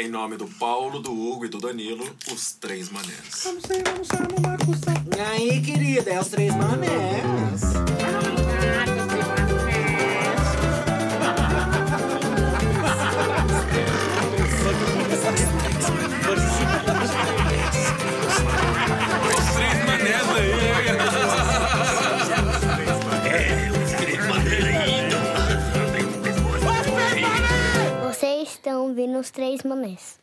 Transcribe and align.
Em 0.00 0.08
nome 0.08 0.36
do 0.36 0.46
Paulo, 0.46 1.00
do 1.00 1.10
Hugo 1.10 1.46
e 1.46 1.48
do 1.48 1.58
Danilo, 1.58 2.08
os 2.32 2.52
três 2.52 2.88
manés. 2.88 3.42
Vamos 3.42 3.64
sair, 3.64 3.82
vamos 3.82 4.06
sair, 4.06 4.28
vamos 4.40 5.16
E 5.16 5.20
aí, 5.20 5.60
querida, 5.60 6.12
é 6.12 6.20
os 6.20 6.28
três 6.28 6.54
manés. 6.54 8.27
Estão 29.18 29.20
ouvindo 29.20 29.20
os 29.20 29.30
três 29.30 29.62
manés. 29.62 30.18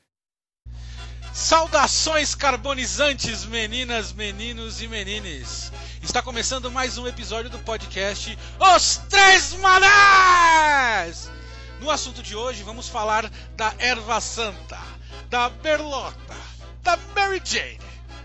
Saudações 1.33 2.33
carbonizantes, 2.33 3.45
meninas, 3.45 4.13
meninos 4.13 4.81
e 4.81 4.87
menines! 4.87 5.71
Está 6.01 6.21
começando 6.21 6.71
mais 6.71 6.97
um 6.97 7.07
episódio 7.07 7.49
do 7.49 7.59
podcast 7.59 8.37
Os 8.59 8.97
Três 9.09 9.53
Manés! 9.53 11.29
No 11.81 11.91
assunto 11.91 12.23
de 12.23 12.35
hoje 12.35 12.63
vamos 12.63 12.87
falar 12.87 13.29
da 13.55 13.73
erva 13.79 14.21
santa, 14.21 14.79
da 15.29 15.49
berlota, 15.49 16.35
da 16.81 16.97
Mary 17.13 17.41
Jane, 17.43 17.79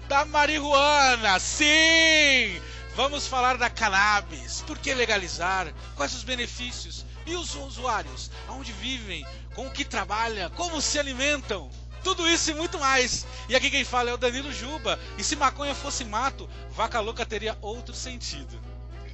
da 0.08 0.24
marihuana, 0.24 1.38
sim! 1.40 2.60
Vamos 2.94 3.26
falar 3.26 3.56
da 3.56 3.70
cannabis, 3.70 4.62
por 4.66 4.78
que 4.78 4.94
legalizar, 4.94 5.72
quais 5.96 6.14
os 6.14 6.22
benefícios 6.22 7.04
e 7.26 7.34
os 7.34 7.54
usuários, 7.54 8.30
aonde 8.48 8.72
vivem, 8.72 9.24
com 9.54 9.66
o 9.66 9.70
que 9.70 9.84
trabalham, 9.84 10.50
como 10.50 10.80
se 10.80 10.98
alimentam. 10.98 11.70
Tudo 12.02 12.26
isso 12.28 12.50
e 12.50 12.54
muito 12.54 12.78
mais. 12.78 13.26
E 13.48 13.54
aqui 13.54 13.70
quem 13.70 13.84
fala 13.84 14.10
é 14.10 14.14
o 14.14 14.18
Danilo 14.18 14.52
Juba. 14.52 14.98
E 15.18 15.24
se 15.24 15.36
maconha 15.36 15.74
fosse 15.74 16.04
mato, 16.04 16.48
vaca 16.70 16.98
louca 17.00 17.26
teria 17.26 17.56
outro 17.60 17.94
sentido. 17.94 18.58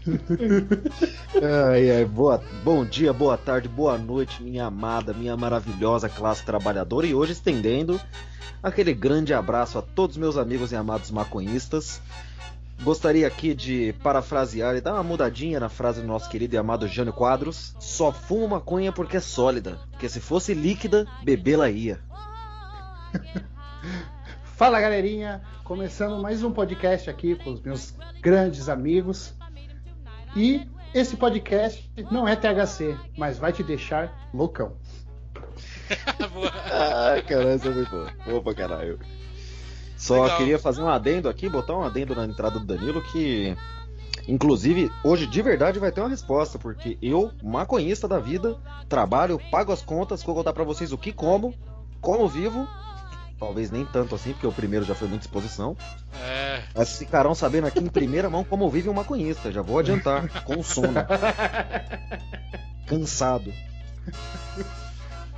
Ai, 1.69 1.91
ai, 1.91 2.05
boa, 2.05 2.41
bom 2.63 2.85
dia, 2.85 3.13
boa 3.13 3.37
tarde, 3.37 3.69
boa 3.69 3.99
noite, 3.99 4.41
minha 4.41 4.67
amada, 4.67 5.13
minha 5.13 5.37
maravilhosa 5.37 6.09
classe 6.09 6.45
trabalhadora. 6.45 7.09
E 7.09 7.15
hoje 7.15 7.33
estendendo 7.33 8.01
aquele 8.63 8.95
grande 8.95 9.35
abraço 9.35 9.79
a 9.79 9.83
todos 9.83 10.17
meus 10.17 10.37
amigos 10.37 10.71
e 10.71 10.77
amados 10.77 11.11
maconhistas. 11.11 12.01
Gostaria 12.83 13.27
aqui 13.27 13.55
de 13.55 13.95
parafrasear 14.03 14.77
e 14.77 14.81
dar 14.81 14.95
uma 14.95 15.03
mudadinha 15.03 15.59
na 15.59 15.69
frase 15.69 16.01
do 16.01 16.07
nosso 16.07 16.29
querido 16.29 16.55
e 16.55 16.59
amado 16.59 16.87
Jânio 16.87 17.13
Quadros: 17.13 17.75
Só 17.81 18.13
fumo 18.13 18.49
maconha 18.49 18.93
porque 18.93 19.17
é 19.17 19.21
sólida, 19.21 19.79
porque 19.91 20.09
se 20.09 20.21
fosse 20.21 20.55
líquida, 20.55 21.07
bebê-la 21.25 21.71
ia. 21.71 21.99
Fala 24.57 24.81
galerinha, 24.81 25.43
começando 25.65 26.21
mais 26.21 26.43
um 26.43 26.53
podcast 26.53 27.11
aqui 27.11 27.35
com 27.35 27.51
os 27.51 27.61
meus 27.61 27.95
grandes 28.21 28.69
amigos. 28.69 29.35
E 30.35 30.67
esse 30.95 31.17
podcast 31.17 31.91
não 32.11 32.27
é 32.27 32.37
THC, 32.37 32.97
mas 33.17 33.39
vai 33.39 33.53
te 33.53 33.63
deixar 33.63 34.29
loucão. 34.33 34.77
Ai, 36.73 37.23
caralho, 37.23 37.51
essa 37.51 37.73
foi 37.73 37.85
boa. 37.87 38.13
Boa 38.25 38.43
pra 38.43 38.55
caralho. 38.55 38.99
Só 40.07 40.23
Legal. 40.23 40.39
queria 40.39 40.59
fazer 40.59 40.83
um 40.83 40.89
adendo 40.89 41.29
aqui, 41.29 41.49
botar 41.49 41.77
um 41.77 41.83
adendo 41.83 42.15
na 42.15 42.25
entrada 42.25 42.61
do 42.61 42.65
Danilo 42.65 43.03
que. 43.03 43.57
Inclusive, 44.29 44.89
hoje 45.03 45.27
de 45.27 45.43
verdade 45.43 45.81
vai 45.81 45.91
ter 45.91 46.01
uma 46.01 46.09
resposta, 46.09 46.61
porque 46.61 46.97
eu, 47.03 47.33
maconhista 47.43 48.07
da 48.07 48.21
vida, 48.21 48.57
trabalho, 48.89 49.41
pago 49.51 49.73
as 49.73 49.83
contas, 49.83 50.23
vou 50.23 50.37
contar 50.37 50.53
pra 50.53 50.63
vocês 50.63 50.93
o 50.93 50.99
que 50.99 51.13
como, 51.13 51.53
como 52.01 52.29
vivo. 52.29 52.69
Talvez 53.37 53.73
nem 53.73 53.85
tanto 53.85 54.15
assim, 54.15 54.33
porque 54.33 54.47
o 54.47 54.53
primeiro 54.53 54.85
já 54.85 54.95
foi 54.95 55.09
muita 55.09 55.25
exposição. 55.25 55.77
É. 56.23 56.63
Mas 56.73 56.99
ficarão 56.99 57.35
sabendo 57.35 57.67
aqui 57.67 57.81
em 57.81 57.89
primeira 57.89 58.31
mão 58.31 58.45
como 58.45 58.71
vive 58.71 58.89
um 58.89 58.95
maconhista. 58.95 59.51
Já 59.51 59.61
vou 59.61 59.81
adiantar, 59.81 60.45
com 60.45 60.63
sono, 60.63 60.95
cansado. 62.87 63.53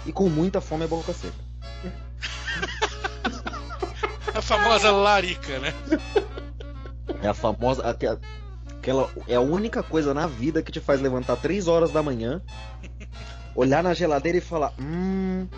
E 0.05 0.13
com 0.13 0.29
muita 0.29 0.61
fome 0.61 0.85
e 0.85 0.89
boca 0.89 1.15
seca. 1.15 1.49
A 4.35 4.43
famosa 4.43 4.91
larica, 4.91 5.59
né? 5.59 5.75
É 7.23 7.29
a 7.29 7.35
famosa. 7.35 7.89
Aquela, 7.89 8.21
é 9.27 9.35
a 9.35 9.41
única 9.41 9.83
coisa 9.83 10.15
na 10.15 10.27
vida 10.27 10.63
que 10.63 10.71
te 10.73 10.81
faz 10.81 11.01
levantar 11.01 11.37
3 11.37 11.67
horas 11.69 11.91
da 11.91 12.03
manhã, 12.03 12.41
olhar 13.55 13.83
na 13.83 13.95
geladeira 13.95 14.39
e 14.39 14.43
falar: 14.43 14.73
Hum, 14.79 15.49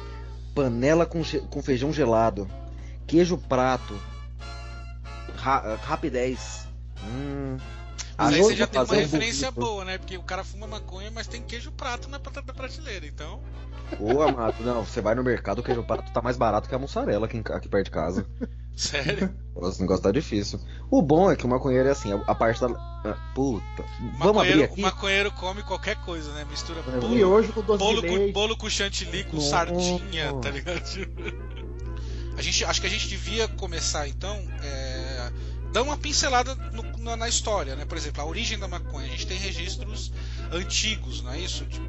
panela 0.54 1.04
com, 1.06 1.22
com 1.50 1.62
feijão 1.62 1.92
gelado, 1.92 2.48
queijo 3.06 3.36
prato, 3.36 3.94
ra- 5.36 5.76
rapidez. 5.82 6.66
Hum. 7.04 7.56
Mas 8.26 8.34
aí 8.34 8.42
você 8.42 8.56
já 8.56 8.66
tem 8.66 8.80
uma 8.80 8.92
um 8.94 8.96
referência 8.96 9.50
burrito. 9.50 9.72
boa, 9.72 9.84
né? 9.84 9.98
Porque 9.98 10.16
o 10.16 10.22
cara 10.22 10.44
fuma 10.44 10.66
maconha, 10.66 11.10
mas 11.10 11.26
tem 11.26 11.42
queijo 11.42 11.72
prato 11.72 12.08
na 12.08 12.18
prateleira, 12.18 13.06
então. 13.06 13.40
Ô, 13.98 14.22
amado, 14.22 14.62
não, 14.62 14.84
você 14.84 15.00
vai 15.00 15.14
no 15.14 15.24
mercado, 15.24 15.58
o 15.58 15.62
queijo 15.62 15.82
prato 15.82 16.12
tá 16.12 16.22
mais 16.22 16.36
barato 16.36 16.68
que 16.68 16.74
a 16.74 16.78
mussarela 16.78 17.26
aqui, 17.26 17.42
aqui 17.52 17.68
perto 17.68 17.86
de 17.86 17.90
casa. 17.90 18.26
Sério. 18.76 19.34
Esse 19.68 19.80
negócio 19.80 20.02
tá 20.02 20.10
difícil. 20.12 20.58
O 20.90 21.02
bom 21.02 21.30
é 21.30 21.36
que 21.36 21.44
o 21.44 21.48
maconheiro 21.48 21.88
é 21.88 21.92
assim, 21.92 22.12
a, 22.26 22.34
parte 22.34 22.60
da. 22.60 22.68
ah, 22.68 23.32
Puta. 23.34 23.64
Vamos 24.18 24.42
abrir 24.42 24.56
Maconheiro, 24.56 24.64
aqui? 24.64 24.80
o 24.80 24.82
maconheiro 24.82 25.32
come 25.32 25.62
qualquer 25.62 25.96
coisa, 25.96 26.32
né? 26.32 26.46
Mistura 26.48 26.80
É, 26.80 26.98
bolo, 27.00 27.14
E 27.14 27.22
hoje 27.24 27.52
com 27.52 27.60
doce 27.62 27.78
bolo, 27.78 28.00
de 28.00 28.08
com, 28.08 28.14
leite. 28.14 28.32
bolo 28.32 28.56
com 28.56 28.70
chantilly, 28.70 29.24
com 29.24 29.36
Nossa. 29.36 29.50
sardinha, 29.50 30.32
tá 30.40 30.50
ligado? 30.50 30.80
A 32.38 32.42
gente, 32.42 32.64
acho 32.64 32.80
que 32.80 32.86
a 32.86 32.90
gente 32.90 33.06
devia 33.06 33.46
começar 33.48 34.08
então, 34.08 34.34
é, 34.62 34.89
dar 35.72 35.82
uma 35.82 35.96
pincelada 35.96 36.54
no- 36.72 36.98
na, 36.98 37.16
na 37.16 37.28
história, 37.28 37.76
né? 37.76 37.84
Por 37.84 37.96
exemplo, 37.96 38.22
a 38.22 38.26
origem 38.26 38.58
da 38.58 38.68
maconha. 38.68 39.06
A 39.06 39.10
gente 39.10 39.26
tem 39.26 39.38
registros 39.38 40.12
antigos, 40.52 41.22
não 41.22 41.32
é 41.32 41.38
isso? 41.40 41.64
Tipo, 41.64 41.86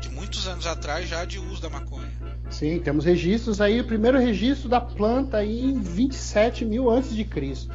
de 0.00 0.08
muitos 0.10 0.46
anos 0.46 0.66
atrás 0.66 1.08
já 1.08 1.24
de 1.24 1.38
uso 1.38 1.60
da 1.60 1.68
maconha. 1.68 2.10
Sim, 2.50 2.78
temos 2.80 3.04
registros 3.04 3.60
aí. 3.60 3.80
O 3.80 3.84
primeiro 3.84 4.18
registro 4.18 4.68
da 4.68 4.80
planta 4.80 5.38
aí 5.38 5.60
em 5.64 5.80
27 5.80 6.64
mil 6.64 6.88
antes 6.90 7.14
de 7.14 7.24
Cristo. 7.24 7.74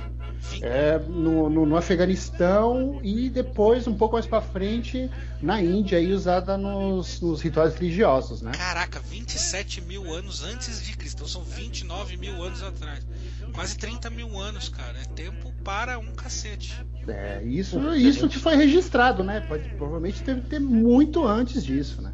É, 0.62 1.00
no, 1.00 1.50
no, 1.50 1.66
no 1.66 1.78
Afeganistão 1.78 3.00
e 3.02 3.30
depois, 3.30 3.88
um 3.88 3.96
pouco 3.96 4.16
mais 4.16 4.26
pra 4.26 4.42
frente, 4.42 5.10
na 5.42 5.62
Índia, 5.62 5.98
aí, 5.98 6.12
usada 6.12 6.58
nos, 6.58 7.22
nos 7.22 7.42
rituais 7.42 7.74
religiosos, 7.76 8.42
né? 8.42 8.52
Caraca, 8.52 9.00
27 9.00 9.80
mil 9.82 10.14
anos 10.14 10.44
antes 10.44 10.84
de 10.86 10.98
Cristo. 10.98 11.16
Então 11.18 11.28
são 11.28 11.44
29 11.44 12.18
mil 12.18 12.42
anos 12.44 12.62
atrás. 12.62 13.06
Quase 13.54 13.78
30 13.78 14.10
mil 14.10 14.40
anos, 14.40 14.68
cara. 14.70 14.98
É 15.00 15.06
tempo 15.16 15.54
para 15.64 16.00
um 16.00 16.12
cacete. 16.12 16.74
É, 17.08 17.42
isso, 17.44 17.80
isso 17.96 18.28
que 18.30 18.40
foi 18.40 18.56
registrado, 18.56 19.24
né? 19.24 19.42
Pode, 19.42 19.68
provavelmente 19.70 20.24
deve 20.24 20.42
ter 20.42 20.60
muito 20.60 21.26
antes 21.28 21.64
disso, 21.64 22.02
né? 22.02 22.12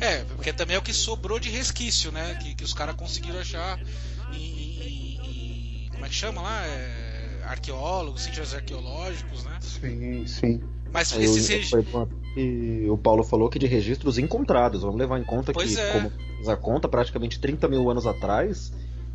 É, 0.00 0.18
porque 0.24 0.52
também 0.52 0.76
é 0.76 0.78
o 0.78 0.82
que 0.82 0.92
sobrou 0.92 1.38
de 1.38 1.48
resquício, 1.48 2.10
né? 2.12 2.34
Que, 2.40 2.54
que 2.54 2.64
os 2.64 2.74
caras 2.74 2.94
conseguiram 2.96 3.38
achar 3.38 3.78
em, 4.32 4.36
em- 4.36 5.20
em- 5.86 5.88
Como 5.92 6.04
é 6.04 6.08
que 6.08 6.14
chama 6.14 6.42
lá? 6.42 6.66
É, 6.66 7.42
arqueólogos, 7.46 8.22
sítios 8.22 8.52
arqueológicos, 8.54 9.44
né? 9.44 9.56
Sim, 9.60 10.26
sim. 10.26 10.60
Mas 10.92 11.12
Aí 11.12 11.24
esses 11.24 11.48
o- 11.48 11.52
regi- 11.52 11.70
foi 11.70 11.82
bom 11.82 12.08
que 12.34 12.86
o 12.90 12.98
Paulo 12.98 13.22
falou 13.22 13.48
que 13.48 13.58
de 13.58 13.66
registros 13.66 14.18
encontrados. 14.18 14.82
Vamos 14.82 14.98
levar 14.98 15.18
em 15.20 15.24
conta 15.24 15.52
Pois 15.52 15.74
que, 15.74 15.80
é. 15.80 15.92
como 15.92 16.10
fez 16.10 16.48
a 16.48 16.56
conta, 16.56 16.88
praticamente 16.88 17.38
30 17.38 17.68
mil 17.68 17.88
anos 17.88 18.06
atrás, 18.06 18.72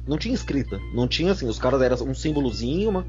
não 0.09 0.18
tinha 0.18 0.34
escrita. 0.34 0.80
Não 0.94 1.08
tinha 1.08 1.31
assim, 1.31 1.47
os 1.47 1.59
caras 1.59 1.81
eram 1.81 1.96
um 2.08 2.14
símbolozinho, 2.14 2.90
uma... 2.90 3.06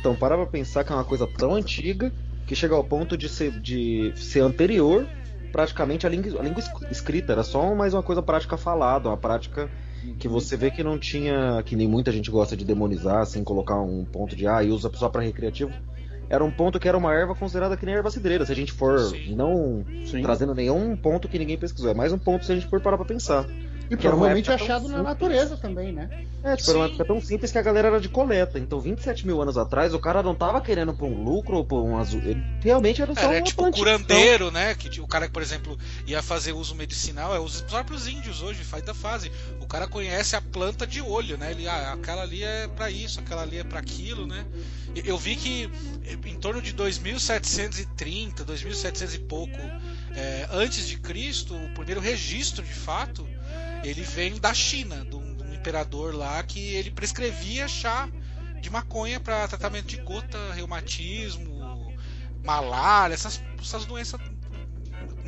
Então 0.00 0.14
para 0.16 0.36
pra 0.36 0.46
pensar 0.46 0.82
que 0.84 0.92
é 0.92 0.94
uma 0.94 1.04
coisa 1.04 1.26
tão 1.26 1.54
antiga 1.54 2.12
que 2.46 2.54
chega 2.56 2.74
ao 2.74 2.82
ponto 2.82 3.16
de 3.16 3.28
ser, 3.28 3.52
de 3.60 4.12
ser 4.16 4.40
anterior 4.40 5.06
praticamente 5.52 6.06
à 6.06 6.10
língua, 6.10 6.40
à 6.40 6.42
língua 6.42 6.60
es- 6.60 6.70
escrita. 6.90 7.32
Era 7.32 7.42
só 7.42 7.74
mais 7.74 7.94
uma 7.94 8.02
coisa 8.02 8.22
prática 8.22 8.56
falada, 8.56 9.08
uma 9.08 9.16
prática 9.16 9.68
que 10.18 10.28
você 10.28 10.56
vê 10.56 10.70
que 10.70 10.82
não 10.82 10.98
tinha. 10.98 11.62
que 11.64 11.74
nem 11.76 11.88
muita 11.88 12.12
gente 12.12 12.30
gosta 12.30 12.56
de 12.56 12.64
demonizar, 12.64 13.18
assim, 13.18 13.42
colocar 13.42 13.80
um 13.80 14.04
ponto 14.04 14.36
de 14.36 14.46
ah, 14.46 14.62
e 14.62 14.70
usa 14.70 14.90
só 14.94 15.08
pra 15.08 15.20
recreativo. 15.22 15.72
Era 16.30 16.44
um 16.44 16.50
ponto 16.50 16.78
que 16.78 16.86
era 16.86 16.96
uma 16.96 17.12
erva 17.12 17.34
considerada 17.34 17.76
que 17.76 17.84
nem 17.86 17.94
erva 17.94 18.10
cidreira, 18.10 18.44
se 18.44 18.52
a 18.52 18.54
gente 18.54 18.70
for 18.70 19.00
Sim. 19.00 19.34
não 19.34 19.84
sim. 20.06 20.20
trazendo 20.22 20.54
nenhum 20.54 20.94
ponto 20.94 21.26
que 21.26 21.38
ninguém 21.38 21.56
pesquisou. 21.56 21.90
É 21.90 21.94
mais 21.94 22.12
um 22.12 22.18
ponto 22.18 22.44
se 22.44 22.52
a 22.52 22.54
gente 22.54 22.66
for 22.68 22.80
parar 22.80 22.98
pra 22.98 23.06
pensar. 23.06 23.46
E 23.90 23.96
que 23.96 24.06
provavelmente 24.06 24.50
achado 24.50 24.86
na 24.88 25.02
natureza 25.02 25.56
também, 25.56 25.90
né? 25.92 26.10
É, 26.48 26.56
tipo, 26.56 26.70
era 26.70 26.78
uma 26.78 26.86
Sim. 26.86 26.94
época 26.94 27.04
tão 27.06 27.20
simples 27.20 27.52
que 27.52 27.58
a 27.58 27.62
galera 27.62 27.88
era 27.88 28.00
de 28.00 28.08
coleta. 28.08 28.58
Então, 28.58 28.80
27 28.80 29.26
mil 29.26 29.40
anos 29.40 29.58
atrás, 29.58 29.92
o 29.92 29.98
cara 29.98 30.22
não 30.22 30.34
tava 30.34 30.60
querendo 30.60 30.94
por 30.94 31.06
um 31.06 31.22
lucro 31.22 31.56
ou 31.56 31.64
por 31.64 31.82
um 31.82 31.98
azul. 31.98 32.20
Ele 32.22 32.42
realmente 32.62 33.02
era 33.02 33.14
só 33.14 33.20
Era 33.20 33.28
uma 33.30 33.42
tipo 33.42 33.62
plantinha. 33.62 33.84
curandeiro, 33.84 34.50
né? 34.50 34.74
Que 34.74 35.00
o 35.00 35.06
cara, 35.06 35.28
por 35.28 35.42
exemplo, 35.42 35.78
ia 36.06 36.22
fazer 36.22 36.52
uso 36.52 36.74
medicinal, 36.74 37.34
é 37.34 37.40
os 37.40 37.60
próprios 37.62 38.08
índios 38.08 38.42
hoje, 38.42 38.62
faz 38.64 38.82
da 38.82 38.94
fase. 38.94 39.30
O 39.60 39.66
cara 39.66 39.86
conhece 39.86 40.34
a 40.36 40.40
planta 40.40 40.86
de 40.86 41.00
olho, 41.00 41.36
né? 41.36 41.50
Ele, 41.50 41.68
ah, 41.68 41.92
aquela 41.92 42.22
ali 42.22 42.42
é 42.42 42.68
pra 42.68 42.90
isso, 42.90 43.20
aquela 43.20 43.42
ali 43.42 43.58
é 43.58 43.64
pra 43.64 43.80
aquilo, 43.80 44.26
né? 44.26 44.44
Eu 45.04 45.18
vi 45.18 45.36
que 45.36 45.70
em 46.26 46.36
torno 46.36 46.60
de 46.62 46.72
2730, 46.72 48.44
2700 48.44 49.14
e 49.14 49.18
pouco 49.18 49.58
é, 50.14 50.48
antes 50.50 50.86
de 50.88 50.98
Cristo, 50.98 51.54
o 51.54 51.68
primeiro 51.74 52.00
registro 52.00 52.64
de 52.64 52.72
fato, 52.72 53.26
ele 53.84 54.02
vem 54.02 54.38
da 54.38 54.52
China, 54.52 55.04
do 55.04 55.17
imperador 55.68 56.14
lá 56.14 56.42
que 56.42 56.74
ele 56.74 56.90
prescrevia 56.90 57.68
chá 57.68 58.08
de 58.60 58.70
maconha 58.70 59.20
para 59.20 59.46
tratamento 59.46 59.86
de 59.86 59.98
gota, 59.98 60.38
reumatismo, 60.54 61.94
malária, 62.42 63.12
essas, 63.12 63.42
essas 63.60 63.84
doenças 63.84 64.18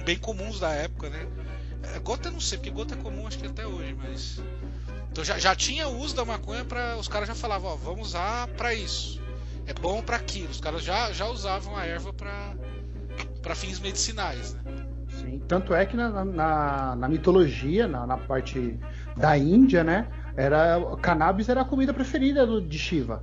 bem 0.04 0.16
comuns 0.16 0.58
da 0.58 0.70
época, 0.70 1.10
né? 1.10 1.26
É, 1.94 1.98
gota 1.98 2.30
não 2.30 2.40
sei, 2.40 2.56
porque 2.56 2.70
gota 2.70 2.94
é 2.94 2.96
comum 2.96 3.26
acho 3.26 3.38
que 3.38 3.46
até 3.46 3.66
hoje, 3.66 3.94
mas. 3.94 4.42
Então 5.10 5.22
já, 5.22 5.38
já 5.38 5.54
tinha 5.54 5.88
o 5.88 5.98
uso 5.98 6.14
da 6.14 6.24
maconha 6.24 6.64
para 6.64 6.96
Os 6.96 7.08
caras 7.08 7.28
já 7.28 7.34
falavam, 7.34 7.72
ó, 7.72 7.76
vamos 7.76 8.08
usar 8.08 8.48
para 8.48 8.74
isso. 8.74 9.20
É 9.66 9.74
bom 9.74 10.02
para 10.02 10.16
aquilo. 10.16 10.50
Os 10.50 10.60
caras 10.60 10.82
já, 10.82 11.12
já 11.12 11.26
usavam 11.26 11.76
a 11.76 11.84
erva 11.84 12.12
para 12.12 13.54
fins 13.54 13.78
medicinais, 13.78 14.54
né? 14.54 14.62
Sim, 15.18 15.42
tanto 15.46 15.74
é 15.74 15.84
que 15.84 15.96
na, 15.96 16.24
na, 16.24 16.96
na 16.96 17.08
mitologia, 17.08 17.86
na, 17.86 18.06
na, 18.06 18.16
parte 18.16 18.78
da 19.16 19.36
Índia, 19.36 19.84
né? 19.84 20.08
Era, 20.40 20.80
cannabis 21.02 21.48
era 21.48 21.60
a 21.60 21.64
comida 21.64 21.92
preferida 21.92 22.46
do, 22.46 22.62
de 22.62 22.78
Shiva. 22.78 23.22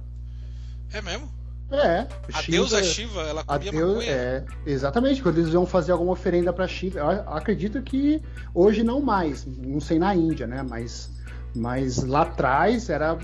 É 0.94 1.02
mesmo? 1.02 1.28
É. 1.72 2.08
A 2.32 2.42
Shiva, 2.42 2.52
deusa 2.52 2.84
Shiva, 2.84 3.22
ela 3.22 3.44
comia 3.44 3.72
Deus, 3.72 3.96
maconha? 3.96 4.12
É, 4.12 4.46
exatamente. 4.66 5.22
Quando 5.24 5.40
eles 5.40 5.52
iam 5.52 5.66
fazer 5.66 5.94
alguma 5.94 6.12
oferenda 6.12 6.54
para 6.54 6.68
Shiva, 6.68 7.00
eu 7.00 7.10
acredito 7.34 7.82
que 7.82 8.22
hoje 8.54 8.84
não 8.84 9.02
mais, 9.02 9.46
não 9.46 9.80
sei 9.80 9.98
na 9.98 10.16
Índia, 10.16 10.46
né? 10.46 10.62
Mas, 10.62 11.10
mas 11.56 12.04
lá 12.04 12.22
atrás 12.22 12.90
era 12.90 13.18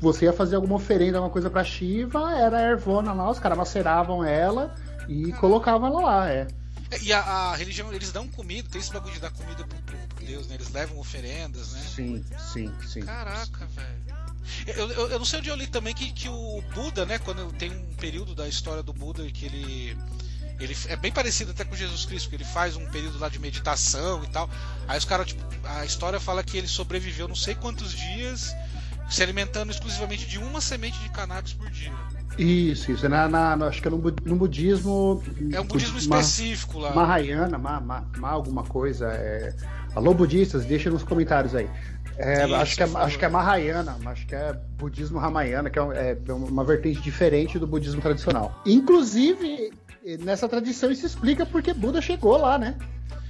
você 0.00 0.24
ia 0.24 0.32
fazer 0.32 0.56
alguma 0.56 0.74
oferenda, 0.74 1.18
alguma 1.18 1.32
coisa 1.32 1.48
para 1.48 1.62
Shiva, 1.62 2.34
era 2.34 2.58
a 2.58 2.62
ervona 2.62 3.12
lá, 3.12 3.30
os 3.30 3.38
caras 3.38 3.56
maceravam 3.56 4.24
ela 4.24 4.74
e 5.08 5.32
colocavam 5.34 5.86
ela 5.86 6.00
lá, 6.00 6.30
é. 6.30 6.46
E 7.00 7.12
a, 7.12 7.20
a, 7.20 7.56
religião, 7.56 7.92
eles 7.92 8.12
dão 8.12 8.28
comida, 8.28 8.68
tem 8.70 8.80
esse 8.80 8.92
bagulho 8.92 9.14
de 9.14 9.20
dar 9.20 9.30
comida 9.30 9.64
pro 9.64 9.78
Deus, 10.24 10.46
né? 10.46 10.56
Eles 10.56 10.70
levam 10.70 10.98
oferendas, 10.98 11.72
né? 11.72 11.82
Sim, 11.94 12.24
sim, 12.52 12.72
sim. 12.86 13.00
Caraca, 13.02 13.66
velho. 13.66 14.24
Eu, 14.66 14.90
eu, 14.90 15.08
eu, 15.10 15.18
não 15.18 15.24
sei 15.24 15.38
onde 15.38 15.48
eu 15.48 15.56
li 15.56 15.66
também 15.66 15.94
que, 15.94 16.12
que 16.12 16.28
o 16.28 16.62
Buda, 16.74 17.06
né? 17.06 17.18
Quando 17.18 17.50
tem 17.52 17.70
um 17.70 17.94
período 17.94 18.34
da 18.34 18.46
história 18.48 18.82
do 18.82 18.92
Buda 18.92 19.24
que 19.30 19.46
ele. 19.46 19.96
Ele 20.60 20.76
é 20.86 20.94
bem 20.94 21.10
parecido 21.10 21.50
até 21.50 21.64
com 21.64 21.74
Jesus 21.74 22.04
Cristo, 22.04 22.28
que 22.28 22.36
ele 22.36 22.44
faz 22.44 22.76
um 22.76 22.86
período 22.86 23.18
lá 23.18 23.28
de 23.28 23.40
meditação 23.40 24.22
e 24.22 24.28
tal. 24.28 24.48
Aí 24.86 24.96
os 24.96 25.04
caras, 25.04 25.26
tipo, 25.26 25.42
a 25.64 25.84
história 25.84 26.20
fala 26.20 26.44
que 26.44 26.56
ele 26.56 26.68
sobreviveu 26.68 27.26
não 27.26 27.34
sei 27.34 27.56
quantos 27.56 27.92
dias 27.92 28.54
se 29.10 29.22
alimentando 29.22 29.70
exclusivamente 29.70 30.26
de 30.26 30.38
uma 30.38 30.60
semente 30.60 30.98
de 31.00 31.08
cannabis 31.10 31.52
por 31.52 31.68
dia. 31.70 31.92
Isso, 32.38 32.90
isso. 32.90 33.08
Na, 33.08 33.28
na, 33.28 33.54
acho 33.66 33.80
que 33.80 33.88
é 33.88 33.90
no, 33.90 33.98
no 33.98 34.36
budismo. 34.36 35.22
É 35.52 35.60
um 35.60 35.66
budismo 35.66 35.98
específico 35.98 36.78
lá. 36.78 36.92
Mahayana, 36.92 37.58
ma, 37.58 37.80
ma, 37.80 38.04
ma, 38.16 38.30
alguma 38.30 38.64
coisa. 38.64 39.06
É... 39.12 39.54
Alô, 39.94 40.12
budistas, 40.12 40.64
deixa 40.64 40.90
nos 40.90 41.02
comentários 41.02 41.54
aí. 41.54 41.68
É, 42.16 42.44
Isso, 42.44 42.54
acho, 42.54 42.76
que 42.76 42.82
é, 42.82 42.86
acho 42.94 43.18
que 43.18 43.24
é 43.24 43.28
Mahayana, 43.28 43.96
acho 44.06 44.26
que 44.26 44.34
é 44.34 44.52
budismo 44.76 45.18
Ramayana, 45.18 45.68
que 45.68 45.78
é, 45.78 46.16
é 46.26 46.32
uma 46.32 46.64
vertente 46.64 47.00
diferente 47.00 47.58
do 47.58 47.66
budismo 47.66 48.00
tradicional. 48.00 48.60
Inclusive, 48.64 49.72
nessa 50.20 50.48
tradição 50.48 50.90
isso 50.90 51.06
explica 51.06 51.44
porque 51.44 51.74
Buda 51.74 52.00
chegou 52.00 52.36
lá, 52.36 52.56
né? 52.58 52.76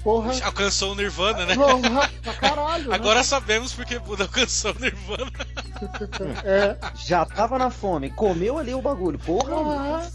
Porra. 0.02 0.32
Alcançou 0.44 0.93
o 0.93 0.94
Nirvana, 0.94 1.46
né? 1.46 1.55
Porra, 1.55 2.11
pra 2.22 2.34
caralho. 2.34 2.90
Né? 2.90 2.94
Agora 2.94 3.25
sabemos 3.25 3.72
porque 3.72 3.99
Buda 3.99 4.25
alcançou 4.25 4.72
o 4.72 4.81
Nirvana. 4.81 5.32
É. 6.44 6.78
Já 6.94 7.26
tava 7.26 7.58
na 7.58 7.69
fome, 7.69 8.08
comeu 8.11 8.56
ali 8.58 8.72
o 8.72 8.81
bagulho. 8.81 9.19
Porra, 9.19 9.55
ah. 9.56 10.11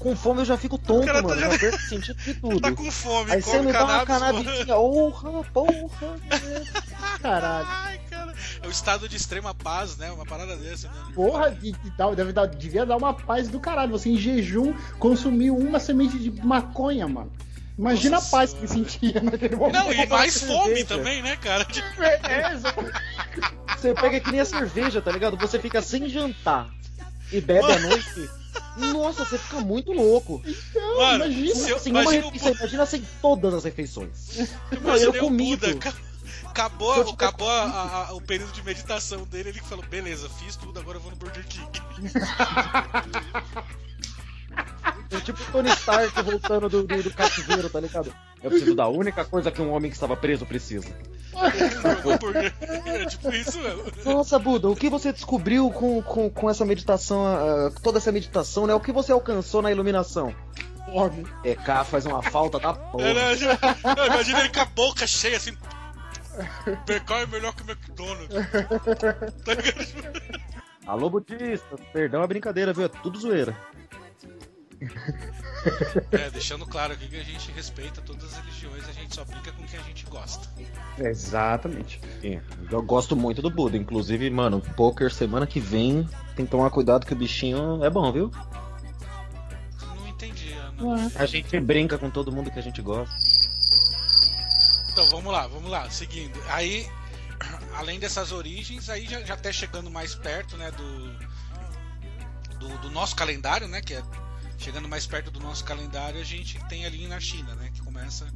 Com 0.00 0.16
fome 0.16 0.40
eu 0.40 0.44
já 0.46 0.56
fico 0.56 0.78
tonto, 0.78 1.06
mano. 1.06 1.28
Tá 1.28 1.36
já... 1.36 1.58
perco 1.58 1.78
sentido 1.78 2.16
de 2.16 2.34
tudo. 2.34 2.60
Tá 2.60 2.72
com 2.72 2.90
fome, 2.90 3.32
Aí 3.32 3.42
você 3.42 3.60
me 3.60 3.70
dá 3.70 3.84
uma 3.84 4.06
canabizinha. 4.06 4.66
Porra, 4.66 5.44
porra. 5.44 6.16
Caralho. 7.20 7.66
Ai, 7.68 8.00
cara. 8.08 8.34
É 8.62 8.66
o 8.66 8.70
estado 8.70 9.06
de 9.08 9.16
extrema 9.16 9.54
paz, 9.54 9.98
né? 9.98 10.10
Uma 10.10 10.24
parada 10.24 10.56
dessa. 10.56 10.88
Né? 10.88 10.94
Porra, 11.14 11.56
e, 11.62 11.68
e 11.70 11.90
tal, 11.98 12.16
deve 12.16 12.32
dar, 12.32 12.46
devia 12.46 12.86
dar 12.86 12.96
uma 12.96 13.12
paz 13.12 13.48
do 13.48 13.60
caralho. 13.60 13.92
Você 13.92 14.08
em 14.08 14.16
jejum 14.16 14.74
consumiu 14.98 15.54
uma 15.54 15.78
semente 15.78 16.18
de 16.18 16.30
maconha, 16.30 17.06
mano. 17.06 17.30
Imagina 17.78 18.16
Nossa, 18.16 18.28
a 18.28 18.30
paz 18.40 18.52
que 18.54 18.66
sentia 18.66 19.20
naquele 19.22 19.56
momento. 19.56 19.74
Não, 19.74 19.92
e 19.92 20.06
mais 20.06 20.42
fome 20.42 20.82
também, 20.84 21.22
né, 21.22 21.36
cara? 21.36 21.66
É, 22.24 22.56
Você 23.76 23.94
pega 23.94 24.20
que 24.20 24.30
nem 24.30 24.40
a 24.40 24.44
cerveja, 24.44 25.00
tá 25.00 25.10
ligado? 25.10 25.36
Você 25.36 25.58
fica 25.58 25.80
sem 25.80 26.08
jantar 26.08 26.68
e 27.32 27.40
bebe 27.40 27.72
à 27.72 27.78
noite. 27.78 28.39
Nossa, 28.76 29.24
você 29.24 29.38
fica 29.38 29.60
muito 29.60 29.92
louco. 29.92 30.42
Então, 30.44 30.98
Mano, 30.98 31.26
imagina. 31.26 31.68
Eu, 31.68 31.76
assim, 31.76 31.90
imagina, 31.90 32.24
uma 32.24 32.32
refeição, 32.32 32.52
imagina 32.52 32.86
sem 32.86 33.06
todas 33.20 33.54
as 33.54 33.62
refeições. 33.64 34.48
Não, 34.82 34.96
eu 34.96 35.14
comi. 35.14 35.56
Acabou, 36.44 37.10
acabou 37.10 37.48
a, 37.48 38.08
a, 38.08 38.14
o 38.14 38.20
período 38.20 38.52
de 38.52 38.62
meditação 38.64 39.22
dele, 39.24 39.50
ele 39.50 39.60
falou, 39.60 39.84
beleza, 39.86 40.28
fiz 40.28 40.56
tudo, 40.56 40.80
agora 40.80 40.98
eu 40.98 41.02
vou 41.02 41.12
no 41.12 41.16
Burger 41.16 41.46
King. 41.46 41.70
É 45.10 45.20
tipo 45.20 45.42
o 45.42 45.46
Tony 45.46 45.68
Stark 45.70 46.22
voltando 46.22 46.68
do, 46.68 46.84
do, 46.84 47.02
do 47.02 47.10
cativeiro, 47.10 47.68
tá 47.68 47.80
ligado? 47.80 48.14
Eu 48.42 48.48
preciso 48.48 48.76
da 48.76 48.86
única 48.86 49.24
coisa 49.24 49.50
que 49.50 49.60
um 49.60 49.72
homem 49.72 49.90
que 49.90 49.96
estava 49.96 50.16
preso 50.16 50.46
precisa. 50.46 50.88
é 52.86 53.06
tipo 53.06 53.32
isso 53.32 53.58
mesmo. 53.60 53.84
Nossa, 54.04 54.38
Buda, 54.38 54.68
o 54.68 54.76
que 54.76 54.88
você 54.88 55.12
descobriu 55.12 55.68
com, 55.70 56.00
com, 56.02 56.30
com 56.30 56.48
essa 56.48 56.64
meditação, 56.64 57.24
uh, 57.24 57.80
toda 57.82 57.98
essa 57.98 58.12
meditação, 58.12 58.68
né? 58.68 58.74
O 58.74 58.80
que 58.80 58.92
você 58.92 59.10
alcançou 59.10 59.60
na 59.60 59.72
iluminação? 59.72 60.34
Óbvio. 60.88 61.28
É, 61.44 61.56
cá 61.56 61.84
faz 61.84 62.06
uma 62.06 62.22
falta 62.22 62.58
da 62.60 62.72
porra. 62.72 63.04
É, 63.04 63.12
imagina 64.06 64.40
ele 64.40 64.48
com 64.48 64.60
a 64.60 64.64
boca 64.64 65.06
cheia 65.06 65.36
assim. 65.36 65.56
Pecar 66.86 67.22
é 67.22 67.26
melhor 67.26 67.54
que 67.54 67.62
o 67.62 67.70
McDonald's. 67.70 68.28
Tá 69.44 69.52
Alô, 70.86 71.10
budista, 71.10 71.76
perdão 71.92 72.22
a 72.22 72.26
brincadeira, 72.26 72.72
viu? 72.72 72.84
É 72.84 72.88
tudo 72.88 73.18
zoeira. 73.20 73.56
É, 76.10 76.30
deixando 76.30 76.66
claro 76.66 76.94
aqui 76.94 77.06
que 77.06 77.16
a 77.16 77.22
gente 77.22 77.52
respeita 77.52 78.00
todas 78.00 78.24
as 78.24 78.38
religiões, 78.38 78.88
a 78.88 78.92
gente 78.92 79.14
só 79.14 79.24
brinca 79.24 79.52
com 79.52 79.62
quem 79.64 79.78
a 79.78 79.82
gente 79.82 80.06
gosta. 80.06 80.48
Exatamente. 80.98 82.00
É, 82.24 82.40
eu 82.70 82.82
gosto 82.82 83.14
muito 83.14 83.42
do 83.42 83.50
Buda, 83.50 83.76
inclusive, 83.76 84.30
mano, 84.30 84.60
poker 84.76 85.12
semana 85.12 85.46
que 85.46 85.60
vem 85.60 86.08
tem 86.34 86.46
que 86.46 86.50
tomar 86.50 86.70
cuidado 86.70 87.04
que 87.04 87.12
o 87.12 87.16
bichinho 87.16 87.84
é 87.84 87.90
bom, 87.90 88.10
viu? 88.10 88.30
Não 89.82 90.08
entendi, 90.08 90.52
Ana. 90.54 91.12
A 91.16 91.26
gente 91.26 91.60
brinca 91.60 91.98
com 91.98 92.08
todo 92.08 92.32
mundo 92.32 92.50
que 92.50 92.58
a 92.58 92.62
gente 92.62 92.80
gosta. 92.80 93.14
Então 94.92 95.06
vamos 95.10 95.32
lá, 95.32 95.46
vamos 95.46 95.70
lá, 95.70 95.90
seguindo. 95.90 96.40
Aí, 96.48 96.88
além 97.76 98.00
dessas 98.00 98.32
origens, 98.32 98.88
aí 98.88 99.06
já, 99.06 99.20
já 99.20 99.34
até 99.34 99.52
chegando 99.52 99.90
mais 99.90 100.14
perto, 100.14 100.56
né, 100.56 100.70
do, 100.70 102.58
do, 102.58 102.78
do 102.78 102.90
nosso 102.90 103.14
calendário, 103.14 103.68
né, 103.68 103.82
que 103.82 103.94
é 103.94 104.02
chegando 104.60 104.88
mais 104.88 105.06
perto 105.06 105.30
do 105.30 105.40
nosso 105.40 105.64
calendário, 105.64 106.20
a 106.20 106.24
gente 106.24 106.62
tem 106.68 106.84
ali 106.84 107.08
na 107.08 107.18
China, 107.18 107.54
né, 107.54 107.70
que 107.72 107.80
começa 107.80 108.26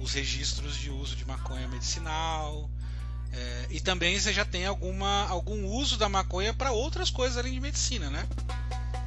os 0.00 0.12
registros 0.12 0.76
de 0.76 0.90
uso 0.90 1.14
de 1.14 1.26
maconha 1.26 1.68
medicinal. 1.68 2.68
É, 3.32 3.66
e 3.70 3.80
também 3.80 4.18
você 4.18 4.32
já 4.32 4.44
tem 4.44 4.66
alguma, 4.66 5.28
algum 5.28 5.66
uso 5.66 5.96
da 5.96 6.08
maconha 6.08 6.52
para 6.52 6.72
outras 6.72 7.10
coisas 7.10 7.38
além 7.38 7.52
de 7.52 7.60
medicina, 7.60 8.10
né? 8.10 8.26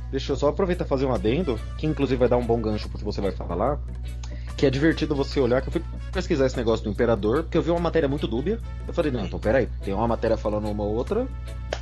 Deixa 0.09 0.31
eu 0.31 0.35
só 0.37 0.47
aproveitar 0.47 0.85
fazer 0.85 1.05
um 1.05 1.13
adendo, 1.13 1.59
que 1.77 1.85
inclusive 1.85 2.19
vai 2.19 2.29
dar 2.29 2.37
um 2.37 2.45
bom 2.45 2.61
gancho 2.61 2.87
porque 2.87 3.03
você 3.03 3.19
vai 3.19 3.31
falar. 3.31 3.79
Que 4.55 4.65
é 4.65 4.69
divertido 4.69 5.15
você 5.15 5.39
olhar, 5.39 5.61
que 5.61 5.67
eu 5.67 5.71
fui 5.71 5.83
pesquisar 6.11 6.45
esse 6.45 6.55
negócio 6.55 6.83
do 6.83 6.91
imperador, 6.91 7.43
porque 7.43 7.57
eu 7.57 7.61
vi 7.61 7.71
uma 7.71 7.79
matéria 7.79 8.07
muito 8.07 8.27
dúbia. 8.27 8.59
Eu 8.87 8.93
falei, 8.93 9.11
não, 9.11 9.25
então 9.25 9.39
peraí, 9.39 9.67
tem 9.83 9.93
uma 9.93 10.07
matéria 10.07 10.37
falando 10.37 10.69
uma 10.69 10.83
outra, 10.83 11.27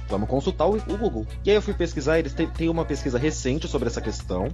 vamos 0.09 0.29
consultar 0.29 0.67
o, 0.67 0.75
o 0.75 0.97
Google. 0.97 1.27
E 1.45 1.49
aí 1.49 1.55
eu 1.55 1.61
fui 1.61 1.73
pesquisar, 1.73 2.17
eles 2.19 2.33
têm 2.33 2.69
uma 2.69 2.85
pesquisa 2.85 3.19
recente 3.19 3.67
sobre 3.67 3.87
essa 3.87 4.01
questão, 4.01 4.47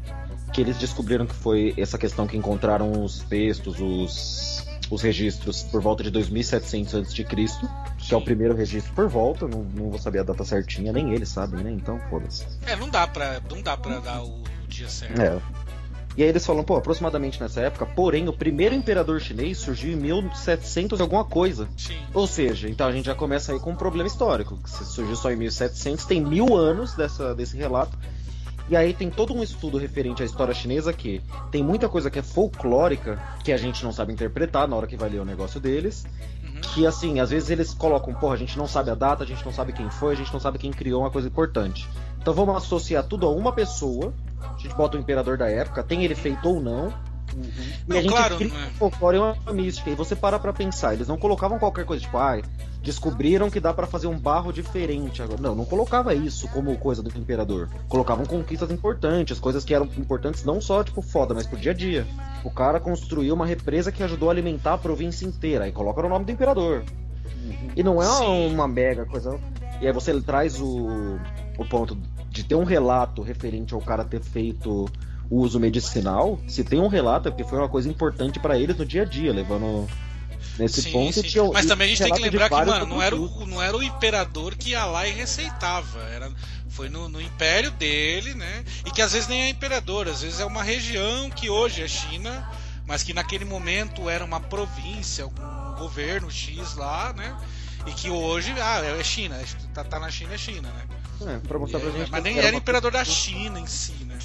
que 0.52 0.62
eles 0.62 0.78
descobriram 0.78 1.26
que 1.26 1.36
foi 1.36 1.74
essa 1.78 1.98
questão 1.98 2.26
que 2.26 2.36
encontraram 2.36 3.04
os 3.04 3.20
textos, 3.24 3.80
os, 3.80 4.66
os 4.90 5.02
registros 5.02 5.64
por 5.64 5.82
volta 5.82 6.04
de 6.04 6.10
2700 6.10 6.96
a.C., 6.96 7.24
que 7.98 8.14
é 8.14 8.18
o 8.18 8.22
primeiro 8.22 8.56
registro 8.56 8.94
por 8.94 9.08
volta, 9.08 9.48
não, 9.48 9.64
não 9.64 9.90
vou 9.90 10.00
saber 10.00 10.20
a 10.20 10.24
data 10.24 10.44
certinha, 10.44 10.92
nem 10.92 11.14
eles 11.14 11.30
sabem, 11.30 11.64
né? 11.64 11.72
Então, 11.72 12.00
foda-se. 12.10 12.46
É, 12.66 12.76
não 12.76 12.90
dá 12.90 13.08
pra, 13.08 13.42
não 13.50 13.62
dá 13.62 13.76
pra 13.76 14.00
dar 14.00 14.24
o 14.24 14.44
dia 14.68 14.90
certo. 14.90 15.20
É. 15.22 15.40
E 16.18 16.24
aí 16.24 16.30
eles 16.30 16.44
falam, 16.44 16.64
pô, 16.64 16.76
aproximadamente 16.76 17.40
nessa 17.40 17.62
época, 17.62 17.86
porém, 17.86 18.28
o 18.28 18.34
primeiro 18.34 18.74
imperador 18.74 19.22
chinês 19.22 19.60
surgiu 19.60 19.94
em 19.94 19.96
1700 19.96 21.00
alguma 21.00 21.24
coisa. 21.24 21.70
Sim. 21.78 21.96
Ou 22.12 22.26
seja, 22.26 22.68
então 22.68 22.88
a 22.88 22.92
gente 22.92 23.06
já 23.06 23.14
começa 23.14 23.54
aí 23.54 23.60
com 23.60 23.70
um 23.70 23.76
problema 23.76 24.08
histórico. 24.08 24.58
Que 24.58 24.68
se 24.68 24.84
surgiu 24.84 25.16
só 25.16 25.32
em 25.32 25.36
1700, 25.36 26.06
tem 26.06 26.20
mil 26.20 26.58
anos 26.58 26.96
dessa, 26.96 27.36
desse 27.36 27.56
relato. 27.56 27.96
E 28.68 28.76
aí 28.76 28.96
tem 28.96 29.12
todo 29.12 29.32
um 29.32 29.44
estudo 29.44 29.78
referente 29.78 30.24
à 30.24 30.26
história 30.26 30.56
chinesa 30.56 30.92
que 30.92 31.22
tem 31.52 31.64
muita 31.64 31.88
coisa 31.88 32.10
que 32.10 32.18
é 32.18 32.24
folclórica, 32.24 33.22
que 33.44 33.52
a 33.52 33.58
gente 33.58 33.84
não 33.84 33.94
sabe 33.94 34.12
interpretar 34.12 34.68
na 34.68 34.76
hora 34.76 34.88
que 34.88 34.98
vai 34.98 35.10
ler 35.10 35.22
o 35.22 35.26
negócio 35.26 35.60
deles. 35.60 36.04
Uhum. 36.44 36.62
Que 36.74 36.88
assim, 36.88 37.20
às 37.20 37.30
vezes 37.30 37.52
eles 37.52 37.76
colocam, 37.76 38.12
porra, 38.16 38.34
a 38.34 38.38
gente 38.38 38.58
não 38.58 38.68
sabe 38.68 38.90
a 38.90 38.96
data, 38.96 39.24
a 39.24 39.28
gente 39.28 39.46
não 39.46 39.54
sabe 39.54 39.72
quem 39.72 39.88
foi, 39.92 40.14
a 40.14 40.18
gente 40.18 40.34
não 40.34 40.40
sabe 40.40 40.58
quem 40.58 40.72
criou 40.72 41.02
uma 41.02 41.12
coisa 41.12 41.28
importante. 41.28 41.88
Então 42.20 42.34
vamos 42.34 42.56
associar 42.58 43.04
tudo 43.04 43.28
a 43.28 43.32
uma 43.32 43.54
pessoa 43.54 44.12
a 44.42 44.58
gente 44.58 44.76
bota 44.76 44.98
o 44.98 45.00
imperador 45.00 45.38
da 45.38 45.50
época, 45.50 45.84
tem 45.84 46.04
ele 46.04 46.16
feito 46.16 46.48
ou 46.48 46.60
não, 46.62 46.94
E 47.36 47.90
Não, 47.90 47.98
a 47.98 48.02
gente 48.02 48.12
claro, 48.12 48.38
cria 48.38 48.54
né? 48.54 48.72
folclore 48.78 49.18
e 49.18 49.20
uma 49.20 49.54
mística. 49.54 49.90
E 49.90 49.96
você 49.96 50.16
para 50.16 50.40
pra 50.40 50.54
pensar, 50.54 50.94
eles 50.94 51.08
não 51.08 51.18
colocavam 51.18 51.60
qualquer 51.60 51.86
coisa, 51.86 52.02
tipo, 52.02 52.18
ai, 52.18 52.42
descobriram 52.82 53.50
que 53.50 53.60
dá 53.60 53.74
pra 53.74 53.86
fazer 53.86 54.08
um 54.08 54.18
barro 54.18 54.54
diferente 54.54 55.22
agora. 55.22 55.42
Não, 55.42 55.54
não 55.54 55.66
colocava 55.66 56.14
isso 56.14 56.48
como 56.48 56.76
coisa 56.78 57.04
do 57.04 57.10
imperador. 57.18 57.70
Colocavam 57.90 58.26
conquistas 58.26 58.72
importantes, 58.72 59.40
coisas 59.40 59.66
que 59.66 59.74
eram 59.74 59.86
importantes 59.98 60.46
não 60.46 60.62
só, 60.62 60.84
tipo, 60.84 61.02
foda, 61.02 61.34
mas 61.34 61.46
pro 61.46 61.58
dia 61.58 61.72
a 61.72 61.76
dia. 61.76 62.08
O 62.44 62.50
cara 62.50 62.80
construiu 62.80 63.34
uma 63.34 63.46
represa 63.46 63.92
que 63.92 64.02
ajudou 64.04 64.30
a 64.30 64.32
alimentar 64.32 64.74
a 64.76 64.78
província 64.78 65.26
inteira. 65.26 65.66
Aí 65.66 65.72
coloca 65.72 66.00
o 66.00 66.10
nome 66.10 66.26
do 66.26 66.32
imperador. 66.32 66.84
E 67.76 67.84
não 67.84 68.02
é 68.02 68.06
Sim. 68.06 68.54
uma 68.54 68.68
mega 68.68 69.06
coisa. 69.06 69.38
E 69.82 69.88
aí 69.88 69.94
você 69.94 70.20
traz 70.22 70.60
o, 70.60 71.20
o 71.58 71.66
ponto 71.66 71.98
de 72.30 72.44
ter 72.44 72.56
um 72.56 72.64
relato 72.64 73.22
referente 73.22 73.74
ao 73.74 73.82
cara 73.82 74.04
ter 74.06 74.22
feito 74.22 74.88
uso 75.30 75.60
medicinal. 75.60 76.40
Se 76.48 76.64
tem 76.64 76.80
um 76.80 76.88
relato, 76.88 77.28
é 77.28 77.32
porque 77.32 77.44
foi 77.44 77.58
uma 77.60 77.70
coisa 77.70 77.90
importante 77.90 78.40
pra 78.40 78.58
eles 78.58 78.78
no 78.78 78.86
dia 78.86 79.02
a 79.02 79.06
dia, 79.06 79.34
levando 79.34 79.88
nesse 80.58 80.82
Sim, 80.82 80.92
ponto. 80.92 81.14
sim. 81.14 81.22
tinha- 81.24 81.44
Mas 81.52 81.66
também 81.66 81.86
a 81.86 81.90
gente 81.90 82.04
tem 82.04 82.14
que 82.14 82.22
lembrar 82.22 82.50
que, 82.50 82.56
mano, 82.56 82.86
não 82.86 83.02
era, 83.02 83.16
o, 83.16 83.46
não 83.46 83.62
era 83.62 83.76
o 83.76 83.84
imperador 83.84 84.56
que 84.56 84.72
ia 84.72 84.86
lá 84.86 85.08
e 85.08 85.12
receitava. 85.12 86.00
Era, 86.04 86.32
foi 86.70 86.90
no, 86.90 87.10
no 87.10 87.20
império 87.22 87.72
dele, 87.72 88.34
né? 88.34 88.64
E 88.86 88.92
que 88.92 89.02
às 89.02 89.14
vezes 89.14 89.28
nem 89.28 89.42
é 89.44 89.50
imperador, 89.50 90.08
às 90.08 90.22
vezes 90.22 90.40
é 90.40 90.46
uma 90.46 90.64
região 90.64 91.30
que 91.30 91.50
hoje 91.50 91.82
é 91.84 91.88
China, 91.88 92.50
mas 92.86 93.04
que 93.04 93.14
naquele 93.14 93.46
momento 93.46 94.10
era 94.10 94.24
uma 94.24 94.40
província, 94.40 95.28
um 95.28 95.76
governo 95.78 96.30
X 96.32 96.76
lá, 96.76 97.14
né? 97.14 97.36
E 97.86 97.92
que 97.92 98.10
hoje, 98.10 98.54
ah, 98.60 98.82
é 99.00 99.04
China, 99.04 99.38
tá, 99.74 99.84
tá 99.84 100.00
na 100.00 100.10
China, 100.10 100.34
é 100.34 100.38
China, 100.38 100.70
né? 100.70 100.84
É, 101.26 101.38
pra 101.40 101.58
mostrar 101.58 101.80
pra 101.80 101.90
E- 101.90 101.94
gente 101.94 102.12
mas 102.12 102.24
nem 102.24 102.38
era 102.38 102.50
uma 102.52 102.58
imperador 102.60 102.92
da 102.92 103.00
coisa- 103.00 103.12
China 103.12 103.60
em 103.60 103.66
si, 103.66 103.94
né? 104.06 104.18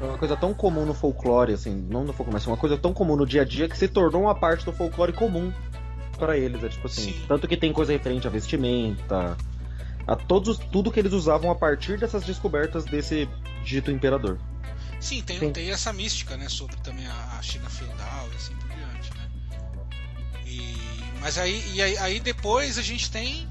É 0.00 0.04
uma 0.04 0.16
coisa 0.18 0.36
tão 0.36 0.54
comum 0.54 0.86
no 0.86 0.94
folclore, 0.94 1.52
assim, 1.52 1.74
não 1.90 2.04
no 2.04 2.12
folclore, 2.12 2.32
mas 2.34 2.46
uma 2.46 2.56
coisa 2.56 2.78
tão 2.78 2.92
comum 2.94 3.16
no 3.16 3.26
dia 3.26 3.42
a 3.42 3.44
dia 3.44 3.68
que 3.68 3.76
se 3.76 3.88
tornou 3.88 4.22
uma 4.22 4.34
parte 4.34 4.64
do 4.64 4.72
folclore 4.72 5.12
comum 5.12 5.52
pra 6.18 6.36
eles. 6.38 6.62
É 6.64 6.68
tipo 6.68 6.86
assim, 6.86 7.12
Sim. 7.12 7.24
tanto 7.28 7.46
que 7.48 7.56
tem 7.56 7.72
coisa 7.72 7.92
referente 7.92 8.26
a 8.26 8.30
vestimenta, 8.30 9.36
a 10.06 10.16
todos, 10.16 10.56
tudo 10.72 10.90
que 10.90 10.98
eles 11.00 11.12
usavam 11.12 11.50
a 11.50 11.54
partir 11.54 11.98
dessas 11.98 12.24
descobertas 12.24 12.84
desse 12.84 13.28
dito 13.64 13.90
imperador. 13.90 14.38
Sim, 15.00 15.22
tem, 15.22 15.38
Sim. 15.38 15.52
tem 15.52 15.70
essa 15.70 15.92
mística, 15.92 16.36
né, 16.36 16.48
sobre 16.48 16.76
também 16.76 17.06
a, 17.06 17.36
a 17.38 17.42
China 17.42 17.68
feudal 17.68 18.28
e 18.32 18.36
assim 18.36 18.54
por 18.54 18.68
diante, 18.68 19.10
né? 19.14 19.28
E, 20.46 20.76
mas 21.20 21.38
aí, 21.38 21.62
e 21.74 21.82
aí, 21.82 21.98
aí 21.98 22.20
depois 22.20 22.78
a 22.78 22.82
gente 22.82 23.10
tem 23.10 23.46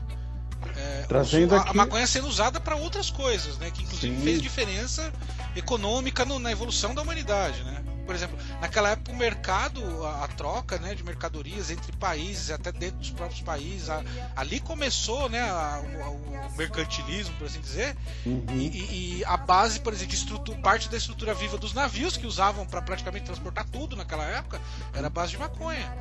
é, 0.78 1.06
Trazendo 1.08 1.56
a, 1.56 1.60
a 1.60 1.62
aqui- 1.62 1.76
maconha 1.78 2.06
sendo 2.08 2.28
usada 2.28 2.60
para 2.60 2.76
outras 2.76 3.10
coisas, 3.10 3.58
né? 3.58 3.72
Que 3.72 3.84
inclusive 3.84 4.16
Sim. 4.16 4.24
fez 4.24 4.42
diferença 4.42 5.12
econômica 5.56 6.24
no- 6.26 6.40
na 6.40 6.52
evolução 6.52 6.94
da 6.94 7.02
humanidade, 7.02 7.64
né? 7.64 7.84
Por 8.08 8.16
exemplo, 8.16 8.38
naquela 8.62 8.90
época 8.92 9.12
o 9.12 9.16
mercado, 9.16 10.06
a, 10.06 10.24
a 10.24 10.28
troca 10.30 10.80
né, 10.80 10.96
de 10.96 11.04
mercadorias 11.04 11.70
entre 11.70 11.92
países, 11.98 12.50
até 12.50 12.72
dentro 12.72 12.98
dos 12.98 13.12
próprios 13.12 13.42
países, 13.42 13.90
a- 13.90 14.02
ali 14.36 14.60
começou 14.62 15.30
né, 15.30 15.42
a- 15.42 15.84
o, 16.08 16.54
o 16.54 16.58
mercantilismo, 16.58 17.36
por 17.38 17.46
assim 17.48 17.60
dizer, 17.60 17.96
Uhum. 18.26 18.44
e, 18.50 19.20
e- 19.20 19.26
a 19.26 19.36
base, 19.38 19.80
por 19.82 19.92
exemplo, 19.94 20.12
de 20.12 20.16
estrutura, 20.16 20.58
parte 20.60 20.90
da 20.90 20.98
estrutura 20.98 21.34
viva 21.34 21.58
dos 21.58 21.74
navios 21.74 22.16
que 22.18 22.26
usavam 22.26 22.66
para 22.66 22.82
praticamente 22.82 23.26
transportar 23.26 23.66
tudo 23.70 23.96
naquela 23.96 24.24
época 24.26 24.60
era 24.94 25.08
a 25.08 25.10
base 25.10 25.34
de 25.34 25.38
maconha. 25.38 25.94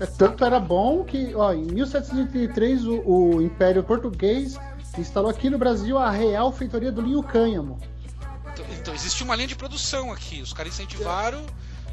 É, 0.00 0.06
Tanto 0.06 0.44
era 0.44 0.58
bom 0.58 1.04
que, 1.04 1.34
ó, 1.36 1.52
em 1.52 1.64
1733, 1.66 2.84
o, 2.84 3.00
o 3.06 3.42
Império 3.42 3.84
Português 3.84 4.58
instalou 4.98 5.30
aqui 5.30 5.48
no 5.48 5.56
Brasil 5.58 5.96
a 5.98 6.10
Real 6.10 6.52
Feitoria 6.52 6.90
do 6.90 7.00
Linho 7.00 7.22
Cânhamo. 7.22 7.78
Então, 8.54 8.64
então 8.78 8.94
existe 8.94 9.22
uma 9.22 9.34
linha 9.36 9.48
de 9.48 9.56
produção 9.56 10.12
aqui. 10.12 10.40
Os 10.40 10.52
caras 10.52 10.72
incentivaram 10.72 11.44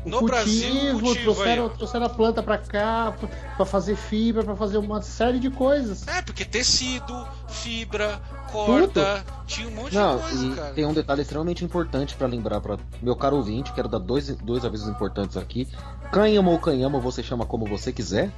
O 0.06 0.10
no 0.10 0.22
Brasil 0.24 0.70
cultivo, 0.72 1.00
cultivo 1.00 1.10
aí, 1.10 1.24
trouxeram, 1.24 1.70
trouxeram 1.70 2.06
a 2.06 2.10
planta 2.10 2.41
pra 2.44 2.58
cá 2.58 3.13
pra- 3.20 3.30
pra 3.58 3.65
fazer 3.65 3.96
fibra, 3.96 4.44
pra 4.44 4.56
fazer 4.56 4.77
uma 4.77 5.01
série 5.01 5.39
de 5.39 5.50
coisas. 5.51 6.08
É, 6.08 6.22
porque 6.22 6.44
tecido, 6.46 7.27
fibra, 7.48 8.20
corda, 8.51 9.24
tinha 9.46 9.68
um 9.68 9.72
monte 9.72 9.94
Não, 9.96 10.18
de 10.18 10.24
coisa, 10.24 10.46
e 10.46 10.56
cara. 10.56 10.74
tem 10.74 10.86
um 10.86 10.94
detalhe 10.94 11.22
extremamente 11.22 11.63
importante 11.65 12.15
pra 12.15 12.25
lembrar 12.27 12.62
para 12.62 12.77
meu 13.01 13.15
caro 13.15 13.38
ouvinte, 13.38 13.72
quero 13.74 13.88
dar 13.88 14.00
dois, 14.00 14.27
dois 14.38 14.63
avisos 14.65 14.88
importantes 14.88 15.38
aqui. 15.38 15.68
Cânhamo 16.12 16.51
ou 16.51 16.60
canhamo 16.60 17.00
você 17.00 17.22
chama 17.24 17.46
como 17.46 17.65
você 17.65 17.91
quiser. 17.94 18.32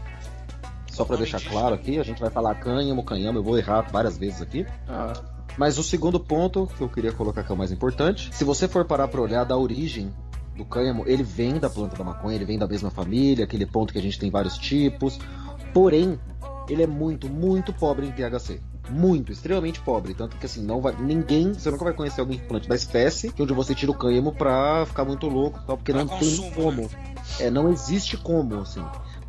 Só 0.91 1.03
pra 1.05 1.15
Nome 1.15 1.27
deixar 1.27 1.49
claro 1.49 1.73
aqui, 1.73 1.97
a 1.97 2.03
gente 2.03 2.21
vai 2.21 2.29
falar 2.29 2.53
cânhamo, 2.55 3.03
canhamo, 3.03 3.39
eu 3.39 3.43
vou 3.43 3.57
errar 3.57 3.81
várias 3.91 4.15
vezes 4.17 4.41
aqui. 4.43 4.63
Ah, 4.87 5.13
Mas 5.57 5.77
o 5.77 5.83
segundo 5.83 6.19
ponto 6.19 6.67
que 6.77 6.81
eu 6.81 6.89
queria 6.89 7.11
colocar 7.11 7.43
que 7.43 7.51
é 7.51 7.55
o 7.55 7.57
mais 7.57 7.71
importante, 7.71 8.29
se 8.33 8.43
você 8.43 8.67
for 8.67 8.85
parar 8.85 9.07
pra 9.07 9.21
olhar 9.21 9.43
da 9.43 9.57
origem 9.57 10.13
do 10.55 10.65
cânhamo, 10.65 11.03
ele 11.07 11.23
vem 11.23 11.59
da 11.59 11.69
planta 11.69 11.95
da 11.95 12.03
maconha, 12.03 12.35
ele 12.35 12.45
vem 12.45 12.57
da 12.57 12.67
mesma 12.67 12.89
família, 12.89 13.45
aquele 13.45 13.65
ponto 13.65 13.93
que 13.93 13.99
a 13.99 14.01
gente 14.01 14.19
tem 14.19 14.29
vários 14.29 14.57
tipos. 14.57 15.19
Porém, 15.73 16.19
ele 16.69 16.83
é 16.83 16.87
muito, 16.87 17.29
muito 17.29 17.73
pobre 17.73 18.07
em 18.07 18.11
THC. 18.11 18.61
Muito, 18.89 19.31
extremamente 19.31 19.79
pobre. 19.79 20.13
Tanto 20.13 20.35
que 20.37 20.45
assim, 20.45 20.61
não 20.61 20.81
vai. 20.81 20.93
Ninguém. 20.99 21.53
Você 21.53 21.71
nunca 21.71 21.85
vai 21.85 21.93
conhecer 21.93 22.19
alguém 22.19 22.37
que 22.37 22.45
plante 22.45 22.67
da 22.67 22.75
espécie 22.75 23.31
que 23.31 23.41
onde 23.41 23.53
você 23.53 23.73
tira 23.73 23.91
o 23.91 23.95
cânhamo 23.95 24.33
pra 24.33 24.85
ficar 24.85 25.05
muito 25.05 25.27
louco 25.27 25.59
tal, 25.65 25.77
porque 25.77 25.93
Pra 25.93 26.03
não 26.03 26.07
consumo, 26.07 26.41
tem 26.41 26.51
como. 26.51 26.89
É, 27.39 27.49
não 27.49 27.71
existe 27.71 28.17
como, 28.17 28.59
assim. 28.59 28.83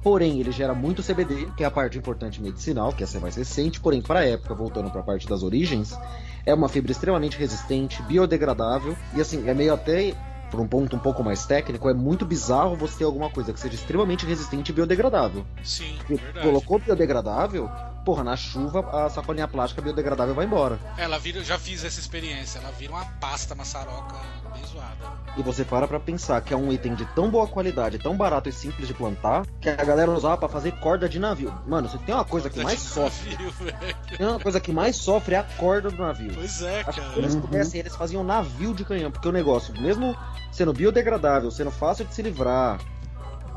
Porém, 0.05 0.39
ele 0.39 0.53
gera 0.53 0.75
muito 0.75 1.03
CBD, 1.03 1.49
que 1.57 1.65
é 1.65 1.67
a 1.67 1.71
parte 1.71 1.97
importante 1.97 2.41
medicinal, 2.41 2.93
que 2.93 3.03
essa 3.03 3.17
é 3.17 3.21
mais 3.21 3.37
recente, 3.37 3.81
porém, 3.81 4.03
para 4.03 4.21
a 4.21 4.25
época, 4.25 4.55
voltando 4.55 4.91
para 4.91 5.01
a 5.01 5.03
parte 5.03 5.27
das 5.27 5.43
origens, 5.43 5.99
é 6.45 6.53
uma 6.53 6.69
fibra 6.69 6.93
extremamente 6.93 7.39
resistente, 7.39 8.03
biodegradável, 8.03 8.95
e 9.17 9.21
assim, 9.23 9.49
é 9.49 9.55
meio 9.55 9.73
até, 9.73 10.15
por 10.51 10.61
um 10.61 10.69
ponto 10.69 10.95
um 10.95 10.99
pouco 10.99 11.25
mais 11.25 11.47
técnico, 11.47 11.89
é 11.89 11.95
muito 11.95 12.27
bizarro 12.27 12.77
você 12.77 12.99
ter 12.99 13.05
alguma 13.05 13.31
coisa 13.31 13.51
que 13.51 13.59
seja 13.59 13.77
extremamente 13.77 14.27
resistente 14.27 14.73
e 14.73 14.75
biodegradável. 14.75 15.43
Sim, 15.63 15.97
Porque 15.97 16.17
verdade. 16.17 16.47
colocou 16.47 16.79
biodegradável, 16.79 17.71
porra, 18.05 18.23
na 18.23 18.37
chuva 18.37 18.81
a 18.93 19.09
sacolinha 19.09 19.49
plástica 19.49 19.81
biodegradável 19.81 20.35
vai 20.35 20.45
embora. 20.45 20.79
Ela 20.99 21.19
vira, 21.19 21.39
eu 21.39 21.45
já 21.45 21.59
fiz 21.59 21.85
essa 21.85 21.99
experiência, 21.99 22.59
ela 22.59 22.71
vira 22.73 22.93
uma 22.93 23.05
pasta 23.05 23.55
maçaroca 23.55 24.17
bem 24.53 24.65
zoada. 24.67 25.25
E 25.37 25.43
você 25.43 25.65
para 25.65 25.89
pra 25.89 25.99
pensar 25.99 26.41
que 26.43 26.53
é 26.53 26.57
um 26.57 26.73
item 26.73 26.95
de 26.95 27.05
tão 27.07 27.31
boa 27.31 27.47
qualidade, 27.47 27.99
tão 27.99 28.17
barato 28.17 28.49
e 28.49 28.53
simples 28.53 28.87
de 28.87 28.95
plantar, 28.95 29.45
que 29.61 29.69
a 29.69 29.75
galera 29.77 30.11
usava 30.11 30.37
pra 30.37 30.49
fazer 30.49 30.73
corda 30.79 31.09
de 31.09 31.19
navio. 31.19 31.53
Mano, 31.67 31.89
se 31.89 31.99
tem 31.99 32.15
uma 32.15 32.25
coisa 32.25 32.51
que 32.51 32.63
mais 32.63 32.81
sofre, 32.81 33.31
Navio, 33.31 33.51
velho. 33.59 33.97
tem 34.17 34.27
uma 34.27 34.39
coisa 34.39 34.61
que 34.61 34.73
mais 34.73 34.97
sofre 34.97 35.35
é 35.35 35.39
a 35.39 35.43
corda 35.43 35.91
do 35.91 36.03
navio. 36.03 36.33
Pois 36.35 36.63
é, 36.63 36.79
se 36.79 36.85
cara. 36.85 37.13
eles 37.17 37.35
pudessem, 37.35 37.81
eles 37.81 37.97
faziam 37.97 38.23
navio 38.23 38.75
de 38.75 38.85
canhão, 38.85 39.11
porque 39.11 39.29
o 39.29 39.33
negócio, 39.33 39.75
mesmo 39.81 40.17
sendo 40.53 40.73
biodegradável, 40.73 41.51
sendo 41.51 41.71
fácil 41.71 42.05
de 42.05 42.15
se 42.15 42.23
livrar, 42.23 42.79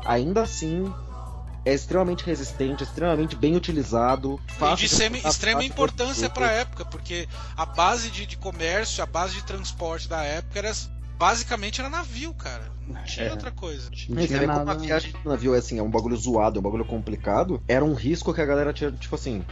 ainda 0.04 0.42
assim 0.42 0.92
é 1.68 1.74
extremamente 1.74 2.24
resistente, 2.24 2.82
extremamente 2.82 3.36
bem 3.36 3.56
utilizado, 3.56 4.40
E 4.72 4.76
de 4.76 4.88
semi- 4.88 5.20
extrema 5.24 5.60
de 5.60 5.66
importância 5.66 6.28
para 6.30 6.46
a 6.48 6.52
época, 6.52 6.84
porque 6.84 7.28
a 7.56 7.66
base 7.66 8.10
de, 8.10 8.26
de 8.26 8.36
comércio, 8.36 9.02
a 9.02 9.06
base 9.06 9.34
de 9.34 9.44
transporte 9.44 10.08
da 10.08 10.22
época 10.22 10.58
era 10.58 10.72
basicamente 11.18 11.80
era 11.80 11.88
navio, 11.90 12.32
cara. 12.34 12.70
Não 12.86 13.02
tinha 13.04 13.26
É. 13.26 13.30
outra 13.30 13.50
coisa. 13.50 13.84
não 13.90 13.96
tinha 13.96 14.16
vê 14.26 14.46
como 14.46 14.52
a 14.60 14.64
nada. 14.64 14.80
viagem 14.80 15.12
do 15.12 15.28
navio 15.28 15.54
é 15.54 15.58
assim, 15.58 15.78
é 15.78 15.82
um 15.82 15.90
bagulho 15.90 16.16
zoado, 16.16 16.58
é 16.58 16.60
um 16.60 16.62
bagulho 16.62 16.84
complicado. 16.84 17.62
Era 17.66 17.84
um 17.84 17.92
risco 17.94 18.32
que 18.32 18.40
a 18.40 18.46
galera 18.46 18.72
tinha, 18.72 18.90
tipo 18.92 19.14
assim. 19.14 19.44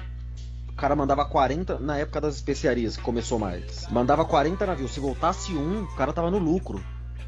O 0.68 0.72
cara 0.76 0.94
mandava 0.94 1.24
40 1.24 1.78
na 1.78 1.96
época 1.98 2.20
das 2.20 2.34
especiarias, 2.36 2.96
que 2.96 3.02
começou 3.02 3.38
mais. 3.38 3.86
Mandava 3.90 4.24
40 4.24 4.64
navios. 4.66 4.92
Se 4.92 5.00
voltasse 5.00 5.52
um, 5.52 5.84
o 5.84 5.96
cara 5.96 6.12
tava 6.12 6.30
no 6.30 6.38
lucro. 6.38 6.78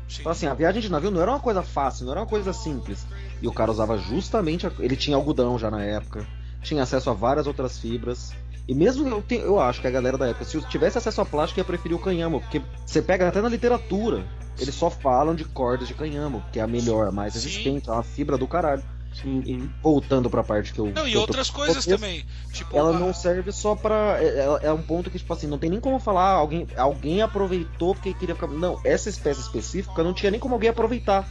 Sim. 0.09 0.21
Então, 0.21 0.33
assim, 0.33 0.47
a 0.47 0.55
viagem 0.55 0.81
de 0.83 0.89
navio 0.91 1.11
não 1.11 1.21
era 1.21 1.31
uma 1.31 1.41
coisa 1.41 1.63
fácil, 1.63 2.05
não 2.05 2.13
era 2.13 2.21
uma 2.21 2.27
coisa 2.27 2.53
simples. 2.53 3.07
E 3.41 3.49
o 3.49 3.53
cara 3.53 3.71
usava 3.71 3.97
justamente. 3.99 4.67
a- 4.67 4.73
Ele 4.79 4.97
tinha 4.97 5.17
algodão 5.17 5.59
já 5.59 5.71
na 5.71 5.83
época, 5.83 6.27
tinha 6.63 6.83
acesso 6.83 7.11
a 7.11 7.13
várias 7.15 7.47
outras 7.47 7.79
fibras. 7.79 8.33
E 8.67 8.75
mesmo 8.75 9.09
eu, 9.09 9.23
te- 9.23 9.37
eu 9.37 9.59
acho 9.59 9.81
que 9.81 9.87
a 9.87 9.91
galera 9.91 10.19
da 10.19 10.27
época, 10.29 10.45
se 10.45 10.61
tivesse 10.63 10.99
acesso 10.99 11.21
a 11.21 11.25
plástico, 11.25 11.59
ia 11.61 11.65
preferir 11.65 11.97
o 11.97 12.01
canhamo, 12.01 12.41
porque 12.41 12.61
você 12.85 13.01
pega 13.01 13.27
até 13.29 13.41
na 13.41 13.49
literatura. 13.49 14.25
Eles 14.61 14.75
só 14.75 14.91
falam 14.91 15.35
de 15.35 15.45
cordas 15.45 15.87
de 15.89 15.95
canhamo, 15.95 16.43
que 16.53 16.59
é 16.59 16.63
a 16.63 16.67
melhor, 16.67 17.07
a 17.09 17.13
mais 17.13 17.33
resistente, 17.35 17.89
é 17.89 17.93
uma 17.93 18.03
fibra 18.03 18.37
do 18.37 18.47
caralho. 18.47 18.83
E 19.25 19.69
voltando 19.83 20.29
pra 20.29 20.45
parte 20.45 20.73
que 20.73 20.79
eu. 20.79 20.87
Não, 20.87 21.03
que 21.05 21.09
e 21.11 21.13
eu 21.15 21.15
tô- 21.15 21.21
outras 21.21 21.49
coisas 21.51 21.85
começo, 21.85 22.03
também. 22.03 22.25
Tipo, 22.53 22.77
Ela 22.77 22.91
a- 22.95 22.99
não 23.01 23.13
serve 23.15 23.51
só 23.51 23.75
pra. 23.75 24.17
É, 24.21 24.27
é- 24.63 24.67
é 24.67 24.73
um 24.73 24.83
ponto 24.83 25.11
que, 25.11 25.19
tipo 25.19 25.33
assim, 25.33 25.47
não 25.49 25.59
tem 25.59 25.71
nem 25.71 25.81
como 25.81 25.99
falar, 25.99 26.33
alguém, 26.33 26.69
alguém 26.77 27.21
aproveitou 27.23 27.95
porque 27.95 28.13
queria 28.15 28.35
ficar. 28.35 28.47
Não, 28.49 28.79
essa 28.85 29.09
espécie 29.09 29.41
específica 29.41 30.05
não 30.05 30.13
tinha 30.13 30.31
nem 30.31 30.39
como 30.39 30.55
alguém 30.55 30.71
aproveitar. 30.71 31.27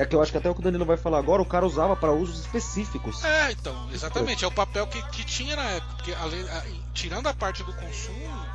É 0.00 0.06
que 0.06 0.16
eu 0.16 0.22
acho 0.22 0.32
que 0.32 0.38
até 0.38 0.48
o 0.48 0.54
que 0.54 0.60
o 0.60 0.62
Danilo 0.64 0.86
vai 0.86 0.96
falar 0.96 1.18
agora, 1.18 1.42
o 1.42 1.44
cara 1.44 1.66
usava 1.66 1.94
pra 1.94 2.10
usos 2.10 2.40
específicos. 2.40 3.22
É, 3.22 3.52
então, 3.52 3.88
exatamente, 3.92 4.42
é 4.44 4.48
o 4.48 4.50
papel 4.50 4.86
que, 4.86 5.02
que 5.10 5.22
tinha 5.24 5.54
na 5.54 5.62
época, 5.64 5.94
porque 5.96 6.14
além, 6.14 6.40
a- 6.48 6.64
tirando 6.94 7.26
a 7.26 7.34
parte 7.34 7.62
do 7.62 7.72
consumo, 7.74 8.46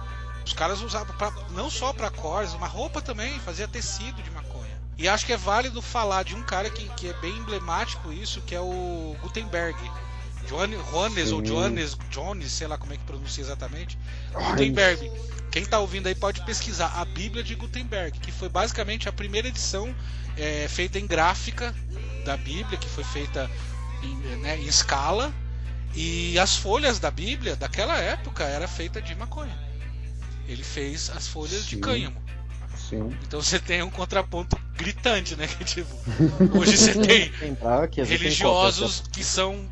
os 0.44 0.54
caras 0.54 0.82
usavam 0.82 1.16
pra, 1.16 1.32
não 1.52 1.70
só 1.70 1.94
pra 1.94 2.10
cores, 2.10 2.54
uma 2.54 2.66
roupa 2.68 3.00
também, 3.00 3.38
fazia 3.42 3.68
tecido 3.68 4.24
de 4.24 4.32
maconha. 4.32 4.74
E 4.98 5.08
acho 5.08 5.24
que 5.25 5.34
é 5.34 5.38
válido 5.38 5.82
falar 5.84 6.24
de 6.24 6.34
um 6.34 6.42
cara 6.42 6.68
que, 6.70 6.90
que 6.96 7.10
é 7.10 7.14
bem 7.14 7.38
emblemático 7.38 8.12
isso, 8.12 8.42
que 8.42 8.56
é 8.56 8.60
o 8.60 9.16
Gutenberg. 9.22 9.78
Johannes, 10.48 10.80
Johannes 10.92 11.32
ou. 11.32 11.42
Johannes, 11.44 11.98
Jones, 12.10 12.52
sei 12.52 12.66
lá 12.68 12.78
como 12.78 12.94
é 12.94 12.98
que 12.98 13.04
pronuncia 13.04 13.44
exatamente. 13.44 13.98
Gutenberg, 14.34 15.12
quem 15.56 15.64
tá 15.64 15.80
ouvindo 15.80 16.08
aí 16.08 16.14
pode 16.14 16.42
pesquisar 16.42 16.88
a 16.98 17.06
Bíblia 17.06 17.42
de 17.42 17.56
Gutenberg, 17.56 18.20
que 18.20 18.30
foi 18.30 18.50
basicamente 18.50 19.08
a 19.08 19.14
primeira 19.14 19.48
edição 19.48 19.96
é, 20.36 20.68
feita 20.68 21.00
em 21.00 21.08
gráfica 21.08 21.74
da 22.26 22.36
Bíblia, 22.36 22.78
que 22.78 22.90
foi 22.90 23.06
feita 23.06 23.50
em, 24.04 24.14
né, 24.42 24.58
em 24.58 24.66
escala. 24.66 25.34
E 25.96 26.38
as 26.40 26.58
folhas 26.58 27.00
da 27.00 27.10
Bíblia 27.10 27.56
daquela 27.56 27.96
época 27.98 28.44
era 28.44 28.68
feita 28.68 29.02
de 29.02 29.16
maconha. 29.16 29.58
Ele 30.46 30.62
fez 30.62 31.10
as 31.16 31.26
folhas 31.26 31.66
de 31.66 31.76
Sim. 31.76 31.80
cânhamo. 31.82 32.22
Sim. 32.90 33.18
Então 33.26 33.42
você 33.42 33.58
tem 33.58 33.82
um 33.82 33.90
contraponto 33.90 34.60
gritante, 34.76 35.38
né? 35.38 35.48
Que 35.48 35.64
tipo, 35.64 35.96
hoje 36.60 36.78
você 36.78 36.96
tem 36.96 37.32
religiosos 38.04 39.04
que 39.10 39.24
são 39.24 39.70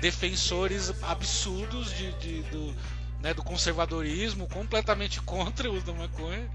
defensores 0.00 0.92
absurdos 1.02 1.90
de, 1.90 2.12
de- 2.12 2.42
do, 2.44 2.72
né, 3.24 3.32
do 3.32 3.42
conservadorismo, 3.42 4.46
completamente 4.46 5.18
contra 5.22 5.70
o 5.70 5.74
uso 5.74 5.86
da 5.86 5.94
maconha. 5.94 6.46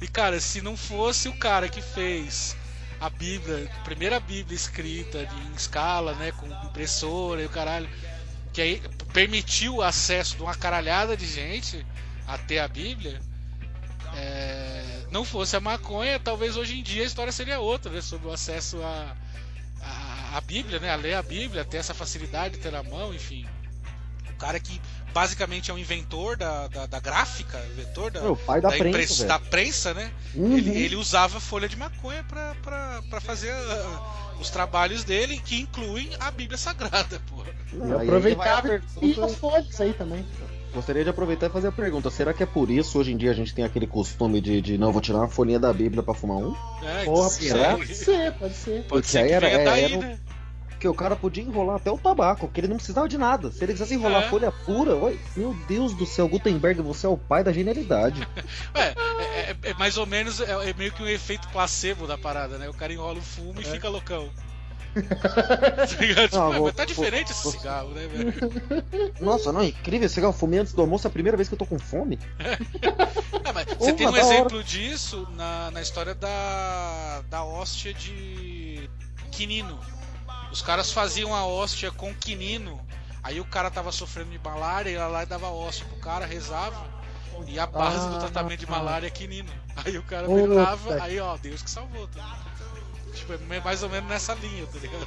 E 0.00 0.08
cara, 0.08 0.40
se 0.40 0.60
não 0.60 0.76
fosse 0.76 1.28
o 1.28 1.38
cara 1.38 1.68
que 1.68 1.80
fez 1.80 2.56
a 3.00 3.08
Bíblia, 3.08 3.70
a 3.72 3.84
primeira 3.84 4.18
Bíblia 4.18 4.56
escrita 4.56 5.24
de, 5.24 5.34
em 5.36 5.54
escala, 5.54 6.14
né, 6.14 6.32
com 6.32 6.46
impressora 6.66 7.42
e 7.42 7.46
o 7.46 7.48
caralho, 7.48 7.88
que 8.52 8.60
aí 8.60 8.82
permitiu 9.12 9.76
o 9.76 9.82
acesso 9.82 10.34
de 10.34 10.42
uma 10.42 10.54
caralhada 10.56 11.16
de 11.16 11.24
gente 11.24 11.86
até 12.26 12.58
a 12.58 12.66
Bíblia, 12.66 13.20
é, 14.16 15.04
não 15.12 15.24
fosse 15.24 15.54
a 15.54 15.60
maconha, 15.60 16.18
talvez 16.18 16.56
hoje 16.56 16.76
em 16.76 16.82
dia 16.82 17.04
a 17.04 17.06
história 17.06 17.32
seria 17.32 17.60
outra, 17.60 17.92
né, 17.92 18.00
sobre 18.00 18.26
o 18.26 18.32
acesso 18.32 18.82
a, 18.82 19.16
a, 19.80 20.38
a 20.38 20.40
Bíblia, 20.40 20.80
né, 20.80 20.90
a 20.90 20.96
ler 20.96 21.14
a 21.14 21.22
Bíblia, 21.22 21.64
ter 21.64 21.76
essa 21.76 21.94
facilidade 21.94 22.56
de 22.56 22.62
ter 22.62 22.72
na 22.72 22.82
mão, 22.82 23.14
enfim. 23.14 23.46
O 24.28 24.38
cara 24.38 24.58
que 24.58 24.80
basicamente 25.16 25.70
é 25.70 25.74
um 25.74 25.78
inventor 25.78 26.36
da, 26.36 26.68
da, 26.68 26.84
da 26.84 27.00
gráfica, 27.00 27.58
inventor 27.72 28.10
da, 28.10 28.20
É 28.20 28.28
o 28.28 28.36
pai 28.36 28.60
da, 28.60 28.68
da, 28.68 28.76
prensa, 28.76 29.14
velho. 29.14 29.28
da 29.28 29.38
prensa, 29.38 29.94
né? 29.94 30.12
Uhum. 30.34 30.58
Ele, 30.58 30.70
ele 30.78 30.94
usava 30.96 31.40
folha 31.40 31.66
de 31.66 31.74
maconha 31.76 32.22
pra 32.28 33.20
fazer 33.22 33.50
ah, 33.50 34.34
os 34.38 34.50
trabalhos 34.50 35.04
dele, 35.04 35.40
que 35.42 35.58
incluem 35.58 36.10
a 36.20 36.30
Bíblia 36.30 36.58
Sagrada, 36.58 37.18
porra. 37.30 37.46
Não, 37.72 37.78
E 37.78 37.82
aí 37.84 37.88
vai 37.88 37.96
a 37.98 38.02
aproveitava 38.02 38.82
e 39.00 39.20
as 39.24 39.34
folhas 39.36 39.80
aí 39.80 39.94
também. 39.94 40.22
Gostaria 40.74 41.02
de 41.04 41.08
aproveitar 41.08 41.46
e 41.46 41.50
fazer 41.50 41.68
a 41.68 41.72
pergunta: 41.72 42.10
será 42.10 42.34
que 42.34 42.42
é 42.42 42.46
por 42.46 42.70
isso 42.70 42.98
hoje 42.98 43.10
em 43.10 43.16
dia 43.16 43.30
a 43.30 43.34
gente 43.34 43.54
tem 43.54 43.64
aquele 43.64 43.86
costume 43.86 44.42
de, 44.42 44.60
de 44.60 44.76
não, 44.76 44.92
vou 44.92 45.00
tirar 45.00 45.18
uma 45.20 45.28
folhinha 45.28 45.58
da 45.58 45.72
Bíblia 45.72 46.02
pra 46.02 46.12
fumar 46.12 46.36
um? 46.36 46.54
É, 46.84 47.04
Porra, 47.06 47.28
isso 47.28 47.42
será? 47.42 47.72
pode 47.78 47.94
ser, 47.94 48.32
pode 48.34 48.54
ser. 48.54 48.70
Pode 48.82 48.86
Porque 48.88 49.08
ser 49.08 49.18
aí 49.20 49.28
que 49.28 49.32
era- 49.34 49.48
venha 49.48 49.64
daí, 49.64 49.84
era 49.84 49.96
né? 49.96 50.18
Porque 50.76 50.86
o 50.88 50.94
cara 50.94 51.16
podia 51.16 51.42
enrolar 51.42 51.76
até 51.76 51.90
o 51.90 51.96
tabaco, 51.96 52.42
porque 52.46 52.60
ele 52.60 52.68
não 52.68 52.76
precisava 52.76 53.08
de 53.08 53.16
nada. 53.16 53.50
Se 53.50 53.64
ele 53.64 53.72
quisesse 53.72 53.94
enrolar 53.94 54.24
É. 54.24 54.28
folha 54.28 54.52
pura, 54.52 54.94
oi, 54.94 55.18
meu 55.34 55.54
Deus 55.66 55.94
do 55.94 56.04
céu, 56.04 56.28
Gutenberg, 56.28 56.82
você 56.82 57.06
é 57.06 57.08
o 57.08 57.16
pai 57.16 57.42
da 57.42 57.50
genialidade. 57.52 58.26
É, 58.74 58.82
é, 58.82 59.50
é- 59.50 59.56
é 59.70 59.74
mais 59.74 59.96
ou 59.96 60.04
menos, 60.06 60.38
é, 60.40 60.68
é 60.70 60.74
meio 60.74 60.92
que 60.92 61.02
um 61.02 61.08
efeito 61.08 61.48
placebo 61.48 62.06
da 62.06 62.18
parada, 62.18 62.58
né? 62.58 62.68
O 62.68 62.74
cara 62.74 62.92
enrola 62.92 63.18
o 63.18 63.22
fumo 63.22 63.58
e 63.60 63.64
fica 63.64 63.88
loucão. 63.88 64.28
Tá? 64.96 65.86
Tipo, 65.86 66.36
Não, 66.36 66.48
"Ué, 66.50 66.58
vou- 66.58 66.72
tá 66.72 66.84
diferente 66.86 67.30
vou- 67.32 67.50
esse 67.52 67.58
cigarro, 67.58 67.90
né, 67.90 68.06
velho? 68.06 68.32
Nossa, 69.20 69.52
não, 69.52 69.62
incrível, 69.62 70.06
esse 70.06 70.18
eu 70.20 70.32
fumei 70.32 70.60
antes 70.60 70.72
do 70.72 70.80
almoço, 70.80 71.06
é 71.06 71.08
a 71.08 71.12
primeira 71.12 71.36
vez 71.36 71.48
que 71.48 71.54
eu 71.54 71.58
tô 71.58 71.66
com 71.66 71.78
fome. 71.78 72.18
Ah, 73.44 73.52
mas 73.52 73.66
você 73.78 73.92
tem 73.92 74.06
um 74.06 74.12
da 74.12 74.24
hora. 74.24 74.34
exemplo 74.34 74.62
disso 74.64 75.28
na, 75.36 75.70
na 75.70 75.82
história 75.82 76.14
da, 76.14 77.22
da 77.28 77.44
hóstia 77.44 77.92
de 77.92 78.88
quinino. 79.30 79.78
Os 80.56 80.62
caras 80.62 80.90
faziam 80.90 81.34
a 81.34 81.46
hóstia 81.46 81.90
com 81.90 82.14
quinino, 82.14 82.80
aí 83.22 83.38
o 83.40 83.44
cara 83.44 83.70
tava 83.70 83.92
sofrendo 83.92 84.30
de 84.30 84.38
malária, 84.42 84.88
ia 84.88 85.06
lá 85.06 85.22
e 85.22 85.26
dava 85.26 85.48
hóstia 85.50 85.84
pro 85.84 85.98
cara, 85.98 86.24
rezava, 86.24 86.82
e 87.46 87.58
a 87.58 87.66
base 87.66 88.08
do 88.08 88.16
Ah. 88.16 88.20
tratamento 88.20 88.60
de 88.60 88.70
malária 88.70 89.06
é 89.06 89.10
quinino. 89.10 89.50
Aí 89.84 89.98
o 89.98 90.02
cara 90.02 90.26
que- 90.26 90.92
aí 91.02 91.20
ó, 91.20 91.36
Deus 91.36 91.60
que 91.60 91.70
salvou, 91.70 92.08
tá? 92.08 92.38
Tipo, 93.12 93.34
é 93.34 93.60
mais 93.60 93.82
ou 93.82 93.90
menos 93.90 94.08
nessa 94.08 94.32
linha, 94.32 94.64
tá 94.66 94.78
ligado? 94.78 95.06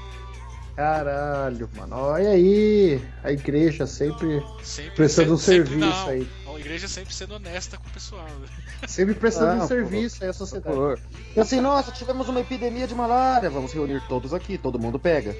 Caralho, 0.75 1.67
mano. 1.75 1.95
Olha 1.95 2.29
aí. 2.29 3.01
A 3.23 3.31
igreja 3.31 3.87
sempre, 3.87 4.45
Sempre 4.63 4.91
Prestando 4.91 5.33
um 5.33 5.37
sempre- 5.37 5.67
serviço 5.71 5.79
não, 6.01 6.09
aí. 6.09 6.29
A 6.55 6.59
igreja 6.59 6.87
sempre 6.87 7.13
sendo 7.13 7.35
honesta 7.35 7.77
com 7.77 7.87
o 7.87 7.91
pessoal. 7.91 8.25
né? 8.25 8.47
sempre 8.87 9.13
prestando 9.13 9.61
Ah, 9.61 9.63
um 9.65 9.67
serviço 9.67 10.23
aí 10.23 10.29
à 10.29 10.33
sociedade. 10.33 10.75
Por- 10.75 10.99
E 11.35 11.39
assim, 11.39 11.61
nossa, 11.61 11.91
tivemos 11.91 12.27
uma 12.27 12.39
epidemia 12.41 12.87
de 12.87 12.95
malária, 12.95 13.49
vamos 13.49 13.71
reunir 13.73 14.01
todos 14.07 14.33
aqui, 14.33 14.57
todo 14.57 14.79
mundo 14.79 14.99
pega. 14.99 15.35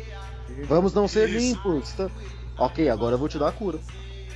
Vamos 0.67 0.93
não 0.93 1.07
ser 1.07 1.29
Isso. 1.29 1.37
limpos. 1.39 1.93
tá? 1.93 2.09
Ok, 2.57 2.89
agora 2.89 3.15
eu 3.15 3.19
vou 3.19 3.27
te 3.29 3.37
dar 3.37 3.49
a 3.49 3.51
cura. 3.51 3.79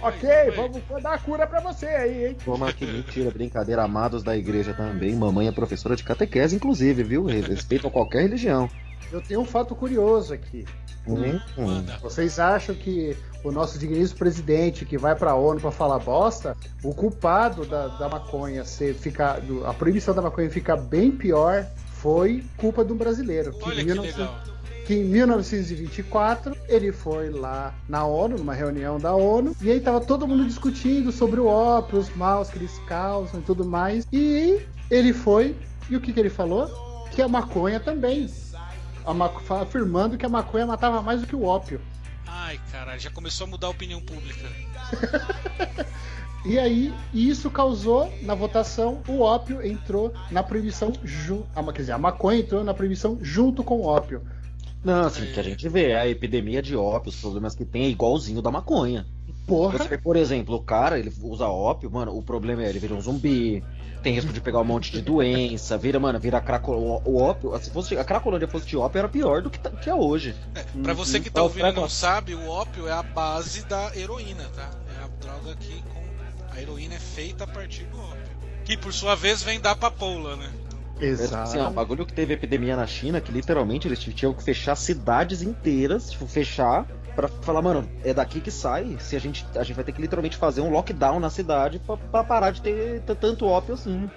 Ok, 0.02 0.30
vamos 0.56 0.82
dar 1.02 1.14
a 1.14 1.18
cura 1.18 1.48
pra 1.48 1.62
você 1.62 1.86
aí, 1.86 2.26
hein? 2.28 2.38
Toma 2.44 2.74
que 2.74 2.86
mentira, 2.86 3.32
brincadeira, 3.32 3.84
amados 3.84 4.22
da 4.22 4.36
igreja 4.36 4.74
também. 4.74 5.16
Mamãe 5.16 5.48
é 5.48 5.52
professora 5.52 5.96
de 5.96 6.04
catequese, 6.04 6.56
inclusive, 6.56 7.04
viu? 7.04 7.24
Respeito 7.26 7.88
a 7.88 7.92
qualquer 7.92 8.24
religião. 8.24 8.70
Eu 9.12 9.22
tenho 9.22 9.42
um 9.42 9.46
fato 9.46 9.76
curioso 9.76 10.34
aqui. 10.34 10.66
Hum, 11.08 11.39
hum. 11.58 11.66
Manda. 11.66 11.98
Vocês 12.02 12.39
acham 12.39 12.74
que 12.74 13.16
o 13.44 13.52
nosso 13.52 13.78
digníssimo 13.78 14.20
presidente 14.20 14.86
que 14.86 14.98
vai 14.98 15.16
pra 15.16 15.36
ONU 15.36 15.60
pra 15.60 15.72
falar 15.72 16.00
bosta, 16.00 16.56
o 16.82 16.94
culpado 16.94 17.66
da, 17.66 17.88
da 17.88 18.08
maconha 18.08 18.63
ser 18.63 18.94
ficar, 18.94 19.39
a 19.66 19.74
proibição 19.74 20.13
da 20.13 20.22
maconha 20.22 20.50
ficar 20.50 20.78
bem 20.78 21.12
pior 21.12 21.66
foi 21.94 22.44
culpa 22.58 22.86
de 22.86 22.94
um 22.94 22.98
brasileiro. 22.98 23.52
Que 23.52 23.66
Olha 23.66 23.82
em 23.82 23.86
que 23.86 23.92
1900 23.92 24.18
legal. 24.18 24.42
que 24.86 24.94
em 24.96 25.04
1924 25.04 26.58
ele 26.68 26.92
foi 26.92 27.30
lá 27.30 27.74
na 27.88 28.06
ONU, 28.06 28.38
numa 28.38 28.54
reunião 28.54 28.98
da 28.98 29.13
ONU, 29.13 29.56
e 29.62 29.72
aí 29.72 29.80
tava 29.80 30.00
todo 30.00 30.28
mundo 30.28 30.46
discutindo 30.46 31.12
sobre 31.12 31.39
o 31.39 31.48
ópio, 31.48 32.00
os 32.00 32.13
maus 32.16 32.50
que 32.50 32.58
eles 32.58 32.78
causam 32.88 33.42
e 33.42 33.44
tudo 33.44 33.66
mais. 33.66 34.08
E 34.12 34.62
ele 34.89 35.12
foi, 35.12 35.56
e 35.89 35.96
o 35.98 36.02
que, 36.02 36.13
que 36.13 36.20
ele 36.20 36.30
falou? 36.30 36.68
Que 37.12 37.22
a 37.22 37.28
maconha 37.28 37.80
também. 37.80 38.30
A 39.06 39.62
afirmando 39.62 40.18
que 40.18 40.26
a 40.26 40.30
maconha 40.30 40.66
matava 40.66 41.02
mais 41.02 41.22
do 41.22 41.28
que 41.28 41.36
o 41.36 41.44
ópio. 41.44 41.82
Ai, 42.26 42.60
caralho, 42.72 43.00
já 43.00 43.10
começou 43.10 43.46
a 43.46 43.50
mudar 43.50 43.68
a 43.68 43.72
opinião 43.72 44.02
pública. 44.02 44.48
E 46.46 46.60
aí, 46.60 46.94
isso 47.13 47.50
causou, 47.50 48.12
na 48.22 48.36
votação, 48.36 49.02
o 49.08 49.22
ópio 49.22 49.66
entrou 49.66 50.13
na 50.30 50.44
proibição 50.44 50.92
junto. 51.02 51.48
Quer 51.72 51.82
dizer, 51.82 51.92
a 51.94 51.98
maconha 51.98 52.42
entrou 52.42 52.66
na 52.66 52.74
proibição 52.74 53.18
junto 53.22 53.63
com 53.63 53.78
o 53.80 53.86
ópio. 53.86 54.22
Não, 54.84 55.06
assim, 55.06 55.26
que 55.32 55.39
a 55.39 55.44
gente 55.44 55.70
vê, 55.70 55.94
a 55.94 56.06
epidemia 56.06 56.62
de 56.62 56.76
ópio, 56.76 57.10
os 57.10 57.16
problemas 57.16 57.56
que 57.56 57.63
tem 57.63 57.86
é 57.86 57.89
igualzinho 57.89 58.42
da 58.42 58.52
maconha. 58.52 59.06
Porra, 59.46 59.78
Você 59.78 59.90
vê, 59.90 59.98
por 59.98 60.16
exemplo, 60.16 60.56
o 60.56 60.64
cara, 60.64 60.98
ele 60.98 61.12
usa 61.22 61.48
ópio, 61.48 61.92
mano, 61.92 62.16
o 62.18 62.24
problema 62.24 62.64
é 62.64 62.70
ele 62.70 62.80
vira 62.80 62.94
um 62.94 63.02
zumbi, 63.02 63.62
tem 64.02 64.14
risco 64.14 64.32
de 64.32 64.40
pegar 64.42 64.60
um 64.62 64.64
monte 64.64 64.92
de 64.92 65.02
doença, 65.02 65.78
vira, 65.78 66.00
mano, 66.00 66.20
vira 66.20 66.40
craco... 66.42 66.72
o, 66.72 67.02
o 67.04 67.22
ópio, 67.22 67.58
se 67.60 67.70
fosse, 67.70 67.98
a 67.98 68.04
cracolândia 68.06 68.48
fosse 68.48 68.68
de 68.68 68.78
ópio 68.78 69.00
era 69.00 69.10
pior 69.10 69.42
do 69.42 69.50
que, 69.50 69.60
tá- 69.60 69.72
que 69.72 69.90
é 69.90 69.96
hoje. 69.96 70.34
Pra 70.82 70.94
você 70.94 71.20
que 71.20 71.30
tá 71.30 71.42
ouvindo 71.44 71.68
e 71.68 71.72
não 71.74 71.90
sabe, 71.90 72.36
o 72.36 72.48
ópio 72.48 72.88
é 72.88 72.92
a 72.92 73.04
base 73.04 73.64
da 73.66 73.92
heroína, 73.96 74.50
tá? 74.50 74.70
É 75.00 75.04
a 75.04 75.08
droga 75.08 75.56
que 75.56 75.82
com... 75.84 76.04
a 76.52 76.62
heroína 76.62 76.96
é 76.96 77.00
feita 77.00 77.44
a 77.44 77.48
partir 77.48 77.86
do 77.86 78.00
ópio. 78.00 78.38
Que 78.64 78.78
por 78.78 78.94
sua 78.94 79.16
vez 79.16 79.44
vem 79.44 79.60
da 79.60 79.76
papoula, 79.76 80.36
né? 80.38 80.52
É, 81.18 81.28
assim, 81.42 81.60
ó, 81.60 81.70
o 81.70 81.72
exato. 81.72 81.74
bagulho 81.74 82.06
que 82.06 82.14
teve 82.14 82.34
epidemia 82.34 82.76
na 82.76 82.86
China, 82.88 83.20
que 83.22 83.32
literalmente 83.32 83.88
eles 83.88 84.00
tinham 84.00 84.34
que 84.34 84.44
fechar 84.44 84.76
cidades 84.76 85.42
inteiras, 85.42 86.10
tipo, 86.12 86.28
fechar 86.28 86.88
pra 87.15 87.28
falar, 87.28 87.62
mano, 87.62 87.89
é 88.04 88.13
daqui 88.13 88.39
que 88.41 88.52
sai. 88.52 88.97
Se 88.99 89.15
a 89.15 89.19
gente, 89.19 89.45
a 89.56 89.63
gente 89.63 89.76
vai 89.76 89.84
ter 89.84 89.91
que 89.91 90.02
literalmente 90.02 90.38
fazer 90.38 90.62
um 90.62 90.69
lockdown 90.69 91.19
na 91.19 91.30
cidade 91.30 91.80
pra, 91.80 91.97
pra 91.97 92.23
parar 92.23 92.52
de 92.52 92.62
ter 92.62 93.02
tanto 93.19 93.45
ópio 93.45 93.73
assim. 93.73 94.10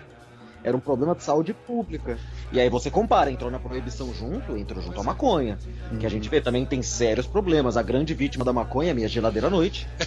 Era 0.65 0.77
um 0.77 0.81
problema 0.81 1.15
de 1.15 1.23
saúde 1.23 1.55
pública. 1.55 2.19
E 2.51 2.59
aí 2.59 2.69
você 2.69 2.91
compara, 2.91 3.31
entrou 3.31 3.51
na 3.51 3.59
proibição 3.59 4.13
junto, 4.13 4.57
entrou 4.57 4.83
junto 4.83 5.01
a 5.01 5.05
maconha. 5.05 5.59
Que 6.01 6.05
a 6.05 6.11
gente 6.11 6.29
vê 6.29 6.41
também 6.41 6.67
tem 6.67 6.83
sérios 6.83 7.27
problemas. 7.27 7.77
A 7.77 7.83
grande 7.83 8.15
vítima 8.15 8.45
da 8.45 8.53
maconha 8.53 8.89
é 8.89 8.93
a 8.93 8.95
minha 8.95 9.09
geladeira 9.09 9.47
à 9.47 9.51
noite. 9.51 9.87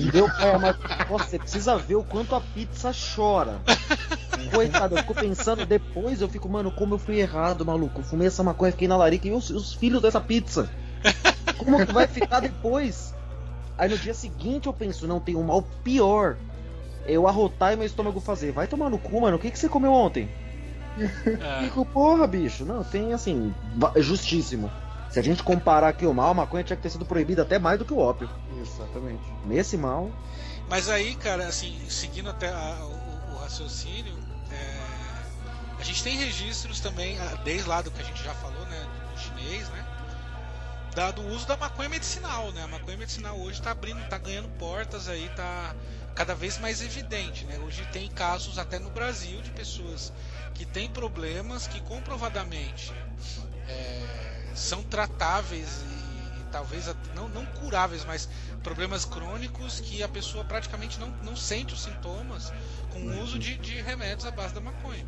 Entendeu? 0.00 0.28
É, 0.40 0.56
mas, 0.56 0.76
nossa, 1.10 1.24
você 1.24 1.38
precisa 1.38 1.76
ver 1.76 1.96
o 1.96 2.02
quanto 2.02 2.34
a 2.34 2.40
pizza 2.40 2.90
chora. 3.14 3.60
Coitado, 4.52 4.94
eu 4.94 5.02
fico 5.02 5.14
pensando 5.14 5.66
depois, 5.66 6.20
eu 6.20 6.28
fico, 6.28 6.48
mano, 6.48 6.70
como 6.70 6.94
eu 6.94 6.98
fui 6.98 7.18
errado, 7.18 7.64
maluco. 7.64 8.00
Eu 8.00 8.04
fumei 8.04 8.28
essa 8.28 8.42
maconha, 8.42 8.72
fiquei 8.72 8.88
na 8.88 8.96
larica 8.96 9.28
e 9.28 9.32
os, 9.32 9.50
os 9.50 9.74
filhos 9.74 10.00
dessa 10.00 10.20
pizza. 10.20 10.70
Como 11.58 11.84
que 11.84 11.92
vai 11.92 12.06
ficar 12.06 12.40
depois? 12.40 13.14
Aí 13.78 13.88
no 13.88 13.98
dia 13.98 14.14
seguinte 14.14 14.66
eu 14.66 14.72
penso, 14.72 15.06
não, 15.06 15.20
tem 15.20 15.36
um 15.36 15.42
mal 15.42 15.62
pior. 15.84 16.36
Eu 17.06 17.28
arrotar 17.28 17.72
e 17.72 17.76
meu 17.76 17.86
estômago 17.86 18.20
fazer. 18.20 18.52
Vai 18.52 18.66
tomar 18.66 18.90
no 18.90 18.98
cu, 18.98 19.20
mano. 19.20 19.36
O 19.36 19.40
que, 19.40 19.50
que 19.50 19.58
você 19.58 19.68
comeu 19.68 19.92
ontem? 19.92 20.28
É, 20.98 21.64
Fico, 21.64 21.84
porra, 21.84 22.26
bicho. 22.26 22.64
Não, 22.64 22.82
tem 22.82 23.12
assim, 23.12 23.54
va- 23.76 23.92
justíssimo. 23.96 24.70
Se 25.10 25.18
a 25.20 25.22
gente 25.22 25.42
comparar 25.42 25.88
aqui 25.88 26.04
o 26.06 26.12
mal, 26.12 26.30
a 26.30 26.34
maconha 26.34 26.64
tinha 26.64 26.76
que 26.76 26.82
ter 26.82 26.90
sido 26.90 27.04
proibida 27.06 27.42
até 27.42 27.58
mais 27.58 27.78
do 27.78 27.84
que 27.84 27.92
o 27.92 27.98
ópio. 27.98 28.28
Exatamente. 28.60 29.22
Nesse 29.44 29.76
mal, 29.76 30.10
Mas 30.68 30.88
aí, 30.88 31.14
cara, 31.14 31.46
assim, 31.46 31.78
seguindo 31.88 32.28
até 32.28 32.48
a- 32.48 32.78
o, 33.30 33.34
o 33.34 33.38
raciocínio, 33.38 34.14
é, 34.50 34.78
a 35.78 35.84
gente 35.84 36.02
tem 36.02 36.16
registros 36.16 36.80
também, 36.80 37.16
desde 37.44 37.68
lá 37.68 37.80
do 37.82 37.90
que 37.90 38.00
a 38.00 38.04
gente 38.04 38.22
já 38.24 38.34
falou, 38.34 38.66
né, 38.66 38.86
do 39.14 39.20
chinês, 39.20 39.68
né, 39.68 39.84
da- 40.96 41.10
do 41.10 41.22
uso 41.28 41.46
da 41.46 41.58
maconha 41.58 41.90
medicinal, 41.90 42.50
né, 42.52 42.62
a 42.64 42.68
maconha 42.68 42.96
medicinal 42.96 43.38
hoje 43.38 43.60
tá 43.60 43.70
abrindo, 43.72 44.02
tá 44.08 44.16
ganhando 44.16 44.48
portas 44.58 45.08
aí, 45.08 45.28
tá, 45.36 45.76
cada 46.14 46.34
vez 46.34 46.56
mais 46.58 46.80
evidente. 46.80 47.44
Né? 47.44 47.58
Hoje 47.58 47.86
tem 47.92 48.08
casos 48.08 48.58
até 48.58 48.78
no 48.78 48.88
Brasil 48.88 49.42
de 49.42 49.50
pessoas 49.50 50.10
que 50.54 50.64
têm 50.64 50.88
problemas 50.88 51.66
que 51.66 51.80
comprovadamente 51.82 52.94
é, 53.68 54.52
são 54.54 54.82
tratáveis 54.82 55.82
e, 55.82 56.40
e 56.40 56.44
talvez 56.50 56.86
não, 57.14 57.28
não 57.28 57.44
curáveis, 57.44 58.02
mas 58.06 58.26
problemas 58.62 59.04
crônicos 59.04 59.80
que 59.80 60.02
a 60.02 60.08
pessoa 60.08 60.44
praticamente 60.44 60.98
não, 60.98 61.08
não 61.22 61.36
sente 61.36 61.74
os 61.74 61.82
sintomas 61.82 62.50
com 62.90 63.00
o 63.00 63.22
uso 63.22 63.38
de, 63.38 63.58
de 63.58 63.82
remédios 63.82 64.24
à 64.24 64.30
base 64.30 64.54
da 64.54 64.62
maconha. 64.62 65.04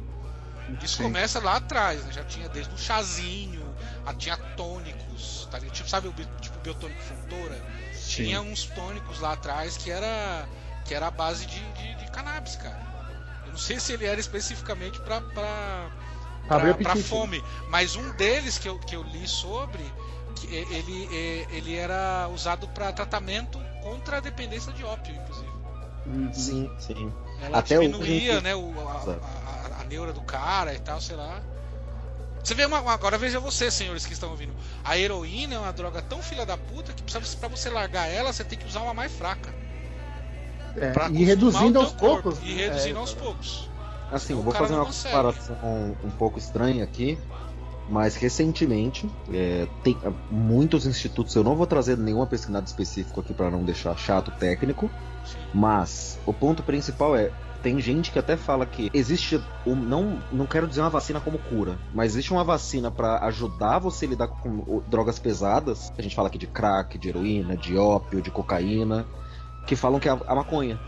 Isso 0.82 0.98
Sim. 0.98 1.04
começa 1.04 1.40
lá 1.40 1.56
atrás, 1.56 2.04
né? 2.04 2.12
já 2.12 2.24
tinha 2.24 2.46
desde 2.50 2.74
o 2.74 2.78
chazinho, 2.78 3.67
tinha 4.14 4.36
tônicos, 4.56 5.48
tá 5.50 5.58
ligado? 5.58 5.74
tipo, 5.74 5.88
sabe 5.88 6.08
o 6.08 6.12
tipo 6.40 6.58
biotônico 6.60 7.00
Fontoura? 7.02 7.60
Tinha 8.06 8.40
uns 8.40 8.64
tônicos 8.64 9.20
lá 9.20 9.32
atrás 9.32 9.76
que 9.76 9.90
era 9.90 10.46
que 10.84 10.94
era 10.94 11.08
a 11.08 11.10
base 11.10 11.44
de, 11.46 11.60
de, 11.72 11.94
de 11.96 12.10
cannabis, 12.10 12.56
cara. 12.56 12.80
Eu 13.44 13.52
não 13.52 13.58
sei 13.58 13.78
se 13.78 13.92
ele 13.92 14.06
era 14.06 14.18
especificamente 14.18 14.98
pra, 15.00 15.20
pra, 15.20 15.90
Pra 16.46 16.60
pra, 16.60 16.74
pra 16.74 16.92
apetite. 16.92 17.02
fome, 17.08 17.44
mas 17.68 17.94
um 17.96 18.10
deles 18.12 18.56
que 18.58 18.68
eu, 18.68 18.78
que 18.78 18.96
eu 18.96 19.02
li 19.02 19.28
sobre, 19.28 19.84
que 20.36 20.46
ele, 20.54 21.08
ele 21.50 21.76
era 21.76 22.26
usado 22.32 22.66
para 22.68 22.90
tratamento 22.92 23.58
contra 23.82 24.16
a 24.16 24.20
dependência 24.20 24.72
de 24.72 24.82
ópio, 24.82 25.14
inclusive. 25.14 25.48
Uhum. 26.06 26.32
Sim, 26.32 26.70
sim. 26.78 27.12
Ela 27.42 27.58
Até 27.58 27.78
diminuía, 27.78 28.34
hoje- 28.34 28.40
né, 28.42 28.54
o, 28.54 28.72
a, 28.88 28.92
a- 28.92 29.80
a 29.82 29.84
neura 29.84 30.12
do 30.14 30.22
cara 30.22 30.72
e 30.72 30.78
tal, 30.78 30.98
sei 31.02 31.16
lá. 31.16 31.42
Você 32.48 32.54
vê 32.54 32.64
uma, 32.64 32.78
agora 32.90 33.18
veja 33.18 33.38
você, 33.38 33.70
senhores 33.70 34.06
que 34.06 34.14
estão 34.14 34.30
ouvindo. 34.30 34.54
A 34.82 34.96
heroína 34.96 35.56
é 35.56 35.58
uma 35.58 35.70
droga 35.70 36.00
tão 36.00 36.22
filha 36.22 36.46
da 36.46 36.56
puta 36.56 36.94
que 36.94 37.02
precisa 37.02 37.36
para 37.36 37.46
você 37.50 37.68
largar 37.68 38.06
ela, 38.08 38.32
você 38.32 38.42
tem 38.42 38.58
que 38.58 38.64
usar 38.66 38.80
uma 38.80 38.94
mais 38.94 39.12
fraca. 39.12 39.54
É, 40.74 40.90
Pra 40.92 41.10
e 41.10 41.24
reduzindo 41.24 41.78
aos 41.78 41.92
corpo, 41.92 42.22
poucos. 42.22 42.42
E 42.42 42.54
reduzindo 42.54 42.96
É, 42.96 43.00
aos 43.00 43.12
poucos. 43.12 43.68
Assim, 44.10 44.32
eu 44.32 44.40
vou 44.40 44.54
fazer 44.54 44.72
uma 44.72 44.86
consegue. 44.86 45.14
comparação 45.14 45.94
um 46.02 46.10
pouco 46.12 46.38
estranha 46.38 46.84
aqui, 46.84 47.18
mas 47.86 48.16
recentemente 48.16 49.06
é, 49.30 49.68
tem 49.84 49.98
ah, 50.02 50.10
muitos 50.30 50.86
institutos. 50.86 51.34
Eu 51.34 51.44
não 51.44 51.54
vou 51.54 51.66
trazer 51.66 51.98
nenhuma 51.98 52.26
pesquisa 52.26 52.62
específica 52.64 53.20
aqui 53.20 53.34
para 53.34 53.50
não 53.50 53.62
deixar 53.62 53.94
chato 53.98 54.30
técnico, 54.30 54.90
mas 55.52 56.18
o 56.24 56.32
ponto 56.32 56.62
principal 56.62 57.14
é 57.14 57.30
tem 57.62 57.80
gente 57.80 58.12
que 58.12 58.18
até 58.18 58.36
fala 58.36 58.64
que 58.64 58.90
existe 58.94 59.42
um, 59.66 59.74
não 59.74 60.22
não 60.30 60.46
quero 60.46 60.66
dizer 60.66 60.80
uma 60.80 60.90
vacina 60.90 61.20
como 61.20 61.38
cura, 61.38 61.78
mas 61.92 62.12
existe 62.12 62.32
uma 62.32 62.44
vacina 62.44 62.90
para 62.90 63.24
ajudar 63.26 63.78
você 63.78 64.06
a 64.06 64.08
lidar 64.08 64.28
com 64.28 64.82
drogas 64.86 65.18
pesadas. 65.18 65.92
A 65.98 66.02
gente 66.02 66.14
fala 66.14 66.28
aqui 66.28 66.38
de 66.38 66.46
crack, 66.46 66.96
de 66.96 67.08
heroína, 67.08 67.56
de 67.56 67.76
ópio, 67.76 68.22
de 68.22 68.30
cocaína, 68.30 69.06
que 69.66 69.74
falam 69.74 69.98
que 69.98 70.08
é 70.08 70.12
a, 70.12 70.34
maconha. 70.34 70.78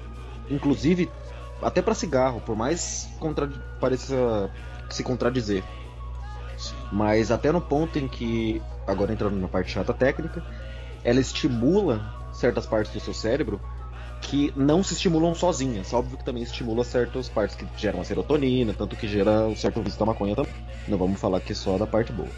Inclusive 0.48 1.10
até 1.60 1.82
para 1.82 1.94
cigarro, 1.94 2.40
por 2.40 2.56
mais 2.56 3.08
contra... 3.18 3.48
pareça 3.80 4.50
se 4.88 5.02
contradizer. 5.02 5.62
Mas 6.92 7.30
até 7.30 7.50
no 7.50 7.60
ponto 7.60 7.98
em 7.98 8.08
que, 8.08 8.60
agora 8.86 9.12
entrando 9.12 9.36
na 9.36 9.48
parte 9.48 9.72
chata 9.72 9.94
técnica, 9.94 10.42
ela 11.02 11.20
estimula 11.20 12.00
certas 12.32 12.66
partes 12.66 12.92
do 12.92 13.00
seu 13.00 13.14
cérebro 13.14 13.60
que 14.20 14.52
não 14.56 14.82
se 14.82 14.94
estimulam 14.94 15.34
sozinhas. 15.34 15.92
Óbvio 15.92 16.18
que 16.18 16.24
também 16.24 16.42
estimula 16.42 16.84
certas 16.84 17.28
partes 17.28 17.56
que 17.56 17.66
geram 17.76 18.00
a 18.00 18.04
serotonina, 18.04 18.74
tanto 18.74 18.96
que 18.96 19.08
gera 19.08 19.46
o 19.48 19.56
certo 19.56 19.82
vício 19.82 19.98
da 19.98 20.06
maconha 20.06 20.36
também. 20.36 20.52
Não 20.86 20.98
vamos 20.98 21.20
falar 21.20 21.38
aqui 21.38 21.54
só 21.54 21.78
da 21.78 21.86
parte 21.86 22.12
boa. 22.12 22.28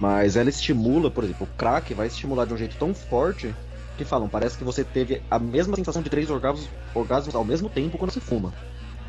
Mas 0.00 0.36
ela 0.36 0.48
estimula, 0.48 1.10
por 1.10 1.24
exemplo, 1.24 1.46
o 1.46 1.56
crack 1.56 1.94
vai 1.94 2.06
estimular 2.06 2.44
de 2.44 2.54
um 2.54 2.56
jeito 2.56 2.76
tão 2.76 2.94
forte 2.94 3.54
que 3.96 4.04
falam, 4.04 4.28
parece 4.28 4.56
que 4.56 4.64
você 4.64 4.82
teve 4.82 5.22
a 5.30 5.38
mesma 5.38 5.76
sensação 5.76 6.02
de 6.02 6.10
três 6.10 6.30
orgasmos, 6.30 6.68
orgasmos 6.94 7.34
ao 7.34 7.44
mesmo 7.44 7.68
tempo 7.68 7.98
quando 7.98 8.10
você 8.10 8.20
fuma. 8.20 8.52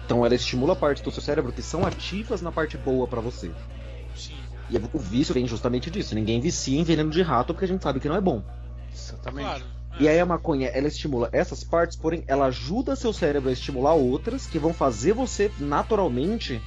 Então 0.06 0.26
ela 0.26 0.36
estimula 0.36 0.76
partes 0.76 1.02
do 1.02 1.12
seu 1.12 1.24
cérebro 1.24 1.52
que 1.52 1.62
são 1.62 1.86
ativas 1.86 2.42
na 2.42 2.52
parte 2.52 2.78
boa 2.78 3.08
pra 3.08 3.22
você. 3.22 3.52
Sim. 4.16 4.36
E 4.70 4.78
o 4.78 5.00
vício 5.00 5.34
vem 5.34 5.48
justamente 5.48 5.90
disso. 5.90 6.14
Ninguém 6.14 6.40
vicia 6.40 6.80
em 6.80 6.84
veneno 6.84 7.10
de 7.10 7.22
rato 7.22 7.54
porque 7.54 7.66
a 7.66 7.68
gente 7.68 7.82
sabe 7.82 8.00
que 8.00 8.10
não 8.10 8.16
é 8.16 8.22
bom. 8.22 8.44
Exatamente. 8.94 9.46
Claro. 9.46 9.64
E 10.00 10.08
aí 10.08 10.20
a 10.20 10.26
maconha, 10.26 10.70
ela 10.70 10.88
estimula 10.88 11.30
essas 11.32 11.64
partes, 11.64 11.96
porém 11.96 12.24
ela 12.28 12.48
ajuda 12.48 12.96
seu 12.96 13.14
cérebro 13.14 13.50
a 13.50 13.54
estimular 13.54 13.94
outras 13.94 14.48
que 14.48 14.58
vão 14.58 14.74
fazer 14.74 15.14
você 15.14 15.52
naturalmente 15.60 16.62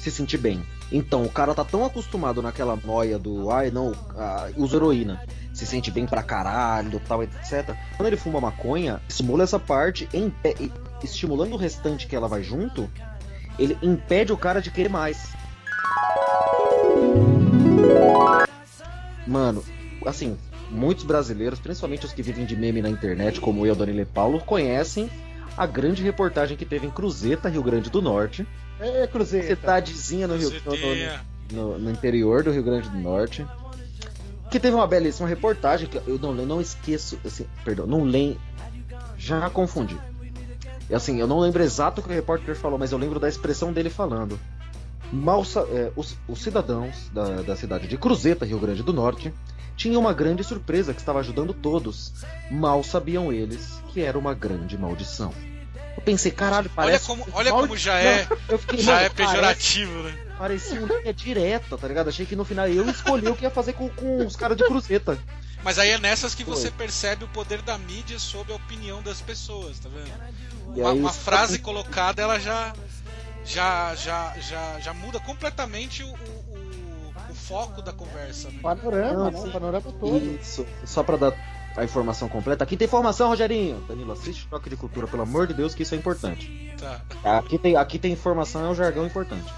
se 0.00 0.10
sentir 0.10 0.38
bem. 0.38 0.62
Então 0.92 1.22
o 1.24 1.30
cara 1.30 1.54
tá 1.54 1.64
tão 1.64 1.84
acostumado 1.84 2.42
naquela 2.42 2.76
noia 2.76 3.18
do 3.18 3.50
ai 3.50 3.70
não, 3.70 3.92
ah, 4.16 4.50
uso 4.56 4.76
heroína, 4.76 5.22
se 5.52 5.64
sente 5.64 5.90
bem 5.90 6.04
pra 6.04 6.22
caralho, 6.22 7.00
tal, 7.08 7.22
etc. 7.22 7.74
Quando 7.96 8.08
ele 8.08 8.16
fuma 8.16 8.40
maconha, 8.40 9.00
estimula 9.08 9.44
essa 9.44 9.58
parte, 9.58 10.08
empe- 10.12 10.56
e- 10.60 10.72
estimulando 11.02 11.54
o 11.54 11.56
restante 11.58 12.06
que 12.06 12.14
ela 12.16 12.28
vai 12.28 12.42
junto, 12.42 12.90
ele 13.58 13.78
impede 13.82 14.32
o 14.32 14.36
cara 14.36 14.60
de 14.60 14.70
querer 14.70 14.90
mais. 14.90 15.28
Mano, 19.26 19.64
assim, 20.04 20.36
muitos 20.74 21.04
brasileiros, 21.04 21.58
principalmente 21.58 22.04
os 22.04 22.12
que 22.12 22.22
vivem 22.22 22.44
de 22.44 22.56
meme 22.56 22.82
na 22.82 22.88
internet, 22.90 23.40
como 23.40 23.64
eu, 23.64 23.74
Danilo 23.74 24.00
e 24.00 24.04
Paulo, 24.04 24.40
conhecem 24.40 25.08
a 25.56 25.66
grande 25.66 26.02
reportagem 26.02 26.56
que 26.56 26.64
teve 26.64 26.86
em 26.86 26.90
Cruzeta, 26.90 27.48
Rio 27.48 27.62
Grande 27.62 27.88
do 27.90 28.02
Norte. 28.02 28.46
É, 28.80 29.06
Cruzeiro. 29.06 29.46
Cidadezinha 29.46 30.26
no, 30.26 30.36
Rio, 30.36 30.50
no, 31.52 31.56
no- 31.56 31.78
no 31.78 31.90
interior 31.90 32.42
do 32.42 32.50
Rio 32.50 32.62
Grande 32.62 32.88
do 32.88 32.98
Norte. 32.98 33.46
Que 34.50 34.58
teve 34.60 34.74
uma 34.74 34.86
belíssima 34.86 35.28
reportagem 35.28 35.88
que 35.88 35.96
eu 36.06 36.18
não, 36.18 36.36
eu 36.36 36.46
não 36.46 36.60
esqueço, 36.60 37.18
assim, 37.24 37.46
perdão, 37.64 37.86
não 37.86 38.02
lembro. 38.04 38.40
Já 39.16 39.48
confundi. 39.50 39.96
E 40.90 40.94
assim, 40.94 41.18
eu 41.18 41.26
não 41.26 41.38
lembro 41.40 41.62
exato 41.62 42.00
o 42.00 42.04
que 42.04 42.10
o 42.10 42.12
repórter 42.14 42.54
falou, 42.56 42.78
mas 42.78 42.92
eu 42.92 42.98
lembro 42.98 43.18
da 43.18 43.28
expressão 43.28 43.72
dele 43.72 43.88
falando. 43.90 44.38
Mal 45.12 45.42
é, 45.72 45.90
os, 45.96 46.16
os 46.28 46.42
cidadãos 46.42 47.08
da, 47.12 47.42
da 47.42 47.56
cidade 47.56 47.86
de 47.86 47.96
Cruzeta, 47.96 48.44
Rio 48.44 48.58
Grande 48.58 48.82
do 48.82 48.92
Norte, 48.92 49.32
tinham 49.76 50.00
uma 50.00 50.12
grande 50.12 50.42
surpresa 50.44 50.92
que 50.94 51.00
estava 51.00 51.20
ajudando 51.20 51.52
todos. 51.54 52.12
Mal 52.50 52.82
sabiam 52.84 53.32
eles 53.32 53.82
que 53.92 54.00
era 54.02 54.18
uma 54.18 54.34
grande 54.34 54.76
maldição. 54.78 55.32
Eu 55.96 56.02
pensei, 56.02 56.32
caralho, 56.32 56.66
Olha 56.68 56.74
parece. 56.74 57.06
como, 57.06 57.26
olha 57.32 57.50
como 57.52 57.76
já 57.76 57.98
é, 57.98 58.26
Não, 58.50 58.58
fiquei, 58.58 58.80
já 58.80 59.00
é 59.00 59.08
parece- 59.08 59.14
pejorativo, 59.14 60.02
né? 60.02 60.18
Parecia 60.36 60.80
uma 60.80 60.98
linha 60.98 61.14
direta, 61.14 61.78
tá 61.78 61.86
ligado? 61.86 62.08
Achei 62.08 62.26
que 62.26 62.34
no 62.34 62.44
final 62.44 62.66
eu 62.66 62.88
escolhi 62.90 63.28
o 63.28 63.36
que 63.36 63.44
ia 63.44 63.50
fazer 63.50 63.72
com, 63.74 63.88
com 63.88 64.26
os 64.26 64.34
caras 64.34 64.56
de 64.56 64.64
cruzeta. 64.64 65.16
Mas 65.62 65.78
aí 65.78 65.90
é 65.90 65.98
nessas 65.98 66.34
que 66.34 66.42
você 66.44 66.70
percebe 66.70 67.24
o 67.24 67.28
poder 67.28 67.62
da 67.62 67.78
mídia 67.78 68.18
sobre 68.18 68.52
a 68.52 68.56
opinião 68.56 69.00
das 69.02 69.20
pessoas, 69.20 69.78
tá 69.78 69.88
vendo? 69.88 70.76
Uma, 70.76 70.90
uma 70.92 71.12
frase 71.12 71.60
colocada, 71.60 72.20
ela 72.20 72.38
já 72.40 72.72
já 73.46 73.94
já 73.94 74.34
já, 74.40 74.80
já 74.80 74.92
muda 74.92 75.20
completamente 75.20 76.02
o 76.02 76.14
foco 77.48 77.82
da 77.82 77.92
conversa. 77.92 78.48
Né? 78.50 78.58
Panorama, 78.62 79.30
Não, 79.30 79.46
né? 79.46 79.52
panorama 79.52 79.92
todo. 80.00 80.40
Isso. 80.40 80.66
Só 80.84 81.02
pra 81.02 81.16
dar 81.16 81.32
a 81.76 81.84
informação 81.84 82.28
completa. 82.28 82.64
Aqui 82.64 82.76
tem 82.76 82.86
informação, 82.86 83.28
Rogerinho. 83.28 83.80
Danilo, 83.88 84.12
assiste 84.12 84.46
Choque 84.48 84.70
de 84.70 84.76
Cultura, 84.76 85.06
pelo 85.06 85.22
amor 85.22 85.46
de 85.46 85.54
Deus, 85.54 85.74
que 85.74 85.82
isso 85.82 85.94
é 85.94 85.98
importante. 85.98 86.74
Tá. 86.78 87.38
Aqui 87.38 87.58
tem, 87.58 87.76
aqui 87.76 87.98
tem 87.98 88.12
informação, 88.12 88.64
é 88.64 88.68
um 88.68 88.74
jargão 88.74 89.06
importante. 89.06 89.52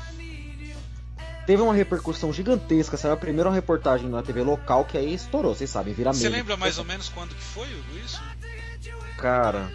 Teve 1.47 1.63
uma 1.63 1.73
repercussão 1.75 2.33
gigantesca, 2.33 2.97
saiu 2.97 3.15
a 3.15 3.17
primeira 3.17 3.51
reportagem 3.53 4.09
na 4.09 4.21
TV 4.21 4.43
local 4.43 4.85
que 4.85 4.99
aí 4.99 5.15
estourou, 5.15 5.55
vocês 5.55 5.71
sabem, 5.71 5.95
vira 5.95 6.13
Você 6.13 6.29
lembra 6.29 6.57
mais 6.57 6.77
ou 6.79 6.85
menos 6.85 7.09
quando 7.09 7.29
que 7.37 7.41
foi 7.43 7.69
Hugo, 7.73 7.99
isso? 8.05 8.21
Cara, 9.17 9.71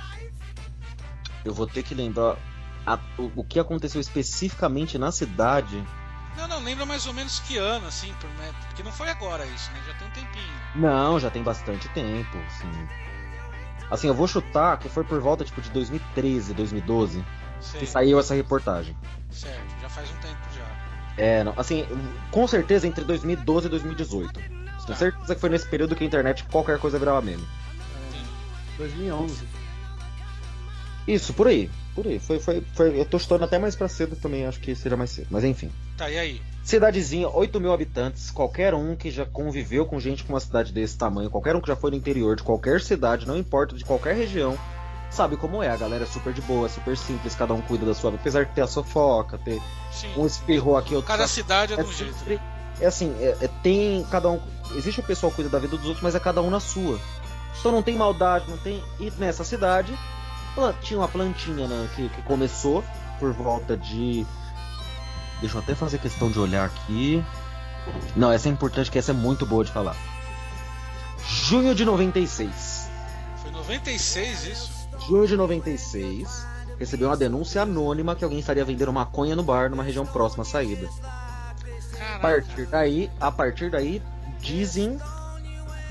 eu 1.45 1.53
vou 1.53 1.65
ter 1.65 1.81
que 1.83 1.95
lembrar 1.95 2.35
a- 2.85 2.99
o, 3.17 3.31
o 3.37 3.43
que 3.45 3.57
aconteceu 3.57 4.01
especificamente 4.01 4.97
na 4.97 5.11
cidade. 5.13 5.81
Não, 6.37 6.47
não, 6.47 6.63
lembra 6.63 6.85
mais 6.85 7.05
ou 7.05 7.13
menos 7.13 7.39
que 7.41 7.57
ano, 7.57 7.87
assim, 7.87 8.13
por- 8.19 8.29
né? 8.31 8.51
porque 8.67 8.81
não 8.83 8.91
foi 8.91 9.09
agora 9.09 9.45
isso, 9.45 9.69
né? 9.71 9.81
Já 9.85 9.93
tem 9.95 10.07
um 10.07 10.11
tempinho. 10.11 10.53
Não, 10.75 11.19
já 11.19 11.29
tem 11.29 11.43
bastante 11.43 11.87
tempo, 11.89 12.37
assim. 12.47 12.87
Assim, 13.89 14.07
eu 14.07 14.13
vou 14.13 14.27
chutar 14.27 14.77
que 14.77 14.87
foi 14.87 15.03
por 15.03 15.19
volta 15.19 15.43
tipo 15.43 15.59
de 15.61 15.69
2013, 15.71 16.53
2012 16.53 17.23
Sei, 17.59 17.81
que 17.81 17.85
saiu 17.85 18.19
essa 18.19 18.33
reportagem. 18.33 18.95
certo, 19.29 19.81
já 19.81 19.89
faz 19.89 20.09
um 20.09 20.15
tempo 20.15 20.37
já. 20.55 20.65
É, 21.21 21.43
não, 21.43 21.53
assim, 21.57 21.85
com 22.31 22.47
certeza 22.47 22.87
entre 22.87 23.03
2012 23.03 23.67
e 23.67 23.69
2018. 23.69 24.33
Tenho 24.39 24.49
Tá. 24.87 24.95
certeza 24.95 25.35
que 25.35 25.41
foi 25.41 25.49
nesse 25.49 25.67
período 25.67 25.95
que 25.95 26.03
a 26.03 26.07
internet 26.07 26.43
qualquer 26.45 26.79
coisa 26.79 26.97
virava 26.97 27.21
meme. 27.21 27.45
Entendi. 28.09 28.25
2011. 28.77 29.45
Isso, 31.07 31.33
por 31.33 31.47
aí. 31.47 31.69
Por 31.95 32.05
aí. 32.07 32.19
Foi, 32.19 32.39
foi, 32.39 32.63
foi, 32.73 32.99
eu 32.99 33.05
tô 33.05 33.17
chutando 33.19 33.43
até 33.43 33.57
mais 33.57 33.75
pra 33.75 33.87
cedo 33.87 34.15
também, 34.15 34.45
acho 34.45 34.59
que 34.59 34.75
seja 34.75 34.95
mais 34.95 35.09
cedo. 35.09 35.27
Mas 35.29 35.43
enfim. 35.43 35.71
Tá, 35.97 36.09
e 36.09 36.17
aí? 36.17 36.41
Cidadezinha, 36.63 37.27
8 37.27 37.59
mil 37.59 37.73
habitantes, 37.73 38.29
qualquer 38.29 38.73
um 38.73 38.95
que 38.95 39.09
já 39.09 39.25
conviveu 39.25 39.85
com 39.85 39.99
gente 39.99 40.23
com 40.23 40.33
uma 40.33 40.39
cidade 40.39 40.71
desse 40.71 40.95
tamanho, 40.97 41.29
qualquer 41.29 41.55
um 41.55 41.61
que 41.61 41.67
já 41.67 41.75
foi 41.75 41.89
no 41.91 41.97
interior 41.97 42.35
de 42.35 42.43
qualquer 42.43 42.81
cidade, 42.81 43.27
não 43.27 43.35
importa 43.35 43.75
de 43.75 43.83
qualquer 43.83 44.15
região, 44.15 44.55
sabe 45.09 45.37
como 45.37 45.63
é. 45.63 45.69
A 45.69 45.75
galera 45.77 46.03
é 46.03 46.07
super 46.07 46.31
de 46.31 46.41
boa, 46.41 46.69
super 46.69 46.95
simples, 46.95 47.33
cada 47.35 47.53
um 47.55 47.61
cuida 47.61 47.85
da 47.85 47.95
sua. 47.95 48.13
Apesar 48.13 48.45
de 48.45 48.51
ter 48.53 48.61
a 48.61 48.67
fofoca, 48.67 49.39
ter 49.39 49.59
Sim. 49.91 50.13
um 50.15 50.25
espirrou 50.25 50.77
aqui, 50.77 50.93
outro 50.93 51.07
Cada 51.07 51.27
cidade 51.27 51.73
é 51.73 51.77
de 51.77 51.81
É 51.81 51.85
um 51.85 51.91
jeito. 51.91 52.13
sempre- 52.17 52.39
É 52.79 52.85
assim, 52.85 53.13
é- 53.19 53.37
é- 53.41 53.49
tem 53.61 54.03
cada 54.09 54.29
um. 54.29 54.39
Existe 54.75 54.99
o 55.01 55.03
pessoal 55.03 55.29
que 55.31 55.37
cuida 55.37 55.49
da 55.49 55.59
vida 55.59 55.75
dos 55.75 55.85
outros, 55.85 56.01
mas 56.03 56.15
é 56.15 56.19
cada 56.19 56.41
um 56.41 56.49
na 56.49 56.59
sua. 56.59 56.99
Então 57.59 57.71
não 57.71 57.83
tem 57.83 57.95
maldade, 57.95 58.45
não 58.49 58.57
tem. 58.57 58.81
E 58.99 59.11
nessa 59.19 59.43
cidade, 59.43 59.93
Tinha 60.81 60.99
uma 60.99 61.07
plantinha 61.07 61.67
né, 61.67 61.89
que, 61.95 62.09
que 62.09 62.21
começou 62.23 62.83
por 63.19 63.31
volta 63.33 63.77
de. 63.77 64.25
Deixa 65.39 65.57
eu 65.57 65.61
até 65.61 65.73
fazer 65.73 65.97
questão 65.97 66.29
de 66.29 66.39
olhar 66.39 66.65
aqui. 66.65 67.23
Não, 68.15 68.31
essa 68.31 68.47
é 68.47 68.51
importante, 68.51 68.91
que 68.91 68.99
essa 68.99 69.11
é 69.11 69.13
muito 69.13 69.45
boa 69.45 69.63
de 69.63 69.71
falar. 69.71 69.95
Junho 71.25 71.73
de 71.73 71.85
96. 71.85 72.89
Foi 73.41 73.51
96 73.51 74.45
isso? 74.45 74.87
Junho 75.07 75.27
de 75.27 75.37
96. 75.37 76.45
Recebeu 76.77 77.09
uma 77.09 77.17
denúncia 77.17 77.61
anônima 77.61 78.15
que 78.15 78.23
alguém 78.23 78.39
estaria 78.39 78.65
vendendo 78.65 78.91
maconha 78.91 79.35
no 79.35 79.43
bar 79.43 79.69
numa 79.69 79.83
região 79.83 80.05
próxima 80.05 80.43
à 80.43 80.45
saída. 80.45 80.89
A 81.03 81.97
Caraca. 81.97 82.19
partir 82.19 82.65
daí, 82.65 83.11
a 83.19 83.31
partir 83.31 83.69
daí, 83.69 84.01
dizem, 84.39 84.99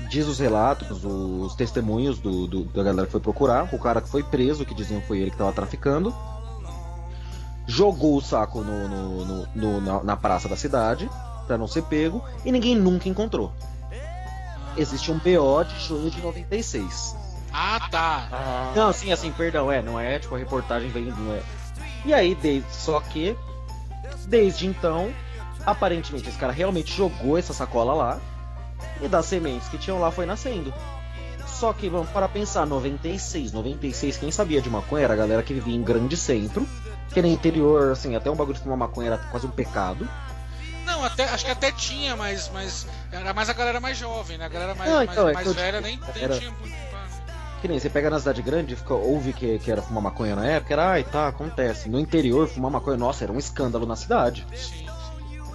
diz 0.09 0.27
os 0.27 0.39
relatos, 0.39 1.03
os 1.03 1.55
testemunhos 1.55 2.19
do, 2.19 2.47
do- 2.47 2.63
da 2.65 2.83
galera 2.83 3.05
que 3.05 3.11
foi 3.11 3.21
procurar, 3.21 3.69
o 3.73 3.79
cara 3.79 4.01
que 4.01 4.09
foi 4.09 4.23
preso, 4.23 4.65
que 4.65 4.73
diziam 4.73 4.99
que 5.01 5.07
foi 5.07 5.19
ele 5.19 5.29
que 5.31 5.35
estava 5.35 5.51
traficando, 5.53 6.13
jogou 7.67 8.17
o 8.17 8.21
saco 8.21 8.61
no, 8.61 8.87
no- 8.87 9.47
no- 9.55 9.81
na, 9.81 10.03
na 10.03 10.17
praça 10.17 10.49
da 10.49 10.55
cidade 10.57 11.09
pra 11.47 11.57
não 11.57 11.67
ser 11.67 11.83
pego 11.83 12.23
e 12.45 12.51
ninguém 12.51 12.75
nunca 12.75 13.07
encontrou. 13.07 13.51
Existe 14.77 15.11
um 15.11 15.17
BO 15.17 15.63
de 15.65 15.79
junho 15.85 16.09
de 16.09 16.21
96. 16.21 17.15
Ah, 17.53 17.87
tá. 17.91 18.71
Não, 18.75 18.93
sim, 18.93 19.11
assim, 19.11 19.31
perdão, 19.31 19.69
é, 19.71 19.81
não 19.81 19.99
é, 19.99 20.17
tipo, 20.19 20.33
a 20.33 20.37
reportagem 20.37 20.89
vem, 20.89 21.05
não 21.05 21.33
é. 21.33 21.41
E 22.05 22.13
aí, 22.13 22.33
desde, 22.35 22.73
só 22.73 22.99
que, 23.01 23.35
desde 24.27 24.65
então, 24.67 25.13
aparentemente 25.65 26.29
esse 26.29 26.37
cara 26.37 26.53
realmente 26.53 26.95
jogou 26.95 27.37
essa 27.37 27.53
sacola 27.53 27.93
lá, 27.93 28.19
e 29.01 29.07
das 29.07 29.25
sementes 29.25 29.67
que 29.69 29.77
tinham 29.77 29.99
lá 29.99 30.11
foi 30.11 30.25
nascendo. 30.25 30.73
Só 31.47 31.73
que, 31.73 31.89
vamos 31.89 32.09
para 32.09 32.27
pensar, 32.27 32.65
96, 32.65 33.51
96, 33.51 34.17
quem 34.17 34.31
sabia 34.31 34.61
de 34.61 34.69
maconha 34.69 35.03
era 35.03 35.13
a 35.13 35.17
galera 35.17 35.43
que 35.43 35.53
vivia 35.53 35.75
em 35.75 35.83
grande 35.83 36.15
centro, 36.17 36.67
que 37.13 37.21
no 37.21 37.27
interior, 37.27 37.91
assim, 37.91 38.15
até 38.15 38.29
um 38.31 38.35
bagulho 38.35 38.57
de 38.57 38.63
fumar 38.63 38.77
maconha 38.77 39.07
era 39.09 39.17
quase 39.17 39.45
um 39.45 39.51
pecado. 39.51 40.07
Não, 40.85 41.03
até, 41.03 41.25
acho 41.25 41.45
que 41.45 41.51
até 41.51 41.71
tinha, 41.71 42.15
mas, 42.15 42.49
mas 42.53 42.87
era 43.11 43.33
mais 43.33 43.49
a 43.49 43.53
galera 43.53 43.79
mais 43.79 43.97
jovem, 43.97 44.37
né? 44.37 44.45
A 44.45 44.49
galera 44.49 44.73
mais, 44.75 44.89
Não, 44.89 44.97
mais, 44.97 45.11
então, 45.11 45.29
é 45.29 45.33
mais 45.33 45.43
que 45.43 45.49
eu 45.49 45.53
velha 45.53 45.81
digo, 45.81 45.83
nem, 45.83 46.13
nem 46.15 46.23
era- 46.23 46.37
tinha 46.37 46.51
muito. 46.51 46.81
Que 47.61 47.67
nem 47.67 47.79
você 47.79 47.91
pega 47.91 48.09
na 48.09 48.17
cidade 48.17 48.41
grande, 48.41 48.75
fica, 48.75 48.95
ouve 48.95 49.33
que, 49.33 49.59
que 49.59 49.71
era 49.71 49.83
fumar 49.83 50.01
maconha 50.01 50.35
na 50.35 50.47
época, 50.47 50.73
era, 50.73 50.89
ai, 50.89 51.03
tá, 51.03 51.27
acontece. 51.27 51.87
No 51.89 51.99
interior, 51.99 52.47
fumar 52.47 52.71
maconha, 52.71 52.97
nossa, 52.97 53.23
era 53.23 53.31
um 53.31 53.37
escândalo 53.37 53.85
na 53.85 53.95
cidade. 53.95 54.47
Sim. 54.55 54.80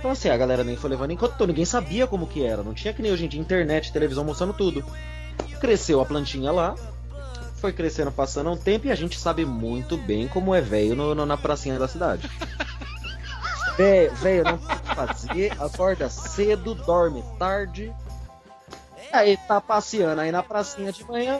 Então 0.07 0.12
assim, 0.12 0.29
a 0.29 0.37
galera 0.37 0.62
nem 0.62 0.77
foi 0.77 0.88
levando 0.88 1.11
em 1.11 1.16
conta, 1.16 1.45
ninguém 1.49 1.64
sabia 1.64 2.07
como 2.07 2.29
que 2.29 2.45
era, 2.45 2.62
não 2.62 2.73
tinha 2.73 2.95
que 2.95 3.03
nem 3.03 3.11
hoje 3.11 3.25
em 3.25 3.29
dia 3.29 3.40
internet, 3.40 3.92
televisão 3.92 4.23
mostrando 4.23 4.53
tudo. 4.53 4.85
Cresceu 5.61 6.01
a 6.01 6.07
plantinha 6.07 6.53
lá, 6.53 6.77
foi 7.57 7.73
crescendo, 7.73 8.12
passando 8.12 8.53
um 8.53 8.57
tempo 8.57 8.87
e 8.87 8.92
a 8.92 8.95
gente 8.95 9.19
sabe 9.19 9.45
muito 9.45 9.97
bem 9.97 10.29
como 10.29 10.55
é 10.55 10.61
velho 10.61 10.95
na 11.27 11.37
pracinha 11.37 11.77
da 11.77 11.88
cidade. 11.88 12.31
Velho, 13.77 14.14
velho, 14.14 14.45
não 14.45 14.57
tem 14.57 14.75
o 14.75 14.81
que 14.81 14.95
fazer, 14.95 15.53
acorda 15.61 16.09
cedo, 16.09 16.75
dorme 16.75 17.23
tarde. 17.38 17.92
Aí 19.12 19.37
tá 19.37 19.61
passeando 19.61 20.23
aí 20.23 20.33
na 20.33 20.42
pracinha 20.42 20.90
de 20.90 21.05
manhã, 21.05 21.38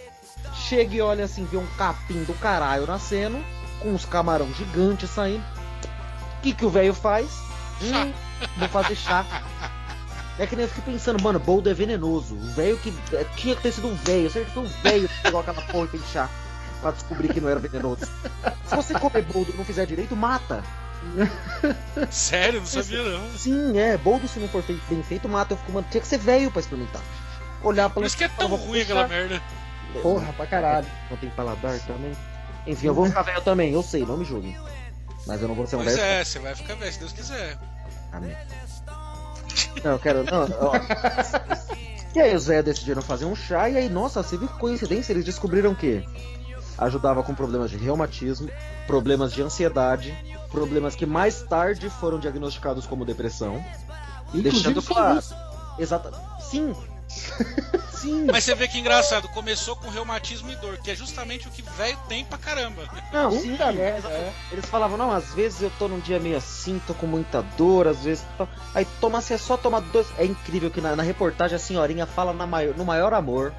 chega 0.53 0.97
e 0.97 1.01
olha 1.01 1.25
assim, 1.25 1.47
vê 1.47 1.57
um 1.57 1.67
capim 1.79 2.25
do 2.25 2.35
caralho 2.35 2.87
nascendo, 2.87 3.43
com 3.81 3.89
uns 3.89 4.05
camarão 4.05 4.53
gigantes 4.53 5.09
saindo. 5.09 5.43
O 6.39 6.43
que 6.43 6.53
que 6.53 6.67
o 6.67 6.69
velho 6.69 6.93
faz? 6.93 7.27
Hum, 7.81 8.13
vou 8.57 8.69
fazer 8.69 8.95
chá. 8.95 9.25
É 10.39 10.47
que 10.47 10.55
nem 10.55 10.65
eu 10.65 10.69
fiquei 10.69 10.93
pensando, 10.93 11.23
mano, 11.23 11.39
boldo 11.39 11.71
é 11.71 11.75
venenoso. 11.75 12.35
O 12.35 12.51
velho 12.53 12.77
que. 12.79 12.93
é, 13.13 13.25
tinha 13.37 13.57
que 13.57 13.63
ter 13.63 13.73
sido 13.73 13.89
um 13.89 13.95
velho. 13.95 14.31
Certo 14.31 14.47
que 14.47 14.53
foi 14.53 14.63
um 14.65 14.69
velho 14.83 15.09
que 15.09 15.23
pegou 15.23 15.41
aquela 15.41 15.63
porra 15.63 15.87
e 15.87 15.89
fez 15.89 16.03
chá. 16.13 16.29
Pra 16.81 16.91
descobrir 16.91 17.33
que 17.33 17.41
não 17.41 17.49
era 17.49 17.59
venenoso. 17.59 18.07
Se 18.67 18.77
você 18.77 18.93
comer 18.99 19.23
boldo 19.23 19.51
e 19.53 19.57
não 19.57 19.65
fizer 19.65 19.87
direito, 19.87 20.15
mata. 20.15 20.63
Sério, 22.11 22.61
não 22.61 22.67
sabia 22.67 23.03
não. 23.03 23.31
Sim, 23.37 23.79
é. 23.79 23.97
Boldo 23.97 24.29
se 24.29 24.39
não 24.39 24.49
for 24.49 24.63
feito, 24.63 24.83
bem 24.89 25.03
feito, 25.03 25.29
mata. 25.29 25.55
Eu 25.55 25.59
fico, 25.59 25.73
mano, 25.73 25.87
tinha 25.91 26.01
que 26.01 26.07
ser 26.07 26.19
velho 26.19 26.51
pra 26.51 26.61
experimentar. 26.61 27.03
Olhar 27.63 27.89
pra 27.89 27.95
Por 27.95 28.05
isso 28.05 28.17
que 28.17 28.25
é 28.25 28.29
tão 28.29 28.49
ruim 28.55 28.81
aquela 28.83 29.09
merda. 29.09 29.41
Porra, 30.03 30.33
pra 30.35 30.47
caralho. 30.47 30.87
Não 31.11 31.17
tem 31.17 31.31
paladar 31.31 31.79
também. 31.81 32.13
Enfim, 32.67 32.89
eu 32.89 32.95
vou 32.95 33.07
ficar 33.07 33.23
velho 33.23 33.41
também, 33.41 33.73
eu 33.73 33.83
sei, 33.83 34.05
não 34.05 34.17
me 34.17 34.25
julguem. 34.25 34.57
Mas 35.27 35.41
eu 35.41 35.49
não 35.49 35.55
vou 35.55 35.67
ser 35.67 35.77
um 35.77 35.83
Pois 35.83 35.97
velho. 35.97 36.07
é, 36.07 36.25
você 36.25 36.39
vai 36.39 36.55
ficar 36.55 36.75
velho, 36.75 36.93
se 36.93 36.99
Deus 36.99 37.13
quiser. 37.13 37.57
Amém. 38.13 38.37
Não, 39.85 39.93
eu 39.93 39.99
quero. 39.99 40.25
Não, 40.25 40.49
ó. 40.61 40.73
E 42.15 42.21
aí 42.21 42.35
os 42.35 42.47
velhos 42.47 42.65
decidiram 42.65 43.03
fazer 43.03 43.27
um 43.27 43.37
chá 43.37 43.69
e 43.69 43.77
aí, 43.77 43.91
nossa, 43.91 44.23
você 44.23 44.39
viu 44.39 44.49
que 44.49 44.59
coincidência? 44.59 45.13
Eles 45.13 45.25
descobriram 45.25 45.75
que 45.75 46.03
ajudava 46.79 47.23
com 47.23 47.35
problemas 47.35 47.71
de 47.71 47.77
reumatismo, 47.77 48.49
problemas 48.87 49.35
de 49.35 49.43
ansiedade, 49.43 50.17
problemas 50.51 50.95
que 50.95 51.05
mais 51.05 51.43
tarde 51.43 51.91
foram 51.91 52.19
diagnosticados 52.19 52.87
como 52.87 53.05
depressão. 53.05 53.63
deixando 54.33 54.79
Inclusive 54.79 54.95
claro. 54.95 55.21
soluço. 55.21 55.37
Exata. 55.79 56.11
Sim. 56.41 56.75
Sim. 57.93 58.27
Mas 58.31 58.45
você 58.45 58.55
vê 58.55 58.69
que 58.69 58.79
engraçado, 58.79 59.29
começou 59.29 59.75
com 59.77 59.89
reumatismo 59.89 60.51
e 60.51 60.57
dor, 60.57 60.77
que 60.79 60.91
é 60.91 60.95
justamente 60.95 61.49
o 61.49 61.51
que 61.51 61.63
velho 61.63 61.99
tem 62.09 62.25
pra 62.25 62.37
caramba. 62.39 62.83
Não, 63.13 63.31
sim. 63.33 63.53
Puta 63.53 63.73
merda, 63.73 64.09
é. 64.09 64.33
Eles 64.53 64.67
falavam, 64.67 64.97
não, 64.99 65.11
às 65.11 65.33
vezes 65.35 65.63
eu 65.63 65.73
tô 65.79 65.89
num 65.89 65.99
dia 65.99 66.21
meio 66.21 66.37
assim, 66.37 66.81
tô 66.87 66.95
com 66.95 67.07
muita 67.07 67.43
dor, 67.57 67.89
às 67.89 67.99
vezes. 68.05 68.25
Tô... 68.37 68.47
Aí 68.75 68.87
toma, 69.01 69.21
se 69.21 69.33
é 69.35 69.39
só 69.39 69.57
tomar 69.57 69.81
dois. 69.81 70.07
É 70.19 70.25
incrível 70.25 70.71
que 70.71 70.81
na, 70.81 70.95
na 70.95 71.03
reportagem 71.03 71.57
a 71.57 71.59
senhorinha 71.59 72.07
fala 72.07 72.33
na 72.33 72.47
maior, 72.47 72.75
no 72.77 72.85
maior 72.85 73.13
amor. 73.15 73.53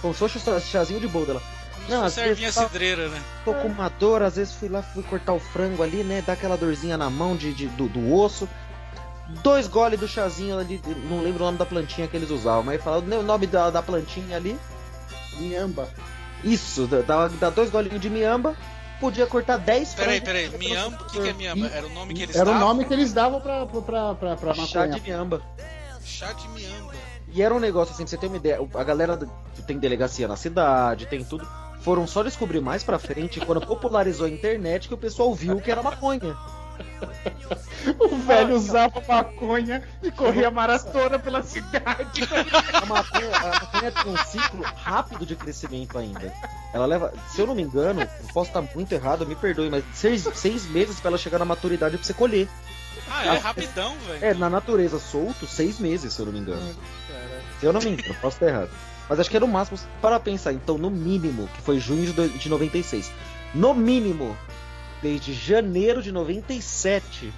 Como 0.00 0.14
se 0.14 0.20
fosse 0.20 0.38
o 0.38 0.60
chazinho 0.60 1.00
de 1.00 1.08
bolda. 1.08 1.32
Ela, 1.32 1.42
não, 1.88 1.98
Não, 1.98 2.04
às 2.06 2.12
servinha 2.14 2.36
vezes 2.48 2.54
tá- 2.54 2.66
cidreira, 2.68 3.08
né? 3.08 3.22
tô 3.44 3.52
com 3.54 3.68
uma 3.68 3.88
dor, 3.90 4.22
às 4.22 4.36
vezes 4.36 4.54
fui 4.54 4.68
lá, 4.68 4.82
fui 4.82 5.02
cortar 5.02 5.32
o 5.34 5.40
frango 5.40 5.82
ali, 5.82 6.02
né? 6.04 6.22
Dá 6.26 6.32
aquela 6.34 6.56
dorzinha 6.56 6.96
na 6.96 7.10
mão 7.10 7.36
de, 7.36 7.52
de- 7.52 7.66
do, 7.68 7.88
do 7.88 8.14
osso. 8.14 8.48
Dois 9.42 9.66
goles 9.68 9.98
do 10.00 10.06
chazinho 10.08 10.58
ali, 10.58 10.80
não 11.08 11.20
lembro 11.22 11.42
o 11.42 11.46
nome 11.46 11.58
da 11.58 11.66
plantinha 11.66 12.06
que 12.08 12.16
eles 12.16 12.30
usavam, 12.30 12.62
mas 12.62 12.82
fala 12.82 12.98
o 12.98 13.22
nome 13.22 13.46
da, 13.46 13.70
da 13.70 13.82
plantinha 13.82 14.36
ali. 14.36 14.58
Miamba. 15.38 15.88
Isso, 16.42 16.86
dá, 16.86 17.50
dois 17.50 17.70
golinhos 17.70 18.00
de 18.00 18.10
miamba, 18.10 18.54
podia 19.00 19.26
cortar 19.26 19.56
10 19.56 19.94
Peraí, 19.94 20.20
frangos. 20.20 20.48
peraí, 20.50 20.58
Miamba, 20.58 21.02
o 21.02 21.06
que, 21.06 21.20
que 21.20 21.28
é 21.28 21.32
Miamba? 21.32 21.66
Era 21.68 21.86
o 21.86 21.90
nome 21.90 22.14
que 22.14 22.22
eles 22.22 22.36
Era 22.36 22.44
o 22.50 22.52
davam? 22.52 22.68
nome 22.68 22.84
que 22.84 22.92
eles 22.92 23.12
davam 23.12 23.40
pra, 23.40 23.66
pra, 23.66 24.14
pra, 24.14 24.36
pra 24.36 24.54
Chá 24.54 24.80
maconha. 24.80 25.00
de 25.00 25.00
miamba. 25.00 25.42
Chá 26.04 26.32
de 26.32 26.46
Miamba. 26.48 26.92
E 27.32 27.42
era 27.42 27.52
um 27.54 27.58
negócio 27.58 27.94
assim, 27.94 28.04
pra 28.04 28.10
você 28.10 28.16
ter 28.18 28.26
uma 28.26 28.36
ideia, 28.36 28.60
a 28.74 28.84
galera 28.84 29.18
tem 29.66 29.78
delegacia 29.78 30.28
na 30.28 30.36
cidade, 30.36 31.06
tem 31.06 31.24
tudo. 31.24 31.48
Foram 31.80 32.06
só 32.06 32.22
descobrir 32.22 32.60
mais 32.60 32.84
pra 32.84 32.98
frente 32.98 33.40
quando 33.40 33.60
popularizou 33.66 34.26
a 34.26 34.30
internet 34.30 34.86
que 34.86 34.94
o 34.94 34.98
pessoal 34.98 35.34
viu 35.34 35.60
que 35.60 35.70
era 35.70 35.82
maconha. 35.82 36.36
O 37.98 38.16
velho 38.16 38.54
usava 38.56 39.02
maconha 39.06 39.82
e 40.02 40.10
corria 40.10 40.50
maratona 40.50 41.18
pela 41.18 41.42
cidade. 41.42 42.22
A 42.72 42.86
maconha, 42.86 43.36
a 43.36 43.48
maconha 43.48 43.92
tem 43.92 44.12
um 44.12 44.16
ciclo 44.16 44.62
rápido 44.62 45.26
de 45.26 45.36
crescimento 45.36 45.98
ainda. 45.98 46.32
Ela 46.72 46.86
leva, 46.86 47.12
se 47.28 47.40
eu 47.40 47.46
não 47.46 47.54
me 47.54 47.62
engano, 47.62 48.00
eu 48.00 48.28
posso 48.32 48.48
estar 48.48 48.62
muito 48.74 48.92
errado, 48.92 49.26
me 49.26 49.34
perdoe, 49.34 49.68
mas 49.70 49.84
seis, 49.92 50.26
seis 50.34 50.66
meses 50.66 50.98
pra 50.98 51.08
ela 51.08 51.18
chegar 51.18 51.38
na 51.38 51.44
maturidade 51.44 51.96
pra 51.96 52.06
você 52.06 52.14
colher. 52.14 52.48
Ah, 53.10 53.34
é 53.34 53.38
rapidão, 53.38 53.96
velho. 53.98 54.24
É, 54.24 54.34
na 54.34 54.48
natureza 54.48 54.98
solto, 54.98 55.46
seis 55.46 55.78
meses, 55.78 56.12
se 56.12 56.20
eu 56.20 56.26
não 56.26 56.32
me 56.32 56.38
engano. 56.38 56.74
Se 57.60 57.66
eu 57.66 57.72
não 57.72 57.80
me 57.80 57.90
engano, 57.90 58.14
posso 58.20 58.36
estar 58.36 58.48
errado. 58.48 58.70
Mas 59.08 59.20
acho 59.20 59.30
que 59.30 59.36
era 59.36 59.44
o 59.44 59.48
máximo 59.48 59.78
para 60.00 60.18
pensar, 60.18 60.52
então, 60.52 60.78
no 60.78 60.90
mínimo, 60.90 61.48
que 61.48 61.60
foi 61.62 61.78
junho 61.78 62.12
de 62.12 62.48
96. 62.48 63.10
No 63.54 63.74
mínimo, 63.74 64.36
desde 65.04 65.34
janeiro 65.34 66.02
de 66.02 66.10
97, 66.10 67.30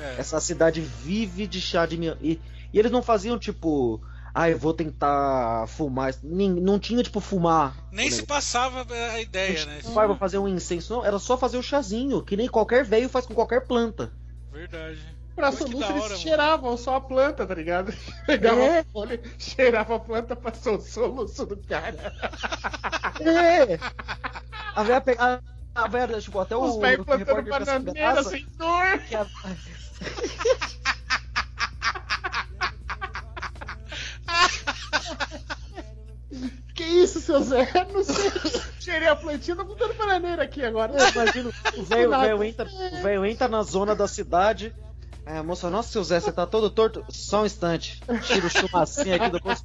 É. 0.00 0.16
essa 0.18 0.40
cidade 0.40 0.80
vive 0.80 1.46
de 1.46 1.60
chá 1.60 1.86
de 1.86 1.96
miamba. 1.96 2.18
E, 2.20 2.40
e 2.72 2.78
eles 2.80 2.90
não 2.90 3.00
faziam 3.00 3.38
tipo, 3.38 4.00
ah, 4.34 4.50
eu 4.50 4.58
vou 4.58 4.74
tentar 4.74 5.68
fumar. 5.68 6.12
Nem- 6.20 6.50
Não 6.60 6.76
tinha 6.80 7.00
tipo 7.04 7.20
fumar. 7.20 7.76
Nem 7.92 8.10
se 8.10 8.24
passava 8.26 8.84
a 9.12 9.20
ideia, 9.20 9.64
né? 9.66 9.78
Vai, 9.94 10.08
vou 10.08 10.16
fazer 10.16 10.38
um 10.38 10.48
incenso. 10.48 10.94
Não, 10.94 11.04
era 11.04 11.16
só 11.20 11.38
fazer 11.38 11.58
o 11.58 11.62
chazinho, 11.62 12.22
que 12.24 12.36
nem 12.36 12.48
qualquer 12.48 12.84
velho 12.84 13.08
faz 13.08 13.24
com 13.24 13.34
qualquer 13.34 13.60
planta. 13.64 14.12
Verdade. 14.50 14.98
Pra 15.36 15.52
soluço 15.52 15.76
eles 15.76 15.84
hora, 16.02 16.02
mano. 16.08 16.16
cheiravam 16.16 16.76
só 16.76 16.96
a 16.96 17.00
planta, 17.00 17.46
tá 17.46 17.54
ligado? 17.54 17.94
Pegava 18.26 18.60
É. 18.60 18.80
a 18.80 18.84
folha, 18.84 19.20
cheirava 19.38 19.94
a 19.94 20.00
planta, 20.00 20.34
passou 20.34 20.76
o 20.78 20.80
soluço 20.80 21.46
do 21.46 21.56
cara. 21.56 22.12
É! 23.20 23.78
A 24.74 24.82
velha 24.82 25.00
pega. 25.00 25.40
A, 25.74 25.84
a 25.84 25.88
velha, 25.88 26.20
tipo, 26.20 26.38
até 26.40 26.56
o. 26.56 26.62
Os 26.62 26.76
velhos 26.78 27.00
o 27.02 27.04
plantando 27.04 27.50
bananeira 27.50 28.22
sem 28.24 28.46
dor. 28.56 28.98
que 29.08 29.14
a- 29.14 29.26
Que 36.74 36.84
isso, 36.84 37.20
seu 37.20 37.42
Zé? 37.42 37.66
Não 37.92 38.04
sei. 38.04 38.30
Cheirei 38.78 39.08
a 39.08 39.16
plantinha, 39.16 39.56
tô 39.56 39.64
botando 39.64 39.96
bananeira 39.96 40.42
aqui 40.44 40.64
agora. 40.64 40.92
Eu 40.96 41.08
imagino, 41.08 41.52
o 41.76 41.82
velho, 41.82 42.08
o 42.14 42.20
velho 42.20 42.44
entra, 42.44 42.66
o 42.68 43.02
velho 43.02 43.26
entra 43.26 43.48
na 43.48 43.62
zona 43.62 43.94
da 43.96 44.06
cidade. 44.06 44.74
Aí 45.26 45.36
a 45.36 45.42
moça, 45.42 45.68
nossa, 45.68 45.90
seu 45.90 46.04
Zé, 46.04 46.20
você 46.20 46.30
tá 46.32 46.46
todo 46.46 46.70
torto. 46.70 47.04
Só 47.08 47.42
um 47.42 47.46
instante. 47.46 48.00
Tira 48.26 48.46
o 48.46 48.50
chumacinho 48.50 49.14
aqui 49.16 49.28
do 49.30 49.40
bolso. 49.40 49.64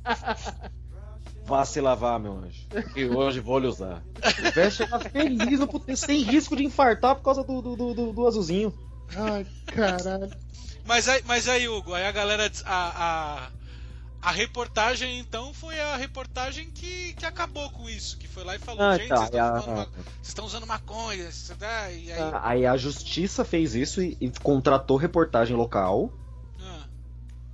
Vá 1.46 1.66
se 1.66 1.82
lavar, 1.82 2.20
meu 2.20 2.34
anjo. 2.38 2.62
E 2.96 3.06
hoje 3.06 3.40
vou 3.42 3.60
lhe 3.60 3.68
usar. 3.68 4.02
O 4.48 4.52
velho 4.52 4.72
chega 4.72 5.00
feliz 5.00 5.60
no 5.60 5.68
puteiro, 5.68 6.00
sem 6.00 6.22
risco 6.22 6.56
de 6.56 6.64
infartar 6.64 7.16
por 7.16 7.24
causa 7.24 7.44
do, 7.44 7.62
do, 7.62 7.76
do, 7.94 8.14
do- 8.14 8.28
azulzinho. 8.28 8.74
Ai, 9.16 9.46
caralho. 9.68 10.32
Mas 10.86 11.08
aí, 11.10 11.22
mas 11.26 11.48
aí, 11.50 11.68
Hugo, 11.68 11.94
aí 11.94 12.06
a 12.06 12.12
galera. 12.12 12.50
A, 12.66 13.04
a, 14.24 14.30
a 14.30 14.32
reportagem, 14.32 15.20
então, 15.20 15.54
foi 15.54 15.78
a 15.80 15.98
reportagem 15.98 16.72
que, 16.72 17.14
que 17.14 17.26
acabou 17.26 17.70
com 17.72 17.90
isso. 17.90 18.18
Que 18.18 18.28
foi 18.28 18.44
lá 18.46 18.56
e 18.56 18.60
falou: 18.60 18.82
Ah, 18.82 18.98
gente, 18.98 19.10
tá, 19.10 19.18
vocês 19.18 19.30
estão 19.30 19.46
a- 19.56 19.62
fumando 19.62 19.78
ma- 19.78 19.86
vocês 19.86 20.28
estão 20.28 20.46
usando 20.46 20.66
maconha. 20.68 21.28
isso 21.28 21.54
dá", 21.56 21.92
E 21.92 22.12
aí. 22.12 22.22
Ah, 22.22 22.40
Aí 22.44 22.66
a 22.66 22.78
justiça 22.78 23.44
fez 23.44 23.76
isso 23.76 24.02
e, 24.02 24.18
e 24.22 24.32
contratou 24.42 24.96
reportagem 24.98 25.56
local 25.58 26.10
ah, 26.62 26.84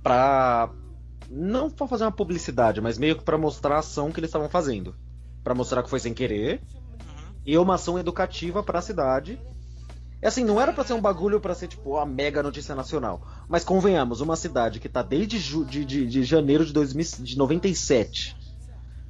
pra. 0.02 0.70
Não 1.30 1.70
pra 1.70 1.86
fazer 1.86 2.02
uma 2.04 2.10
publicidade, 2.10 2.80
mas 2.80 2.98
meio 2.98 3.16
que 3.16 3.22
pra 3.22 3.38
mostrar 3.38 3.76
a 3.76 3.78
ação 3.78 4.10
que 4.10 4.18
eles 4.18 4.28
estavam 4.28 4.48
fazendo. 4.48 4.96
Pra 5.44 5.54
mostrar 5.54 5.82
que 5.82 5.88
foi 5.88 6.00
sem 6.00 6.12
querer. 6.12 6.60
E 7.46 7.56
uma 7.56 7.76
ação 7.76 7.98
educativa 7.98 8.62
pra 8.62 8.82
cidade. 8.82 9.40
É 10.20 10.26
assim, 10.26 10.44
não 10.44 10.60
era 10.60 10.72
pra 10.72 10.84
ser 10.84 10.92
um 10.92 11.00
bagulho 11.00 11.40
pra 11.40 11.54
ser 11.54 11.68
tipo 11.68 11.96
a 11.96 12.04
mega 12.04 12.42
notícia 12.42 12.74
nacional. 12.74 13.22
Mas 13.48 13.64
convenhamos, 13.64 14.20
uma 14.20 14.34
cidade 14.34 14.80
que 14.80 14.88
tá 14.88 15.02
desde 15.02 15.38
de, 15.64 15.84
de, 15.84 16.06
de 16.06 16.24
janeiro 16.24 16.66
de, 16.66 16.72
2000, 16.72 17.24
de 17.24 17.38
97 17.38 18.39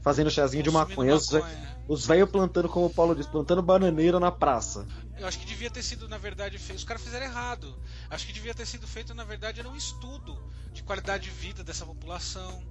fazendo 0.02 0.30
chazinho 0.30 0.62
de 0.62 0.70
maconha. 0.70 1.14
Maconha. 1.14 1.80
os 1.88 2.06
velhos 2.06 2.30
plantando, 2.30 2.68
como 2.68 2.86
o 2.86 2.90
Paulo 2.90 3.14
diz, 3.14 3.26
plantando 3.26 3.62
bananeira 3.62 4.18
na 4.20 4.30
praça. 4.30 4.86
Eu 5.18 5.26
acho 5.26 5.38
que 5.38 5.44
devia 5.46 5.70
ter 5.70 5.82
sido, 5.82 6.08
na 6.08 6.16
verdade, 6.18 6.56
feito. 6.58 6.78
Os 6.78 6.84
caras 6.84 7.02
fizeram 7.02 7.26
errado. 7.26 7.78
Acho 8.08 8.26
que 8.26 8.32
devia 8.32 8.54
ter 8.54 8.66
sido 8.66 8.86
feito, 8.86 9.14
na 9.14 9.24
verdade, 9.24 9.60
era 9.60 9.68
um 9.68 9.76
estudo 9.76 10.38
de 10.72 10.82
qualidade 10.82 11.24
de 11.24 11.30
vida 11.30 11.62
dessa 11.62 11.84
população. 11.84 12.62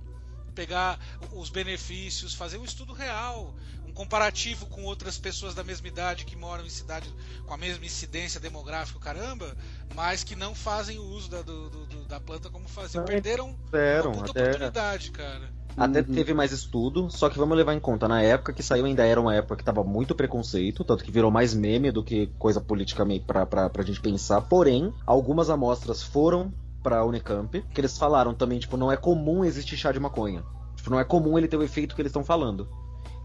Pegar 0.55 0.99
os 1.31 1.49
benefícios, 1.49 2.33
fazer 2.33 2.57
um 2.57 2.65
estudo 2.65 2.91
real, 2.91 3.55
um 3.85 3.93
comparativo 3.93 4.65
com 4.65 4.83
outras 4.83 5.17
pessoas 5.17 5.53
da 5.53 5.63
mesma 5.63 5.87
idade 5.87 6.25
que 6.25 6.35
moram 6.35 6.65
em 6.65 6.69
cidade 6.69 7.13
com 7.45 7.53
a 7.53 7.57
mesma 7.57 7.85
incidência 7.85 8.39
demográfica, 8.41 8.99
caramba, 8.99 9.55
mas 9.95 10.23
que 10.23 10.35
não 10.35 10.53
fazem 10.55 10.97
o 10.99 11.03
uso 11.03 11.29
da, 11.29 11.43
do- 11.43 11.69
do- 11.69 12.05
da 12.07 12.19
planta 12.19 12.49
como 12.49 12.67
faziam. 12.67 13.05
Perderam 13.05 13.57
Fizeram, 13.65 14.11
uma 14.11 14.23
puta 14.25 14.31
até, 14.31 14.41
oportunidade, 14.49 15.11
cara. 15.11 15.49
Até 15.79 15.99
Uhum. 15.99 16.13
teve 16.15 16.33
mais 16.33 16.51
estudo, 16.51 17.09
só 17.09 17.29
que 17.29 17.37
vamos 17.37 17.57
levar 17.57 17.73
em 17.73 17.79
conta, 17.79 18.07
na 18.07 18.21
época 18.21 18.53
que 18.53 18.61
saiu 18.63 18.85
ainda 18.85 19.05
era 19.05 19.19
uma 19.19 19.33
época 19.35 19.55
que 19.55 19.63
tava 19.63 19.83
muito 19.83 20.13
preconceito, 20.15 20.83
tanto 20.83 21.03
que 21.03 21.11
virou 21.11 21.31
mais 21.31 21.53
meme 21.53 21.91
do 21.91 22.03
que 22.03 22.27
coisa 22.37 22.59
politicamente 22.61 23.25
pra, 23.25 23.45
pra, 23.45 23.69
pra 23.69 23.83
gente 23.83 24.01
pensar. 24.01 24.41
Porém, 24.41 24.93
algumas 25.05 25.49
amostras 25.49 26.03
foram 26.03 26.51
pra 26.83 27.03
Unicamp, 27.05 27.61
que 27.73 27.81
eles 27.81 27.97
falaram 27.97 28.33
também, 28.33 28.59
tipo, 28.59 28.77
não 28.77 28.91
é 28.91 28.97
comum 28.97 29.43
existir 29.43 29.75
chá 29.77 29.91
de 29.91 29.99
maconha. 29.99 30.43
Tipo, 30.75 30.89
não 30.91 30.99
é 30.99 31.03
comum 31.03 31.37
ele 31.37 31.47
ter 31.47 31.57
o 31.57 31.63
efeito 31.63 31.93
que 31.95 32.01
eles 32.01 32.09
estão 32.09 32.23
falando. 32.23 32.67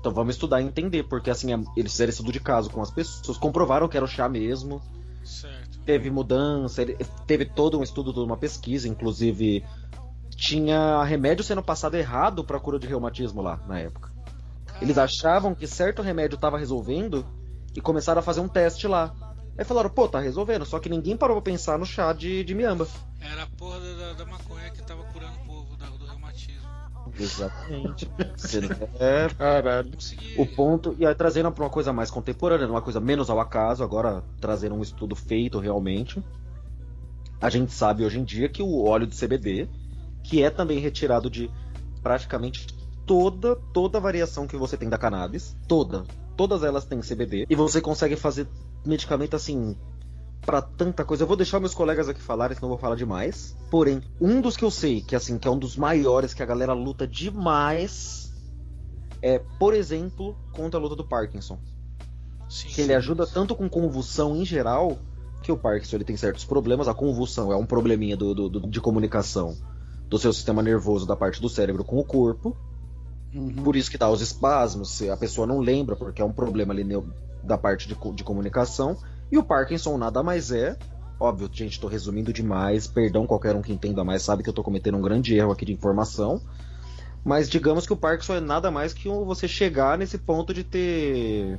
Então 0.00 0.12
vamos 0.12 0.34
estudar 0.34 0.60
e 0.60 0.64
entender, 0.64 1.04
porque 1.04 1.30
assim, 1.30 1.52
é- 1.54 1.64
eles 1.76 1.92
fizeram 1.92 2.10
estudo 2.10 2.32
de 2.32 2.40
caso 2.40 2.68
com 2.70 2.82
as 2.82 2.90
pessoas, 2.90 3.38
comprovaram 3.38 3.88
que 3.88 3.96
era 3.96 4.04
o 4.04 4.08
chá 4.08 4.28
mesmo, 4.28 4.82
Certo. 5.24 5.78
teve 5.86 6.10
mudança, 6.10 6.82
ele- 6.82 6.98
teve 7.26 7.46
todo 7.46 7.78
um 7.78 7.82
estudo, 7.82 8.12
toda 8.12 8.26
uma 8.26 8.36
pesquisa, 8.36 8.86
inclusive 8.88 9.64
tinha 10.37 11.03
remédio 11.05 11.44
sendo 11.44 11.62
passado 11.62 11.94
errado 11.97 12.44
para 12.44 12.59
cura 12.61 12.79
de 12.79 12.87
reumatismo 12.87 13.40
lá 13.42 13.61
na 13.66 13.79
época. 13.79 14.12
Eles 14.81 14.99
achavam 14.99 15.55
que 15.55 15.66
certo 15.66 16.03
remédio 16.03 16.35
estava 16.37 16.59
resolvendo 16.59 17.25
e 17.77 17.81
começaram 17.81 18.18
a 18.18 18.23
fazer 18.23 18.40
um 18.40 18.49
teste 18.49 18.87
lá. 18.88 19.14
Aí 19.57 19.64
falaram, 19.64 19.88
pô, 19.88 20.09
tá 20.09 20.18
resolvendo, 20.18 20.64
só 20.66 20.81
que 20.81 20.88
ninguém 20.88 21.16
parou 21.16 21.37
pra 21.40 21.53
pensar 21.53 21.79
no 21.79 21.87
chá 21.87 22.12
de, 22.12 22.42
de 22.42 22.55
miamba. 22.55 22.88
Era 23.20 23.44
a 23.44 23.47
porra 23.47 23.79
da, 23.79 24.12
da 24.14 24.27
maconha 24.27 24.68
que 24.70 24.83
tava 24.83 25.05
curando 25.05 25.33
o 25.42 25.47
povo 25.47 25.77
da- 25.77 25.87
do 25.87 26.05
reumatismo. 26.05 26.68
Exatamente. 27.18 28.11
É, 28.99 29.29
Caralho. 29.38 29.92
Consegui. 29.92 30.35
o 30.38 30.47
ponto. 30.47 30.97
E 30.99 31.07
aí 31.07 31.14
trazendo 31.14 31.51
pra 31.53 31.64
uma 31.64 31.70
coisa 31.70 31.92
mais 31.92 32.11
contemporânea, 32.11 32.66
uma 32.68 32.83
coisa 32.83 32.99
menos 33.01 33.31
ao 33.31 33.38
acaso, 33.40 33.85
agora 33.85 34.25
trazendo 34.40 34.75
um 34.75 34.83
estudo 34.83 35.14
feito 35.14 35.59
realmente. 35.61 36.23
A 37.40 37.49
gente 37.51 37.73
sabe 37.73 38.05
hoje 38.05 38.18
em 38.18 38.25
dia 38.25 38.49
que 38.49 38.62
o 38.62 38.85
óleo 38.85 39.07
de 39.07 39.16
CBD, 39.16 39.68
que 40.24 40.42
é 40.42 40.50
também 40.50 40.78
retirado 40.80 41.30
de 41.30 41.48
praticamente 42.02 42.66
toda 43.06 43.54
toda 43.72 43.98
a 43.98 44.00
variação 44.00 44.46
que 44.46 44.56
você 44.56 44.76
tem 44.76 44.88
da 44.88 44.98
cannabis, 44.98 45.54
toda, 45.68 46.04
todas 46.37 46.62
elas 46.64 46.84
têm 46.84 47.00
CBD 47.00 47.46
e 47.48 47.54
você 47.54 47.80
consegue 47.80 48.16
fazer 48.16 48.48
medicamento 48.84 49.37
assim 49.37 49.76
pra 50.40 50.60
tanta 50.60 51.04
coisa. 51.04 51.22
Eu 51.22 51.26
vou 51.26 51.37
deixar 51.37 51.60
meus 51.60 51.74
colegas 51.74 52.08
aqui 52.08 52.20
falarem, 52.20 52.54
senão 52.54 52.66
eu 52.68 52.74
vou 52.74 52.78
falar 52.78 52.96
demais. 52.96 53.56
Porém, 53.70 54.02
um 54.20 54.40
dos 54.40 54.56
que 54.56 54.64
eu 54.64 54.70
sei 54.70 55.00
que 55.00 55.14
assim 55.16 55.38
que 55.38 55.46
é 55.48 55.50
um 55.50 55.58
dos 55.58 55.76
maiores 55.76 56.34
que 56.34 56.42
a 56.42 56.46
galera 56.46 56.72
luta 56.74 57.06
demais 57.06 58.32
é, 59.22 59.38
por 59.58 59.72
exemplo, 59.72 60.37
contra 60.52 60.78
a 60.78 60.82
luta 60.82 60.96
do 60.96 61.04
Parkinson. 61.04 61.58
Sim, 62.48 62.68
Que 62.68 62.80
ele 62.82 62.94
ajuda 62.94 63.26
tanto 63.26 63.54
com 63.54 63.68
convulsão 63.70 64.37
em 64.37 64.44
geral, 64.44 64.98
que 65.42 65.50
o 65.50 65.56
Parkinson 65.56 65.96
ele 65.96 66.04
tem 66.04 66.16
certos 66.16 66.44
problemas. 66.44 66.88
A 66.88 66.94
convulsão 66.94 67.50
é 67.50 67.56
um 67.56 67.64
probleminha 67.64 68.16
do, 68.16 68.34
do- 68.34 68.48
do- 68.50 68.68
de 68.68 68.80
comunicação 68.82 69.56
do 70.08 70.18
seu 70.18 70.32
sistema 70.32 70.62
nervoso 70.62 71.06
da 71.06 71.16
parte 71.16 71.40
do 71.40 71.48
cérebro 71.48 71.84
com 71.84 71.98
o 71.98 72.04
corpo. 72.04 72.56
Uhum. 73.34 73.52
Por 73.64 73.74
isso 73.74 73.90
que 73.90 73.98
dá 73.98 74.08
os 74.08 74.20
espasmos, 74.20 74.90
se 74.90 75.10
a 75.10 75.16
pessoa 75.16 75.46
não 75.46 75.58
lembra, 75.58 75.96
porque 75.96 76.22
é 76.22 76.24
um 76.24 76.32
problema 76.32 76.72
ali 76.72 76.84
da 77.42 77.58
parte 77.58 77.88
de, 77.88 77.96
de 78.14 78.24
comunicação. 78.24 78.96
E 79.30 79.36
o 79.36 79.42
Parkinson 79.42 79.98
nada 79.98 80.22
mais 80.22 80.52
é. 80.52 80.76
Óbvio, 81.18 81.48
gente, 81.52 81.80
tô 81.80 81.88
resumindo 81.88 82.32
demais. 82.32 82.86
Perdão 82.86 83.26
qualquer 83.26 83.54
um 83.56 83.62
que 83.62 83.72
entenda 83.72 84.04
mais, 84.04 84.22
sabe 84.22 84.42
que 84.42 84.48
eu 84.48 84.54
tô 84.54 84.62
cometendo 84.62 84.98
um 84.98 85.02
grande 85.02 85.34
erro 85.34 85.52
aqui 85.52 85.64
de 85.64 85.72
informação. 85.72 86.40
Mas 87.24 87.48
digamos 87.48 87.86
que 87.86 87.92
o 87.92 87.96
Parkinson 87.96 88.34
é 88.34 88.40
nada 88.40 88.70
mais 88.70 88.92
que 88.92 89.08
um- 89.08 89.24
você 89.24 89.48
chegar 89.48 89.96
nesse 89.96 90.18
ponto 90.18 90.52
de 90.52 90.62
ter 90.62 91.58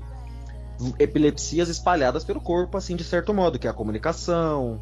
epilepsias 1.00 1.70
espalhadas 1.70 2.24
pelo 2.24 2.40
corpo, 2.40 2.78
assim, 2.78 2.96
de 2.96 3.04
certo 3.04 3.34
modo, 3.34 3.58
que 3.58 3.66
é 3.68 3.70
a 3.70 3.74
comunicação, 3.74 4.80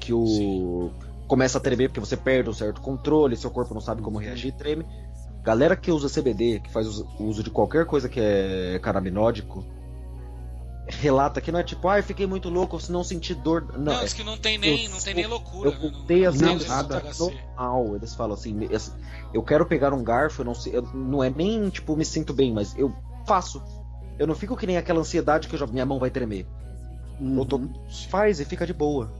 que 0.00 0.12
o. 0.12 0.26
Sim. 0.26 0.92
Começa 1.26 1.58
a 1.58 1.60
tremer 1.60 1.88
porque 1.88 2.00
você 2.00 2.16
perde 2.16 2.50
um 2.50 2.52
certo 2.52 2.80
controle, 2.80 3.36
seu 3.36 3.50
corpo 3.50 3.72
não 3.74 3.80
sabe 3.80 4.02
como 4.02 4.18
reagir 4.18 4.48
e 4.48 4.52
treme. 4.52 4.86
Galera 5.42 5.76
que 5.76 5.90
usa 5.90 6.08
CBD, 6.08 6.60
que 6.60 6.70
faz 6.70 6.86
uso- 6.86 7.06
uso 7.18 7.42
de 7.42 7.50
qualquer 7.50 7.86
coisa 7.86 8.08
que 8.08 8.20
é 8.20 8.78
canabinódico, 8.82 9.64
relata 10.86 11.40
que 11.40 11.50
não 11.50 11.58
é 11.58 11.62
tipo, 11.62 11.88
ah, 11.88 11.98
eu 11.98 12.02
fiquei 12.02 12.26
muito 12.26 12.48
louco, 12.50 12.78
se 12.78 12.92
não 12.92 13.02
senti 13.02 13.34
dor. 13.34 13.66
Não, 13.76 13.92
Não, 13.94 14.00
é 14.02 14.06
que 14.06 14.22
não 14.22 14.36
tem 14.36 14.58
nem, 14.58 14.84
eu- 14.84 14.90
não 14.90 14.98
tem 14.98 15.14
nem 15.14 15.26
loucura. 15.26 15.70
eu 15.70 15.74
né? 15.74 15.78
voltei 15.90 16.26
a 16.26 16.30
não, 16.30 16.38
ser 16.38 16.44
não 16.44 16.52
Não, 16.52 16.58
tem 16.60 16.68
nada. 16.68 17.00
THC. 17.00 17.34
normal. 17.56 17.96
Eles 17.96 18.14
falam 18.14 18.34
assim, 18.34 18.74
assim, 18.74 18.92
eu 19.32 19.42
quero 19.42 19.64
pegar 19.66 19.92
um 19.94 20.04
garfo, 20.04 20.42
eu 20.42 20.44
não 20.46 20.54
sei, 20.54 20.76
eu- 20.76 20.82
não 20.94 21.24
é 21.24 21.30
nem 21.30 21.68
tipo 21.70 21.96
me 21.96 22.04
sinto 22.04 22.34
bem, 22.34 22.52
mas 22.52 22.76
eu 22.78 22.94
faço. 23.26 23.62
Eu 24.18 24.26
não 24.26 24.34
fico 24.34 24.56
que 24.56 24.66
nem 24.66 24.76
aquela 24.76 25.00
ansiedade 25.00 25.48
que 25.48 25.54
eu 25.54 25.58
já, 25.58 25.66
minha 25.66 25.86
mão 25.86 25.98
vai 25.98 26.10
tremer. 26.10 26.46
Eu 27.20 27.44
tô, 27.46 27.56
Uhum. 27.56 27.72
faz 28.10 28.38
e 28.40 28.44
fica 28.44 28.66
de 28.66 28.72
boa. 28.74 29.10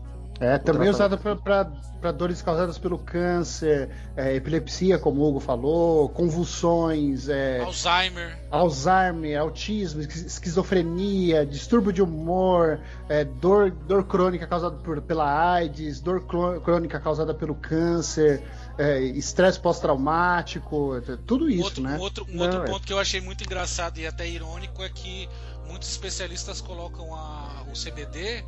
É, 0.45 0.59
também 0.59 0.91
usada 0.91 1.17
para 1.17 2.13
dores 2.13 2.43
causadas 2.43 2.77
pelo 2.77 2.99
câncer, 2.99 3.89
é, 4.15 4.35
epilepsia, 4.35 4.99
como 4.99 5.23
o 5.23 5.29
Hugo 5.29 5.41
falou, 5.41 6.09
convulsões, 6.11 7.29
é, 7.31 7.61
Alzheimer. 7.61 8.39
Alzheimer, 8.51 9.41
autismo, 9.41 10.03
esqui- 10.03 10.27
esquizofrenia, 10.27 11.47
distúrbio 11.47 11.93
de 11.93 12.03
humor, 12.03 12.79
é, 13.09 13.25
dor, 13.25 13.71
dor 13.71 14.05
crônica 14.05 14.47
causada 14.47 14.77
por- 14.77 15.01
pela 15.01 15.53
AIDS, 15.55 16.01
dor 16.01 16.27
crônica 16.63 17.01
causada 17.01 17.33
pelo 17.33 17.55
câncer, 17.55 18.43
é, 18.77 19.01
estresse 19.01 19.59
pós-traumático, 19.61 21.01
tudo 21.27 21.49
isso, 21.49 21.65
outro, 21.65 21.83
né? 21.83 21.97
um 21.97 22.01
outro, 22.01 22.27
um 22.29 22.35
Não, 22.37 22.43
outro 22.45 22.63
é. 22.63 22.67
ponto 22.67 22.87
que 22.87 22.93
eu 22.93 22.99
achei 22.99 23.21
muito 23.21 23.43
engraçado 23.45 23.99
e 23.99 24.07
até 24.07 24.29
irônico 24.29 24.83
é 24.83 24.89
que 24.91 25.29
muitos 25.67 25.89
especialistas 25.91 26.61
colocam 26.61 27.15
a- 27.15 27.63
o 27.73 27.75
CBD 27.75 28.45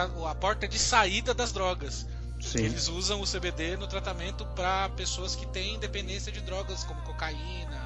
a 0.00 0.34
porta 0.34 0.66
de 0.68 0.78
saída 0.78 1.34
das 1.34 1.52
drogas. 1.52 2.06
Sim. 2.40 2.64
Eles 2.64 2.88
usam 2.88 3.20
o 3.20 3.24
CBD 3.26 3.76
no 3.76 3.86
tratamento 3.86 4.44
para 4.46 4.88
pessoas 4.90 5.36
que 5.36 5.46
têm 5.46 5.78
dependência 5.78 6.32
de 6.32 6.40
drogas 6.40 6.82
como 6.84 7.00
cocaína, 7.02 7.80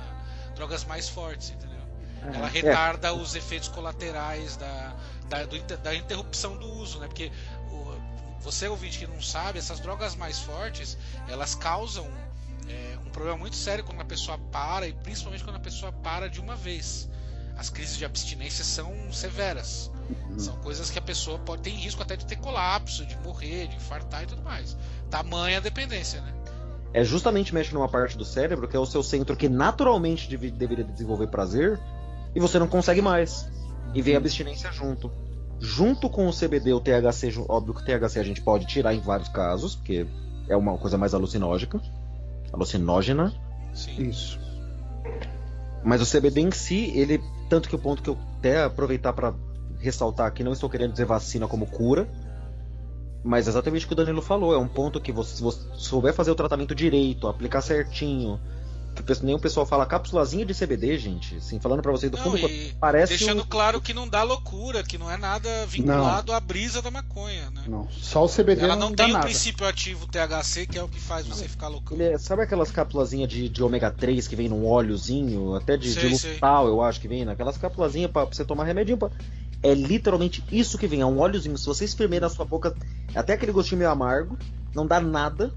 drogas 0.55 0.85
mais 0.85 1.09
fortes, 1.09 1.51
entendeu? 1.51 1.77
Ela 2.33 2.49
retarda 2.49 3.12
os 3.14 3.35
efeitos 3.35 3.69
colaterais 3.69 4.57
da, 4.57 4.97
da, 5.29 5.45
do 5.45 5.59
da 5.79 5.95
interrupção 5.95 6.57
do 6.57 6.66
uso, 6.66 6.99
né? 6.99 7.07
Porque 7.07 7.31
o- 7.71 7.95
você 8.40 8.66
ouvinte 8.69 8.99
que 8.99 9.07
não 9.07 9.21
sabe, 9.21 9.59
essas 9.59 9.79
drogas 9.81 10.14
mais 10.16 10.38
fortes, 10.38 10.97
elas 11.29 11.55
causam 11.55 12.07
é, 12.69 12.99
um 13.07 13.11
problema 13.11 13.37
muito 13.38 13.55
sério 13.57 13.85
quando 13.85 14.01
a 14.01 14.05
pessoa 14.05 14.39
para 14.39 14.89
e 14.89 14.93
principalmente 14.93 15.45
quando 15.45 15.57
a 15.57 15.61
pessoa 15.61 15.93
para 15.93 16.28
de 16.28 16.41
uma 16.41 16.57
vez. 16.57 17.09
As 17.57 17.71
crises 17.71 17.97
de 17.97 18.05
abstinência 18.05 18.65
são 18.65 18.93
severas. 19.13 19.91
São 20.37 20.55
coisas 20.57 20.91
que 20.91 20.99
a 20.99 21.03
pessoa 21.03 21.39
pode 21.39 21.63
ter 21.63 21.71
risco 21.71 22.03
até 22.03 22.15
de 22.17 22.27
ter 22.27 22.37
colapso, 22.37 23.05
de 23.07 23.17
morrer, 23.19 23.67
de 23.69 23.77
infartar 23.77 24.23
e 24.23 24.27
tudo 24.27 24.43
mais. 24.43 24.77
Tamanha 25.11 25.57
a 25.59 25.61
dependência, 25.61 26.21
né? 26.21 26.33
É 26.93 27.03
justamente 27.03 27.53
mexe 27.55 27.75
numa 27.75 27.89
parte 27.89 28.17
do 28.17 28.25
cérebro 28.25 28.69
que 28.69 28.77
é 28.77 28.79
o 28.79 28.87
seu 28.87 29.03
centro 29.03 29.37
que 29.37 29.49
naturalmente 29.49 30.29
deve- 30.29 30.51
deveria 30.51 30.85
desenvolver 30.85 31.27
prazer 31.29 31.81
e 32.35 32.41
você 32.41 32.59
não 32.59 32.69
consegue 32.69 33.03
mais. 33.03 33.49
E 33.95 34.01
vem 34.03 34.15
a 34.15 34.19
abstinência 34.19 34.71
junto. 34.71 35.11
Junto 35.59 36.09
com 36.11 36.29
o 36.29 36.33
CBD, 36.33 36.73
o 36.75 36.81
THC, 36.81 37.33
óbvio 37.49 37.75
que 37.75 37.81
o 37.81 37.85
THC 37.85 38.19
a 38.19 38.23
gente 38.23 38.43
pode 38.43 38.67
tirar 38.67 38.95
em 38.95 39.01
vários 39.01 39.29
casos, 39.31 39.75
porque 39.75 40.07
é 40.49 40.57
uma 40.57 40.77
coisa 40.77 40.99
mais 40.99 41.15
alucinógica. 41.15 41.81
Alucinógena. 42.53 43.33
Sim. 43.75 44.09
Isso. 44.09 44.39
Mas 45.87 46.03
o 46.03 46.05
CBD 46.05 46.41
em 46.41 46.51
si, 46.51 46.91
ele. 46.97 47.22
Tanto 47.49 47.68
que 47.68 47.76
o 47.76 47.78
ponto 47.78 48.03
que 48.03 48.11
eu 48.11 48.18
até 48.39 48.64
aproveitar 48.64 49.12
para 49.12 49.32
ressaltar 49.78 50.26
aqui, 50.26 50.43
não 50.43 50.53
estou 50.53 50.68
querendo 50.68 50.91
dizer 50.91 51.05
vacina 51.05 51.47
como 51.47 51.64
cura. 51.64 52.09
Mas 53.22 53.47
exatamente 53.47 53.84
o 53.84 53.89
que 53.89 53.95
o 53.95 53.97
Danilo 53.97 54.20
falou, 54.20 54.53
é 54.53 54.59
um 54.59 54.66
ponto 54.66 55.01
que 55.01 55.12
você, 55.12 55.37
se 55.37 55.43
você 55.43 55.61
souber 55.74 56.12
fazer 56.12 56.32
o 56.32 56.34
tratamento 56.34 56.74
direito, 56.74 57.28
aplicar 57.28 57.61
certinho, 57.61 58.41
que 58.97 59.03
o 59.03 59.05
pessoal- 59.05 59.26
nem 59.26 59.34
o 59.34 59.38
pessoal 59.38 59.64
fala 59.66 59.86
cápsulazinha 59.86 60.44
de 60.44 60.53
CBD, 60.55 60.99
gente. 60.99 61.36
Assim, 61.36 61.61
falando 61.61 61.82
pra 61.82 61.92
vocês 61.92 62.11
do 62.11 62.16
Não, 62.18 62.24
fundo, 62.24 62.38
e 62.38 62.74
parece 62.80 63.16
deixando 63.16 63.42
um- 63.42 63.47
claro 63.47 63.80
que 63.80 63.94
não 63.94 64.09
dá 64.09 64.22
loucura, 64.22 64.82
que 64.82 64.99
não 64.99 65.11
é 65.11 65.16
nada 65.16 65.64
vinculado 65.66 66.32
à 66.32 66.40
brisa 66.40 66.82
da 66.82 66.90
maconha, 66.90 67.51
né? 67.51 67.62
Não, 67.68 67.86
só 67.90 68.24
o 68.24 68.28
CBD 68.28 68.62
Ela 68.64 68.74
não, 68.74 68.88
não 68.88 68.97
dá 68.97 69.05
tem 69.05 69.12
o 69.12 69.14
nada. 69.14 69.26
princípio 69.26 69.66
ativo 69.66 70.07
THC, 70.07 70.66
que 70.66 70.78
é 70.78 70.82
o 70.82 70.88
que 70.88 70.99
faz 70.99 71.26
você 71.26 71.47
ficar 71.47 71.68
loucão. 71.68 71.97
É- 72.01 72.18
sabe 72.18 72.42
aquelas 72.42 72.70
cápsulazinhas 72.72 73.28
de, 73.28 73.49
de 73.49 73.62
ômega 73.62 73.90
3 73.90 74.26
que 74.26 74.34
vem 74.34 74.49
num 74.49 74.66
óleozinho, 74.66 75.55
até 75.55 75.76
de, 75.76 75.92
Sei, 75.92 76.11
de 76.16 76.32
lutal, 76.34 76.66
eu 76.66 76.82
acho 76.82 77.01
que 77.01 77.07
vem, 77.07 77.24
naquelas 77.24 77.57
cápsulazinhas 77.57 78.11
pra, 78.11 78.26
pra 78.26 78.34
você 78.34 78.44
tomar 78.44 78.64
remedinho. 78.64 78.97
Pra... 78.99 79.11
É 79.62 79.74
literalmente 79.74 80.42
isso 80.51 80.78
que 80.78 80.86
vem, 80.86 81.01
é 81.01 81.07
um 81.07 81.18
óleozinho. 81.18 81.57
Se 81.59 81.66
você 81.66 81.84
espremer 81.84 82.20
na 82.20 82.28
sua 82.28 82.44
boca, 82.44 82.74
até 83.14 83.34
aquele 83.34 83.53
gostinho 83.53 83.78
meio 83.78 83.90
amargo, 83.90 84.38
não 84.74 84.86
dá 84.86 85.01
nada, 85.01 85.53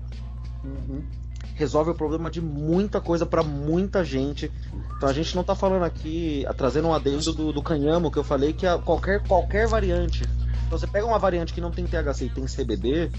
Uhum. 0.64 1.02
Resolve 1.60 1.92
o 1.92 1.94
problema 1.94 2.32
de 2.32 2.40
muita 2.42 3.02
coisa 3.02 3.26
pra 3.26 3.44
muita 3.44 4.02
gente. 4.04 4.50
Então 4.96 5.10
a 5.10 5.14
gente 5.14 5.36
não 5.36 5.44
tá 5.44 5.54
falando 5.54 5.84
aqui, 5.84 6.46
ah, 6.48 6.54
trazendo 6.54 6.88
um 6.88 6.94
adendo 6.94 7.34
do, 7.34 7.52
do 7.52 7.62
canhamo 7.62 8.10
que 8.10 8.18
eu 8.18 8.24
falei 8.24 8.54
que 8.54 8.66
a, 8.66 8.78
qualquer, 8.78 9.22
qualquer 9.28 9.68
variante. 9.68 10.24
Então 10.66 10.80
você 10.80 10.88
pega 10.88 11.06
uma 11.06 11.20
variante 11.20 11.54
que 11.54 11.60
não 11.60 11.70
tem 11.70 11.86
THC 11.86 12.26
e 12.26 12.30
tem 12.30 12.46
CBD, 12.46 13.12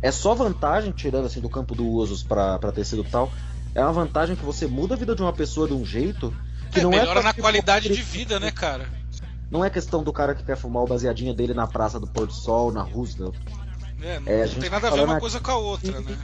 é 0.00 0.12
só 0.12 0.34
vantagem, 0.36 0.92
tirando 0.92 1.26
assim 1.26 1.40
do 1.40 1.48
campo 1.48 1.74
do 1.74 1.84
usos 1.84 2.22
pra 2.22 2.60
pra 2.60 2.70
tecido 2.70 3.02
e 3.02 3.10
tal, 3.10 3.28
é 3.74 3.82
uma 3.82 3.92
vantagem 3.92 4.36
que 4.36 4.44
você 4.44 4.68
muda 4.68 4.94
a 4.94 4.96
vida 4.96 5.16
de 5.16 5.22
uma 5.22 5.32
pessoa 5.32 5.66
de 5.66 5.74
um 5.74 5.84
jeito 5.84 6.32
que 6.70 6.78
É, 6.78 6.82
não 6.84 6.92
é 6.92 6.98
melhora 7.00 7.20
só, 7.22 7.26
na 7.26 7.34
qualidade 7.34 7.88
de 7.92 8.02
vida, 8.02 8.38
né, 8.38 8.52
cara? 8.52 8.86
Não 9.50 9.64
é 9.64 9.70
questão 9.70 10.04
do 10.04 10.12
cara 10.12 10.32
que 10.34 10.44
quer 10.44 10.56
fumar 10.56 10.84
o 10.84 10.86
baseadinho 10.86 11.34
dele 11.34 11.54
na 11.54 11.66
Praça 11.66 11.98
do 11.98 12.06
Pôr 12.06 12.26
do 12.28 12.32
Sol, 12.32 12.70
na 12.70 12.82
Roosevelt, 12.82 13.34
É, 14.00 14.20
não, 14.20 14.32
É, 14.32 14.46
não 14.46 14.54
tem 14.60 14.70
nada 14.70 14.86
a 14.86 14.90
ver 14.90 15.00
uma 15.02 15.12
aqui- 15.14 15.20
coisa 15.22 15.40
com 15.40 15.50
a 15.50 15.56
outra, 15.56 16.00
né? 16.00 16.16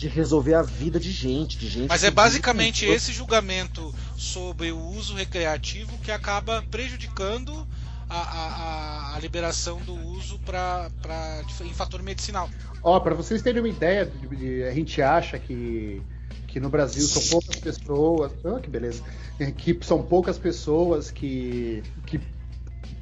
De 0.00 0.08
resolver 0.08 0.54
a 0.54 0.62
vida 0.62 0.98
de 0.98 1.12
gente, 1.12 1.58
de 1.58 1.68
gente. 1.68 1.88
Mas 1.88 2.02
é 2.02 2.06
vive 2.06 2.16
basicamente 2.16 2.86
com- 2.86 2.92
esse 2.92 3.12
julgamento 3.12 3.94
sobre 4.16 4.72
o 4.72 4.78
uso 4.78 5.14
recreativo 5.14 5.98
que 5.98 6.10
acaba 6.10 6.64
prejudicando 6.70 7.66
a, 8.08 8.16
a- 8.18 9.14
a- 9.16 9.20
liberação 9.20 9.78
do 9.82 9.94
uso 9.94 10.38
pra, 10.38 10.90
pra, 11.02 11.42
em 11.64 11.72
fator 11.74 12.02
medicinal. 12.02 12.48
Ó, 12.82 12.98
pra 12.98 13.14
vocês 13.14 13.42
terem 13.42 13.60
uma 13.60 13.68
ideia, 13.68 14.06
de- 14.06 14.36
de- 14.36 14.62
a 14.64 14.72
gente 14.72 15.02
acha 15.02 15.38
que, 15.38 16.00
que 16.48 16.58
no 16.58 16.70
Brasil 16.70 17.06
são 17.06 17.22
poucas 17.28 17.56
pessoas. 17.56 18.32
Ah, 18.42 18.58
que 18.58 18.70
beleza. 18.70 19.02
Que 19.58 19.78
são 19.82 20.02
poucas 20.02 20.38
pessoas 20.38 21.10
que, 21.10 21.82
que 22.06 22.18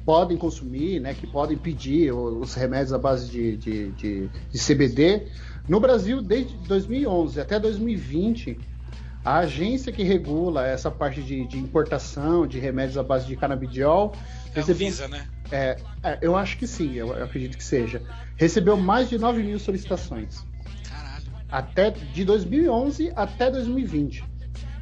podem 0.05 0.37
consumir, 0.37 0.99
né? 0.99 1.13
Que 1.13 1.25
podem 1.25 1.57
pedir 1.57 2.11
os 2.11 2.53
remédios 2.53 2.91
à 2.91 2.97
base 2.97 3.29
de, 3.31 3.55
de, 3.57 3.91
de- 3.91 4.29
de 4.51 4.59
CBD. 4.59 5.27
No 5.69 5.79
Brasil, 5.79 6.19
desde 6.19 6.55
2011 6.67 7.39
até 7.39 7.59
2020, 7.59 8.57
a 9.23 9.37
agência 9.37 9.91
que 9.91 10.01
regula 10.01 10.65
essa 10.65 10.89
parte 10.89 11.21
de, 11.21 11.47
de 11.47 11.59
importação 11.59 12.47
de 12.47 12.57
remédios 12.57 12.97
à 12.97 13.03
base 13.03 13.27
de 13.27 13.35
canabidiol 13.35 14.11
É 14.47 14.49
a 14.49 14.61
recebeu 14.61 14.87
Anvisa, 14.87 15.07
né? 15.07 15.27
é, 15.51 15.77
é, 16.01 16.17
eu 16.23 16.35
acho 16.35 16.57
que 16.57 16.65
sim, 16.65 16.95
eu, 16.95 17.13
eu 17.13 17.23
acredito 17.23 17.55
que 17.55 17.63
seja. 17.63 18.01
Recebeu 18.35 18.75
mais 18.77 19.09
de 19.09 19.19
9 19.19 19.43
mil 19.43 19.59
solicitações. 19.59 20.43
Caralho. 20.89 21.25
Até 21.51 21.91
de 21.91 22.25
2011 22.25 23.13
até 23.15 23.51
2020. 23.51 24.23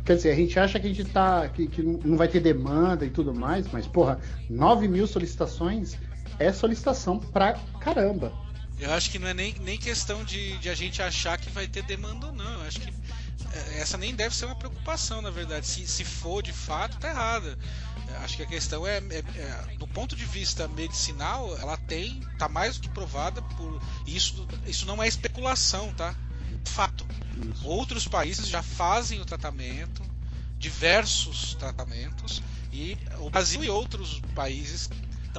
Quer 0.05 0.15
dizer, 0.15 0.31
a 0.31 0.35
gente 0.35 0.57
acha 0.57 0.79
que 0.79 0.87
a 0.87 0.89
gente 0.89 1.03
tá. 1.03 1.49
que, 1.49 1.67
que 1.67 1.81
não 1.83 2.15
vai 2.15 2.29
ter 2.29 2.39
demanda 2.39 3.05
e 3.05 3.09
tudo 3.09 3.35
mais, 3.35 3.69
mas, 3.73 3.85
porra, 3.85 4.19
9 4.49 4.87
mil 4.87 5.05
solicitações 5.05 5.97
é 6.39 6.49
solicitação 6.53 7.19
pra 7.19 7.59
caramba. 7.81 8.31
Eu 8.79 8.93
acho 8.93 9.09
que 9.09 9.17
não 9.17 9.27
é 9.27 9.33
nem, 9.33 9.53
nem 9.59 9.77
questão 9.77 10.23
de, 10.23 10.57
de 10.59 10.69
a 10.69 10.75
gente 10.75 11.01
achar 11.01 11.37
que 11.37 11.49
vai 11.49 11.67
ter 11.67 11.81
demanda 11.83 12.27
ou 12.27 12.33
não. 12.33 12.53
Eu 12.53 12.61
acho 12.61 12.79
que 12.79 12.93
é, 13.53 13.79
essa 13.79 13.97
nem 13.97 14.13
deve 14.13 14.35
ser 14.35 14.45
uma 14.45 14.55
preocupação, 14.55 15.21
na 15.21 15.31
verdade. 15.31 15.65
Se, 15.65 15.87
se 15.87 16.03
for 16.03 16.43
de 16.43 16.53
fato, 16.53 16.97
tá 16.97 17.09
errada. 17.09 17.57
Eu 18.07 18.17
Acho 18.19 18.37
que 18.37 18.43
a 18.43 18.47
questão 18.47 18.85
é, 18.85 18.97
é- 18.97 19.23
é, 19.35 19.75
do 19.77 19.87
ponto 19.87 20.15
de 20.15 20.25
vista 20.25 20.67
medicinal, 20.67 21.57
ela 21.57 21.75
tem, 21.77 22.21
tá 22.37 22.47
mais 22.47 22.75
do 22.77 22.81
que 22.83 22.89
provada 22.89 23.41
por 23.41 23.81
isso. 24.05 24.47
Isso 24.65 24.85
não 24.85 25.01
é 25.01 25.07
especulação, 25.07 25.91
tá? 25.93 26.15
Fato. 26.65 27.05
Outros 27.63 28.07
países 28.07 28.47
já 28.47 28.61
fazem 28.61 29.19
o 29.21 29.25
tratamento, 29.25 30.03
diversos 30.57 31.55
tratamentos, 31.55 32.41
e 32.71 32.97
o 33.19 33.29
Brasil 33.29 33.63
e 33.63 33.69
outros 33.69 34.21
países 34.35 34.89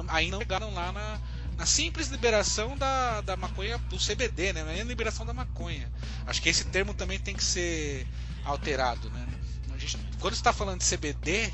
ainda 0.07 0.31
não 0.37 0.39
chegaram 0.39 0.73
lá 0.73 0.91
na, 0.91 1.19
na 1.59 1.65
simples 1.67 2.09
liberação 2.09 2.77
da, 2.77 3.21
da 3.21 3.37
maconha, 3.37 3.77
do 3.89 3.99
CBD, 3.99 4.53
né? 4.53 4.63
Não 4.63 4.71
é 4.71 4.75
nem 4.75 4.81
a 4.83 4.85
liberação 4.85 5.25
da 5.25 5.33
maconha. 5.33 5.91
Acho 6.25 6.41
que 6.41 6.49
esse 6.49 6.65
termo 6.65 6.93
também 6.95 7.19
tem 7.19 7.35
que 7.35 7.43
ser 7.43 8.07
alterado, 8.43 9.11
né? 9.11 9.29
Gente, 9.77 9.99
quando 10.19 10.33
está 10.33 10.53
falando 10.53 10.79
de 10.79 10.85
CBD, 10.85 11.53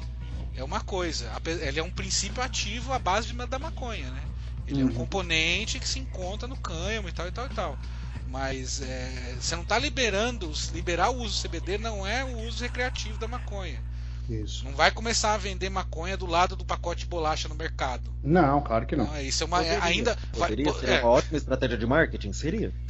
é 0.56 0.64
uma 0.64 0.82
coisa, 0.82 1.32
ele 1.62 1.80
é 1.80 1.84
um 1.84 1.91
princípio 1.91 2.43
ativo 2.43 2.93
à 2.93 2.99
base 2.99 3.28
de, 3.28 3.34
da 3.47 3.60
maconha, 3.60 4.12
né? 4.12 4.30
Ele 4.68 4.82
é 4.82 4.86
um 4.86 4.89
Uhum. 4.89 4.93
componente 4.93 5.80
que 5.80 5.88
se 5.88 5.99
encontra 5.99 6.47
no 6.47 6.58
cânhamo 6.58 7.10
e 7.10 7.12
tal 7.14 7.28
e 7.28 7.32
tal 7.32 7.45
e 7.47 7.49
tal. 7.49 7.80
Mas 8.26 8.82
é, 8.82 9.36
você 9.39 9.56
não 9.56 9.64
está 9.64 9.78
liberando, 9.80 10.51
liberar 10.72 11.10
o 11.12 11.18
uso 11.22 11.36
do 11.38 11.41
CBD 11.41 11.78
não 11.78 12.06
é 12.08 12.24
o 12.24 12.38
uso 12.47 12.64
recreativo 12.64 13.18
da 13.20 13.28
maconha. 13.28 13.84
Isso. 14.30 14.65
Não 14.65 14.73
vai 14.73 14.89
começar 14.91 15.34
a 15.34 15.38
vender 15.38 15.69
maconha 15.69 16.17
do 16.17 16.26
lado 16.26 16.55
do 16.55 16.65
pacote 16.65 17.01
de 17.01 17.05
bolacha 17.05 17.47
no 17.47 17.53
mercado. 17.55 18.11
Não, 18.23 18.61
claro 18.61 18.86
que 18.86 18.95
não. 18.95 19.05
Não, 19.05 19.21
isso 19.21 19.43
é 19.43 19.45
uma 19.45 19.57
Poderia, 19.57 19.84
ainda 19.84 20.17
vai- 20.34 20.49
Poderia 20.49 20.65
po- 20.73 20.80
ser 20.80 20.89
é, 20.89 20.99
uma 21.01 21.09
ótima 21.09 21.38
estratégia 21.38 21.78
de 21.78 21.86
marketing? 21.86 22.34
Seria. 22.34 22.73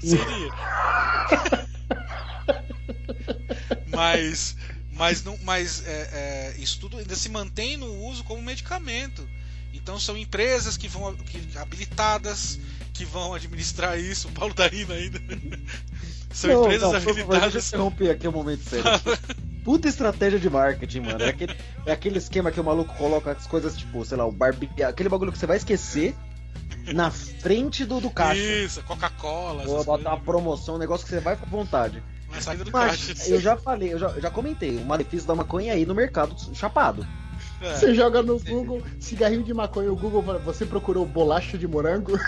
seria. 0.00 0.50
mas 3.94 4.56
mas 4.92 5.22
não 5.24 5.38
mas 5.42 5.84
é, 5.86 5.92
é, 6.12 6.54
isso 6.58 6.78
tudo 6.80 6.98
ainda 6.98 7.14
se 7.16 7.28
mantém 7.28 7.76
no 7.76 7.86
uso 8.06 8.24
como 8.24 8.42
medicamento. 8.42 9.26
Então 9.72 9.98
são 10.00 10.16
empresas 10.16 10.76
que 10.76 10.88
vão 10.88 11.14
que, 11.16 11.56
habilitadas 11.56 12.58
que 12.92 13.04
vão 13.04 13.34
administrar 13.34 13.98
isso. 13.98 14.28
O 14.28 14.32
Paulo 14.32 14.52
tá 14.52 14.66
rindo 14.66 14.92
ainda. 14.92 15.20
São 16.30 16.50
Não, 16.50 16.64
empresas 16.64 16.92
não, 16.92 16.96
habilitadas. 17.10 17.68
interromper 17.68 18.10
aqui 18.10 18.28
um 18.28 18.32
momento 18.32 18.62
sério. 18.62 18.84
Puta 19.64 19.88
estratégia 19.88 20.38
de 20.38 20.48
marketing, 20.48 21.00
mano. 21.00 21.22
É 21.22 21.28
aquele, 21.28 21.56
é 21.84 21.92
aquele 21.92 22.18
esquema 22.18 22.50
que 22.50 22.60
o 22.60 22.64
maluco 22.64 22.94
coloca 22.94 23.32
as 23.32 23.46
coisas, 23.46 23.76
tipo, 23.76 24.04
sei 24.04 24.16
lá, 24.16 24.24
o 24.24 24.32
Barbie. 24.32 24.70
Aquele 24.82 25.08
bagulho 25.08 25.32
que 25.32 25.38
você 25.38 25.46
vai 25.46 25.58
esquecer 25.58 26.14
na 26.94 27.10
frente 27.10 27.84
do, 27.84 28.00
do 28.00 28.10
caixa. 28.10 28.40
Isso, 28.40 28.82
Coca-Cola. 28.84 29.64
Vou 29.64 29.84
botar 29.84 30.10
uma 30.10 30.20
promoção, 30.20 30.76
um 30.76 30.78
negócio 30.78 31.04
que 31.04 31.10
você 31.12 31.20
vai 31.20 31.36
com 31.36 31.46
vontade. 31.46 32.02
na 32.32 32.40
saída 32.40 32.64
do 32.64 32.72
Mas 32.72 33.06
caixa. 33.06 33.30
eu 33.30 33.40
já 33.40 33.56
falei, 33.56 33.92
eu 33.92 33.98
já, 33.98 34.08
eu 34.08 34.22
já 34.22 34.30
comentei, 34.30 34.76
o 34.76 34.84
malefício 34.86 35.28
da 35.28 35.34
maconha 35.34 35.74
aí 35.74 35.84
no 35.84 35.94
mercado 35.94 36.34
chapado. 36.54 37.06
É. 37.60 37.74
Você 37.74 37.94
joga 37.94 38.22
no 38.22 38.38
Google 38.40 38.82
cigarrinho 38.98 39.42
de 39.42 39.52
maconha, 39.52 39.92
o 39.92 39.96
Google 39.96 40.22
fala, 40.22 40.38
você 40.38 40.64
procurou 40.64 41.04
bolacha 41.04 41.58
de 41.58 41.68
morango? 41.68 42.12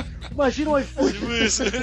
Imagina 0.40 0.70
um 0.70 0.78
iPhone. 0.78 1.12
Tipo 1.12 1.32
isso. 1.32 1.62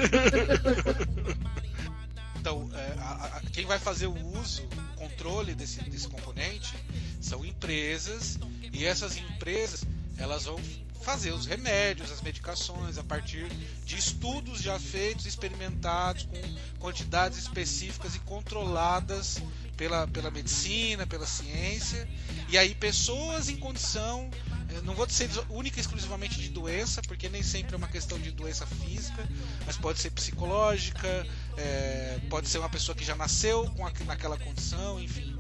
Então, 2.40 2.70
é, 2.74 2.94
a- 3.00 3.38
a- 3.38 3.42
quem 3.52 3.66
vai 3.66 3.78
fazer 3.78 4.08
o 4.08 4.16
uso, 4.40 4.64
o 4.64 4.96
controle 4.96 5.54
desse, 5.54 5.82
desse 5.90 6.08
componente 6.08 6.74
são 7.20 7.44
empresas 7.44 8.40
e 8.72 8.86
essas 8.86 9.18
empresas 9.18 9.84
elas 10.18 10.46
vão 10.46 10.58
fazer 11.02 11.32
os 11.32 11.46
remédios, 11.46 12.10
as 12.10 12.22
medicações 12.22 12.98
a 12.98 13.04
partir 13.04 13.48
de 13.86 13.98
estudos 13.98 14.62
já 14.62 14.80
feitos, 14.80 15.26
experimentados 15.26 16.24
com 16.24 16.80
quantidades 16.80 17.38
específicas 17.40 18.16
e 18.16 18.20
controladas 18.20 19.42
pela, 19.78 20.08
pela 20.08 20.32
medicina, 20.32 21.06
pela 21.08 21.26
ciência. 21.28 22.08
E 22.50 22.58
aí 22.58 22.74
pessoas 22.76 23.48
em 23.50 23.58
condição, 23.58 24.30
eh, 24.70 24.82
não 24.84 24.94
vou 24.96 25.06
dizer 25.06 25.30
única 25.50 25.78
e 25.78 25.82
exclusivamente 25.82 26.36
de 26.40 26.50
doença, 26.50 27.02
porque 27.04 27.30
nem 27.30 27.44
sempre 27.44 27.76
é 27.76 27.78
uma 27.78 27.88
questão 27.88 28.20
de 28.20 28.32
doença 28.32 28.66
física, 28.66 29.28
mas 29.66 29.78
pode 29.78 30.00
ser 30.00 30.10
psicológica, 30.10 31.26
eh, 31.58 32.20
pode 32.30 32.48
ser 32.50 32.58
uma 32.58 32.70
pessoa 32.70 32.96
que 32.96 33.06
já 33.06 33.16
nasceu 33.16 33.70
com 33.72 33.86
aqu- 33.86 34.04
naquela 34.06 34.38
condição, 34.38 35.00
enfim. 35.00 35.38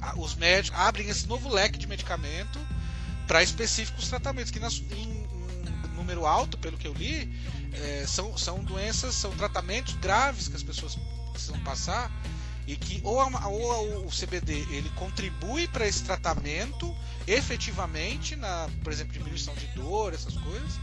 A- 0.00 0.14
os 0.18 0.34
médicos 0.34 0.76
abrem 0.80 1.08
esse 1.08 1.26
novo 1.28 1.48
leque 1.48 1.78
de 1.78 1.86
medicamento 1.86 2.58
para 3.28 3.42
específicos 3.42 4.08
tratamentos, 4.08 4.50
que 4.50 4.58
nas- 4.58 4.82
em 4.90 5.24
número 5.94 6.26
alto, 6.26 6.58
pelo 6.58 6.76
que 6.76 6.86
eu 6.88 6.92
li, 6.92 7.32
eh, 7.72 8.04
são, 8.08 8.36
são 8.36 8.62
doenças, 8.64 9.14
são 9.14 9.30
tratamentos 9.36 9.94
graves 9.94 10.48
que 10.48 10.56
as 10.56 10.62
pessoas 10.64 10.98
precisam 11.32 11.58
passar 11.60 12.10
e 12.66 12.76
que 12.76 13.00
ou, 13.04 13.20
a- 13.20 13.46
ou 13.48 14.06
o 14.06 14.10
CBD 14.10 14.54
ele 14.70 14.90
contribui 14.96 15.68
para 15.68 15.86
esse 15.86 16.02
tratamento 16.02 16.94
efetivamente 17.26 18.34
na, 18.36 18.68
por 18.82 18.92
exemplo, 18.92 19.12
diminuição 19.12 19.54
de 19.54 19.66
dor, 19.68 20.12
essas 20.14 20.36
coisas, 20.36 20.78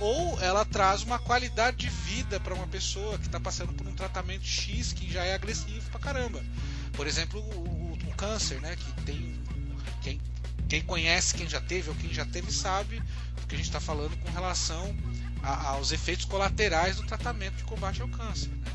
ou 0.00 0.38
ela 0.40 0.64
traz 0.64 1.02
uma 1.02 1.18
qualidade 1.18 1.76
de 1.78 1.88
vida 1.88 2.38
para 2.40 2.54
uma 2.54 2.66
pessoa 2.66 3.18
que 3.18 3.26
está 3.26 3.38
passando 3.40 3.72
por 3.72 3.86
um 3.86 3.94
tratamento 3.94 4.44
X 4.44 4.92
que 4.92 5.10
já 5.10 5.24
é 5.24 5.34
agressivo 5.34 5.88
pra 5.90 6.00
caramba. 6.00 6.42
Por 6.92 7.06
exemplo, 7.06 7.40
o, 7.40 7.92
o 8.06 8.14
câncer, 8.16 8.60
né? 8.60 8.76
Que 8.76 9.02
tem 9.02 9.34
quem, 10.02 10.20
quem 10.68 10.82
conhece, 10.82 11.34
quem 11.34 11.48
já 11.48 11.60
teve 11.60 11.88
ou 11.90 11.96
quem 11.96 12.12
já 12.12 12.24
teve 12.26 12.52
sabe 12.52 13.00
do 13.40 13.46
que 13.46 13.54
a 13.54 13.58
gente 13.58 13.66
está 13.68 13.80
falando 13.80 14.16
com 14.18 14.30
relação 14.30 14.94
a, 15.42 15.68
aos 15.68 15.92
efeitos 15.92 16.24
colaterais 16.24 16.96
do 16.96 17.04
tratamento 17.04 17.54
de 17.56 17.64
combate 17.64 18.02
ao 18.02 18.08
câncer. 18.08 18.48
Né? 18.50 18.72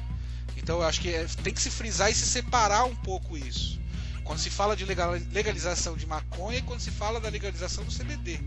Então 0.69 0.81
eu 0.81 0.87
acho 0.87 1.01
que 1.01 1.09
é, 1.09 1.25
tem 1.43 1.51
que 1.51 1.59
se 1.59 1.71
frisar 1.71 2.11
e 2.11 2.13
se 2.13 2.27
separar 2.27 2.83
um 2.83 2.95
pouco 2.95 3.35
isso. 3.35 3.81
Quando 4.23 4.37
se 4.37 4.51
fala 4.51 4.75
de 4.75 4.85
legalização 4.85 5.97
de 5.97 6.05
maconha 6.05 6.59
e 6.59 6.61
quando 6.61 6.79
se 6.79 6.91
fala 6.91 7.19
da 7.19 7.27
legalização 7.27 7.83
do 7.83 7.91
CBD. 7.91 8.39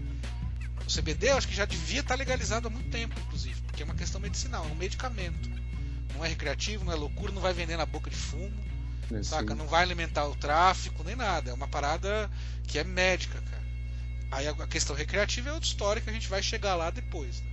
O 0.86 1.00
CBD 1.00 1.30
eu 1.30 1.36
acho 1.36 1.48
que 1.48 1.54
já 1.54 1.64
devia 1.64 1.98
estar 1.98 2.14
legalizado 2.14 2.68
há 2.68 2.70
muito 2.70 2.90
tempo, 2.90 3.18
inclusive, 3.26 3.60
porque 3.62 3.82
é 3.82 3.84
uma 3.84 3.96
questão 3.96 4.20
medicinal, 4.20 4.64
é 4.64 4.68
um 4.68 4.76
medicamento. 4.76 5.50
Não 6.14 6.24
é 6.24 6.28
recreativo, 6.28 6.84
não 6.84 6.92
é 6.92 6.94
loucura, 6.94 7.32
não 7.32 7.42
vai 7.42 7.52
vender 7.52 7.76
na 7.76 7.86
boca 7.86 8.08
de 8.08 8.14
fumo, 8.14 8.64
é, 9.12 9.20
saca? 9.24 9.56
Não 9.56 9.66
vai 9.66 9.82
alimentar 9.82 10.24
o 10.28 10.36
tráfico, 10.36 11.02
nem 11.02 11.16
nada. 11.16 11.50
É 11.50 11.52
uma 11.52 11.66
parada 11.66 12.30
que 12.68 12.78
é 12.78 12.84
médica, 12.84 13.42
cara. 13.42 13.64
Aí 14.30 14.46
a 14.46 14.54
questão 14.68 14.94
recreativa 14.94 15.50
é 15.50 15.52
outra 15.52 15.68
história 15.68 16.00
que 16.00 16.08
a 16.08 16.12
gente 16.12 16.28
vai 16.28 16.40
chegar 16.40 16.76
lá 16.76 16.88
depois. 16.88 17.40
Né? 17.40 17.51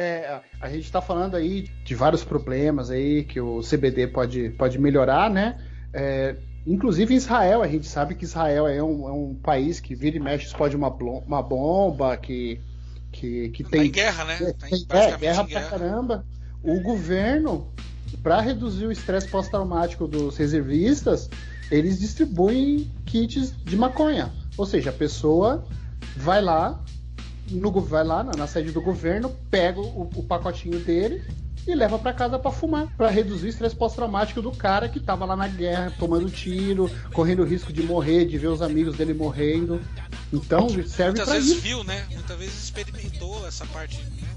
É, 0.00 0.42
a 0.60 0.68
gente 0.68 0.84
está 0.84 1.02
falando 1.02 1.34
aí 1.34 1.62
de 1.82 1.92
vários 1.96 2.22
problemas 2.22 2.88
aí 2.88 3.24
que 3.24 3.40
o 3.40 3.60
CBD 3.62 4.06
pode, 4.06 4.50
pode 4.50 4.78
melhorar, 4.78 5.28
né? 5.28 5.58
É, 5.92 6.36
inclusive 6.64 7.12
em 7.12 7.16
Israel, 7.16 7.62
a 7.62 7.66
gente 7.66 7.88
sabe 7.88 8.14
que 8.14 8.22
Israel 8.22 8.68
é 8.68 8.80
um, 8.80 9.08
é 9.08 9.12
um 9.12 9.34
país 9.34 9.80
que 9.80 9.96
vira 9.96 10.16
e 10.16 10.20
mexe 10.20 10.46
explode 10.46 10.76
uma, 10.76 10.86
uma 10.86 11.42
bomba, 11.42 12.16
que, 12.16 12.60
que, 13.10 13.48
que 13.48 13.64
tem. 13.64 13.80
Tá 13.80 13.86
em 13.86 13.90
guerra, 13.90 14.24
né? 14.24 14.38
É, 14.40 14.52
tá 14.52 14.68
em, 14.70 14.86
é, 14.88 15.16
guerra 15.16 15.42
pra 15.42 15.60
guerra. 15.60 15.68
caramba. 15.68 16.24
O 16.62 16.80
governo, 16.80 17.72
para 18.22 18.40
reduzir 18.40 18.86
o 18.86 18.92
estresse 18.92 19.26
pós-traumático 19.26 20.06
dos 20.06 20.36
reservistas, 20.36 21.28
eles 21.72 21.98
distribuem 21.98 22.88
kits 23.04 23.52
de 23.64 23.76
maconha. 23.76 24.32
Ou 24.56 24.64
seja, 24.64 24.90
a 24.90 24.92
pessoa 24.92 25.66
vai 26.16 26.40
lá, 26.40 26.84
no, 27.50 27.70
vai 27.80 28.04
lá 28.04 28.22
na, 28.22 28.32
na 28.32 28.46
sede 28.46 28.72
do 28.72 28.80
governo, 28.80 29.34
pega 29.50 29.80
o, 29.80 30.10
o 30.14 30.22
pacotinho 30.22 30.78
dele 30.78 31.22
e 31.66 31.74
leva 31.74 31.98
para 31.98 32.14
casa 32.14 32.38
para 32.38 32.50
fumar, 32.50 32.86
para 32.96 33.10
reduzir 33.10 33.46
o 33.46 33.48
estresse 33.50 33.76
pós-traumático 33.76 34.40
do 34.40 34.50
cara 34.50 34.88
que 34.88 34.98
tava 34.98 35.26
lá 35.26 35.36
na 35.36 35.48
guerra, 35.48 35.92
tomando 35.98 36.30
tiro, 36.30 36.90
correndo 37.12 37.44
risco 37.44 37.72
de 37.72 37.82
morrer, 37.82 38.24
de 38.24 38.38
ver 38.38 38.46
os 38.46 38.62
amigos 38.62 38.96
dele 38.96 39.12
morrendo. 39.12 39.80
Então, 40.32 40.68
serve 40.86 41.18
Muitas 41.18 41.28
vezes 41.28 41.50
isso. 41.52 41.60
viu, 41.60 41.84
né? 41.84 42.06
Muitas 42.10 42.38
vezes 42.38 42.64
experimentou 42.64 43.46
essa 43.46 43.66
parte 43.66 44.02
né? 44.02 44.28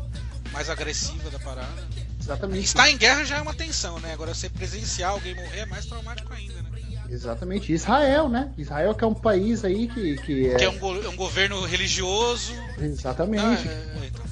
mais 0.51 0.69
agressiva 0.69 1.29
da 1.29 1.39
parada. 1.39 1.87
Exatamente. 2.19 2.65
Estar 2.65 2.89
em 2.89 2.97
guerra 2.97 3.23
já 3.23 3.37
é 3.37 3.41
uma 3.41 3.53
tensão, 3.53 3.97
né? 3.99 4.13
Agora 4.13 4.33
você 4.33 4.49
presenciar 4.49 5.11
alguém 5.11 5.33
morrer 5.33 5.59
é 5.59 5.65
mais 5.65 5.85
traumático 5.85 6.31
ainda, 6.33 6.61
né? 6.61 6.70
Exatamente. 7.11 7.73
Israel, 7.73 8.29
né? 8.29 8.51
Israel 8.57 8.95
que 8.95 9.03
é 9.03 9.07
um 9.07 9.13
país 9.13 9.65
aí 9.65 9.87
que. 9.87 10.15
Que 10.17 10.47
é, 10.47 10.55
que 10.55 10.63
é 10.63 10.69
um, 10.69 10.77
go 10.77 10.95
é 10.95 11.09
um 11.09 11.15
governo 11.15 11.63
religioso. 11.65 12.53
Exatamente. 12.79 13.67
Ah, 13.67 13.71
é, 13.71 14.03
é, 14.03 14.07
então. 14.07 14.25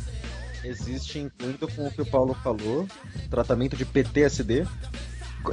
Existe, 0.63 1.19
incluindo 1.19 1.67
com 1.67 1.87
o 1.87 1.91
que 1.91 2.01
o 2.01 2.05
Paulo 2.05 2.33
falou, 2.43 2.87
tratamento 3.29 3.75
de 3.75 3.85
PTSD. 3.85 4.65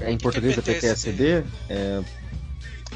Em 0.07 0.19
português 0.19 0.57
é 0.59 0.63
PTSD. 0.63 1.45
É 1.69 2.03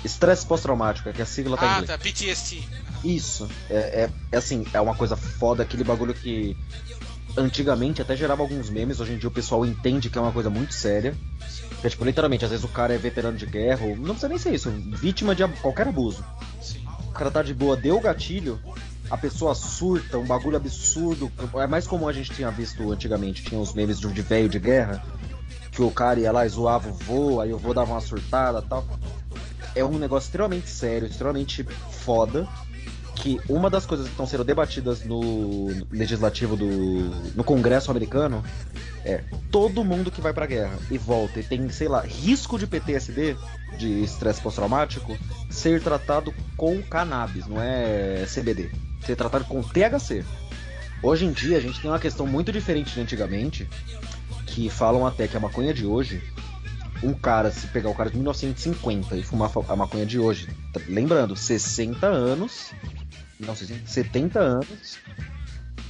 estresse 0.04 0.46
pós-traumático, 0.46 1.08
é 1.08 1.12
que 1.12 1.22
a 1.22 1.26
sigla 1.26 1.56
tá 1.56 1.66
em 1.66 1.70
inglês. 1.72 1.90
Ah, 1.90 1.98
tá, 1.98 2.02
PTSD. 2.02 2.62
Isso. 3.04 3.48
É, 3.68 3.74
é, 3.74 4.10
é, 4.32 4.36
assim, 4.36 4.64
é 4.72 4.80
uma 4.80 4.94
coisa 4.94 5.16
foda, 5.16 5.62
aquele 5.62 5.84
bagulho 5.84 6.14
que 6.14 6.56
antigamente 7.36 8.02
até 8.02 8.16
gerava 8.16 8.42
alguns 8.42 8.70
memes, 8.70 9.00
hoje 9.00 9.12
em 9.12 9.18
dia 9.18 9.28
o 9.28 9.32
pessoal 9.32 9.64
entende 9.64 10.10
que 10.10 10.18
é 10.18 10.20
uma 10.20 10.32
coisa 10.32 10.50
muito 10.50 10.74
séria. 10.74 11.14
Porque, 11.80 11.88
tipo, 11.88 12.04
literalmente, 12.04 12.44
às 12.44 12.50
vezes 12.50 12.64
o 12.64 12.68
cara 12.68 12.94
é 12.94 12.98
veterano 12.98 13.38
de 13.38 13.46
guerra, 13.46 13.86
ou 13.86 13.96
não 13.96 14.14
precisa 14.14 14.28
nem 14.28 14.36
ser 14.36 14.54
isso, 14.54 14.70
vítima 14.70 15.34
de 15.34 15.48
qualquer 15.62 15.88
abuso. 15.88 16.22
O 17.08 17.12
cara 17.12 17.30
tá 17.30 17.42
de 17.42 17.54
boa, 17.54 17.74
deu 17.74 17.96
o 17.96 18.00
gatilho, 18.00 18.60
a 19.10 19.16
pessoa 19.16 19.54
surta, 19.54 20.18
um 20.18 20.26
bagulho 20.26 20.58
absurdo. 20.58 21.32
É 21.54 21.66
mais 21.66 21.86
comum 21.86 22.06
a 22.06 22.12
gente 22.12 22.32
tinha 22.32 22.50
visto 22.50 22.92
antigamente, 22.92 23.42
tinha 23.42 23.58
os 23.58 23.72
memes 23.72 23.98
de 23.98 24.22
velho 24.22 24.48
de 24.48 24.58
guerra, 24.58 25.02
que 25.72 25.80
o 25.80 25.90
cara 25.90 26.20
ia 26.20 26.30
lá 26.30 26.44
e 26.44 26.50
zoava 26.50 26.90
o 26.90 26.92
vô, 26.92 27.40
aí 27.40 27.50
o 27.52 27.58
vô 27.58 27.72
dava 27.72 27.92
uma 27.92 28.00
surtada 28.00 28.60
tal. 28.60 28.84
É 29.74 29.82
um 29.82 29.98
negócio 29.98 30.26
extremamente 30.26 30.68
sério, 30.68 31.08
extremamente 31.08 31.64
foda. 32.04 32.46
Que 33.22 33.38
uma 33.48 33.68
das 33.68 33.84
coisas 33.84 34.06
que 34.06 34.12
estão 34.12 34.26
sendo 34.26 34.44
debatidas 34.44 35.04
no 35.04 35.68
legislativo 35.90 36.56
do. 36.56 36.66
no 37.34 37.44
Congresso 37.44 37.90
americano 37.90 38.42
é, 39.04 39.22
todo 39.50 39.84
mundo 39.84 40.10
que 40.10 40.20
vai 40.20 40.32
pra 40.32 40.46
guerra 40.46 40.78
e 40.90 40.98
volta 40.98 41.40
e 41.40 41.42
tem, 41.42 41.68
sei 41.70 41.88
lá, 41.88 42.00
risco 42.00 42.58
de 42.58 42.66
PTSD, 42.66 43.36
de 43.78 44.02
estresse 44.02 44.40
pós-traumático, 44.40 45.16
ser 45.48 45.82
tratado 45.82 46.34
com 46.56 46.82
cannabis, 46.82 47.46
não 47.46 47.60
é 47.60 48.24
CBD. 48.26 48.70
Ser 49.04 49.16
tratado 49.16 49.44
com 49.46 49.62
THC. 49.62 50.24
Hoje 51.02 51.24
em 51.24 51.32
dia 51.32 51.56
a 51.56 51.60
gente 51.60 51.80
tem 51.80 51.90
uma 51.90 51.98
questão 51.98 52.26
muito 52.26 52.52
diferente 52.52 52.94
de 52.94 53.00
antigamente, 53.00 53.68
que 54.46 54.68
falam 54.68 55.06
até 55.06 55.26
que 55.26 55.36
a 55.36 55.40
maconha 55.40 55.72
de 55.72 55.86
hoje, 55.86 56.22
um 57.02 57.14
cara, 57.14 57.50
se 57.50 57.66
pegar 57.68 57.88
o 57.88 57.94
cara 57.94 58.10
de 58.10 58.16
1950 58.16 59.16
e 59.16 59.22
fumar 59.22 59.50
a 59.68 59.76
maconha 59.76 60.04
de 60.04 60.18
hoje, 60.18 60.48
lembrando, 60.86 61.34
60 61.34 62.06
anos, 62.06 62.72
não, 63.46 63.54
70 63.54 64.38
anos, 64.38 64.98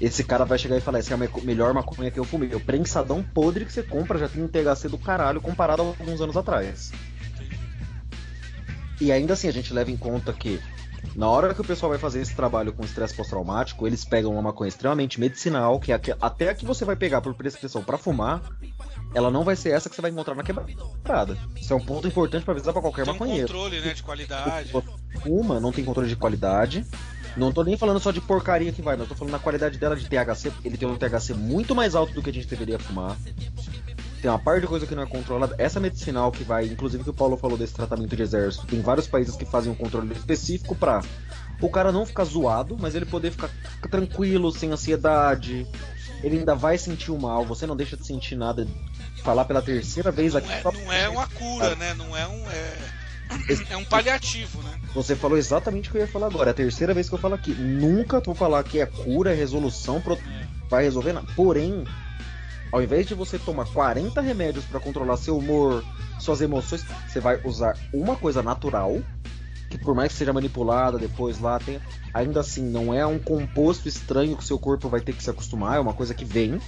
esse 0.00 0.24
cara 0.24 0.44
vai 0.44 0.58
chegar 0.58 0.76
e 0.76 0.80
falar: 0.80 0.98
essa 0.98 1.12
é 1.12 1.16
a 1.16 1.44
melhor 1.44 1.74
maconha 1.74 2.10
que 2.10 2.18
eu 2.18 2.24
fumei. 2.24 2.54
O 2.54 2.60
prensadão 2.60 3.22
podre 3.22 3.64
que 3.64 3.72
você 3.72 3.82
compra 3.82 4.18
já 4.18 4.28
tem 4.28 4.42
um 4.42 4.48
THC 4.48 4.88
do 4.88 4.98
caralho 4.98 5.40
comparado 5.40 5.82
a 5.82 5.86
alguns 5.86 6.20
anos 6.20 6.36
atrás. 6.36 6.92
E 9.00 9.10
ainda 9.10 9.32
assim, 9.32 9.48
a 9.48 9.52
gente 9.52 9.72
leva 9.72 9.90
em 9.90 9.96
conta 9.96 10.32
que 10.32 10.60
na 11.16 11.28
hora 11.28 11.54
que 11.54 11.60
o 11.60 11.64
pessoal 11.64 11.90
vai 11.90 11.98
fazer 11.98 12.20
esse 12.20 12.34
trabalho 12.34 12.72
com 12.72 12.84
estresse 12.84 13.14
pós-traumático, 13.14 13.86
eles 13.86 14.04
pegam 14.04 14.32
uma 14.32 14.42
maconha 14.42 14.68
extremamente 14.68 15.18
medicinal, 15.18 15.80
que 15.80 15.92
é 15.92 16.00
até 16.20 16.50
a 16.50 16.54
que 16.54 16.64
você 16.64 16.84
vai 16.84 16.96
pegar 16.96 17.20
por 17.20 17.34
prescrição 17.34 17.82
para 17.82 17.98
fumar, 17.98 18.42
ela 19.14 19.30
não 19.30 19.42
vai 19.42 19.56
ser 19.56 19.70
essa 19.70 19.88
que 19.88 19.96
você 19.96 20.02
vai 20.02 20.10
encontrar 20.10 20.34
na 20.34 20.42
quebrada. 20.42 21.36
Isso 21.56 21.72
é 21.72 21.76
um 21.76 21.84
ponto 21.84 22.06
importante 22.06 22.44
para 22.44 22.52
avisar 22.52 22.72
para 22.72 22.82
qualquer 22.82 23.04
tem 23.04 23.12
maconheiro. 23.12 23.46
Tem 23.46 23.56
controle, 23.56 23.80
né, 23.80 23.92
de 23.94 24.02
qualidade. 24.02 24.72
Uma, 25.26 25.58
não 25.58 25.72
tem 25.72 25.84
controle 25.84 26.08
de 26.08 26.16
qualidade. 26.16 26.86
Não 27.36 27.52
tô 27.52 27.62
nem 27.62 27.76
falando 27.76 28.00
só 28.00 28.10
de 28.10 28.20
porcaria 28.20 28.72
que 28.72 28.82
vai, 28.82 28.96
mas 28.96 29.08
tô 29.08 29.14
falando 29.14 29.32
na 29.32 29.38
qualidade 29.38 29.78
dela 29.78 29.96
de 29.96 30.08
THC. 30.08 30.52
Ele 30.64 30.76
tem 30.76 30.88
um 30.88 30.96
THC 30.96 31.34
muito 31.34 31.74
mais 31.74 31.94
alto 31.94 32.12
do 32.12 32.22
que 32.22 32.30
a 32.30 32.32
gente 32.32 32.46
deveria 32.46 32.78
fumar. 32.78 33.16
Tem 34.20 34.30
uma 34.30 34.38
parte 34.38 34.62
de 34.62 34.66
coisa 34.66 34.86
que 34.86 34.94
não 34.94 35.02
é 35.02 35.06
controlada. 35.06 35.54
Essa 35.56 35.80
medicinal 35.80 36.30
que 36.30 36.44
vai, 36.44 36.66
inclusive 36.66 37.02
que 37.02 37.10
o 37.10 37.14
Paulo 37.14 37.36
falou 37.36 37.56
desse 37.56 37.72
tratamento 37.72 38.14
de 38.14 38.22
exército, 38.22 38.66
tem 38.66 38.82
vários 38.82 39.06
países 39.06 39.34
que 39.34 39.46
fazem 39.46 39.72
um 39.72 39.74
controle 39.74 40.12
específico 40.12 40.74
pra 40.74 41.02
o 41.60 41.70
cara 41.70 41.92
não 41.92 42.04
ficar 42.04 42.24
zoado, 42.24 42.76
mas 42.78 42.94
ele 42.94 43.06
poder 43.06 43.30
ficar 43.30 43.50
tranquilo, 43.90 44.52
sem 44.52 44.70
ansiedade. 44.72 45.66
Ele 46.22 46.38
ainda 46.38 46.54
vai 46.54 46.76
sentir 46.76 47.10
o 47.10 47.18
mal, 47.18 47.44
você 47.44 47.66
não 47.66 47.76
deixa 47.76 47.96
de 47.96 48.06
sentir 48.06 48.36
nada. 48.36 48.66
Falar 49.22 49.44
pela 49.44 49.62
terceira 49.62 50.10
vez 50.10 50.34
não 50.34 50.40
aqui. 50.40 50.52
É, 50.52 50.62
não 50.62 50.92
é 50.92 51.08
uma 51.08 51.26
cura, 51.28 51.74
né? 51.76 51.94
Não 51.94 52.16
é 52.16 52.26
um. 52.26 52.50
É, 52.50 52.76
é 53.68 53.76
um 53.76 53.84
paliativo, 53.84 54.62
né? 54.62 54.80
Você 54.94 55.14
falou 55.14 55.38
exatamente 55.38 55.88
o 55.88 55.92
que 55.92 55.98
eu 55.98 56.02
ia 56.02 56.08
falar 56.08 56.26
agora. 56.26 56.50
É 56.50 56.52
a 56.52 56.54
terceira 56.54 56.92
vez 56.92 57.08
que 57.08 57.14
eu 57.14 57.18
falo 57.18 57.34
aqui. 57.34 57.52
Nunca 57.52 58.20
vou 58.20 58.34
falar 58.34 58.62
que 58.64 58.80
é 58.80 58.86
cura, 58.86 59.32
é 59.32 59.34
resolução, 59.34 60.00
pro... 60.00 60.18
vai 60.68 60.84
resolver 60.84 61.12
nada. 61.12 61.26
Porém, 61.36 61.84
ao 62.72 62.82
invés 62.82 63.06
de 63.06 63.14
você 63.14 63.38
tomar 63.38 63.66
40 63.66 64.20
remédios 64.20 64.64
para 64.64 64.80
controlar 64.80 65.16
seu 65.16 65.38
humor, 65.38 65.84
suas 66.18 66.40
emoções, 66.40 66.84
você 67.08 67.20
vai 67.20 67.40
usar 67.44 67.76
uma 67.92 68.16
coisa 68.16 68.42
natural, 68.42 69.00
que 69.68 69.78
por 69.78 69.94
mais 69.94 70.12
que 70.12 70.18
seja 70.18 70.32
manipulada 70.32 70.98
depois 70.98 71.38
lá, 71.40 71.58
tem... 71.58 71.80
ainda 72.12 72.40
assim 72.40 72.62
não 72.62 72.92
é 72.92 73.06
um 73.06 73.18
composto 73.18 73.88
estranho 73.88 74.36
que 74.36 74.44
seu 74.44 74.58
corpo 74.58 74.88
vai 74.88 75.00
ter 75.00 75.12
que 75.14 75.22
se 75.22 75.30
acostumar, 75.30 75.76
é 75.76 75.80
uma 75.80 75.94
coisa 75.94 76.14
que 76.14 76.24
vem 76.24 76.60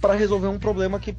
para 0.00 0.14
resolver 0.14 0.48
um 0.48 0.58
problema 0.58 1.00
que 1.00 1.16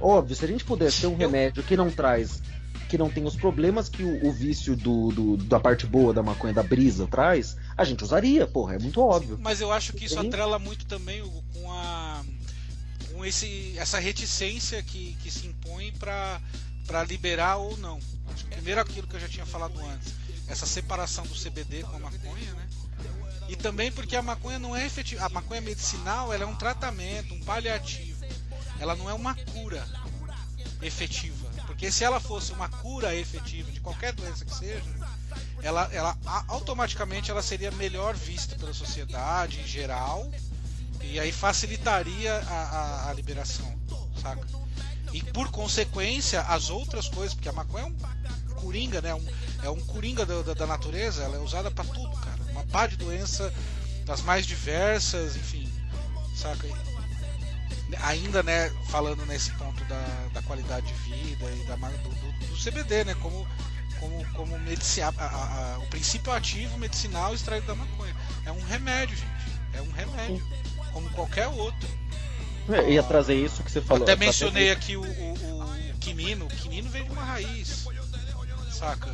óbvio, 0.00 0.36
se 0.36 0.44
a 0.44 0.48
gente 0.48 0.64
pudesse 0.64 1.00
ter 1.00 1.06
um 1.06 1.16
remédio 1.16 1.62
que 1.62 1.76
não 1.76 1.90
traz 1.90 2.40
que 2.88 2.96
não 2.96 3.10
tem 3.10 3.24
os 3.24 3.36
problemas 3.36 3.88
que 3.88 4.02
o, 4.02 4.26
o 4.26 4.32
vício 4.32 4.74
do, 4.74 5.10
do, 5.10 5.36
da 5.36 5.60
parte 5.60 5.86
boa 5.86 6.12
da 6.14 6.22
maconha, 6.22 6.54
da 6.54 6.62
brisa, 6.62 7.06
traz, 7.06 7.56
a 7.76 7.84
gente 7.84 8.02
usaria, 8.02 8.46
porra, 8.46 8.76
é 8.76 8.78
muito 8.78 9.00
óbvio. 9.00 9.38
Mas 9.40 9.60
eu 9.60 9.70
acho 9.70 9.92
que 9.92 10.06
isso 10.06 10.18
atrela 10.18 10.58
muito 10.58 10.86
também 10.86 11.22
com 11.52 11.70
a. 11.70 12.22
com 13.12 13.24
esse, 13.24 13.74
essa 13.76 13.98
reticência 13.98 14.82
que, 14.82 15.16
que 15.22 15.30
se 15.30 15.46
impõe 15.46 15.92
para 15.92 17.04
liberar 17.06 17.56
ou 17.56 17.76
não. 17.76 17.98
Acho 18.32 18.44
que 18.44 18.50
primeiro 18.50 18.80
aquilo 18.80 19.06
que 19.06 19.16
eu 19.16 19.20
já 19.20 19.28
tinha 19.28 19.46
falado 19.46 19.78
antes, 19.80 20.14
essa 20.48 20.64
separação 20.64 21.26
do 21.26 21.34
CBD 21.34 21.82
com 21.82 21.96
a 21.96 22.00
maconha, 22.00 22.54
né? 22.54 22.68
E 23.48 23.56
também 23.56 23.92
porque 23.92 24.16
a 24.16 24.22
maconha 24.22 24.58
não 24.58 24.74
é 24.76 24.84
efetiva. 24.84 25.24
A 25.24 25.28
maconha 25.28 25.60
medicinal 25.60 26.32
ela 26.32 26.44
é 26.44 26.46
um 26.46 26.54
tratamento, 26.54 27.34
um 27.34 27.40
paliativo. 27.40 28.24
Ela 28.78 28.94
não 28.94 29.08
é 29.08 29.14
uma 29.14 29.34
cura 29.34 29.86
efetiva. 30.82 31.37
Porque 31.78 31.92
se 31.92 32.02
ela 32.02 32.18
fosse 32.18 32.50
uma 32.50 32.68
cura 32.68 33.14
efetiva 33.14 33.70
de 33.70 33.78
qualquer 33.78 34.12
doença 34.12 34.44
que 34.44 34.52
seja, 34.52 34.82
ela, 35.62 35.88
ela 35.92 36.18
automaticamente 36.48 37.30
ela 37.30 37.40
seria 37.40 37.70
melhor 37.70 38.16
vista 38.16 38.56
pela 38.56 38.74
sociedade 38.74 39.60
em 39.60 39.64
geral 39.64 40.28
E 41.00 41.20
aí 41.20 41.30
facilitaria 41.30 42.34
a, 42.34 42.52
a, 42.52 43.10
a 43.10 43.12
liberação, 43.12 43.72
saca? 44.20 44.44
E 45.12 45.22
por 45.22 45.52
consequência, 45.52 46.40
as 46.40 46.68
outras 46.68 47.08
coisas, 47.08 47.32
porque 47.32 47.48
a 47.48 47.52
maconha 47.52 47.84
é 47.84 47.86
um 47.86 48.54
coringa, 48.56 49.00
né? 49.00 49.14
Um, 49.14 49.26
é 49.62 49.70
um 49.70 49.80
coringa 49.80 50.26
da, 50.26 50.42
da, 50.42 50.54
da 50.54 50.66
natureza, 50.66 51.22
ela 51.22 51.36
é 51.36 51.38
usada 51.38 51.70
pra 51.70 51.84
tudo, 51.84 52.10
cara. 52.16 52.42
Uma 52.50 52.66
pá 52.66 52.88
de 52.88 52.96
doença 52.96 53.54
das 54.04 54.20
mais 54.22 54.44
diversas, 54.44 55.36
enfim, 55.36 55.72
saca? 56.34 56.66
Ainda, 58.02 58.42
né, 58.42 58.70
falando 58.88 59.24
nesse 59.26 59.50
ponto 59.52 59.82
da, 59.84 60.04
da 60.34 60.42
qualidade 60.42 60.86
de 60.86 60.92
vida 60.94 61.50
e 61.50 61.64
da, 61.66 61.74
do, 61.76 62.08
do- 62.08 62.46
do 62.48 62.56
CBD, 62.62 63.04
né? 63.04 63.14
Como, 63.14 63.46
como, 63.98 64.24
como 64.34 64.58
medici- 64.58 65.00
a- 65.00 65.08
a- 65.16 65.78
o 65.78 65.86
princípio 65.86 66.32
ativo 66.32 66.76
medicinal 66.78 67.34
extraído 67.34 67.66
da 67.66 67.74
maconha. 67.74 68.14
É 68.44 68.52
um 68.52 68.60
remédio, 68.62 69.16
gente. 69.16 69.58
É 69.72 69.80
um 69.82 69.90
remédio. 69.90 70.46
Como 70.92 71.08
qualquer 71.10 71.46
outro. 71.48 71.88
É, 72.68 72.90
ia 72.90 73.02
trazer 73.02 73.34
isso 73.34 73.62
que 73.62 73.70
você 73.72 73.80
falou. 73.80 74.02
Até 74.02 74.14
pra 74.14 74.26
mencionei 74.26 74.70
aqui 74.70 74.94
o, 74.96 75.02
o, 75.02 75.62
o 75.92 75.98
quinino. 75.98 76.44
O 76.44 76.48
quinino 76.48 76.90
vem 76.90 77.04
de 77.04 77.10
uma 77.10 77.24
raiz. 77.24 77.86
Saca? 78.70 79.08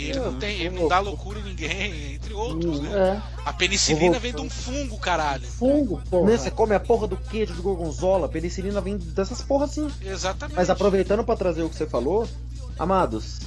E 0.00 0.10
ele 0.10 0.20
não, 0.20 0.38
tem, 0.38 0.60
ele 0.60 0.78
não 0.78 0.88
dá 0.88 0.98
loucura 1.00 1.38
em 1.40 1.42
ninguém, 1.44 2.14
entre 2.14 2.32
outros, 2.32 2.80
né? 2.80 2.90
É, 3.26 3.48
A 3.48 3.52
penicilina 3.52 4.18
vem 4.18 4.32
de 4.32 4.40
um 4.40 4.48
fungo, 4.50 4.98
caralho. 4.98 5.46
fungo, 5.46 6.00
porra. 6.10 6.30
Né, 6.30 6.36
Você 6.38 6.50
come 6.50 6.74
a 6.74 6.80
porra 6.80 7.06
do 7.06 7.16
queijo 7.16 7.54
do 7.54 7.62
gorgonzola, 7.62 8.26
a 8.26 8.28
penicilina 8.28 8.80
vem 8.80 8.96
dessas 8.96 9.42
porra 9.42 9.64
assim. 9.66 9.90
Exatamente. 10.02 10.56
Mas 10.56 10.70
aproveitando 10.70 11.24
pra 11.24 11.36
trazer 11.36 11.62
o 11.62 11.68
que 11.68 11.76
você 11.76 11.86
falou, 11.86 12.26
amados, 12.78 13.40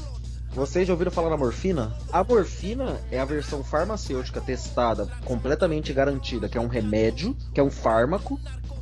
vocês 0.54 0.88
já 0.88 0.94
ouviram 0.94 1.12
falar 1.12 1.30
na 1.32 1.38
morfina? 1.38 1.96
A 2.12 2.24
morfina 2.24 3.00
é 3.12 3.20
a 3.20 3.26
versão 3.26 3.64
farmacêutica 3.64 4.40
testada, 4.40 5.08
completamente 5.26 5.92
garantida, 5.94 6.48
que 6.48 6.58
é 6.58 6.62
um 6.62 6.68
remédio, 6.68 7.36
que 7.54 7.60
é 7.60 7.64
um 7.64 7.72
fármaco 7.72 8.40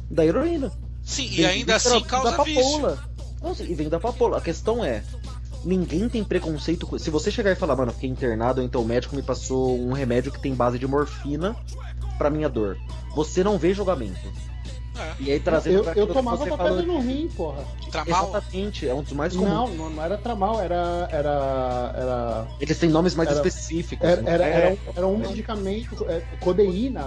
da 0.10 0.26
heroína. 0.26 0.72
Sim, 1.04 1.24
e 1.26 1.36
Vem- 1.38 1.46
ainda 1.46 1.78
vem 1.80 1.94
assim 1.94 2.02
da- 2.02 2.06
causa 2.08 2.32
da 2.38 2.44
vício. 2.44 2.62
papoula. 2.64 3.12
Não, 3.42 3.56
sim, 3.56 3.66
e 3.70 3.74
vem 3.74 3.90
da 3.90 4.00
papoula. 4.00 4.38
A 4.38 4.42
questão 4.42 4.84
é, 4.86 5.04
ninguém 5.64 6.08
tem 6.10 6.24
preconceito 6.24 6.86
com. 6.88 6.98
Se 6.98 7.10
você 7.10 7.30
chegar 7.32 7.52
e 7.52 7.56
falar, 7.56 7.76
mano, 7.76 7.90
eu 7.92 7.96
fiquei 7.96 8.10
internado, 8.10 8.62
ou 8.62 8.66
então 8.66 8.82
o 8.82 8.86
médico 8.86 9.16
me 9.16 9.22
passou 9.22 9.78
um 9.80 9.94
remédio 9.94 10.32
que 10.32 10.40
tem 10.42 10.54
base 10.54 10.78
de 10.80 10.88
morfina 10.88 11.56
pra 12.18 12.30
minha 12.30 12.50
dor. 12.50 12.78
Você 13.16 13.44
não 13.44 13.58
vê 13.58 13.74
julgamento. 13.74 14.20
É, 14.98 15.14
E 15.22 15.32
aí 15.32 15.40
trazendo 15.40 15.78
Eu, 15.78 15.84
pra 15.86 15.94
eu 15.94 16.08
tomava 16.08 16.38
você 16.38 16.50
pra 16.50 16.58
falou. 16.58 16.78
pedra 16.78 16.94
no 16.94 17.00
rim, 17.00 17.28
porra. 17.30 17.64
tramal. 17.90 18.30
Exatamente, 18.30 18.88
é 18.88 18.94
um 18.94 19.02
dos 19.02 19.14
mais 19.14 19.34
comuns. 19.36 19.50
Não, 19.52 19.68
não, 19.70 19.90
não 19.90 20.04
era 20.04 20.18
tramal, 20.18 20.60
era. 20.62 21.08
Era. 21.10 21.94
Era, 21.96 22.48
Eles 22.60 22.78
têm 22.78 22.90
nomes 22.90 23.16
mais 23.16 23.30
Era- 23.30 23.38
específicos. 23.38 24.08
era, 24.08 24.22
não 24.22 24.30
era, 24.30 24.44
é? 24.46 24.50
era 24.50 24.70
um, 24.74 24.78
era 24.98 25.08
um 25.08 25.18
medicamento, 25.18 26.06
é, 26.10 26.20
codeína. 26.42 27.06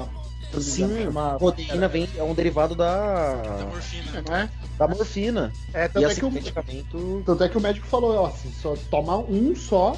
Sim, 0.61 0.85
engano, 0.85 1.05
chama- 1.05 1.37
codeína 1.39 1.89
vem, 1.89 2.09
é 2.17 2.23
um 2.23 2.35
derivado 2.35 2.75
Da 2.75 3.35
da, 3.37 3.67
morfina. 3.67 4.23
Não 4.29 4.37
é? 4.37 4.51
da 4.79 4.89
morfina. 4.89 5.53
É, 5.73 5.85
E 5.85 5.89
tanto, 5.89 6.05
é 6.05 6.07
assim, 6.11 6.21
que 6.21 6.27
o, 6.27 6.31
medicamento. 6.31 7.23
tanto 7.27 7.45
é 7.45 7.49
que 7.49 7.59
o 7.59 7.61
médico 7.61 7.87
falou, 7.87 8.15
ó, 8.17 8.31
se 8.31 8.49
só 8.53 8.75
toma 8.91 9.19
um 9.19 9.55
só 9.55 9.97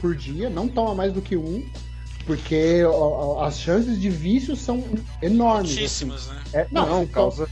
por 0.00 0.14
dia, 0.14 0.48
não 0.50 0.68
toma 0.68 0.94
mais 0.94 1.12
do 1.12 1.20
que 1.20 1.36
um, 1.36 1.66
porque 2.26 2.84
ó, 2.84 3.42
as 3.44 3.58
chances 3.58 4.00
de 4.00 4.08
vício 4.10 4.54
são 4.56 4.82
enormes. 5.22 5.70
assim. 5.72 5.80
Altíssimas, 5.80 6.26
né? 6.28 6.42
É, 6.52 6.66
Não, 6.70 6.86
não, 6.88 7.06
causa. 7.06 7.48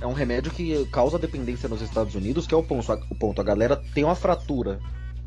É 0.00 0.06
um 0.06 0.12
remédio 0.12 0.50
que 0.52 0.84
causa 0.86 1.18
dependência 1.18 1.68
nos 1.68 1.80
Estados 1.80 2.14
Unidos, 2.14 2.46
que 2.46 2.54
é 2.54 2.56
o 2.56 2.62
ponto. 2.62 2.92
O 3.10 3.14
ponto. 3.14 3.40
A 3.40 3.44
galera 3.44 3.74
tem 3.94 4.04
uma 4.04 4.14
fratura 4.14 4.78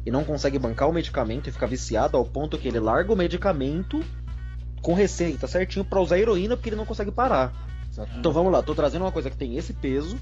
e 0.05 0.11
não 0.11 0.23
consegue 0.23 0.59
bancar 0.59 0.87
o 0.87 0.93
medicamento 0.93 1.49
e 1.49 1.51
fica 1.51 1.65
viciado 1.65 2.15
ao 2.15 2.23
ponto 2.23 2.57
que 2.57 2.67
ele 2.67 2.79
larga 2.79 3.11
o 3.11 3.15
medicamento 3.15 3.99
com 4.81 4.93
receita 4.93 5.47
certinho 5.47 5.85
pra 5.85 6.01
usar 6.01 6.19
heroína 6.19 6.55
porque 6.55 6.69
ele 6.69 6.75
não 6.75 6.85
consegue 6.85 7.11
parar. 7.11 7.53
Então 8.17 8.31
vamos 8.31 8.51
lá, 8.51 8.61
tô 8.61 8.75
trazendo 8.75 9.03
uma 9.03 9.11
coisa 9.11 9.29
que 9.29 9.37
tem 9.37 9.57
esse 9.57 9.73
peso. 9.73 10.17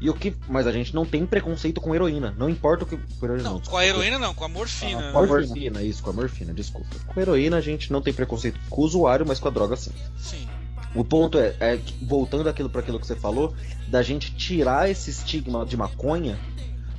E 0.00 0.10
o 0.10 0.14
que. 0.14 0.36
Mas 0.48 0.66
a 0.66 0.72
gente 0.72 0.94
não 0.94 1.06
tem 1.06 1.24
preconceito 1.24 1.80
com 1.80 1.94
heroína. 1.94 2.34
Não 2.36 2.50
importa 2.50 2.84
o 2.84 2.86
que. 2.86 2.96
com 2.96 3.26
heroína 3.26 3.44
Não, 3.44 3.54
não, 3.54 3.60
com 3.60 3.76
a 3.76 3.86
heroína 3.86 4.18
não, 4.18 4.34
com 4.34 4.44
a 4.44 4.48
morfina. 4.48 5.08
Ah, 5.08 5.12
com 5.12 5.18
a? 5.18 5.26
Morfina. 5.26 5.48
morfina, 5.48 5.82
isso, 5.82 6.02
com 6.02 6.10
a 6.10 6.12
morfina, 6.12 6.52
desculpa. 6.52 6.96
Com 7.06 7.18
a 7.18 7.22
heroína 7.22 7.56
a 7.56 7.60
gente 7.60 7.90
não 7.90 8.02
tem 8.02 8.12
preconceito 8.12 8.60
com 8.68 8.82
o 8.82 8.84
usuário, 8.84 9.24
mas 9.26 9.40
com 9.40 9.48
a 9.48 9.50
droga 9.50 9.74
sim. 9.76 9.92
Sim. 10.18 10.46
O 10.94 11.04
ponto 11.04 11.38
é, 11.38 11.54
é 11.60 11.76
que, 11.76 12.04
voltando 12.04 12.48
aquilo 12.48 12.68
para 12.68 12.80
aquilo 12.80 12.98
que 12.98 13.06
você 13.06 13.16
falou, 13.16 13.54
da 13.88 14.02
gente 14.02 14.34
tirar 14.34 14.90
esse 14.90 15.10
estigma 15.10 15.64
de 15.64 15.76
maconha, 15.76 16.38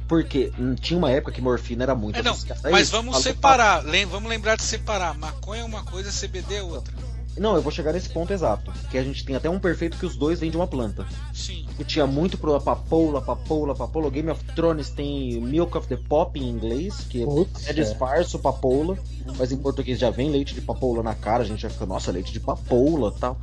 porque 0.08 0.52
hum, 0.58 0.76
tinha 0.76 0.98
uma 0.98 1.12
época 1.12 1.32
que 1.32 1.42
morfina 1.42 1.84
era 1.84 1.96
muito 1.96 2.18
É, 2.20 2.24
não, 2.24 2.36
mas 2.72 2.84
isso. 2.84 2.92
vamos 2.92 3.18
separar. 3.22 3.84
lem- 3.84 4.06
Vamos 4.06 4.30
lembrar 4.30 4.56
de 4.56 4.64
separar. 4.64 5.18
Maconha 5.18 5.62
é 5.62 5.66
uma 5.66 5.84
coisa, 5.84 6.12
CBD 6.12 6.56
é 6.56 6.64
outra. 6.64 6.94
Não, 7.38 7.56
eu 7.56 7.62
vou 7.62 7.72
chegar 7.72 7.94
nesse 7.94 8.10
ponto 8.10 8.34
exato. 8.34 8.72
Que 8.90 8.98
a 8.98 9.04
gente 9.04 9.24
tem 9.24 9.36
até 9.36 9.48
um 9.48 9.60
perfeito 9.60 9.96
que 9.98 10.06
os 10.08 10.16
dois 10.16 10.40
vêm 10.40 10.50
de 10.50 10.58
uma 10.58 10.66
planta. 10.66 11.06
Sim. 11.32 11.68
Que 11.78 11.84
tinha 11.84 12.08
muito 12.08 12.36
pro 12.36 12.60
papoula, 12.60 13.22
papoula, 13.22 13.76
papoula. 13.76 14.08
O 14.08 14.12
Game 14.12 14.28
of 14.32 14.44
Thrones 14.56 14.90
tem 14.90 15.40
Milk 15.40 15.78
of 15.78 15.88
the 15.88 15.98
Pop 15.98 16.40
em 16.40 16.50
inglês, 16.50 16.96
que 17.08 17.24
Putz, 17.24 17.68
é 17.68 17.74
disfarço 17.74 18.40
papoula, 18.40 18.98
mas 19.38 19.52
em 19.52 19.58
português 19.58 20.00
já 20.00 20.10
vem 20.10 20.32
leite 20.32 20.56
de 20.56 20.62
papoula 20.62 21.04
na 21.04 21.14
cara, 21.14 21.44
a 21.44 21.46
gente 21.46 21.62
já 21.62 21.70
fica, 21.70 21.86
nossa, 21.86 22.12
leite 22.12 22.34
de 22.34 22.40
papoula 22.40 23.12
tal. 23.12 23.40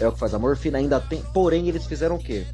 É 0.00 0.08
o 0.08 0.12
que 0.12 0.18
faz 0.18 0.32
a 0.32 0.38
morfina, 0.38 0.78
ainda 0.78 0.98
tem. 0.98 1.20
Porém, 1.34 1.68
eles 1.68 1.84
fizeram 1.84 2.16
o 2.16 2.18
quê? 2.18 2.46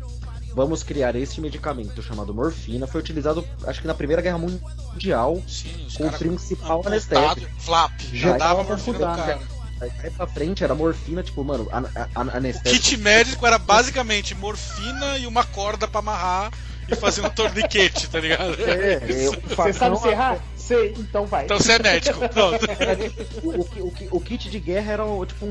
Vamos 0.55 0.83
criar 0.85 1.17
este 1.17 1.41
medicamento 1.41 2.01
chamado 2.03 2.33
morfina. 2.33 2.87
Foi 2.87 3.01
utilizado, 3.01 3.45
acho 3.67 3.81
que 3.81 3.87
na 3.87 3.95
Primeira 3.95 4.23
Guerra 4.23 4.39
Mundial, 4.39 5.43
Sim, 5.49 5.87
com 5.97 6.07
o 6.07 6.13
principal 6.13 6.83
anestésico. 6.87 7.41
Flap. 7.59 7.91
Já 8.13 8.31
Já 8.31 8.37
dava 8.39 8.63
morfina 8.63 8.99
cara. 8.99 9.41
Aí 9.81 10.11
pra 10.11 10.27
frente 10.27 10.63
era 10.63 10.75
morfina, 10.75 11.23
tipo, 11.23 11.43
mano, 11.43 11.69
a, 11.73 11.79
a, 11.79 12.09
a- 12.15 12.25
O 12.25 12.37
anestésico. 12.37 12.83
kit 12.83 12.97
médico 12.99 13.45
era 13.47 13.59
basicamente 13.59 14.35
morfina 14.35 15.19
e 15.19 15.27
uma 15.27 15.45
corda 15.45 15.89
pra 15.89 15.99
amarrar 15.99 16.53
e 16.89 16.95
fazer 16.95 17.21
um 17.27 17.29
torniquete, 17.31 18.09
tá 18.09 18.21
ligado? 18.21 18.55
É, 18.63 18.95
é, 19.25 19.29
o 19.29 19.33
Você 19.57 19.73
sabe 19.73 19.99
serrar? 19.99 20.39
Sei, 20.65 20.95
então 20.99 21.27
vai. 21.27 21.45
Então 21.45 21.59
você 21.59 21.73
é 21.73 21.79
médico, 21.79 22.19
pronto. 22.31 22.65
o, 23.43 23.83
o, 23.83 24.17
o, 24.17 24.21
kit 24.21 24.49
de 24.49 24.59
guerra 24.59 24.93
era 24.93 25.05
tipo 25.27 25.47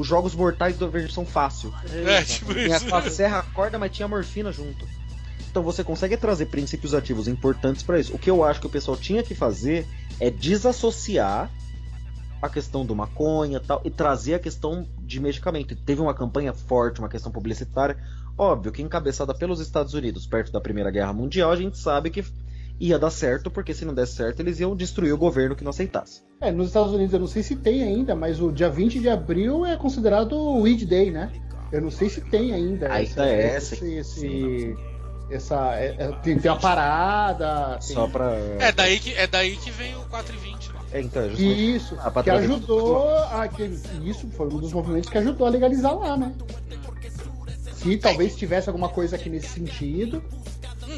os 0.00 0.04
jogos 0.04 0.34
mortais 0.34 0.76
da 0.76 0.88
versão 0.88 1.24
fácil. 1.24 1.72
É, 2.06 2.22
tipo 2.22 2.52
Tinha 2.52 2.76
isso. 2.76 2.92
a 2.92 3.02
serra, 3.08 3.38
a 3.38 3.42
corda, 3.42 3.78
mas 3.78 3.92
tinha 3.92 4.08
morfina 4.08 4.50
junto. 4.50 4.88
Então 5.48 5.62
você 5.62 5.84
consegue 5.84 6.16
trazer 6.16 6.46
princípios 6.46 6.94
ativos 6.94 7.28
importantes 7.28 7.84
pra 7.84 8.00
isso. 8.00 8.12
O 8.12 8.18
que 8.18 8.28
eu 8.28 8.42
acho 8.42 8.60
que 8.60 8.66
o 8.66 8.70
pessoal 8.70 8.96
tinha 8.96 9.22
que 9.22 9.36
fazer 9.36 9.86
é 10.18 10.30
desassociar 10.30 11.48
a 12.42 12.48
questão 12.48 12.84
do 12.84 12.96
maconha 12.96 13.58
e 13.58 13.60
tal 13.60 13.80
e 13.84 13.90
trazer 13.90 14.34
a 14.34 14.38
questão 14.38 14.86
de 14.98 15.20
medicamento. 15.20 15.76
Teve 15.76 16.00
uma 16.00 16.14
campanha 16.14 16.52
forte, 16.52 16.98
uma 16.98 17.08
questão 17.08 17.30
publicitária, 17.30 17.96
óbvio 18.36 18.72
que 18.72 18.82
encabeçada 18.82 19.32
pelos 19.34 19.60
Estados 19.60 19.94
Unidos, 19.94 20.26
perto 20.26 20.50
da 20.50 20.60
Primeira 20.60 20.90
Guerra 20.90 21.12
Mundial, 21.12 21.52
a 21.52 21.56
gente 21.56 21.78
sabe 21.78 22.10
que 22.10 22.24
ia 22.80 22.98
dar 22.98 23.10
certo, 23.10 23.50
porque 23.50 23.74
se 23.74 23.84
não 23.84 23.92
desse 23.94 24.14
certo, 24.14 24.40
eles 24.40 24.58
iam 24.58 24.74
destruir 24.74 25.12
o 25.12 25.18
governo 25.18 25.54
que 25.54 25.62
não 25.62 25.70
aceitasse. 25.70 26.22
É, 26.40 26.50
nos 26.50 26.68
Estados 26.68 26.92
Unidos 26.94 27.12
eu 27.12 27.20
não 27.20 27.26
sei 27.26 27.42
se 27.42 27.54
tem 27.54 27.82
ainda, 27.82 28.14
mas 28.16 28.40
o 28.40 28.50
dia 28.50 28.70
20 28.70 28.98
de 28.98 29.08
abril 29.08 29.66
é 29.66 29.76
considerado 29.76 30.32
o 30.32 30.62
Weed 30.62 30.86
Day, 30.86 31.10
né? 31.10 31.30
Eu 31.70 31.82
não 31.82 31.90
sei 31.90 32.08
se 32.08 32.20
tem 32.22 32.52
ainda. 32.54 32.90
Ainda 32.92 33.26
é 33.28 33.54
essa. 33.54 33.74
Esse, 33.74 33.92
esse- 33.94 34.76
essa, 35.30 35.74
é- 35.76 35.94
é- 35.98 36.12
tem, 36.22 36.36
tem 36.38 36.50
a 36.50 36.56
parada. 36.56 37.78
tem- 37.78 37.94
Só 37.94 38.08
pra. 38.08 38.32
É 38.58 38.72
daí 38.72 38.98
que, 38.98 39.12
é 39.12 39.26
daí 39.28 39.56
que 39.56 39.70
vem 39.70 39.94
o 39.94 40.00
420, 40.08 40.72
né? 40.72 40.80
É, 40.92 41.00
então, 41.00 41.22
é 41.22 41.28
justamente- 41.28 41.76
Isso, 41.76 41.96
Ah, 42.00 42.22
que 42.22 42.30
ajudou. 42.30 43.06
A, 43.30 43.46
que, 43.46 43.62
isso 44.02 44.26
foi 44.30 44.46
um 44.46 44.58
dos 44.58 44.72
movimentos 44.72 45.08
que 45.08 45.18
ajudou 45.18 45.46
a 45.46 45.50
legalizar 45.50 45.94
lá, 45.96 46.16
né? 46.16 46.32
Se 47.82 47.96
talvez 47.96 48.36
tivesse 48.36 48.68
alguma 48.68 48.88
coisa 48.88 49.16
aqui 49.16 49.28
nesse 49.30 49.48
sentido, 49.48 50.22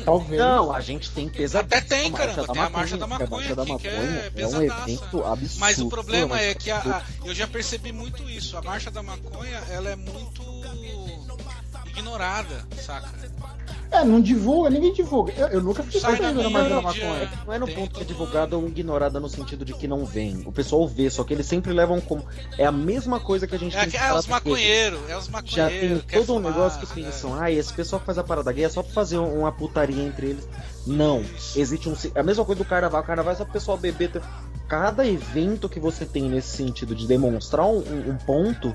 talvez. 0.05 0.41
Não, 0.41 0.73
a 0.73 0.81
gente 0.81 1.11
tem 1.11 1.29
pesadelo. 1.29 1.67
Até 1.67 1.81
tem, 1.81 2.11
caramba, 2.13 2.47
tem 2.49 2.63
a 2.63 2.71
Marcha 2.71 2.97
da 2.97 3.07
Maconha 3.07 3.27
A 3.27 3.31
Marcha 3.31 3.55
da 3.57 3.65
que 3.65 3.71
é 3.71 3.75
Maconha 3.75 4.33
é, 4.37 4.47
um 4.47 4.63
evento 4.63 5.25
absurdo. 5.25 5.61
Mas 5.61 5.79
o 5.79 5.89
problema 5.89 6.41
é 6.41 6.55
que 6.55 6.71
a- 6.71 6.79
a- 6.79 7.03
eu 7.27 7.35
já 7.35 7.47
percebi 7.47 7.93
muito 7.93 8.29
isso. 8.29 8.57
A 8.57 8.63
marcha 8.63 8.91
da 8.91 9.03
maconha, 9.03 9.63
ela 9.71 9.91
é 9.91 9.97
muito 9.97 10.43
ignorada, 11.87 12.67
saca? 12.85 13.09
É, 13.93 14.03
não 14.05 14.21
divulga, 14.23 14.71
ninguém 14.71 14.93
divulga. 14.93 15.33
Eu, 15.37 15.49
eu 15.49 15.61
nunca 15.63 15.83
fiquei 15.83 16.01
sabendo 16.01 16.43
na 16.51 16.63
da. 16.63 16.81
Maconha. 16.81 17.31
Não 17.47 17.53
é 17.53 17.59
no 17.59 17.67
Tem 17.67 17.75
ponto 17.75 17.95
que 17.95 18.01
é 18.01 18.05
divulgada 18.05 18.57
ou 18.57 18.67
ignorada 18.67 19.21
no 19.21 19.29
sentido 19.29 19.65
de 19.67 19.75
que 19.75 19.87
não 19.87 20.05
vem. 20.07 20.43
O 20.47 20.51
pessoal 20.53 20.89
vê, 20.89 21.11
só 21.11 21.23
que 21.25 21.35
eles 21.35 21.45
sempre 21.47 21.73
levam 21.73 22.01
como. 22.01 22.25
É 22.57 22.65
a 22.65 22.73
mesma 22.73 23.21
coisa 23.21 23.47
que 23.47 23.55
a 23.55 23.59
gente 23.59 23.77
É, 23.77 23.85
tem 23.87 24.01
é 24.01 24.03
falar 24.03 24.21
os 24.21 24.27
maconheiros, 24.27 24.99
é 25.11 25.17
os 25.17 25.27
Já 25.27 25.31
maconheiros. 25.33 25.99
tem 25.99 25.99
quer 26.09 26.21
todo 26.25 26.33
um 26.33 26.37
fumar, 26.39 26.53
negócio 26.53 26.81
que 26.87 27.01
é. 27.01 27.05
pensam, 27.05 27.35
ah, 27.39 27.51
esse 27.51 27.73
pessoal 27.73 28.01
que 28.01 28.07
faz 28.07 28.17
a 28.17 28.25
parada 28.25 28.51
gay 28.51 28.65
é 28.65 28.69
só 28.71 28.83
pra 28.83 28.93
fazer 28.93 29.19
um- 29.19 29.41
uma 29.41 29.53
putaria 29.53 30.03
entre 30.03 30.29
eles. 30.31 30.49
Não. 30.87 31.21
Isso. 31.21 31.59
Existe 31.61 31.89
um. 31.89 31.95
É 32.15 32.21
a 32.21 32.25
mesma 32.25 32.45
coisa 32.47 32.63
do 32.63 32.69
carnaval. 32.69 33.03
O 33.03 33.05
carnaval 33.05 33.33
é 33.35 33.37
só 33.37 33.45
pro 33.45 33.53
pessoal 33.53 33.77
beber. 33.77 34.23
Cada 34.69 35.07
evento 35.07 35.69
que 35.69 35.79
você 35.79 36.07
tem 36.07 36.31
nesse 36.31 36.57
sentido 36.57 36.95
de 36.95 37.07
demonstrar 37.07 37.67
um, 37.67 37.79
um 38.09 38.17
ponto 38.25 38.75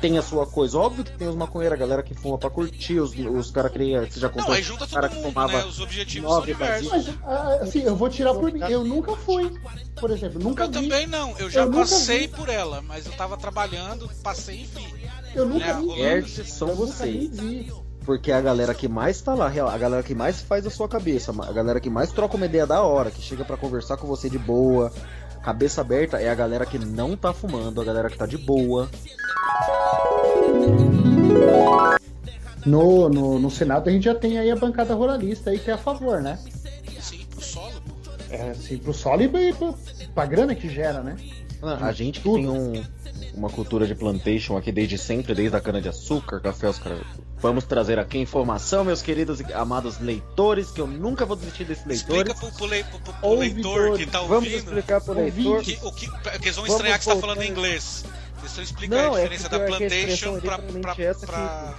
tem 0.00 0.18
a 0.18 0.22
sua 0.22 0.46
coisa. 0.46 0.78
Óbvio 0.78 1.04
que 1.04 1.12
tem 1.12 1.26
os 1.28 1.34
maconheiros, 1.34 1.76
a 1.76 1.80
galera 1.80 2.02
que 2.02 2.14
fuma 2.14 2.36
pra 2.38 2.50
curtir, 2.50 2.98
os, 3.00 3.12
os 3.14 3.50
caras 3.50 3.72
que 3.72 3.78
nem- 3.78 3.98
você 3.98 4.20
já 4.20 4.28
contou. 4.28 4.48
Não, 4.48 4.54
aí 4.54 4.62
junta 4.62 4.86
todo 4.86 5.08
que 5.08 5.14
mundo, 5.16 5.24
fumava 5.28 5.52
né? 5.58 5.64
Os 5.64 5.80
objetivos 5.80 6.28
são 6.28 6.38
nove 6.40 6.52
diversos. 6.52 6.90
Mas, 6.90 7.08
ah, 7.24 7.58
assim, 7.62 7.80
eu 7.82 7.96
vou 7.96 8.08
tirar 8.08 8.34
por 8.34 8.52
mim. 8.52 8.60
Eu 8.68 8.84
nunca 8.84 9.14
fui, 9.16 9.50
por 10.00 10.10
exemplo. 10.10 10.42
Nunca 10.42 10.64
Eu 10.64 10.68
vi. 10.68 10.74
também 10.74 11.06
não, 11.06 11.36
eu 11.38 11.48
já 11.50 11.62
Eu 11.62 11.70
passei 11.70 12.20
vi. 12.20 12.28
por 12.28 12.48
ela, 12.48 12.82
mas 12.82 13.06
eu 13.06 13.12
tava 13.12 13.36
trabalhando, 13.36 14.08
passei 14.22 14.62
e 14.62 14.64
vi. 14.64 14.86
Eu 15.34 15.46
nunca 15.46 15.66
É, 15.66 15.72
rolando. 15.72 15.94
vi. 15.94 16.02
Nerds 16.02 16.48
são 16.52 16.68
vocês. 16.74 17.30
Porque 18.04 18.30
a 18.30 18.40
galera 18.40 18.72
que 18.72 18.86
mais 18.86 19.20
tá 19.20 19.34
lá, 19.34 19.48
real, 19.48 19.68
a 19.68 19.76
galera 19.76 20.00
que 20.02 20.14
mais 20.14 20.40
faz 20.40 20.64
a 20.64 20.70
sua 20.70 20.88
cabeça, 20.88 21.32
a 21.42 21.52
galera 21.52 21.80
que 21.80 21.90
mais 21.90 22.12
troca 22.12 22.36
uma 22.36 22.46
ideia 22.46 22.64
da 22.64 22.80
hora, 22.80 23.10
que 23.10 23.20
chega 23.20 23.44
pra 23.44 23.56
conversar 23.56 23.96
com 23.96 24.06
você 24.06 24.30
de 24.30 24.38
boa, 24.38 24.92
cabeça 25.46 25.80
aberta, 25.80 26.20
é 26.20 26.28
a 26.28 26.34
galera 26.34 26.66
que 26.66 26.76
não 26.76 27.16
tá 27.16 27.32
fumando, 27.32 27.80
a 27.80 27.84
galera 27.84 28.10
que 28.10 28.18
tá 28.18 28.26
de 28.26 28.36
boa. 28.36 28.90
No, 32.66 33.08
no, 33.08 33.38
no 33.38 33.48
Senado 33.48 33.88
a 33.88 33.92
gente 33.92 34.06
já 34.06 34.14
tem 34.14 34.38
aí 34.40 34.50
a 34.50 34.56
bancada 34.56 34.92
ruralista 34.92 35.50
aí 35.50 35.58
que 35.60 35.70
é 35.70 35.74
a 35.74 35.78
favor, 35.78 36.20
né? 36.20 36.36
Sim, 37.00 37.24
pro 37.30 37.40
solo. 37.40 37.72
É, 38.28 38.50
assim, 38.50 38.76
pro 38.78 38.92
solo 38.92 39.22
e 39.22 39.28
pra, 39.28 39.40
pra, 39.56 39.74
pra 40.16 40.26
grana 40.26 40.52
que 40.52 40.68
gera, 40.68 41.00
né? 41.00 41.14
Ah, 41.62 41.86
A 41.86 41.92
gente 41.92 42.20
tem 42.20 42.48
um- 42.48 42.82
uma 43.36 43.50
cultura 43.50 43.86
de 43.86 43.94
plantation 43.94 44.56
aqui 44.56 44.72
desde 44.72 44.96
sempre, 44.96 45.34
desde 45.34 45.54
a 45.56 45.60
cana-de-açúcar, 45.60 46.40
café, 46.40 46.68
os 46.68 46.78
caras. 46.78 47.00
Vamos 47.38 47.64
trazer 47.64 47.98
aqui 47.98 48.18
informação, 48.18 48.82
meus 48.84 49.02
queridos 49.02 49.40
e 49.40 49.52
amados 49.52 50.00
leitores, 50.00 50.70
que 50.70 50.80
eu 50.80 50.86
nunca 50.86 51.26
vou 51.26 51.36
desistir 51.36 51.64
desses 51.64 51.84
Explica 51.86 52.32
leitores. 52.32 52.40
pro, 52.56 52.68
pro, 52.68 53.00
pro- 53.02 53.12
pro- 53.20 53.38
leitor 53.38 53.98
que 53.98 54.06
tá 54.06 54.20
Vamos 54.20 54.34
ouvindo 54.36 54.56
explicar 54.56 55.00
pro 55.02 55.12
leitor. 55.12 55.62
que, 55.62 55.78
o 55.82 55.92
que, 55.92 56.06
que 56.10 56.28
eles 56.46 56.56
vão 56.56 56.64
Vamos 56.64 56.70
estranhar 56.70 56.98
que 56.98 57.04
você 57.04 57.14
tá 57.14 57.20
falando 57.20 57.42
em 57.42 57.50
inglês. 57.50 58.04
Estão 58.44 58.62
explicando 58.64 59.02
Não, 59.02 59.14
a 59.14 59.20
é 59.20 59.22
diferença 59.24 59.48
da 59.48 59.58
porque 59.58 59.74
a 59.74 59.78
plantation 59.78 60.36
é 60.36 60.40
pra, 60.40 60.58
pra, 60.58 61.04
essa 61.04 61.26
pra, 61.26 61.74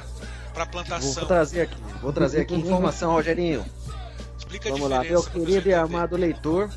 pra 0.54 0.64
Vou 0.64 0.72
plantação. 0.72 1.26
trazer 1.26 1.62
aqui, 1.62 1.76
vou 2.02 2.14
trazer 2.14 2.42
aqui 2.42 2.56
informação, 2.56 3.12
Rogerinho. 3.14 3.66
Explica 4.38 4.70
a 4.70 4.72
Vamos 4.74 4.90
lá, 4.90 5.04
meu 5.04 5.24
querido 5.24 5.70
e 5.70 5.74
amado 5.74 6.16
leitor. 6.18 6.70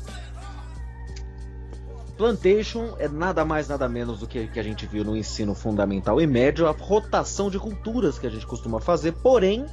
Plantation 2.21 2.93
é 2.99 3.07
nada 3.07 3.43
mais 3.43 3.67
nada 3.67 3.89
menos 3.89 4.19
do 4.19 4.27
que 4.27 4.45
que 4.45 4.59
a 4.59 4.63
gente 4.63 4.85
viu 4.85 5.03
no 5.03 5.17
ensino 5.17 5.55
fundamental 5.55 6.21
e 6.21 6.27
médio, 6.27 6.67
a 6.67 6.71
rotação 6.71 7.49
de 7.49 7.57
culturas 7.57 8.19
que 8.19 8.27
a 8.27 8.29
gente 8.29 8.45
costuma 8.45 8.79
fazer, 8.79 9.13
porém 9.13 9.65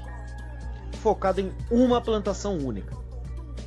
focado 0.92 1.42
em 1.42 1.52
uma 1.70 2.00
plantação 2.00 2.56
única. 2.56 2.96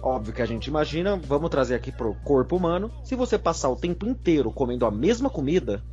Óbvio 0.02 0.34
que 0.34 0.42
a 0.42 0.48
gente 0.48 0.66
imagina, 0.66 1.16
vamos 1.16 1.52
trazer 1.52 1.76
aqui 1.76 1.92
pro 1.92 2.16
corpo 2.24 2.56
humano, 2.56 2.92
se 3.04 3.14
você 3.14 3.38
passar 3.38 3.70
o 3.70 3.76
tempo 3.76 4.04
inteiro 4.04 4.52
comendo 4.52 4.84
a 4.84 4.90
mesma 4.90 5.30
comida, 5.30 5.84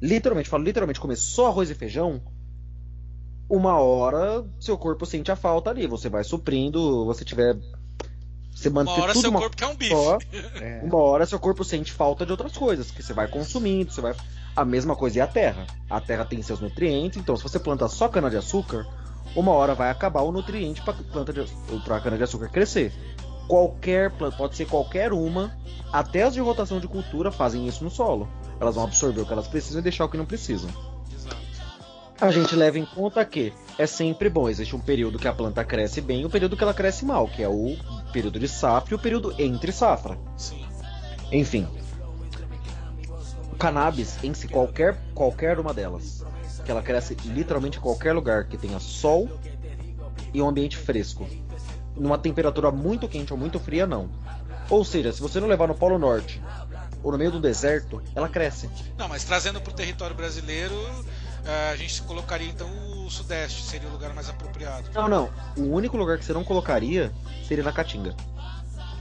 literalmente, 0.00 0.48
falo 0.48 0.64
literalmente 0.64 0.98
comer 0.98 1.16
só 1.16 1.48
arroz 1.48 1.68
e 1.68 1.74
feijão, 1.74 2.22
uma 3.50 3.78
hora 3.78 4.46
seu 4.58 4.78
corpo 4.78 5.04
sente 5.04 5.30
a 5.30 5.36
falta 5.36 5.68
ali, 5.68 5.86
você 5.86 6.08
vai 6.08 6.24
suprindo, 6.24 7.04
você 7.04 7.22
tiver 7.22 7.58
você 8.54 8.68
Uma 8.68 8.84
manter 8.84 9.00
hora 9.00 9.12
tudo 9.12 9.22
seu 9.22 9.30
uma 9.30 9.40
corpo 9.40 9.56
quer 9.56 9.66
um 9.66 9.76
bife. 9.76 9.90
só, 9.94 10.18
É. 10.60 10.80
uma 10.82 10.98
hora 10.98 11.26
seu 11.26 11.38
corpo 11.38 11.64
sente 11.64 11.92
falta 11.92 12.24
de 12.26 12.32
outras 12.32 12.56
coisas, 12.56 12.90
que 12.90 13.02
você 13.02 13.12
vai 13.12 13.28
consumindo, 13.28 13.90
você 13.92 14.00
vai. 14.00 14.14
A 14.56 14.64
mesma 14.64 14.96
coisa 14.96 15.20
é 15.20 15.22
a 15.22 15.26
terra. 15.26 15.66
A 15.88 16.00
terra 16.00 16.24
tem 16.24 16.42
seus 16.42 16.60
nutrientes, 16.60 17.18
então 17.18 17.36
se 17.36 17.42
você 17.42 17.58
planta 17.58 17.86
só 17.88 18.08
cana-de-açúcar, 18.08 18.86
uma 19.36 19.52
hora 19.52 19.74
vai 19.74 19.90
acabar 19.90 20.22
o 20.22 20.32
nutriente 20.32 20.82
para 20.82 20.94
planta 20.94 21.32
de 21.32 21.44
pra 21.84 22.00
cana-de-açúcar 22.00 22.48
crescer. 22.48 22.92
Qualquer 23.46 24.10
planta, 24.10 24.36
pode 24.36 24.56
ser 24.56 24.66
qualquer 24.66 25.12
uma, 25.12 25.56
até 25.92 26.22
as 26.22 26.34
de 26.34 26.40
rotação 26.40 26.78
de 26.80 26.86
cultura 26.86 27.30
fazem 27.32 27.66
isso 27.66 27.82
no 27.82 27.90
solo. 27.90 28.28
Elas 28.60 28.74
vão 28.74 28.84
absorver 28.84 29.20
o 29.22 29.26
que 29.26 29.32
elas 29.32 29.48
precisam 29.48 29.80
e 29.80 29.82
deixar 29.82 30.04
o 30.04 30.08
que 30.08 30.16
não 30.16 30.26
precisam. 30.26 30.70
A 32.20 32.30
gente 32.30 32.54
leva 32.54 32.78
em 32.78 32.84
conta 32.84 33.24
que 33.24 33.50
é 33.78 33.86
sempre 33.86 34.28
bom, 34.28 34.46
existe 34.46 34.76
um 34.76 34.80
período 34.80 35.18
que 35.18 35.26
a 35.26 35.32
planta 35.32 35.64
cresce 35.64 36.02
bem 36.02 36.20
e 36.20 36.26
um 36.26 36.30
período 36.30 36.54
que 36.54 36.62
ela 36.62 36.74
cresce 36.74 37.02
mal, 37.02 37.26
que 37.26 37.42
é 37.42 37.48
o 37.48 37.74
período 38.12 38.38
de 38.38 38.46
safra 38.46 38.92
e 38.92 38.94
o 38.94 38.98
período 38.98 39.34
entre 39.38 39.72
safra. 39.72 40.18
Sim. 40.36 40.62
Enfim. 41.32 41.66
O 43.50 43.56
cannabis 43.56 44.22
em 44.22 44.34
si, 44.34 44.48
qualquer, 44.48 44.98
qualquer 45.14 45.58
uma 45.58 45.72
delas, 45.72 46.22
que 46.62 46.70
ela 46.70 46.82
cresce 46.82 47.16
literalmente 47.24 47.78
em 47.78 47.80
qualquer 47.80 48.12
lugar 48.12 48.44
que 48.44 48.58
tenha 48.58 48.78
sol 48.78 49.26
e 50.34 50.42
um 50.42 50.48
ambiente 50.48 50.76
fresco. 50.76 51.26
Numa 51.96 52.18
temperatura 52.18 52.70
muito 52.70 53.08
quente 53.08 53.32
ou 53.32 53.38
muito 53.38 53.58
fria, 53.58 53.86
não. 53.86 54.10
Ou 54.68 54.84
seja, 54.84 55.10
se 55.10 55.22
você 55.22 55.40
não 55.40 55.48
levar 55.48 55.68
no 55.68 55.74
Polo 55.74 55.98
Norte 55.98 56.40
ou 57.02 57.12
no 57.12 57.16
meio 57.16 57.30
do 57.30 57.40
deserto, 57.40 58.02
ela 58.14 58.28
cresce. 58.28 58.68
Não, 58.98 59.08
mas 59.08 59.24
trazendo 59.24 59.58
pro 59.60 59.72
território 59.72 60.14
brasileiro, 60.14 60.74
a 61.72 61.76
gente 61.76 62.02
colocaria 62.02 62.48
então 62.48 62.68
o 63.06 63.10
Sudeste, 63.10 63.62
seria 63.62 63.88
o 63.88 63.92
lugar 63.92 64.12
mais 64.14 64.28
apropriado. 64.28 64.88
Não, 64.94 65.08
não. 65.08 65.30
O 65.56 65.72
único 65.74 65.96
lugar 65.96 66.18
que 66.18 66.24
você 66.24 66.32
não 66.32 66.44
colocaria 66.44 67.12
seria 67.46 67.64
na 67.64 67.72
Caatinga. 67.72 68.14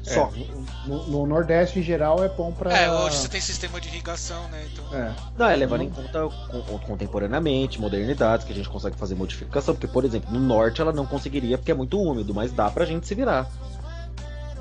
Só. 0.02 0.32
É, 0.36 0.88
no, 0.88 1.08
no 1.08 1.28
Nordeste 1.28 1.78
em 1.80 1.84
geral 1.84 2.24
é 2.24 2.30
bom 2.30 2.52
pra. 2.54 2.76
É, 2.76 2.90
hoje 2.90 3.18
você 3.18 3.28
tem 3.28 3.42
sistema 3.42 3.80
de 3.82 3.90
irrigação, 3.90 4.48
né? 4.48 4.66
Então. 4.72 4.96
É. 4.98 5.14
Não, 5.38 5.46
é 5.50 5.56
levando 5.56 5.82
em 5.84 5.90
conta 5.90 6.22
con- 6.50 6.80
contemporaneamente, 6.80 7.80
modernidades, 7.80 8.46
que 8.46 8.52
a 8.54 8.56
gente 8.56 8.70
consegue 8.70 8.96
fazer 8.98 9.14
modificação, 9.16 9.76
porque, 9.76 9.88
por 9.88 10.06
exemplo, 10.06 10.32
no 10.32 10.40
norte 10.40 10.82
ela 10.82 10.94
não 10.94 11.06
conseguiria 11.06 11.58
porque 11.58 11.72
é 11.72 11.76
muito 11.76 12.02
úmido, 12.02 12.34
mas 12.34 12.52
dá 12.52 12.72
pra 12.72 12.86
gente 12.86 13.06
se 13.06 13.14
virar. 13.14 13.46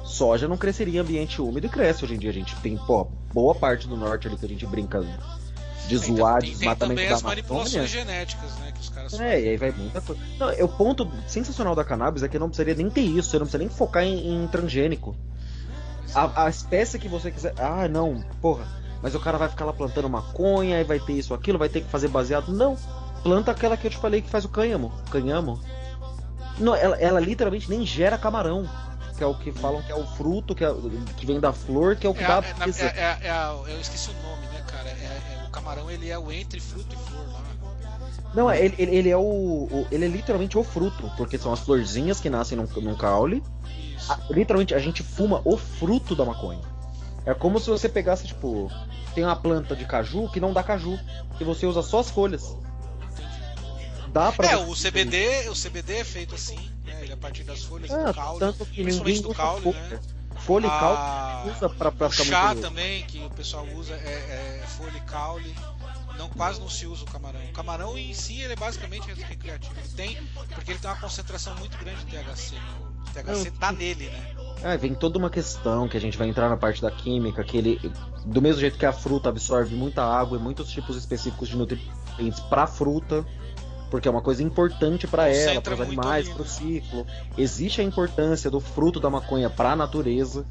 Soja 0.04 0.48
não 0.48 0.56
cresceria 0.56 0.98
em 0.98 1.02
ambiente 1.02 1.40
úmido 1.40 1.66
e 1.66 1.70
cresce 1.70 2.04
hoje 2.04 2.14
em 2.14 2.18
dia. 2.18 2.30
A 2.30 2.34
gente 2.34 2.56
tem, 2.56 2.76
pô, 2.76 3.04
boa 3.32 3.54
parte 3.54 3.86
do 3.86 3.96
norte 3.96 4.26
ali 4.26 4.36
que 4.36 4.44
a 4.44 4.48
gente 4.48 4.66
brinca 4.66 5.00
de 5.88 5.98
Tem- 5.98 6.16
zoar, 6.16 6.40
tem, 6.40 6.50
tem 6.50 6.58
desmatamento 6.58 6.88
também 6.94 7.08
da 7.08 7.14
as 7.16 7.22
manipulações 7.22 7.90
genéticas, 7.90 8.54
né? 8.58 8.72
Que 8.72 8.80
os 8.80 8.88
caras 8.90 9.20
É, 9.20 9.40
e 9.40 9.48
aí 9.48 9.56
vai 9.56 9.70
muita 9.72 10.00
coisa. 10.00 10.20
Não, 10.38 10.48
o 10.64 10.68
ponto 10.68 11.10
sensacional 11.26 11.74
da 11.74 11.82
cannabis 11.84 12.22
é 12.22 12.28
que 12.28 12.38
não 12.38 12.48
precisaria 12.48 12.74
nem 12.74 12.90
ter 12.90 13.00
isso, 13.00 13.30
você 13.30 13.38
não 13.38 13.46
precisa 13.46 13.58
nem 13.58 13.68
focar 13.68 14.02
em, 14.04 14.44
em 14.44 14.46
transgênico. 14.48 15.16
A, 16.14 16.44
a 16.44 16.48
espécie 16.48 16.98
que 16.98 17.08
você 17.08 17.30
quiser. 17.30 17.54
Ah, 17.58 17.88
não, 17.88 18.22
porra. 18.40 18.66
Mas 19.02 19.14
o 19.14 19.20
cara 19.20 19.38
vai 19.38 19.48
ficar 19.48 19.64
lá 19.64 19.72
plantando 19.72 20.08
maconha 20.08 20.80
e 20.80 20.84
vai 20.84 20.98
ter 20.98 21.12
isso, 21.12 21.32
aquilo, 21.34 21.58
vai 21.58 21.68
ter 21.68 21.82
que 21.82 21.88
fazer 21.90 22.08
baseado. 22.08 22.52
Não. 22.52 22.76
Planta 23.22 23.50
aquela 23.50 23.76
que 23.76 23.86
eu 23.86 23.90
te 23.90 23.96
falei 23.96 24.20
que 24.22 24.28
faz 24.30 24.44
o 24.44 24.48
cânhamo. 24.48 24.92
Canhamo. 25.10 25.60
Não, 26.58 26.74
ela, 26.74 26.96
ela 26.96 27.20
literalmente 27.20 27.68
nem 27.70 27.84
gera 27.86 28.18
camarão. 28.18 28.68
Que 29.16 29.24
é 29.24 29.26
o 29.26 29.34
que 29.34 29.50
falam 29.52 29.82
que 29.82 29.90
é 29.90 29.94
o 29.96 30.06
fruto 30.06 30.54
que, 30.54 30.64
é- 30.64 30.72
que 31.16 31.26
vem 31.26 31.40
da 31.40 31.52
flor, 31.52 31.96
que 31.96 32.06
é 32.06 32.10
o 32.10 32.14
que 32.14 32.22
É, 32.22 32.26
dá. 32.26 32.36
é, 32.38 32.70
é- 32.70 33.26
é- 33.26 33.28
é 33.28 33.72
eu 33.74 33.80
esqueci 33.80 34.10
o 34.10 34.22
nome, 34.22 34.46
camarão 35.58 35.90
ele 35.90 36.08
é 36.08 36.18
o 36.18 36.30
entre 36.30 36.60
fruto 36.60 36.94
e 36.94 37.08
flor 37.10 37.26
lá. 37.32 37.42
Não, 38.34 38.52
ele, 38.52 38.74
ele, 38.78 38.96
ele 38.96 39.08
é 39.10 39.16
o, 39.16 39.20
o- 39.20 39.86
Ele 39.90 40.04
é 40.04 40.08
literalmente 40.08 40.56
o 40.58 40.62
fruto, 40.62 41.10
porque 41.16 41.38
são 41.38 41.52
as 41.52 41.60
florzinhas 41.60 42.20
que 42.20 42.28
nascem 42.30 42.56
num, 42.56 42.66
num 42.82 42.94
caule. 42.94 43.42
A- 44.08 44.18
literalmente 44.30 44.74
a 44.74 44.78
gente 44.78 45.02
fuma 45.02 45.40
o 45.44 45.56
fruto 45.56 46.14
da 46.14 46.24
maconha. 46.24 46.60
É 47.26 47.34
como 47.34 47.58
se 47.58 47.68
você 47.70 47.88
pegasse, 47.88 48.26
tipo, 48.26 48.70
tem 49.14 49.24
uma 49.24 49.36
planta 49.36 49.74
de 49.74 49.84
caju 49.84 50.28
que 50.30 50.40
não 50.40 50.52
dá 50.52 50.62
caju. 50.62 50.98
E 51.40 51.44
você 51.44 51.66
usa 51.66 51.82
só 51.82 52.00
as 52.00 52.10
folhas. 52.10 52.54
Dá 54.12 54.30
pra. 54.32 54.50
É, 54.52 54.56
o 54.56 54.74
CBD, 54.74 55.48
o 55.50 55.54
CBD 55.54 55.96
é 55.98 56.04
feito 56.04 56.34
assim, 56.34 56.58
né? 56.84 56.98
Ele 57.02 57.10
é 57.10 57.14
a 57.14 57.16
partir 57.18 57.44
das 57.44 57.62
folhas 57.62 57.90
Ah, 57.90 58.06
do 58.06 58.14
caule. 58.14 58.38
tanto 58.40 58.64
que 58.66 58.82
principalmente 58.82 59.22
do 59.22 59.34
caule, 59.34 59.70
né? 59.72 60.00
Folha 60.48 60.66
e 60.66 60.70
caule 60.70 60.96
Ah, 60.98 61.44
usa 61.46 61.68
pra, 61.68 61.92
pra 61.92 62.06
o 62.06 62.10
chá 62.10 62.54
também, 62.54 63.02
que 63.02 63.22
o 63.22 63.28
pessoal 63.28 63.66
usa, 63.76 63.92
é, 63.92 64.60
é 64.62 64.66
folha 64.66 64.96
e 64.96 65.00
caule. 65.02 65.54
Não, 66.16 66.28
quase 66.30 66.58
não 66.58 66.70
se 66.70 66.86
usa 66.86 67.04
o 67.04 67.06
camarão. 67.06 67.38
O 67.44 67.52
camarão 67.52 67.98
em 67.98 68.14
si 68.14 68.40
ele 68.40 68.54
é 68.54 68.56
basicamente 68.56 69.06
recreativo. 69.12 69.74
Ele 69.78 69.88
tem, 69.94 70.16
porque 70.54 70.72
ele 70.72 70.78
tem 70.78 70.90
uma 70.90 70.96
concentração 70.98 71.54
muito 71.56 71.76
grande 71.76 72.02
de 72.04 72.16
THC. 72.16 72.54
né? 72.54 72.62
O 73.08 73.10
THC 73.12 73.50
tá 73.52 73.70
nele, 73.72 74.08
né? 74.08 74.34
Ah, 74.64 74.76
vem 74.76 74.94
toda 74.94 75.18
uma 75.18 75.28
questão 75.30 75.86
que 75.86 75.96
a 75.98 76.00
gente 76.00 76.16
vai 76.16 76.28
entrar 76.28 76.48
na 76.48 76.56
parte 76.56 76.80
da 76.80 76.90
química, 76.90 77.44
que 77.44 77.58
ele, 77.58 77.92
do 78.24 78.40
mesmo 78.40 78.60
jeito 78.60 78.78
que 78.78 78.86
a 78.86 78.92
fruta 78.92 79.28
absorve 79.28 79.76
muita 79.76 80.02
água 80.02 80.38
e 80.38 80.40
muitos 80.40 80.70
tipos 80.70 80.96
específicos 80.96 81.48
de 81.50 81.56
nutrientes 81.56 82.40
pra 82.48 82.66
fruta, 82.66 83.24
porque 83.90 84.06
é 84.08 84.10
uma 84.10 84.20
coisa 84.22 84.42
importante 84.42 85.06
pra 85.06 85.28
ela, 85.28 85.60
para 85.60 85.74
os 85.74 85.80
animais, 85.80 86.26
ali, 86.26 86.34
pro 86.34 86.44
né? 86.44 86.50
ciclo. 86.50 87.06
Existe 87.36 87.80
a 87.80 87.84
importância 87.84 88.50
do 88.50 88.60
fruto 88.60 89.00
da 89.00 89.08
maconha 89.10 89.48
pra 89.50 89.74
natureza. 89.76 90.44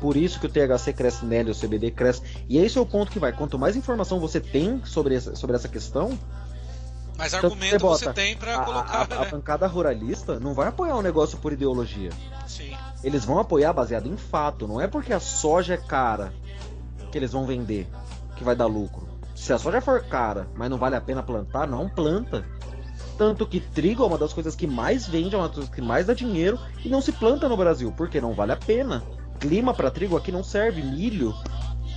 Por 0.00 0.16
isso 0.16 0.40
que 0.40 0.46
o 0.46 0.48
THC 0.48 0.92
cresce 0.92 1.24
nela 1.24 1.48
e 1.48 1.52
o 1.52 1.54
CBD 1.54 1.90
cresce. 1.92 2.22
E 2.48 2.58
esse 2.58 2.76
é 2.76 2.80
o 2.80 2.86
ponto 2.86 3.10
que 3.12 3.18
vai. 3.20 3.32
Quanto 3.32 3.56
mais 3.58 3.76
informação 3.76 4.18
você 4.18 4.40
tem 4.40 4.82
sobre 4.84 5.14
essa, 5.14 5.36
sobre 5.36 5.54
essa 5.54 5.68
questão, 5.68 6.18
Mas 7.16 7.30
Tanto 7.32 7.46
argumento 7.46 7.78
você 7.78 8.06
você 8.06 8.12
tem 8.12 8.36
pra 8.36 8.56
a, 8.56 8.64
colocar, 8.64 9.08
a- 9.12 9.16
a 9.20 9.24
né? 9.24 9.30
bancada 9.30 9.66
ruralista 9.66 10.40
não 10.40 10.54
vai 10.54 10.68
apoiar 10.68 10.96
um 10.96 11.02
negócio 11.02 11.38
por 11.38 11.52
ideologia. 11.52 12.10
Sim. 12.46 12.74
Eles 13.04 13.24
vão 13.24 13.38
apoiar 13.38 13.72
baseado 13.72 14.08
em 14.08 14.16
fato. 14.16 14.66
Não 14.66 14.80
é 14.80 14.88
porque 14.88 15.12
a 15.12 15.20
soja 15.20 15.74
é 15.74 15.76
cara 15.76 16.32
que 17.12 17.18
eles 17.18 17.30
vão 17.32 17.46
vender, 17.46 17.86
que 18.34 18.42
vai 18.42 18.56
dar 18.56 18.66
lucro. 18.66 19.06
Se 19.36 19.52
a 19.52 19.58
soja 19.58 19.80
for 19.80 20.02
cara, 20.04 20.48
mas 20.56 20.68
não 20.70 20.78
vale 20.78 20.96
a 20.96 21.00
pena 21.00 21.22
plantar, 21.22 21.66
não 21.68 21.88
planta. 21.88 22.44
Tanto 23.22 23.46
que 23.46 23.60
trigo 23.60 24.02
é 24.02 24.06
uma 24.08 24.18
das 24.18 24.32
coisas 24.32 24.56
que 24.56 24.66
mais 24.66 25.06
vende, 25.06 25.36
é 25.36 25.38
uma 25.38 25.46
das 25.46 25.54
coisas 25.54 25.72
que 25.72 25.80
mais 25.80 26.06
dá 26.06 26.12
dinheiro 26.12 26.58
e 26.84 26.88
não 26.88 27.00
se 27.00 27.12
planta 27.12 27.48
no 27.48 27.56
Brasil, 27.56 27.94
porque 27.96 28.20
não 28.20 28.32
vale 28.32 28.50
a 28.50 28.56
pena. 28.56 29.00
Clima 29.38 29.72
para 29.72 29.92
trigo 29.92 30.16
aqui 30.16 30.32
não 30.32 30.42
serve, 30.42 30.82
milho 30.82 31.32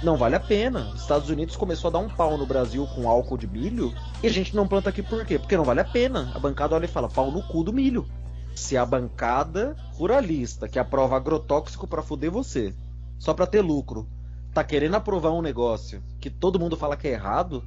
não 0.04 0.18
vale 0.18 0.36
a 0.36 0.40
pena. 0.40 0.94
Estados 0.96 1.28
Unidos 1.28 1.56
começou 1.56 1.88
a 1.88 1.94
dar 1.94 1.98
um 1.98 2.08
pau 2.08 2.38
no 2.38 2.46
Brasil 2.46 2.88
com 2.94 3.10
álcool 3.10 3.40
de 3.40 3.48
milho 3.48 3.92
e 4.22 4.28
a 4.28 4.30
gente 4.30 4.56
não 4.56 4.68
planta 4.68 4.92
aqui 4.92 5.02
por 5.02 5.26
quê? 5.26 5.40
Porque 5.40 5.58
não 5.58 5.64
vale 5.64 5.80
a 5.80 5.84
pena. 5.84 6.32
A 6.36 6.38
bancada 6.38 6.76
olha 6.76 6.86
e 6.86 6.88
fala 6.88 7.10
pau 7.10 7.32
no 7.32 7.42
cu 7.48 7.64
do 7.64 7.74
milho. 7.74 8.06
Se 8.54 8.78
a 8.78 8.86
bancada 8.86 9.76
ruralista 9.96 10.70
que 10.70 10.78
aprova 10.78 11.16
agrotóxico 11.16 11.88
pra 11.88 12.04
fuder 12.04 12.30
você, 12.30 12.72
só 13.18 13.34
pra 13.34 13.48
ter 13.48 13.62
lucro, 13.62 14.08
tá 14.54 14.64
querendo 14.64 14.94
aprovar 14.94 15.32
um 15.32 15.42
negócio 15.42 16.04
que 16.20 16.30
todo 16.30 16.60
mundo 16.60 16.78
fala 16.78 16.96
que 16.96 17.08
é 17.08 17.14
errado, 17.14 17.64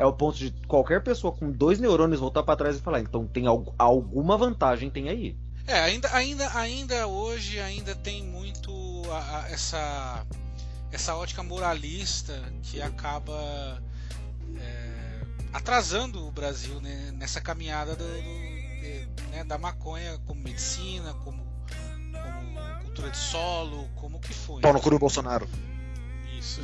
é 0.00 0.06
o 0.06 0.12
ponto 0.14 0.38
de 0.38 0.50
qualquer 0.66 1.02
pessoa 1.02 1.30
com 1.32 1.50
dois 1.52 1.78
neurônios 1.78 2.18
voltar 2.20 2.42
pra 2.42 2.56
trás 2.56 2.76
e 2.76 2.80
falar, 2.80 3.00
então 3.00 3.26
tem 3.26 3.46
al- 3.46 3.74
alguma 3.78 4.36
vantagem 4.38 4.88
tem 4.90 5.08
aí. 5.10 5.36
É, 5.66 5.78
ainda, 5.78 6.10
ainda, 6.14 6.50
ainda 6.58 7.06
hoje 7.06 7.60
ainda 7.60 7.94
tem 7.94 8.24
muito 8.24 8.72
a- 9.10 9.40
a- 9.44 9.50
essa 9.50 10.26
essa 10.90 11.14
ótica 11.14 11.42
moralista 11.42 12.32
que 12.62 12.80
acaba 12.82 13.80
é, 14.58 15.20
atrasando 15.52 16.26
o 16.26 16.30
Brasil 16.32 16.80
né, 16.80 17.12
nessa 17.14 17.40
caminhada 17.40 17.94
do, 17.94 18.02
do- 18.04 18.80
de- 18.80 19.06
né, 19.30 19.44
da 19.44 19.58
maconha 19.58 20.18
como 20.26 20.40
medicina, 20.42 21.12
como, 21.22 21.44
como 22.10 22.80
cultura 22.84 23.10
de 23.10 23.18
solo, 23.18 23.86
como 23.96 24.16
o 24.16 24.20
que 24.20 24.32
foi. 24.34 24.62
Pau 24.62 24.72
no 24.72 24.80
cu 24.80 24.90
do 24.90 24.98
Bolsonaro. 24.98 25.46
Isso. 26.38 26.60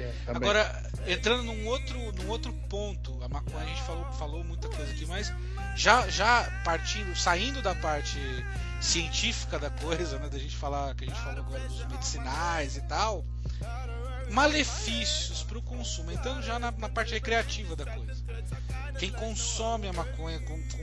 É. 0.00 0.12
Agora, 0.26 0.90
entrando 1.06 1.42
num 1.42 1.66
outro, 1.66 2.12
num 2.12 2.28
outro 2.28 2.52
ponto, 2.68 3.22
a 3.22 3.28
maconha 3.28 3.64
a 3.64 3.66
gente 3.66 3.82
falou, 3.82 4.12
falou 4.12 4.44
muita 4.44 4.68
coisa 4.68 4.90
aqui, 4.92 5.06
mas 5.06 5.32
já, 5.76 6.08
já 6.08 6.44
partindo, 6.64 7.14
saindo 7.16 7.62
da 7.62 7.74
parte 7.74 8.18
científica 8.80 9.58
da 9.58 9.70
coisa, 9.70 10.18
né, 10.18 10.28
da 10.28 10.38
gente 10.38 10.56
falar, 10.56 10.94
que 10.94 11.04
a 11.04 11.06
gente 11.06 11.20
falou 11.20 11.40
agora 11.40 11.66
dos 11.68 11.84
medicinais 11.86 12.76
e 12.76 12.82
tal, 12.82 13.24
malefícios 14.30 15.42
para 15.42 15.58
o 15.58 15.62
consumo, 15.62 16.10
entrando 16.12 16.42
já 16.42 16.58
na, 16.58 16.70
na 16.70 16.88
parte 16.88 17.12
recreativa 17.12 17.74
da 17.74 17.86
coisa. 17.86 18.22
Quem 18.98 19.10
consome 19.12 19.88
a 19.88 19.92
maconha 19.92 20.40
com, 20.40 20.60
com, 20.68 20.78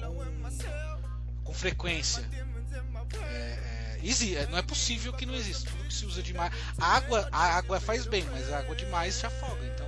com, 0.00 1.44
com 1.44 1.54
frequência, 1.54 2.24
é, 3.12 3.26
é, 3.26 3.79
não 4.50 4.58
é 4.58 4.62
possível 4.62 5.12
que 5.12 5.26
não 5.26 5.34
exista. 5.34 5.70
Tudo 5.70 5.84
que 5.84 5.94
se 5.94 6.06
usa 6.06 6.22
demais. 6.22 6.52
A 6.78 6.96
água, 6.96 7.28
a 7.30 7.56
água 7.56 7.80
faz 7.80 8.06
bem, 8.06 8.24
mas 8.32 8.52
a 8.52 8.58
água 8.58 8.74
demais 8.74 9.18
te 9.18 9.26
afoga. 9.26 9.60
Então, 9.74 9.86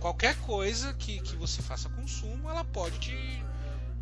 qualquer 0.00 0.36
coisa 0.38 0.94
que, 0.94 1.20
que 1.20 1.36
você 1.36 1.60
faça 1.62 1.88
consumo, 1.88 2.48
ela 2.48 2.64
pode 2.64 2.98
te, 2.98 3.44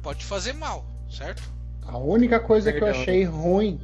pode 0.03 0.21
te 0.21 0.25
fazer 0.25 0.53
mal, 0.53 0.85
certo? 1.11 1.43
A 1.83 1.99
única 1.99 2.41
coisa 2.41 2.73
que 2.73 2.83
eu 2.83 2.89
achei 2.89 3.25
ruim, 3.25 3.81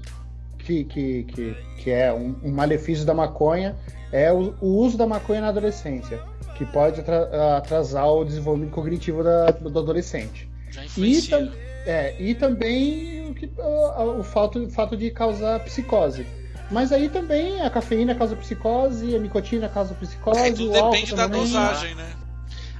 que, 0.59 0.85
que, 0.85 1.25
que, 1.25 1.57
que 1.79 1.91
é 1.91 2.13
um, 2.13 2.37
um 2.43 2.51
malefício 2.53 3.05
da 3.05 3.15
maconha, 3.15 3.77
é 4.11 4.33
o, 4.33 4.55
o 4.61 4.67
uso 4.79 4.99
da 4.99 5.07
maconha 5.07 5.41
na 5.41 5.49
adolescência, 5.49 6.21
que 6.57 6.67
pode 6.67 7.01
atra- 7.01 7.57
atrasar 7.57 8.07
o 8.09 8.25
desenvolvimento 8.25 8.73
cognitivo 8.73 9.23
da- 9.23 9.51
do 9.53 9.79
adolescente. 9.79 10.49
Já 10.71 10.83
E, 10.83 10.87
influencia. 10.87 11.39
tam- 11.39 11.72
é, 11.87 12.15
e 12.21 12.35
também 12.35 13.29
o, 13.31 13.35
que, 13.35 13.51
o, 13.57 14.21
o 14.21 14.23
fato, 14.23 14.59
o 14.65 14.71
fato 14.71 14.97
de 14.97 15.11
causar 15.11 15.61
psicose. 15.61 16.27
Mas 16.71 16.91
aí 16.93 17.09
também 17.09 17.61
a 17.61 17.69
cafeína 17.69 18.15
causa 18.15 18.35
psicose, 18.37 19.15
a 19.15 19.19
nicotina 19.19 19.69
causa 19.69 19.95
psicose, 19.95 20.41
É, 20.41 20.53
tudo 20.53 20.73
depende 20.73 21.15
da 21.15 21.25
também. 21.25 21.41
dosagem, 21.43 21.95
né? 21.95 22.13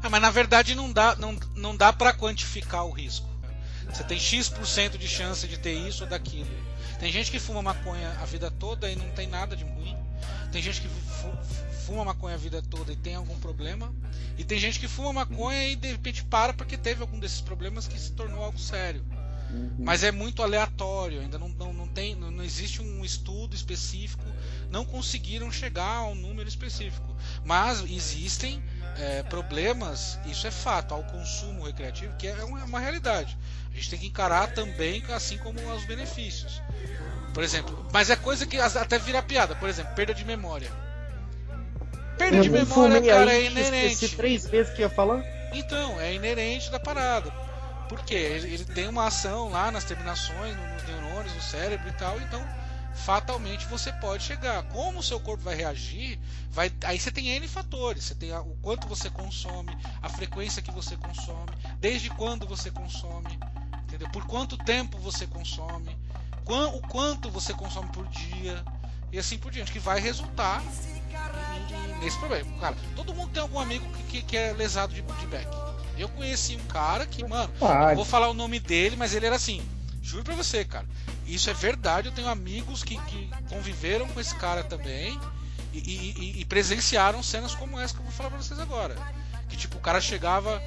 Ah, 0.03 0.09
mas 0.09 0.23
na 0.23 0.31
verdade 0.31 0.75
não 0.75 0.91
dá, 0.91 1.15
não, 1.17 1.37
não 1.55 1.77
dá 1.77 1.93
para 1.93 2.13
quantificar 2.13 2.87
o 2.87 2.91
risco. 2.91 3.29
Você 3.93 4.03
tem 4.05 4.19
X% 4.19 4.97
de 4.97 5.07
chance 5.07 5.47
de 5.47 5.59
ter 5.59 5.75
isso 5.75 6.05
ou 6.05 6.09
daquilo. 6.11 6.49
Tem 6.99 7.13
gente 7.13 7.31
que 7.31 7.39
fuma 7.39 7.61
maconha 7.61 8.11
a 8.23 8.25
vida 8.25 8.51
toda 8.51 8.89
e 8.91 8.97
não 8.97 9.09
tem 9.11 9.27
nada 9.29 9.55
de 9.55 9.65
ruim. 9.65 9.97
Tem 10.51 10.63
gente 10.63 10.81
que 10.81 10.89
fuma 11.87 12.05
maconha 12.05 12.35
a 12.35 12.39
vida 12.39 12.63
toda 12.63 12.93
e 12.93 12.97
tem 12.97 13.15
algum 13.15 13.39
problema. 13.39 13.93
E 14.39 14.45
tem 14.45 14.59
gente 14.59 14.81
que 14.81 14.89
fuma 14.89 15.13
maconha 15.13 15.69
e 15.69 15.77
de 15.77 15.91
repente 15.91 16.25
para 16.25 16.53
porque 16.53 16.77
teve 16.77 17.03
algum 17.03 17.19
desses 17.19 17.41
problemas 17.41 17.87
que 17.87 17.99
se 17.99 18.13
tornou 18.13 18.43
algo 18.43 18.59
sério. 18.59 19.05
Uhum. 19.53 19.71
Mas 19.79 20.03
é 20.03 20.11
muito 20.11 20.43
aleatório, 20.43 21.21
ainda 21.21 21.39
não, 21.39 21.49
não, 21.49 21.73
não 21.73 21.87
tem, 21.87 22.15
não, 22.15 22.31
não 22.31 22.43
existe 22.43 22.81
um 22.81 23.05
estudo 23.05 23.55
específico, 23.55 24.25
não 24.71 24.85
conseguiram 24.85 25.53
chegar 25.53 25.99
a 25.99 26.07
um 26.07 26.15
número 26.15 26.49
específico. 26.49 27.15
Mas 27.45 27.83
existem 27.83 28.63
é, 28.97 29.23
problemas, 29.25 30.19
isso 30.25 30.47
é 30.47 30.51
fato, 30.51 30.95
ao 30.95 31.05
consumo 31.05 31.65
recreativo, 31.65 32.17
que 32.17 32.27
é 32.27 32.45
uma, 32.45 32.65
uma 32.65 32.81
realidade. 32.81 33.37
A 33.71 33.75
gente 33.75 33.91
tem 33.91 33.99
que 33.99 34.07
encarar 34.07 34.55
também, 34.55 35.03
assim 35.13 35.37
como 35.39 35.59
os 35.75 35.85
benefícios. 35.85 36.63
Por 37.35 37.43
exemplo, 37.43 37.87
mas 37.93 38.11
é 38.11 38.17
coisa 38.17 38.47
que 38.47 38.59
até 38.59 38.99
vira 38.99 39.23
piada, 39.23 39.55
por 39.55 39.69
exemplo, 39.69 39.95
perda 39.95 40.15
de 40.15 40.25
memória. 40.25 40.71
Perda 42.19 42.41
de 42.41 42.51
memória, 42.51 43.03
cara, 43.03 43.31
aí, 43.31 43.47
é 43.47 43.51
inerente. 43.51 43.95
Esqueci 43.95 44.17
três 44.17 44.47
vezes 44.47 44.73
que 44.75 44.83
ia 44.83 44.89
falar. 44.89 45.23
Então, 45.53 46.01
é 46.01 46.15
inerente 46.15 46.71
da 46.71 46.79
parada. 46.81 47.31
Por 47.89 48.01
quê? 48.05 48.15
Ele, 48.15 48.55
ele 48.55 48.65
tem 48.65 48.89
uma 48.89 49.07
ação 49.07 49.51
lá 49.51 49.71
nas 49.71 49.85
terminações, 49.85 50.57
no- 50.57 50.67
nos 50.75 50.83
neurônios, 50.85 51.35
no 51.35 51.43
cérebro 51.43 51.89
e 51.89 51.93
tal, 51.93 52.19
então 52.21 52.43
fatalmente 52.95 53.67
você 53.67 53.93
pode 53.93 54.23
chegar. 54.23 54.63
Como 54.65 54.99
o 55.01 55.03
seu 55.03 55.19
corpo 55.21 55.43
vai 55.43 55.55
reagir, 55.55 56.19
vai, 56.51 56.71
aí 56.85 56.99
você 56.99 57.11
tem 57.11 57.29
N 57.29 57.47
fatores. 57.49 58.05
Você 58.05 58.15
tem 58.15 58.33
a- 58.33 58.41
o 58.41 58.57
quanto 58.63 58.87
você 58.87 59.11
consome, 59.11 59.77
a 60.03 60.09
frequência 60.09 60.63
que 60.63 60.71
você 60.71 60.97
consome, 60.97 61.53
desde 61.81 62.09
quando 62.11 62.47
você 62.47 62.71
consome, 62.71 63.39
entendeu? 63.85 64.09
Por 64.09 64.27
quanto 64.27 64.57
tempo 64.57 64.99
você 64.99 65.27
consome, 65.27 65.97
o 66.47 66.81
quanto 66.89 67.31
você 67.31 67.53
consome 67.55 67.89
por 67.91 68.07
dia 68.09 68.63
e 69.13 69.19
assim 69.19 69.37
por 69.39 69.53
diante, 69.53 69.71
que 69.71 69.79
vai 69.79 70.01
resultar 70.01 70.63
nesse 72.01 72.19
problema. 72.19 72.51
Cara, 72.59 72.77
todo 72.97 73.15
mundo 73.15 73.31
tem 73.33 73.43
algum 73.43 73.59
amigo 73.61 73.87
que, 73.93 74.03
que, 74.05 74.23
que 74.23 74.37
é 74.37 74.53
lesado 74.53 74.93
de, 74.95 75.03
de 75.03 75.27
back. 75.27 75.47
Eu 75.99 76.09
conheci 76.09 76.57
um 76.57 76.65
cara 76.67 77.07
que, 77.07 77.23
mano, 77.25 77.53
não 77.91 77.97
vou 77.97 78.05
falar 78.05 78.29
o 78.29 78.35
nome 78.35 78.59
dele, 78.59 78.97
mas 78.97 79.15
ele 79.15 79.27
era 79.27 79.37
assim. 79.37 79.63
Juro 80.03 80.25
pra 80.25 80.35
você, 80.35 80.65
cara. 80.65 80.87
Isso 81.27 81.49
é 81.51 81.55
verdade. 81.55 82.09
Eu 82.09 82.13
tenho 82.15 82.29
amigos 82.29 82.83
que, 82.83 82.97
que 83.03 83.31
conviveram 83.49 84.09
com 84.09 84.19
esse 84.19 84.35
cara 84.35 84.65
também 84.65 85.21
e, 85.73 85.79
e- 85.79 86.15
e- 86.19 86.41
e 86.41 86.45
presenciaram 86.45 87.23
cenas 87.23 87.55
como 87.55 87.79
essa 87.79 87.95
que 87.95 88.01
eu 88.01 88.05
vou 88.05 88.13
falar 88.13 88.31
pra 88.31 88.39
vocês 88.43 88.59
agora. 88.59 88.97
Que 89.49 89.57
tipo, 89.57 89.77
o 89.77 89.81
cara 89.81 90.01
chegava. 90.01 90.61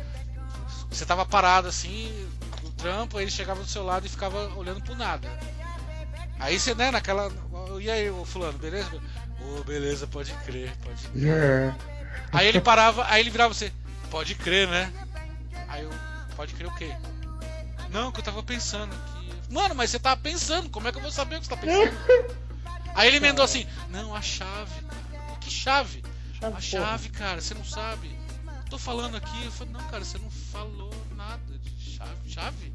Você 0.89 1.05
tava 1.05 1.25
parado 1.25 1.67
assim, 1.67 2.09
no 2.63 2.69
trampo, 2.71 3.17
aí 3.17 3.25
ele 3.25 3.31
chegava 3.31 3.61
do 3.61 3.67
seu 3.69 3.83
lado 3.83 4.05
e 4.05 4.09
ficava 4.09 4.53
olhando 4.55 4.81
pro 4.81 4.95
nada. 4.95 5.27
Aí 6.39 6.57
você, 6.59 6.73
né, 6.75 6.91
naquela. 6.91 7.29
E 7.81 7.89
aí, 7.89 8.09
ô 8.09 8.25
fulano, 8.25 8.57
beleza? 8.57 8.89
Ô, 9.41 9.63
beleza, 9.63 10.07
pode 10.07 10.31
crer, 10.45 10.75
pode 10.83 11.07
crer. 11.09 11.27
é. 11.33 11.75
Aí 12.31 12.47
ele 12.47 12.61
parava, 12.61 13.05
aí 13.07 13.21
ele 13.21 13.29
virava 13.29 13.53
você, 13.53 13.71
pode 14.09 14.35
crer, 14.35 14.67
né? 14.67 14.91
Aí 15.67 15.83
eu, 15.83 15.89
pode 16.35 16.53
crer 16.53 16.67
o 16.67 16.75
quê? 16.75 16.95
Não, 17.91 18.11
que 18.11 18.19
eu 18.19 18.23
tava 18.23 18.41
pensando 18.43 18.93
aqui. 18.93 19.31
Mano, 19.53 19.75
mas 19.75 19.91
você 19.91 19.99
tava 19.99 20.19
pensando, 20.19 20.69
como 20.69 20.87
é 20.87 20.91
que 20.91 20.97
eu 20.97 21.01
vou 21.01 21.11
saber 21.11 21.37
o 21.37 21.39
que 21.39 21.45
você 21.47 21.55
tá 21.55 21.57
pensando? 21.57 22.35
Aí 22.95 23.07
ele 23.09 23.17
emendou 23.17 23.43
assim, 23.43 23.67
não, 23.89 24.15
a 24.15 24.21
chave, 24.21 24.81
cara. 24.83 25.35
Que 25.41 25.51
chave? 25.51 26.03
Chave, 26.39 26.55
A 26.57 26.61
chave, 26.61 27.09
cara, 27.09 27.41
você 27.41 27.53
não 27.53 27.65
sabe. 27.65 28.15
Tô 28.69 28.77
falando 28.77 29.15
aqui, 29.17 29.45
eu 29.45 29.51
falei, 29.51 29.73
não, 29.73 29.83
cara, 29.89 30.03
você 30.03 30.17
não 30.17 30.31
falou 30.31 30.93
nada 31.15 31.57
de 31.61 31.95
chave. 31.95 32.29
Chave? 32.29 32.73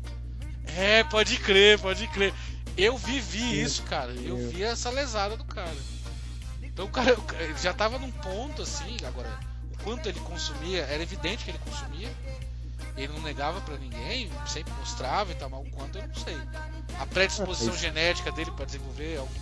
É, 0.76 1.02
pode 1.04 1.36
crer, 1.38 1.78
pode 1.78 2.06
crer. 2.08 2.32
Eu 2.76 2.96
vivi 2.96 3.60
isso, 3.60 3.82
cara. 3.82 4.12
Eu 4.12 4.36
vi 4.48 4.62
essa 4.62 4.90
lesada 4.90 5.36
do 5.36 5.44
cara. 5.44 5.74
Então 6.62 6.86
o 6.86 6.88
cara, 6.88 7.16
já 7.60 7.72
tava 7.74 7.98
num 7.98 8.10
ponto 8.10 8.62
assim, 8.62 8.96
agora, 9.06 9.28
o 9.74 9.82
quanto 9.84 10.08
ele 10.08 10.20
consumia, 10.20 10.82
era 10.82 11.02
evidente 11.02 11.44
que 11.44 11.50
ele 11.50 11.58
consumia. 11.58 12.08
Ele 12.96 13.12
não 13.12 13.20
negava 13.22 13.60
pra 13.60 13.76
ninguém, 13.76 14.30
sempre 14.46 14.72
mostrava 14.78 15.32
e 15.32 15.34
tal, 15.34 15.48
mas 15.50 15.60
o 15.60 15.70
quanto 15.70 15.98
eu 15.98 16.06
não 16.06 16.14
sei. 16.14 16.36
A 16.98 17.06
predisposição 17.06 17.68
isso- 17.74 17.78
genética 17.82 18.30
dele 18.32 18.50
pra 18.50 18.64
desenvolver 18.64 19.18
algum, 19.18 19.32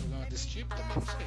problema 0.00 0.26
desse 0.26 0.46
tipo, 0.48 0.74
também 0.74 0.96
não 0.96 1.06
sei. 1.06 1.26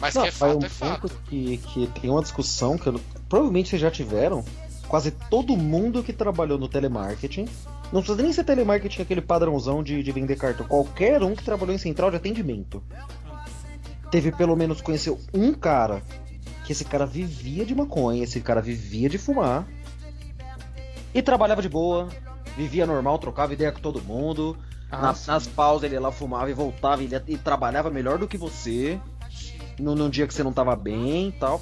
Mas 0.00 0.14
Não, 0.14 0.22
que 0.22 0.28
é 0.28 0.32
fato, 0.32 0.58
um 0.62 0.64
é 0.64 0.68
fato. 0.68 1.08
que, 1.28 1.58
que 1.58 1.86
tem 2.00 2.08
uma 2.10 2.22
discussão 2.22 2.78
que 2.78 2.86
eu 2.88 2.98
provavelmente 3.28 3.68
vocês 3.70 3.82
já 3.82 3.90
tiveram. 3.90 4.42
Quase 4.88 5.10
todo 5.10 5.56
mundo 5.56 6.02
que 6.02 6.12
trabalhou 6.12 6.58
no 6.58 6.68
telemarketing. 6.68 7.46
Não 7.92 8.00
precisa 8.00 8.22
nem 8.22 8.32
ser 8.32 8.44
telemarketing 8.44 9.02
aquele 9.02 9.20
padrãozão 9.20 9.82
de, 9.82 10.02
de 10.02 10.12
vender 10.12 10.36
cartão. 10.36 10.66
Qualquer 10.66 11.22
um 11.22 11.34
que 11.34 11.42
trabalhou 11.42 11.74
em 11.74 11.78
central 11.78 12.10
de 12.10 12.16
atendimento. 12.16 12.82
Teve 14.10 14.30
pelo 14.32 14.56
menos 14.56 14.80
conheceu 14.80 15.20
um 15.34 15.52
cara 15.52 16.02
que 16.64 16.72
esse 16.72 16.84
cara 16.84 17.04
vivia 17.04 17.64
de 17.64 17.74
maconha, 17.74 18.22
esse 18.22 18.40
cara 18.40 18.60
vivia 18.60 19.08
de 19.08 19.18
fumar. 19.18 19.66
E 21.12 21.20
trabalhava 21.20 21.60
de 21.60 21.68
boa, 21.68 22.08
vivia 22.56 22.86
normal, 22.86 23.18
trocava 23.18 23.52
ideia 23.52 23.72
com 23.72 23.80
todo 23.80 24.00
mundo. 24.02 24.56
Ah, 24.90 25.02
nas, 25.02 25.26
nas 25.26 25.46
pausas 25.46 25.84
ele 25.84 25.94
ia 25.94 26.00
lá 26.00 26.12
fumava 26.12 26.50
e 26.50 26.54
voltava 26.54 27.02
ele 27.02 27.20
e 27.26 27.36
trabalhava 27.36 27.90
melhor 27.90 28.18
do 28.18 28.28
que 28.28 28.38
você. 28.38 29.00
No, 29.78 29.94
num 29.94 30.10
dia 30.10 30.26
que 30.26 30.34
você 30.34 30.44
não 30.44 30.52
tava 30.52 30.76
bem 30.76 31.28
e 31.28 31.32
tal. 31.32 31.60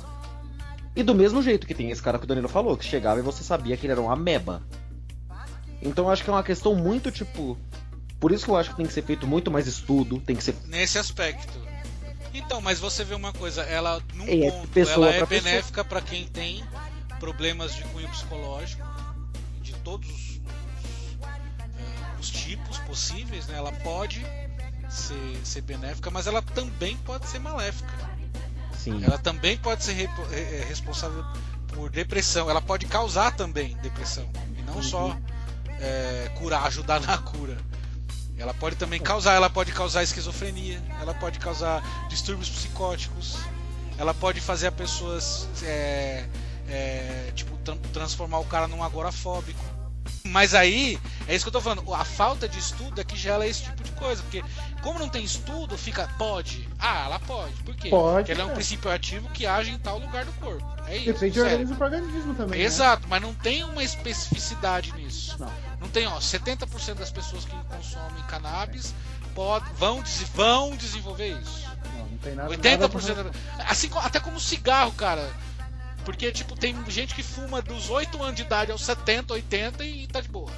E 0.94 1.02
do 1.02 1.14
mesmo 1.14 1.42
jeito 1.42 1.66
que 1.66 1.74
tem 1.74 1.90
esse 1.90 2.02
cara 2.02 2.18
que 2.18 2.24
o 2.24 2.26
Danilo 2.26 2.48
falou, 2.48 2.76
que 2.76 2.84
chegava 2.84 3.20
e 3.20 3.22
você 3.22 3.44
sabia 3.44 3.76
que 3.76 3.86
ele 3.86 3.92
era 3.92 4.00
um 4.02 4.10
ameba. 4.10 4.62
Então 5.82 6.10
acho 6.10 6.22
que 6.24 6.30
é 6.30 6.32
uma 6.32 6.42
questão 6.42 6.74
muito 6.74 7.10
tipo. 7.10 7.58
Por 8.20 8.32
isso 8.32 8.44
que 8.44 8.50
eu 8.50 8.56
acho 8.56 8.70
que 8.70 8.76
tem 8.76 8.86
que 8.86 8.92
ser 8.92 9.02
feito 9.02 9.26
muito 9.26 9.50
mais 9.50 9.66
estudo, 9.66 10.20
tem 10.20 10.34
que 10.34 10.42
ser. 10.42 10.56
Nesse 10.66 10.98
aspecto. 10.98 11.56
Então, 12.34 12.60
mas 12.60 12.78
você 12.78 13.04
vê 13.04 13.14
uma 13.14 13.32
coisa, 13.32 13.62
ela 13.62 14.02
num 14.14 14.24
É, 14.26 14.50
ponto, 14.50 14.78
ela 14.78 15.10
é 15.10 15.24
benéfica 15.24 15.84
para 15.84 16.00
quem 16.00 16.26
tem 16.26 16.64
problemas 17.18 17.74
de 17.74 17.82
cunho 17.84 18.08
psicológico, 18.08 18.86
de 19.62 19.72
todos 19.76 20.08
os, 20.08 20.40
eh, 21.22 22.16
os 22.20 22.30
tipos 22.30 22.78
possíveis, 22.80 23.46
né? 23.46 23.56
Ela 23.56 23.72
pode 23.72 24.24
ser, 24.90 25.40
ser 25.44 25.62
benéfica, 25.62 26.10
mas 26.10 26.26
ela 26.26 26.42
também 26.42 26.96
pode 26.98 27.26
ser 27.28 27.38
maléfica. 27.38 27.92
Sim. 28.76 29.02
Ela 29.02 29.18
também 29.18 29.56
pode 29.56 29.82
ser 29.82 29.98
eh, 30.00 30.10
eh, 30.32 30.64
responsável 30.68 31.24
por 31.24 31.58
por 31.78 31.90
depressão. 31.90 32.50
Ela 32.50 32.60
pode 32.60 32.86
causar 32.86 33.34
também 33.36 33.76
depressão. 33.76 34.28
E 34.58 34.62
não 34.62 34.82
só 34.82 35.16
é, 35.80 36.30
curar, 36.36 36.64
ajudar 36.66 37.00
na 37.00 37.18
cura. 37.18 37.56
Ela 38.36 38.54
pode 38.54 38.76
também 38.76 39.00
causar, 39.00 39.34
ela 39.34 39.50
pode 39.50 39.72
causar 39.72 40.02
esquizofrenia, 40.04 40.80
ela 41.00 41.12
pode 41.14 41.38
causar 41.40 41.82
distúrbios 42.08 42.48
psicóticos, 42.48 43.36
ela 43.98 44.14
pode 44.14 44.40
fazer 44.40 44.68
a 44.68 44.72
pessoa 44.72 45.18
é, 45.64 46.24
é, 46.68 47.32
tipo, 47.34 47.56
tra- 47.58 47.76
transformar 47.92 48.38
o 48.38 48.44
cara 48.44 48.68
num 48.68 48.82
agorafóbico. 48.82 49.58
Mas 50.24 50.54
aí, 50.54 50.98
é 51.26 51.34
isso 51.34 51.44
que 51.44 51.48
eu 51.48 51.52
tô 51.52 51.60
falando, 51.60 51.92
a 51.92 52.04
falta 52.04 52.48
de 52.48 52.58
estudo 52.58 53.00
é 53.00 53.04
que 53.04 53.16
gera 53.16 53.46
esse 53.46 53.64
tipo 53.64 53.82
de 53.82 53.90
coisa, 53.92 54.22
porque 54.22 54.42
como 54.82 54.98
não 54.98 55.08
tem 55.08 55.24
estudo, 55.24 55.76
fica 55.76 56.08
pode. 56.16 56.68
Ah, 56.78 57.06
ela 57.06 57.18
pode. 57.18 57.54
Por 57.64 57.74
quê? 57.74 57.88
Pode, 57.90 58.16
Porque 58.18 58.32
ela 58.32 58.42
é 58.42 58.44
um 58.46 58.50
é. 58.52 58.54
princípio 58.54 58.90
ativo 58.90 59.28
que 59.30 59.46
age 59.46 59.70
em 59.72 59.78
tal 59.78 59.98
lugar 59.98 60.24
do 60.24 60.32
corpo. 60.34 60.64
É 60.86 60.96
isso. 60.96 61.06
Depende 61.12 61.32
de 61.32 61.40
organismo 61.40 61.76
para 61.76 61.86
organismo 61.96 62.34
também. 62.34 62.60
né? 62.60 62.64
Exato, 62.64 63.06
mas 63.08 63.20
não 63.20 63.34
tem 63.34 63.64
uma 63.64 63.82
especificidade 63.82 64.92
nisso. 64.92 65.36
Não. 65.38 65.52
Não 65.80 65.88
tem, 65.88 66.06
ó, 66.06 66.18
70% 66.18 66.94
das 66.94 67.10
pessoas 67.10 67.44
que 67.44 67.54
consomem 67.64 68.22
cannabis 68.24 68.94
pod- 69.34 69.64
vão, 69.74 70.02
vão 70.34 70.76
desenvolver 70.76 71.38
isso. 71.40 71.64
Não, 71.96 72.06
não 72.06 72.18
tem 72.18 72.34
nada. 72.34 72.48
80%. 72.50 73.16
nada 73.16 73.30
da- 73.30 73.64
Assim, 73.64 73.88
até 73.96 74.18
como 74.20 74.40
cigarro, 74.40 74.92
cara. 74.92 75.30
Porque, 76.04 76.32
tipo, 76.32 76.56
tem 76.56 76.74
gente 76.90 77.14
que 77.14 77.22
fuma 77.22 77.60
dos 77.62 77.90
8 77.90 78.20
anos 78.22 78.34
de 78.36 78.42
idade 78.42 78.72
aos 78.72 78.82
70, 78.82 79.34
80 79.34 79.84
e 79.84 80.06
tá 80.06 80.20
de 80.20 80.28
boa. 80.28 80.50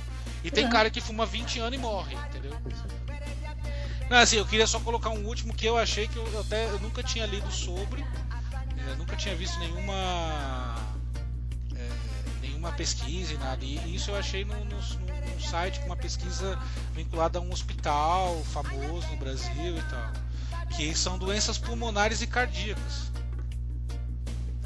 E 0.44 0.50
tem 0.50 0.64
É. 0.66 0.68
cara 0.70 0.88
que 0.88 1.00
fuma 1.00 1.26
20 1.26 1.58
anos 1.58 1.78
e 1.78 1.82
morre, 1.82 2.14
entendeu? 2.28 2.56
Não, 4.08 4.16
assim, 4.18 4.36
eu 4.36 4.46
queria 4.46 4.66
só 4.66 4.80
colocar 4.80 5.10
um 5.10 5.24
último 5.26 5.52
que 5.54 5.66
eu 5.66 5.76
achei 5.76 6.08
que 6.08 6.16
eu 6.16 6.26
eu 6.32 6.40
até 6.40 6.64
eu 6.66 6.78
nunca 6.80 7.02
tinha 7.02 7.26
lido 7.26 7.50
sobre. 7.52 8.02
eh, 8.02 8.94
nunca 8.96 9.14
tinha 9.16 9.34
visto 9.36 9.58
nenhuma. 9.58 10.74
Nenhuma 12.60 12.72
pesquisa 12.72 13.32
e 13.32 13.38
nada. 13.38 13.64
E 13.64 13.94
isso 13.94 14.10
eu 14.10 14.16
achei 14.16 14.44
no, 14.44 14.54
no, 14.54 14.64
no- 14.64 14.76
num 14.76 15.40
site 15.40 15.80
com 15.80 15.86
uma 15.86 15.96
pesquisa 15.96 16.58
vinculada 16.94 17.38
a 17.38 17.42
um 17.42 17.50
hospital 17.50 18.42
famoso 18.52 19.06
no 19.08 19.16
Brasil 19.16 19.78
e 19.78 19.82
tal. 19.90 20.12
Que 20.76 20.94
são 20.94 21.18
doenças 21.18 21.56
pulmonares 21.58 22.20
e 22.20 22.26
cardíacas. 22.26 23.10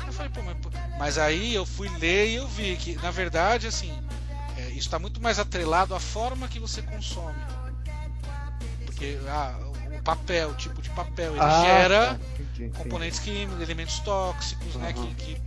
Eu 0.07 0.13
falei, 0.13 0.31
pô, 0.31 0.43
mas, 0.43 0.57
mas 0.99 1.19
aí 1.19 1.55
eu 1.55 1.65
fui 1.65 1.89
ler 1.99 2.29
e 2.29 2.35
eu 2.35 2.47
vi 2.49 2.77
que, 2.77 2.95
na 2.97 3.11
verdade, 3.11 3.67
assim, 3.69 3.97
é, 4.59 4.69
isso 4.69 4.81
está 4.81 4.99
muito 4.99 5.21
mais 5.23 5.39
atrelado 5.39 5.95
à 5.95 6.01
forma 6.01 6.47
que 6.49 6.59
você 6.59 6.83
consome. 6.83 7.39
Porque 8.85 9.19
ah, 9.29 9.57
o 9.99 10.03
papel, 10.03 10.51
o 10.51 10.55
tipo 10.55 10.83
de 10.83 10.91
papel, 10.91 11.33
ele 11.33 11.41
Ah, 11.41 11.63
gera 11.63 12.07
tá. 12.07 12.13
Entendi, 12.15 12.65
entendi. 12.65 12.79
componentes 12.79 13.19
químicos, 13.19 13.61
elementos 13.63 13.99
tóxicos, 14.01 14.75
né? 14.77 14.93
Aham. 14.97 15.07
Que, 15.15 15.15
que, 15.35 15.41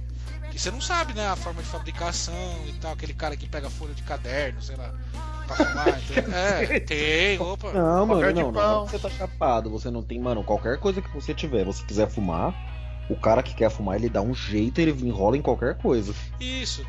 que 0.58 0.64
você 0.64 0.72
não 0.72 0.82
sabe, 0.82 1.14
né? 1.14 1.28
A 1.28 1.36
forma 1.36 1.62
de 1.62 1.68
fabricação 1.68 2.34
e 2.68 2.74
tal. 2.74 2.94
Aquele 2.94 3.14
cara 3.14 3.36
que 3.38 3.48
pega 3.48 3.70
folha 3.70 3.94
de 3.94 4.02
caderno, 4.04 4.62
sei 4.62 4.76
lá, 4.76 4.94
pra 5.46 5.56
fumar. 5.56 6.00
entendeu? 6.02 6.34
é, 6.34 6.80
tem, 6.80 7.40
opa. 7.40 7.72
Não, 7.74 8.06
mano, 8.06 8.34
não, 8.34 8.44
não. 8.44 8.54
pão. 8.54 8.88
Você 8.88 9.00
tá 9.00 9.10
chapado, 9.10 9.70
você 9.70 9.90
não 9.92 10.02
tem, 10.02 10.20
mano, 10.20 10.44
qualquer 10.44 10.80
coisa 10.80 11.02
que 11.02 11.10
você 11.14 11.34
tiver, 11.34 11.64
você 11.64 11.84
quiser 11.86 12.10
fumar, 12.10 12.54
o 13.10 13.16
cara 13.16 13.42
que 13.44 13.54
quer 13.54 13.70
fumar, 13.70 13.96
ele 13.96 14.10
dá 14.10 14.22
um 14.22 14.34
jeito, 14.34 14.80
ele 14.82 14.92
enrola 15.08 15.38
em 15.38 15.42
qualquer 15.42 15.78
coisa. 15.78 16.14
Isso. 16.40 16.86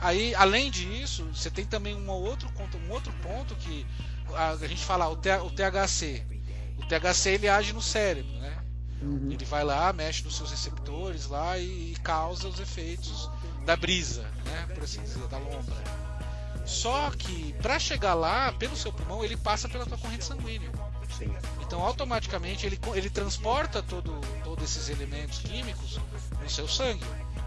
Aí, 0.00 0.34
além 0.34 0.70
disso, 0.70 1.28
você 1.34 1.50
tem 1.50 1.64
também 1.66 1.94
um 1.94 2.08
outro, 2.10 2.48
ponto- 2.52 2.78
um 2.78 2.90
outro 2.90 3.12
ponto 3.22 3.54
que 3.56 3.86
a, 4.34 4.52
a 4.52 4.66
gente 4.66 4.82
fala, 4.82 5.06
o, 5.08 5.16
T- 5.16 5.30
o 5.40 5.50
THC. 5.50 6.22
O 6.78 6.86
THC 6.86 7.30
ele 7.32 7.48
age 7.48 7.74
no 7.74 7.82
cérebro, 7.82 8.32
né? 8.38 8.56
Uhum. 9.02 9.30
Ele 9.30 9.44
vai 9.44 9.64
lá, 9.64 9.92
mexe 9.92 10.22
nos 10.24 10.36
seus 10.36 10.50
receptores 10.50 11.26
lá 11.26 11.58
e, 11.58 11.92
e 11.92 11.96
causa 12.02 12.48
os 12.48 12.60
efeitos 12.60 13.30
da 13.64 13.76
brisa, 13.76 14.22
né? 14.44 14.66
Por 14.74 14.84
assim 14.84 15.02
dizer, 15.02 15.26
da 15.28 15.38
lombra. 15.38 15.76
Só 16.66 17.10
que 17.10 17.54
para 17.54 17.78
chegar 17.78 18.14
lá, 18.14 18.52
pelo 18.52 18.76
seu 18.76 18.92
pulmão, 18.92 19.24
ele 19.24 19.36
passa 19.36 19.68
pela 19.68 19.86
tua 19.86 19.98
corrente 19.98 20.24
sanguínea. 20.24 20.70
Sim. 21.16 21.34
Então, 21.60 21.80
automaticamente, 21.82 22.66
ele, 22.66 22.78
ele 22.94 23.10
transporta 23.10 23.82
todo, 23.82 24.20
todos 24.44 24.64
esses 24.64 24.88
elementos 24.88 25.38
químicos 25.38 25.98
no 26.42 26.50
seu 26.50 26.68
sangue. 26.68 27.04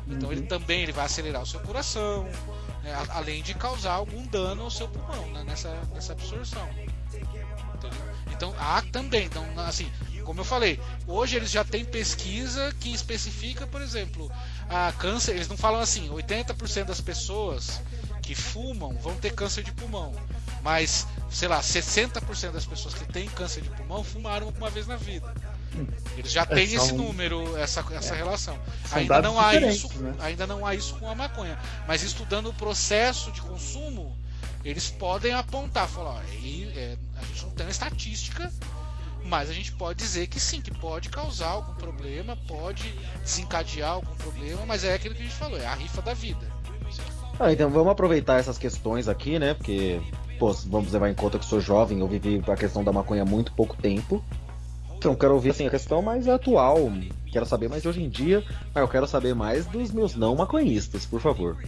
Então, 0.08 0.32
ele 0.32 0.44
também 0.44 0.82
ele 0.82 0.92
vai 0.92 1.06
acelerar 1.06 1.42
o 1.42 1.46
seu 1.46 1.60
coração, 1.62 2.26
né, 2.84 2.94
além 3.10 3.42
de 3.42 3.54
causar 3.54 3.94
algum 3.94 4.26
dano 4.28 4.64
ao 4.64 4.72
seu 4.72 4.88
pulmão 4.88 5.26
né, 5.32 5.44
nessa, 5.44 5.70
nessa 5.94 6.14
absorção. 6.14 6.68
Entendeu? 7.76 8.02
Então, 8.32 8.54
há 8.60 8.82
também, 8.92 9.26
então, 9.26 9.46
assim, 9.58 9.90
como 10.24 10.42
eu 10.42 10.46
falei, 10.46 10.80
hoje 11.08 11.36
eles 11.36 11.52
já 11.52 11.64
têm 11.64 11.84
pesquisa 11.86 12.74
que 12.80 12.94
especifica, 12.94 13.68
por 13.68 13.82
exemplo, 13.82 14.32
a 14.70 14.92
câncer. 14.94 15.32
Eles 15.36 15.48
não 15.48 15.58
falam 15.58 15.80
assim, 15.80 16.10
80% 16.10 16.86
das 16.86 17.02
pessoas 17.02 17.82
que 18.22 18.34
fumam 18.34 18.96
vão 18.98 19.16
ter 19.16 19.34
câncer 19.34 19.64
de 19.64 19.72
pulmão. 19.72 20.14
Mas, 20.62 21.06
sei 21.30 21.48
lá, 21.48 21.62
60% 21.62 22.52
das 22.52 22.66
pessoas 22.66 22.94
que 22.94 23.06
têm 23.06 23.28
câncer 23.30 23.62
de 23.62 23.70
pulmão 23.70 24.04
fumaram 24.04 24.48
uma 24.50 24.70
vez 24.70 24.88
na 24.88 24.96
vida. 24.96 25.34
Eles 26.18 26.32
já 26.32 26.46
têm 26.46 26.68
são- 26.68 26.86
esse 26.86 26.94
número, 26.94 27.58
essa, 27.58 27.84
essa 27.92 28.16
relação. 28.16 28.58
são 28.86 28.98
Ainda 29.00 29.22
não 29.22 29.40
há 29.40 29.56
isso, 29.56 29.92
né? 30.00 30.16
ainda 30.20 30.48
não 30.48 30.66
há 30.66 30.76
isso 30.76 30.96
com 30.96 31.10
a 31.10 31.16
maconha. 31.16 31.58
Mas 31.88 32.04
estudando 32.04 32.50
o 32.50 32.54
processo 32.54 33.32
de 33.32 33.42
consumo, 33.42 34.16
eles 34.64 34.90
podem 34.90 35.34
apontar, 35.34 35.88
falar, 35.90 36.12
ó, 36.12 36.22
e, 36.42 36.72
é, 36.76 36.98
a 37.20 37.26
gente 37.26 37.44
não 37.44 37.52
tem 37.52 37.66
uma 37.66 37.72
estatística, 37.72 38.52
mas 39.26 39.50
a 39.50 39.54
gente 39.54 39.72
pode 39.72 40.00
dizer 40.00 40.28
que 40.28 40.40
sim, 40.40 40.62
que 40.62 40.72
pode 40.72 41.10
causar 41.10 41.48
algum 41.48 41.74
problema, 41.74 42.38
pode 42.48 42.94
desencadear 43.22 43.92
algum 43.92 44.14
problema, 44.16 44.66
mas 44.66 44.84
é 44.84 44.94
aquilo 44.94 45.16
que 45.16 45.22
a 45.22 45.26
gente 45.26 45.36
falou, 45.36 45.58
é 45.58 45.66
a 45.66 45.74
rifa 45.74 46.02
da 46.02 46.14
vida. 46.14 46.46
Ah, 47.40 47.52
então 47.52 47.70
vamos 47.70 47.92
aproveitar 47.92 48.40
essas 48.40 48.58
questões 48.58 49.08
aqui, 49.08 49.40
né? 49.40 49.54
Porque, 49.54 50.00
pô, 50.38 50.52
vamos 50.68 50.92
levar 50.92 51.10
em 51.10 51.16
conta 51.16 51.40
que 51.40 51.46
sou 51.46 51.60
jovem, 51.60 52.00
eu 52.00 52.08
vivi 52.08 52.42
a 52.48 52.56
questão 52.56 52.84
da 52.84 52.92
maconha 52.92 53.24
há 53.24 53.26
muito 53.26 53.52
pouco 53.54 53.76
tempo. 53.76 54.24
Então 54.96 55.16
quero 55.16 55.34
ouvir 55.34 55.50
assim, 55.50 55.68
a 55.68 55.70
questão 55.70 56.02
mais 56.02 56.28
atual. 56.28 56.90
Quero 57.32 57.46
saber 57.46 57.68
mais 57.68 57.82
de 57.82 57.90
hoje 57.90 58.02
em 58.02 58.10
dia, 58.10 58.44
mas 58.74 58.82
eu 58.82 58.88
quero 58.88 59.08
saber 59.08 59.34
mais 59.36 59.66
dos 59.66 59.92
meus 59.92 60.16
não 60.16 60.36
maconhistas, 60.36 61.06
por 61.06 61.20
favor. 61.20 61.58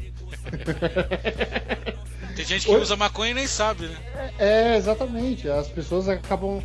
Tem 2.35 2.45
gente 2.45 2.65
que 2.65 2.71
Oi? 2.71 2.81
usa 2.81 2.95
maconha 2.95 3.31
e 3.31 3.33
nem 3.33 3.47
sabe, 3.47 3.87
né? 3.87 4.31
É, 4.37 4.77
exatamente. 4.77 5.49
As 5.49 5.67
pessoas 5.67 6.07
acabam 6.07 6.61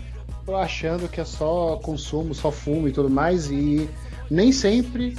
achando 0.57 1.09
que 1.09 1.21
é 1.21 1.25
só 1.25 1.77
consumo, 1.77 2.35
só 2.35 2.51
fumo 2.51 2.89
e 2.89 2.93
tudo 2.93 3.09
mais, 3.11 3.51
e 3.51 3.89
nem 4.31 4.53
sempre 4.53 5.17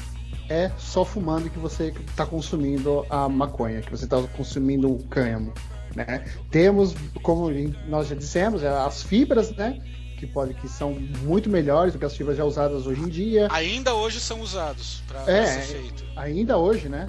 é 0.49 0.71
só 0.77 1.05
fumando 1.05 1.49
que 1.49 1.59
você 1.59 1.93
está 2.07 2.25
consumindo 2.25 3.05
a 3.09 3.27
maconha, 3.29 3.81
que 3.81 3.89
você 3.91 4.03
está 4.05 4.21
consumindo 4.35 4.91
o 4.91 5.03
cânhamo. 5.05 5.53
Né? 5.95 6.23
Temos, 6.49 6.95
como 7.21 7.49
nós 7.87 8.07
já 8.07 8.15
dissemos, 8.15 8.63
as 8.63 9.03
fibras, 9.03 9.51
né? 9.55 9.77
Que, 10.17 10.25
pode, 10.27 10.53
que 10.53 10.67
são 10.69 10.93
muito 11.23 11.49
melhores 11.49 11.93
do 11.93 11.99
que 11.99 12.05
as 12.05 12.15
fibras 12.15 12.37
já 12.37 12.45
usadas 12.45 12.85
hoje 12.85 13.01
em 13.01 13.07
dia. 13.09 13.47
Ainda 13.51 13.93
hoje 13.95 14.19
são 14.19 14.39
usados 14.39 15.01
para 15.07 15.23
É, 15.29 15.43
esse 15.43 15.73
efeito. 15.73 16.05
ainda 16.15 16.57
hoje, 16.57 16.87
né? 16.87 17.07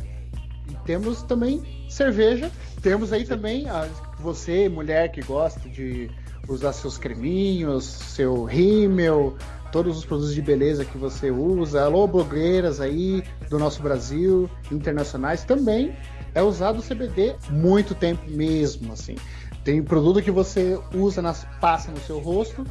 E 0.68 0.74
temos 0.86 1.22
também 1.22 1.62
cerveja. 1.88 2.50
Temos 2.80 3.12
aí 3.12 3.24
também 3.24 3.68
a, 3.68 3.86
você, 4.18 4.68
mulher 4.68 5.12
que 5.12 5.20
gosta 5.22 5.68
de 5.68 6.10
usar 6.48 6.72
seus 6.72 6.98
creminhos, 6.98 7.84
seu 7.84 8.44
rímel, 8.44 9.36
todos 9.70 9.96
os 9.96 10.04
produtos 10.04 10.34
de 10.34 10.42
beleza 10.42 10.84
que 10.84 10.98
você 10.98 11.30
usa. 11.30 11.84
Alô, 11.84 12.06
blogueiras 12.06 12.80
aí 12.80 13.24
do 13.48 13.58
nosso 13.58 13.82
Brasil, 13.82 14.48
internacionais, 14.70 15.44
também 15.44 15.96
é 16.34 16.42
usado 16.42 16.78
o 16.78 16.82
CBD 16.82 17.36
muito 17.50 17.94
tempo 17.94 18.22
mesmo, 18.28 18.92
assim. 18.92 19.16
Tem 19.64 19.82
produto 19.82 20.22
que 20.22 20.30
você 20.30 20.78
usa, 20.94 21.22
nas, 21.22 21.46
passa 21.60 21.90
no 21.90 22.00
seu 22.00 22.18
rosto, 22.18 22.66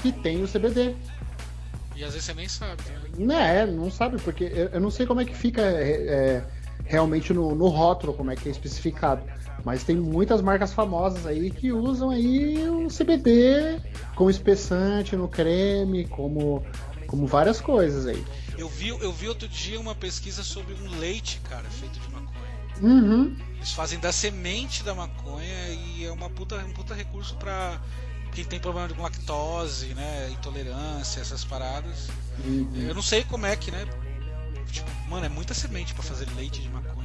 que 0.00 0.10
tem 0.10 0.42
o 0.42 0.48
CBD. 0.48 0.94
E 1.94 2.04
às 2.04 2.12
vezes 2.12 2.24
você 2.24 2.34
nem 2.34 2.48
sabe. 2.48 2.82
Né? 3.16 3.64
Né, 3.64 3.66
não 3.66 3.90
sabe, 3.90 4.20
porque 4.20 4.44
eu, 4.44 4.68
eu 4.68 4.80
não 4.80 4.90
sei 4.90 5.06
como 5.06 5.20
é 5.20 5.24
que 5.24 5.34
fica 5.34 5.62
é, 5.62 5.92
é, 5.92 6.44
realmente 6.84 7.32
no, 7.32 7.54
no 7.54 7.68
rótulo, 7.68 8.12
como 8.12 8.30
é 8.30 8.36
que 8.36 8.48
é 8.48 8.52
especificado. 8.52 9.22
Mas 9.66 9.82
tem 9.82 9.96
muitas 9.96 10.40
marcas 10.40 10.72
famosas 10.72 11.26
aí 11.26 11.50
que 11.50 11.72
usam 11.72 12.10
aí 12.10 12.68
o 12.68 12.86
CBD 12.86 13.82
como 14.14 14.30
espessante 14.30 15.16
no 15.16 15.26
creme, 15.26 16.06
como, 16.06 16.64
como 17.08 17.26
várias 17.26 17.60
coisas 17.60 18.06
aí. 18.06 18.24
Eu 18.56 18.68
vi, 18.68 18.90
eu 18.90 19.12
vi 19.12 19.26
outro 19.26 19.48
dia 19.48 19.80
uma 19.80 19.92
pesquisa 19.92 20.44
sobre 20.44 20.72
um 20.74 21.00
leite, 21.00 21.40
cara, 21.50 21.64
feito 21.64 21.98
de 21.98 22.08
maconha. 22.12 22.46
Uhum. 22.80 23.36
Eles 23.56 23.72
fazem 23.72 23.98
da 23.98 24.12
semente 24.12 24.84
da 24.84 24.94
maconha 24.94 25.68
e 25.70 26.04
é 26.04 26.12
uma 26.12 26.30
puta, 26.30 26.54
um 26.58 26.72
puta 26.72 26.94
recurso 26.94 27.34
pra 27.34 27.80
quem 28.32 28.44
tem 28.44 28.60
problema 28.60 28.88
com 28.88 29.02
lactose, 29.02 29.94
né? 29.94 30.30
Intolerância, 30.30 31.20
essas 31.20 31.44
paradas. 31.44 32.06
uhum. 32.44 32.86
Eu 32.86 32.94
não 32.94 33.02
sei 33.02 33.24
como 33.24 33.46
é 33.46 33.56
que, 33.56 33.72
né? 33.72 33.84
Tipo, 34.70 34.88
mano, 35.08 35.26
é 35.26 35.28
muita 35.28 35.54
semente 35.54 35.92
pra 35.92 36.04
fazer 36.04 36.28
leite 36.36 36.62
de 36.62 36.68
maconha? 36.68 36.95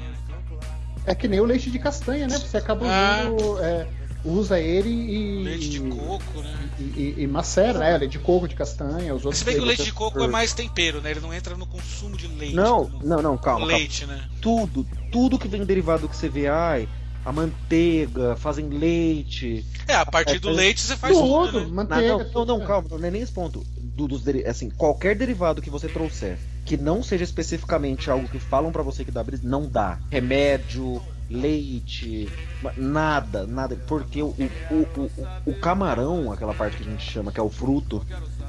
É 1.06 1.16
que 1.16 1.28
nem 1.28 1.40
o 1.40 1.46
leite 1.46 1.70
de 1.72 1.80
castanha, 1.80 2.28
né? 2.28 2.38
Você 2.38 2.58
acaba 2.58 2.86
Ah. 2.88 3.30
usando. 3.30 3.60
é, 3.64 3.88
usa 4.24 4.60
ele 4.60 4.90
e. 4.90 5.44
Leite 5.44 5.70
de 5.70 5.80
coco, 5.82 6.42
né? 6.42 6.70
E, 6.80 6.84
e, 6.84 7.16
e 7.24 7.28
macera, 7.28 7.80
né? 7.80 7.98
Leite 7.98 8.14
de 8.14 8.20
coco, 8.20 8.48
de 8.48 8.56
castanha, 8.56 9.14
os 9.16 9.26
outros. 9.26 9.40
Se 9.40 9.46
bem 9.46 9.56
que 9.56 9.62
o 9.62 9.66
leite 9.66 9.84
de 9.84 9.92
coco 9.94 10.24
é 10.24 10.28
mais 10.28 10.54
tempero, 10.54 11.02
né? 11.02 11.12
Ele 11.12 11.20
não 11.20 11.34
entra 11.34 11.56
no 11.58 11.66
consumo 11.66 12.16
de 12.16 12.28
leite. 12.28 12.54
Não, 12.56 12.90
como 12.90 13.06
não, 13.06 13.22
não, 13.22 13.38
calma, 13.38 13.62
calma. 13.62 13.66
leite, 13.78 14.06
né? 14.06 14.24
Tudo, 14.40 14.86
tudo 15.12 15.40
que 15.40 15.48
vem 15.48 15.66
derivado 15.66 16.08
que 16.08 16.16
você 16.16 16.30
vê, 16.30 16.48
ai, 16.48 16.88
a 17.26 17.32
manteiga, 17.32 18.36
fazem 18.36 18.68
leite. 18.70 19.66
É, 19.88 19.96
a 19.96 20.06
partir 20.06 20.40
do 20.40 20.50
leite 20.52 20.82
você 20.82 20.96
faz 20.96 21.16
Tudo, 21.18 21.28
tudo, 21.48 21.60
né? 21.62 21.66
Não, 21.68 21.74
manteiga. 21.74 22.08
não, 22.10 22.18
não, 22.20 22.30
tudo, 22.32 22.46
não, 22.60 22.66
calma, 22.66 22.88
não 22.92 23.08
é 23.08 23.12
nem 23.12 23.22
esse 23.22 23.32
ponto. 23.32 23.64
Do- 23.78 24.08
dos 24.08 24.24
assim, 24.48 24.70
qualquer 24.70 25.16
derivado 25.16 25.62
que 25.62 25.70
você 25.70 25.88
trouxer 25.88 26.38
que 26.72 26.78
não 26.78 27.04
seja 27.04 27.26
especificamente 27.26 28.10
algo 28.10 28.30
que 28.30 28.40
falam 28.40 28.72
pra 28.72 28.82
você 28.82 29.04
que 29.04 29.12
dá 29.12 29.22
brisa, 29.22 29.44
não 29.46 29.68
dá. 29.68 30.00
Remédio, 30.10 31.02
leite, 31.30 32.32
nada, 32.78 33.46
nada. 33.46 33.76
Porque 33.86 34.24
o, 34.24 34.28
o, 34.28 34.50
o, 34.74 35.02
o, 35.02 35.12
o 35.48 35.54
camarão, 35.60 36.32
aquela 36.32 36.54
parte 36.54 36.78
que 36.78 36.84
a 36.84 36.90
gente 36.90 37.04
chama 37.04 37.30
que 37.30 37.42
é 37.42 37.44
o 37.44 37.50
fruto, 37.50 38.06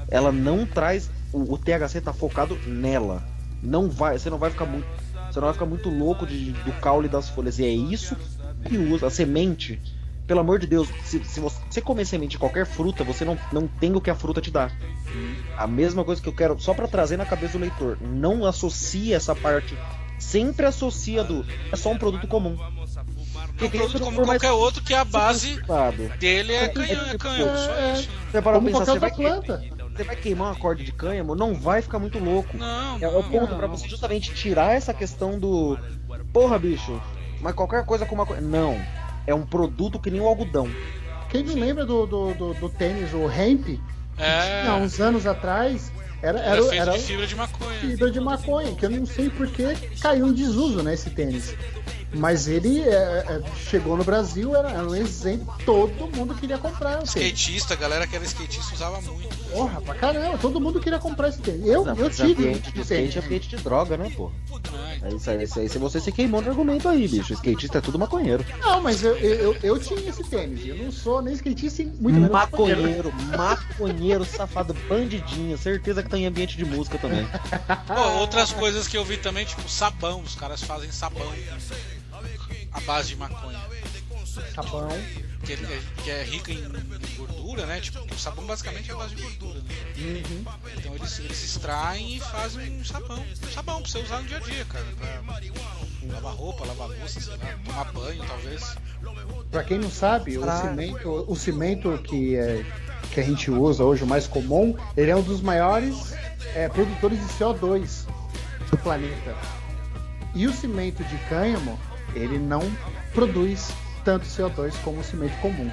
ela 0.09 0.31
não 0.31 0.65
traz. 0.65 1.11
O, 1.33 1.55
o 1.55 1.59
THC 1.59 2.01
tá 2.01 2.13
focado 2.13 2.57
nela. 2.65 3.25
Não 3.61 3.91
vai, 3.91 4.17
você 4.17 4.31
não 4.31 4.39
vai 4.39 4.53
ficar 4.53 4.67
muito. 4.67 4.87
Você 5.29 5.41
não 5.41 5.47
vai 5.47 5.55
ficar 5.55 5.67
muito 5.67 5.91
louco 5.91 6.25
de, 6.25 6.53
do 6.53 6.73
caule 6.81 7.09
das 7.09 7.29
folhas. 7.29 7.59
E 7.59 7.65
é 7.65 7.71
isso 7.71 8.17
que 8.69 8.79
usa. 8.79 9.09
A 9.09 9.11
semente, 9.11 9.83
pelo 10.27 10.41
amor 10.41 10.59
de 10.59 10.67
Deus, 10.67 10.89
se, 11.05 11.23
se 11.25 11.41
você 11.41 11.81
comer 11.81 12.05
semente 12.05 12.33
de 12.33 12.39
qualquer 12.39 12.65
fruta, 12.67 13.05
você 13.05 13.25
não, 13.25 13.37
não 13.53 13.67
tem 13.67 13.95
o 13.95 14.01
que 14.01 14.11
a 14.11 14.15
fruta 14.15 14.41
te 14.41 14.51
dá. 14.51 14.71
A 15.57 15.67
mesma 15.67 16.05
coisa 16.05 16.21
que 16.23 16.29
eu 16.29 16.33
quero, 16.33 16.59
só 16.61 16.73
pra 16.75 16.87
trazer 16.89 17.17
na 17.17 17.27
cabeça 17.27 17.55
do 17.55 17.59
leitor, 17.63 17.99
não 18.01 18.45
associa 18.47 19.17
essa 19.17 19.35
parte. 19.35 19.77
Sempre 20.19 20.65
associa 20.67 21.25
do. 21.25 21.45
É 21.73 21.77
só 21.77 21.91
um 21.91 21.99
produto 21.99 22.29
comum. 22.29 22.57
É 23.61 23.65
um 23.65 23.71
produto 23.71 24.01
como 24.05 24.23
qualquer 24.25 24.53
outro 24.53 24.81
que 24.83 24.95
a 24.95 25.05
base 25.05 25.61
dele 26.19 26.53
é 26.53 26.69
canhão, 26.69 27.05
é 27.07 27.19
canhão, 27.19 27.49
É, 28.33 28.41
para 28.41 28.53
Como 28.55 28.67
pensar, 28.69 28.85
qualquer 28.87 28.93
outra 28.93 29.11
que- 29.11 29.23
planta. 29.23 29.65
você 29.97 30.05
vai 30.05 30.17
queimar 30.17 30.49
uma 30.49 30.55
corda 30.55 30.83
de 30.85 30.93
cânhamo, 30.93 31.35
não 31.35 31.55
vai 31.55 31.83
ficar 31.83 31.99
muito 31.99 32.19
louco. 32.21 32.57
Não, 32.57 32.99
É 33.01 33.09
o 33.09 33.23
ponto 33.25 33.57
pra 33.57 33.67
você 33.67 33.89
justamente 33.89 34.33
tirar 34.33 34.75
essa 34.77 34.95
questão 34.95 35.39
do. 35.39 35.77
Porra, 36.33 36.57
bicho, 36.59 37.01
mas 37.41 37.53
qualquer 37.55 37.85
coisa 37.85 38.07
com 38.07 38.15
uma 38.15 38.25
coisa. 38.25 38.41
Não. 38.41 38.81
É 39.27 39.35
um 39.35 39.45
produto 39.47 39.99
que 39.99 40.11
nem 40.11 40.21
o 40.21 40.27
algodão. 40.27 40.69
Quem 41.29 41.43
não 41.43 41.55
lembra 41.55 41.87
do, 41.87 42.07
do, 42.07 42.35
do, 42.35 42.55
do 42.55 42.69
tênis, 42.69 43.15
o 43.15 43.31
Hemp? 43.31 43.79
É, 44.19 44.67
Há 44.67 44.77
uns 44.77 45.01
anos 45.01 45.27
atrás, 45.27 45.91
era, 46.21 46.39
era 46.39 46.57
era, 46.57 46.75
era 46.77 46.93
de 46.93 46.99
fibra 46.99 47.27
de 47.27 47.35
maconha. 47.35 47.79
fibra 47.81 48.11
de 48.11 48.21
maconha, 48.21 48.75
que 48.75 48.85
eu 48.85 48.91
não 48.91 49.07
sei 49.07 49.31
porque 49.31 49.75
caiu 50.01 50.29
em 50.29 50.33
desuso, 50.33 50.83
né, 50.83 50.95
esse 50.95 51.11
tênis. 51.11 51.57
Mas 52.15 52.47
ele 52.47 52.83
é, 52.83 52.93
é, 52.93 53.43
chegou 53.57 53.97
no 53.97 54.05
Brasil, 54.05 54.55
era, 54.55 54.71
era 54.71 54.87
um 54.87 54.95
exemplo, 54.95 55.55
todo 55.65 56.15
mundo 56.15 56.35
queria 56.35 56.59
comprar 56.59 57.03
o 57.03 57.05
tênis. 57.05 57.39
Skatista, 57.39 57.75
a 57.75 57.77
galera 57.77 58.07
que 58.07 58.15
era 58.15 58.25
skatista 58.25 58.75
usava 58.75 59.01
muito. 59.01 59.43
Porra, 59.51 59.81
pra 59.81 59.95
caramba, 59.95 60.39
todo 60.39 60.61
mundo 60.61 60.81
queria 60.81 60.99
comprar 60.99 61.29
esse 61.29 61.41
tênis. 61.41 61.67
Eu, 61.67 61.85
Não, 61.85 61.97
eu 61.97 62.11
tive 62.11 62.49
ambiente 62.49 62.73
de 62.73 62.81
skate 62.81 63.19
é 63.19 63.23
ambiente 63.23 63.49
de 63.49 63.57
droga, 63.57 63.97
né, 63.97 64.11
pô? 64.15 64.31
isso 65.17 65.31
aí, 65.31 65.39
aí. 65.39 65.69
Se 65.69 65.79
você 65.79 66.01
se 66.01 66.13
queimou 66.13 66.41
no 66.41 66.51
argumento 66.51 66.89
aí, 66.89 67.09
bicho. 67.09 67.33
Skatista 67.33 67.79
é 67.79 67.81
tudo 67.81 67.99
maconheiro. 67.99 68.45
Não, 68.61 68.81
mas 68.81 69.03
eu, 69.03 69.17
eu, 69.17 69.53
eu, 69.53 69.57
eu 69.63 69.79
tinha 69.79 70.09
esse 70.09 70.23
tênis. 70.25 70.67
Eu 70.67 70.77
não 70.77 70.93
sou 70.93 71.23
nem 71.23 71.35
skatista 71.35 71.83
e 71.83 71.87
muito 71.87 72.15
menos 72.15 72.31
Maconheiro, 72.31 73.13
maconheiro, 73.37 74.25
safado, 74.25 74.75
bandidinho. 74.89 75.57
Certeza 75.59 76.03
que 76.03 76.09
tá 76.09 76.19
em 76.19 76.27
ambiente 76.27 76.57
de 76.57 76.65
música 76.65 76.99
também. 76.99 77.27
Pô, 77.87 78.21
outras 78.21 78.53
coisas 78.53 78.87
que 78.87 78.97
eu 78.97 79.05
vi 79.05 79.17
também, 79.17 79.45
tipo 79.45 79.69
sabão. 79.69 80.21
Os 80.21 80.35
caras 80.35 80.63
fazem 80.63 80.91
sabão 80.91 81.33
à 82.73 82.81
base 82.81 83.09
de 83.09 83.17
maconha. 83.17 83.61
Sabão. 84.55 84.89
Que 85.45 85.55
é, 85.55 85.57
que 86.05 86.11
é 86.11 86.23
rica 86.23 86.53
em, 86.53 86.59
em 86.59 87.17
gordura, 87.17 87.67
né? 87.67 87.81
Tipo, 87.81 87.99
o 88.01 88.19
sabão 88.19 88.47
basicamente 88.47 88.91
é 88.91 88.95
a 88.95 88.97
base 88.97 89.15
de 89.15 89.23
gordura, 89.23 89.61
né? 89.61 89.75
Uhum. 89.99 90.45
Então 90.79 90.95
eles, 90.95 91.19
eles 91.19 91.45
extraem 91.45 92.17
e 92.17 92.21
fazem 92.21 92.81
um 92.81 92.85
sabão. 92.85 93.19
Um 93.21 93.51
sabão 93.51 93.83
pra 93.83 93.91
você 93.91 93.99
usar 93.99 94.21
no 94.21 94.29
dia 94.29 94.37
a 94.37 94.41
dia, 94.41 94.65
cara. 94.67 94.85
Pra 94.97 95.41
lavar 96.15 96.35
roupa, 96.35 96.65
lavar 96.65 96.89
louça, 96.89 97.21
sei 97.21 97.37
lá, 97.37 97.39
tomar 97.65 97.93
banho, 97.93 98.25
talvez. 98.25 98.77
Pra 99.51 99.65
quem 99.65 99.79
não 99.79 99.91
sabe, 99.91 100.39
o 100.39 100.61
cimento, 100.61 101.25
o 101.29 101.37
cimento 101.37 101.99
que, 101.99 102.37
é, 102.37 102.65
que 103.13 103.21
a 103.21 103.23
gente 103.23 103.51
usa 103.51 103.85
hoje, 103.85 104.05
o 104.05 104.07
mais 104.07 104.27
comum, 104.27 104.77
ele 104.97 105.11
é 105.11 105.17
um 105.17 105.23
dos 105.23 105.41
maiores 105.41 106.13
é, 106.55 106.69
produtores 106.69 107.19
de 107.19 107.27
CO2 107.35 108.07
do 108.71 108.77
planeta. 108.79 109.37
E 110.35 110.47
o 110.47 110.53
cimento 110.53 111.05
de 111.05 111.17
cânhamo, 111.29 111.79
ele 112.15 112.39
não 112.39 112.63
produz 113.15 113.71
tanto 114.05 114.27
CO2 114.27 114.75
como 114.83 115.01
o 115.01 115.05
cimento 115.05 115.39
comum. 115.41 115.71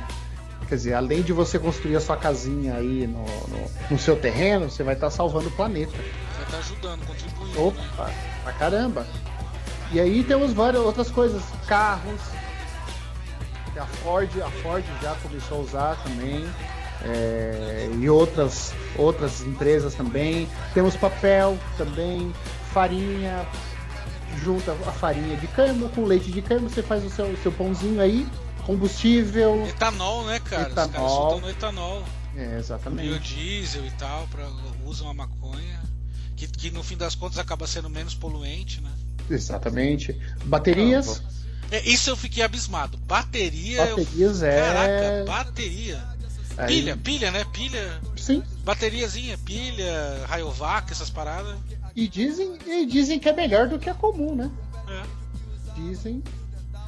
Quer 0.67 0.75
dizer, 0.75 0.93
além 0.93 1.23
de 1.23 1.33
você 1.33 1.57
construir 1.57 1.95
a 1.95 1.99
sua 1.99 2.15
casinha 2.15 2.75
aí 2.75 3.07
no, 3.07 3.23
no, 3.25 3.71
no 3.91 3.97
seu 3.97 4.15
terreno, 4.15 4.69
você 4.69 4.83
vai 4.83 4.93
estar 4.93 5.09
salvando 5.09 5.47
o 5.47 5.51
planeta. 5.51 5.91
Vai 5.91 6.43
estar 6.45 6.57
ajudando, 6.59 7.07
contribuindo. 7.07 7.57
né? 7.57 7.63
Opa, 7.65 8.11
pra 8.43 8.53
caramba. 8.53 9.07
E 9.91 9.99
aí 9.99 10.23
temos 10.23 10.53
várias 10.53 10.83
outras 10.83 11.09
coisas, 11.09 11.41
carros. 11.67 12.21
A 13.75 13.85
Ford, 13.85 14.29
a 14.41 14.49
Ford 14.61 14.83
já 15.01 15.15
começou 15.15 15.59
a 15.59 15.61
usar 15.61 15.95
também. 16.03 16.47
é, 17.03 17.89
e 17.97 18.09
outras, 18.09 18.73
outras 18.97 19.41
empresas 19.41 19.95
também. 19.95 20.47
Temos 20.73 20.95
papel 20.95 21.57
também, 21.77 22.33
farinha. 22.73 23.45
Junta 24.43 24.71
a 24.71 24.91
farinha 24.91 25.35
de 25.37 25.47
cânhamo 25.47 25.89
com 25.89 26.05
leite 26.05 26.31
de 26.31 26.41
cânhamo, 26.41 26.69
você 26.69 26.81
faz 26.83 27.03
o 27.03 27.09
seu, 27.09 27.35
seu 27.41 27.51
pãozinho 27.51 27.99
aí, 28.01 28.27
combustível. 28.65 29.65
Etanol, 29.67 30.25
né, 30.25 30.39
cara? 30.39 30.69
Os 30.69 30.73
caras 30.75 30.89
Etanol. 30.91 31.09
soltam 31.09 31.41
no 31.41 31.49
etanol. 31.49 32.03
É, 32.35 32.57
exatamente. 32.57 33.09
biodiesel 33.09 33.85
e 33.85 33.91
tal, 33.91 34.27
pra, 34.27 34.47
usam 34.85 35.09
a 35.09 35.13
maconha. 35.13 35.79
Que, 36.37 36.47
que 36.47 36.71
no 36.71 36.81
fim 36.83 36.95
das 36.95 37.15
contas 37.15 37.37
acaba 37.37 37.67
sendo 37.67 37.89
menos 37.89 38.13
poluente, 38.15 38.79
né? 38.81 38.89
Exatamente. 39.29 40.17
Baterias. 40.45 41.21
É, 41.69 41.81
isso 41.81 42.09
eu 42.09 42.15
fiquei 42.15 42.41
abismado. 42.43 42.97
Bateria. 42.99 43.85
eu- 43.87 43.97
Baterias 43.97 44.41
é. 44.43 44.59
Caraca, 44.61 45.25
bateria. 45.43 46.01
Aí- 46.57 46.67
Pilha, 46.67 46.97
pilha, 46.97 47.31
né? 47.31 47.45
Pilha. 47.51 47.99
Sim. 48.17 48.41
Bateriazinha, 48.63 49.37
pilha, 49.39 50.25
Rayovac, 50.27 50.91
essas 50.91 51.09
paradas. 51.09 51.57
E 51.95 52.07
dizem, 52.07 52.57
e 52.67 52.85
dizem 52.85 53.19
que 53.19 53.27
é 53.29 53.33
melhor 53.33 53.67
do 53.67 53.79
que 53.79 53.89
a 53.89 53.93
comum, 53.93 54.35
né? 54.35 54.49
É. 54.87 55.03
Dizem. 55.75 56.23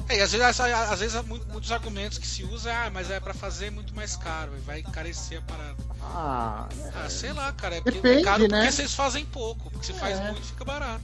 É, 0.08 0.18
e 0.18 0.20
às 0.20 0.32
vezes, 0.32 0.60
às 0.60 1.00
vezes 1.00 1.22
muitos 1.24 1.70
argumentos 1.70 2.18
que 2.18 2.26
se 2.26 2.44
usa, 2.44 2.72
ah, 2.72 2.90
mas 2.92 3.10
é 3.10 3.20
pra 3.20 3.32
fazer 3.32 3.70
muito 3.70 3.94
mais 3.94 4.16
caro, 4.16 4.52
e 4.56 4.60
vai 4.60 4.80
encarecer 4.80 5.38
a 5.38 5.42
parada. 5.42 5.76
Ah, 6.02 6.68
Ah, 6.94 7.08
sei 7.08 7.32
lá, 7.32 7.52
cara, 7.52 7.76
é 7.76 7.80
porque 7.80 7.98
Depende, 8.00 8.20
é 8.20 8.24
caro 8.24 8.42
né? 8.48 8.58
porque 8.60 8.72
vocês 8.72 8.94
fazem 8.94 9.24
pouco, 9.26 9.70
porque 9.70 9.86
se 9.86 9.92
faz 9.92 10.18
É. 10.18 10.30
muito 10.32 10.44
fica 10.46 10.64
barato. 10.64 11.02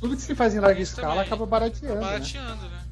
tudo 0.00 0.16
que 0.16 0.22
se 0.22 0.34
faz 0.34 0.54
em 0.54 0.60
larga 0.60 0.80
Isso 0.80 0.92
escala 0.92 1.08
também. 1.14 1.26
acaba 1.26 1.46
barateando. 1.46 1.94
Tá 2.00 2.00
né? 2.00 2.00
barateando, 2.12 2.68
né? 2.68 2.84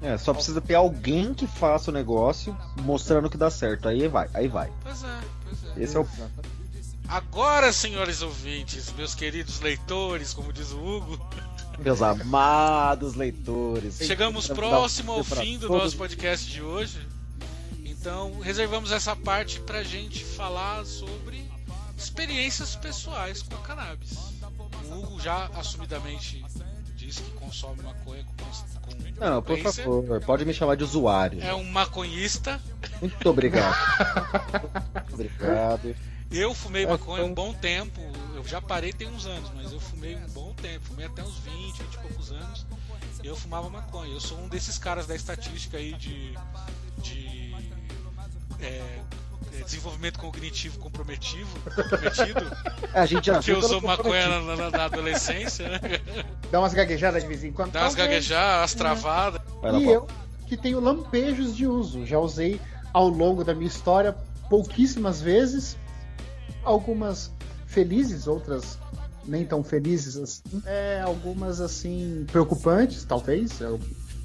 É, 0.00 0.18
só 0.18 0.34
precisa 0.34 0.60
ter 0.60 0.74
alguém 0.74 1.32
que 1.32 1.46
faça 1.46 1.90
o 1.90 1.94
negócio 1.94 2.56
mostrando 2.80 3.30
que 3.30 3.36
dá 3.36 3.48
certo. 3.50 3.86
Aí 3.88 4.08
vai, 4.08 4.28
aí 4.34 4.48
vai. 4.48 4.72
Pois 4.82 5.04
é, 5.04 5.20
pois 5.44 5.76
é. 5.78 5.82
Esse 5.84 5.96
é 5.96 6.00
o. 6.00 6.08
Agora, 7.12 7.74
senhores 7.74 8.22
ouvintes, 8.22 8.90
meus 8.96 9.14
queridos 9.14 9.60
leitores, 9.60 10.32
como 10.32 10.50
diz 10.50 10.72
o 10.72 10.78
Hugo, 10.78 11.20
Meus 11.78 12.00
amados 12.00 13.14
leitores. 13.16 13.98
chegamos 13.98 14.48
um 14.48 14.54
próximo 14.54 15.12
ao 15.12 15.22
fim 15.22 15.58
do 15.58 15.68
nosso 15.68 15.94
podcast 15.98 16.50
de 16.50 16.62
hoje. 16.62 17.06
Então, 17.84 18.40
reservamos 18.40 18.92
essa 18.92 19.14
parte 19.14 19.60
pra 19.60 19.82
gente 19.82 20.24
falar 20.24 20.86
sobre 20.86 21.44
experiências 21.98 22.76
pessoais 22.76 23.42
com 23.42 23.56
a 23.56 23.58
cannabis. 23.58 24.16
O 24.88 24.94
Hugo 24.94 25.20
já 25.20 25.50
assumidamente 25.54 26.42
disse 26.96 27.20
que 27.20 27.32
consome 27.32 27.82
maconha 27.82 28.24
com, 28.24 28.80
com 28.80 29.20
Não, 29.20 29.42
por 29.42 29.58
favor, 29.58 30.18
pode 30.22 30.46
me 30.46 30.54
chamar 30.54 30.78
de 30.78 30.84
usuário. 30.84 31.42
É 31.42 31.54
um 31.54 31.64
maconhista. 31.64 32.58
Muito 33.02 33.28
obrigado. 33.28 33.76
Muito 34.96 35.12
obrigado. 35.12 35.94
Eu 36.32 36.54
fumei 36.54 36.86
maconha 36.86 37.24
um 37.24 37.30
então- 37.30 37.46
bom 37.46 37.52
tempo. 37.54 38.00
Eu 38.34 38.44
já 38.44 38.60
parei 38.60 38.92
tem 38.92 39.08
uns 39.08 39.26
anos, 39.26 39.50
mas 39.54 39.72
eu 39.72 39.78
fumei 39.80 40.16
um 40.16 40.28
bom 40.30 40.52
tempo. 40.54 40.84
Fumei 40.86 41.06
até 41.06 41.22
uns 41.22 41.36
20, 41.38 41.82
20 41.82 41.94
e 41.94 41.98
poucos 41.98 42.32
anos. 42.32 42.66
E 43.22 43.26
eu 43.26 43.36
fumava 43.36 43.68
maconha. 43.68 44.12
Eu 44.12 44.20
sou 44.20 44.38
um 44.38 44.48
desses 44.48 44.78
caras 44.78 45.06
da 45.06 45.14
estatística 45.14 45.76
aí 45.76 45.92
de. 45.94 46.34
de 46.98 47.54
é, 48.60 48.66
é, 48.66 49.62
desenvolvimento 49.64 50.18
cognitivo 50.18 50.78
comprometido, 50.78 51.48
a 52.94 53.04
gente 53.06 53.26
já 53.26 53.38
que 53.38 53.46
viu 53.46 53.58
usou 53.58 53.80
maconha 53.82 54.26
na, 54.40 54.56
na- 54.56 54.70
na 54.70 54.84
adolescência, 54.84 55.68
né? 55.68 55.80
Dá 56.50 56.58
umas 56.60 56.72
gaguejadas 56.72 57.22
de 57.22 57.28
vez 57.28 57.44
em 57.44 57.52
quando. 57.52 57.72
Dá 57.72 57.82
umas 57.82 57.94
gaguejadas, 57.94 58.60
umas 58.60 58.74
travadas. 58.74 59.42
Vai 59.60 59.72
lá, 59.72 59.78
E 59.78 59.84
eu, 59.84 60.06
que 60.46 60.56
tenho 60.56 60.80
lampejos 60.80 61.54
de 61.56 61.66
uso. 61.66 62.06
Já 62.06 62.18
usei 62.18 62.60
ao 62.92 63.08
longo 63.08 63.44
da 63.44 63.52
minha 63.54 63.66
história 63.68 64.16
pouquíssimas 64.48 65.20
vezes. 65.20 65.76
Algumas 66.64 67.30
felizes, 67.66 68.26
outras 68.26 68.78
nem 69.26 69.44
tão 69.44 69.62
felizes 69.62 70.16
assim. 70.16 70.42
É, 70.66 71.00
algumas 71.04 71.60
assim 71.60 72.24
preocupantes, 72.30 73.04
talvez. 73.04 73.60
Eu 73.60 73.78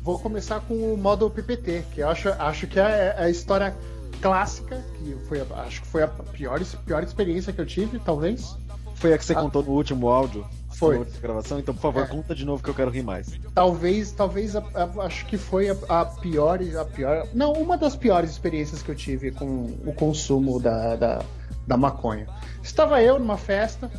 vou 0.03 0.19
começar 0.19 0.59
com 0.61 0.93
o 0.93 0.97
modo 0.97 1.29
PPT, 1.29 1.83
que 1.93 2.01
eu 2.01 2.09
acho, 2.09 2.29
acho 2.29 2.67
que 2.67 2.79
é 2.79 3.15
a 3.17 3.29
história 3.29 3.75
clássica, 4.21 4.83
que 4.97 5.15
foi, 5.27 5.41
a- 5.41 5.61
acho 5.65 5.81
que 5.81 5.87
foi 5.87 6.03
a 6.03 6.07
pior, 6.07 6.59
pior 6.85 7.03
experiência 7.03 7.53
que 7.53 7.61
eu 7.61 7.65
tive, 7.65 7.99
talvez. 7.99 8.55
Foi 8.95 9.13
a 9.13 9.17
que 9.17 9.23
você 9.25 9.33
Ah. 9.33 9.41
contou 9.41 9.61
no 9.61 9.71
último 9.71 10.07
áudio? 10.09 10.43
Foi. 10.71 11.03
Gravação? 11.21 11.59
Então, 11.59 11.73
por 11.73 11.81
favor, 11.81 12.03
É. 12.03 12.07
conta 12.07 12.33
de 12.35 12.43
novo 12.45 12.63
que 12.63 12.69
eu 12.69 12.73
quero 12.73 12.89
rir 12.91 13.03
mais. 13.03 13.27
Talvez, 13.53 14.11
talvez 14.11 14.55
a- 14.55 14.63
a- 14.73 15.05
acho 15.05 15.25
que 15.27 15.37
foi 15.37 15.69
a, 15.69 15.75
a 15.89 16.05
pior, 16.05 16.59
a 16.79 16.85
pior, 16.85 17.27
não, 17.33 17.53
uma 17.53 17.77
das 17.77 17.95
piores 17.95 18.31
experiências 18.31 18.81
que 18.81 18.89
eu 18.89 18.95
tive 18.95 19.31
com 19.31 19.45
o 19.85 19.93
consumo 19.95 20.59
da, 20.59 20.95
da, 20.95 21.21
da 21.67 21.75
maconha. 21.75 22.25
Estava 22.63 23.03
eu 23.03 23.19
numa 23.19 23.37
festa, 23.37 23.91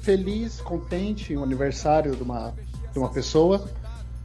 feliz, 0.00 0.60
contente, 0.60 1.36
um 1.36 1.44
aniversário 1.44 2.16
de 2.16 2.22
uma, 2.22 2.52
de 2.92 2.98
uma 2.98 3.08
pessoa. 3.08 3.64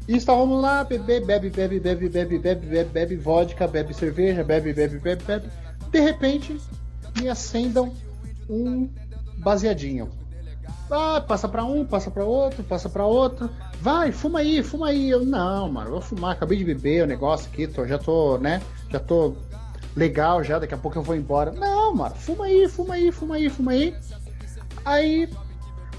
E 0.07 0.17
estávamos 0.17 0.61
lá, 0.61 0.83
bebê, 0.83 1.19
bebe, 1.19 1.49
bebe, 1.49 1.79
bebe, 1.79 2.09
bebe, 2.09 2.39
bebe, 2.39 2.67
bebe, 2.67 2.89
bebe 2.89 3.15
vodka, 3.15 3.67
bebe 3.67 3.93
cerveja, 3.93 4.43
bebe, 4.43 4.73
bebe, 4.73 4.99
bebe, 4.99 5.23
bebe. 5.23 5.49
De 5.91 5.99
repente, 5.99 6.59
me 7.17 7.29
acendam 7.29 7.93
um 8.49 8.89
baseadinho. 9.37 10.09
Ah, 10.89 11.19
passa 11.19 11.47
para 11.47 11.63
um, 11.63 11.83
passa 11.83 12.11
para 12.11 12.23
outro, 12.23 12.63
passa 12.63 12.87
para 12.89 13.05
outro. 13.05 13.49
Vai, 13.81 14.11
fuma 14.11 14.39
aí, 14.39 14.61
fuma 14.61 14.87
aí. 14.89 15.09
Eu 15.09 15.25
não, 15.25 15.71
mano, 15.71 15.91
vou 15.91 16.01
fumar, 16.01 16.33
acabei 16.33 16.57
de 16.57 16.63
beber 16.63 17.03
o 17.03 17.07
negócio 17.07 17.49
aqui, 17.51 17.67
tô, 17.67 17.87
já 17.87 17.97
tô, 17.97 18.37
né? 18.37 18.61
Já 18.89 18.99
tô 18.99 19.33
legal 19.95 20.43
já, 20.43 20.59
daqui 20.59 20.73
a 20.73 20.77
pouco 20.77 20.97
eu 20.97 21.03
vou 21.03 21.15
embora. 21.15 21.51
Não, 21.51 21.93
mano, 21.93 22.15
fuma 22.15 22.45
aí, 22.45 22.67
fuma 22.67 22.95
aí, 22.95 23.11
fuma 23.11 23.35
aí, 23.35 23.49
fuma 23.49 23.71
aí. 23.71 23.95
Aí 24.83 25.29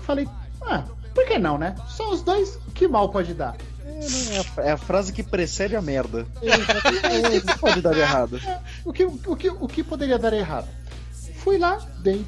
falei, 0.03 0.29
ah, 0.63 0.85
por 1.15 1.27
que 1.27 1.39
não, 1.39 1.59
né? 1.59 1.75
Só 1.89 2.11
os 2.11 2.23
dois, 2.23 2.59
que 2.75 2.87
mal 2.87 3.09
pode 3.09 3.35
dar? 3.35 3.57
É, 3.87 4.61
a, 4.61 4.65
é 4.67 4.73
a 4.73 4.77
frase 4.77 5.13
que 5.13 5.23
precede 5.23 5.75
a 5.75 5.83
merda. 5.83 6.27
É, 6.43 7.41
Não 7.45 7.57
pode 7.59 7.81
dar 7.81 7.97
errado. 7.97 8.39
O 8.85 8.93
que, 8.93 9.05
o, 9.05 9.37
que, 9.37 9.49
o 9.49 9.67
que 9.67 9.83
poderia 9.83 10.19
dar 10.19 10.33
errado? 10.33 10.69
Fui 11.37 11.57
lá, 11.57 11.79
dei 12.01 12.25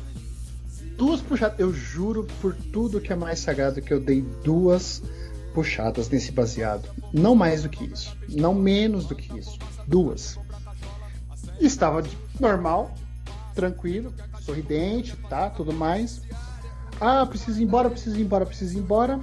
duas 0.96 1.20
puxadas. 1.20 1.58
Eu 1.58 1.72
juro 1.72 2.26
por 2.40 2.54
tudo 2.54 3.00
que 3.00 3.12
é 3.12 3.16
mais 3.16 3.40
sagrado 3.40 3.82
que 3.82 3.92
eu 3.92 4.00
dei 4.00 4.22
duas 4.42 5.02
puxadas 5.54 6.08
nesse 6.08 6.32
baseado. 6.32 6.88
Não 7.12 7.34
mais 7.34 7.62
do 7.62 7.68
que 7.68 7.84
isso. 7.84 8.16
Não 8.28 8.54
menos 8.54 9.06
do 9.06 9.14
que 9.14 9.38
isso. 9.38 9.58
Duas. 9.86 10.38
Estava 11.60 12.02
de- 12.02 12.16
normal, 12.38 12.94
tranquilo, 13.54 14.12
sorridente, 14.40 15.16
tá? 15.28 15.50
Tudo 15.50 15.72
mais. 15.72 16.22
Ah, 17.00 17.24
preciso 17.26 17.60
ir 17.60 17.64
embora, 17.64 17.88
preciso 17.90 18.16
ir 18.16 18.22
embora, 18.22 18.46
preciso 18.46 18.76
ir 18.76 18.80
embora. 18.80 19.18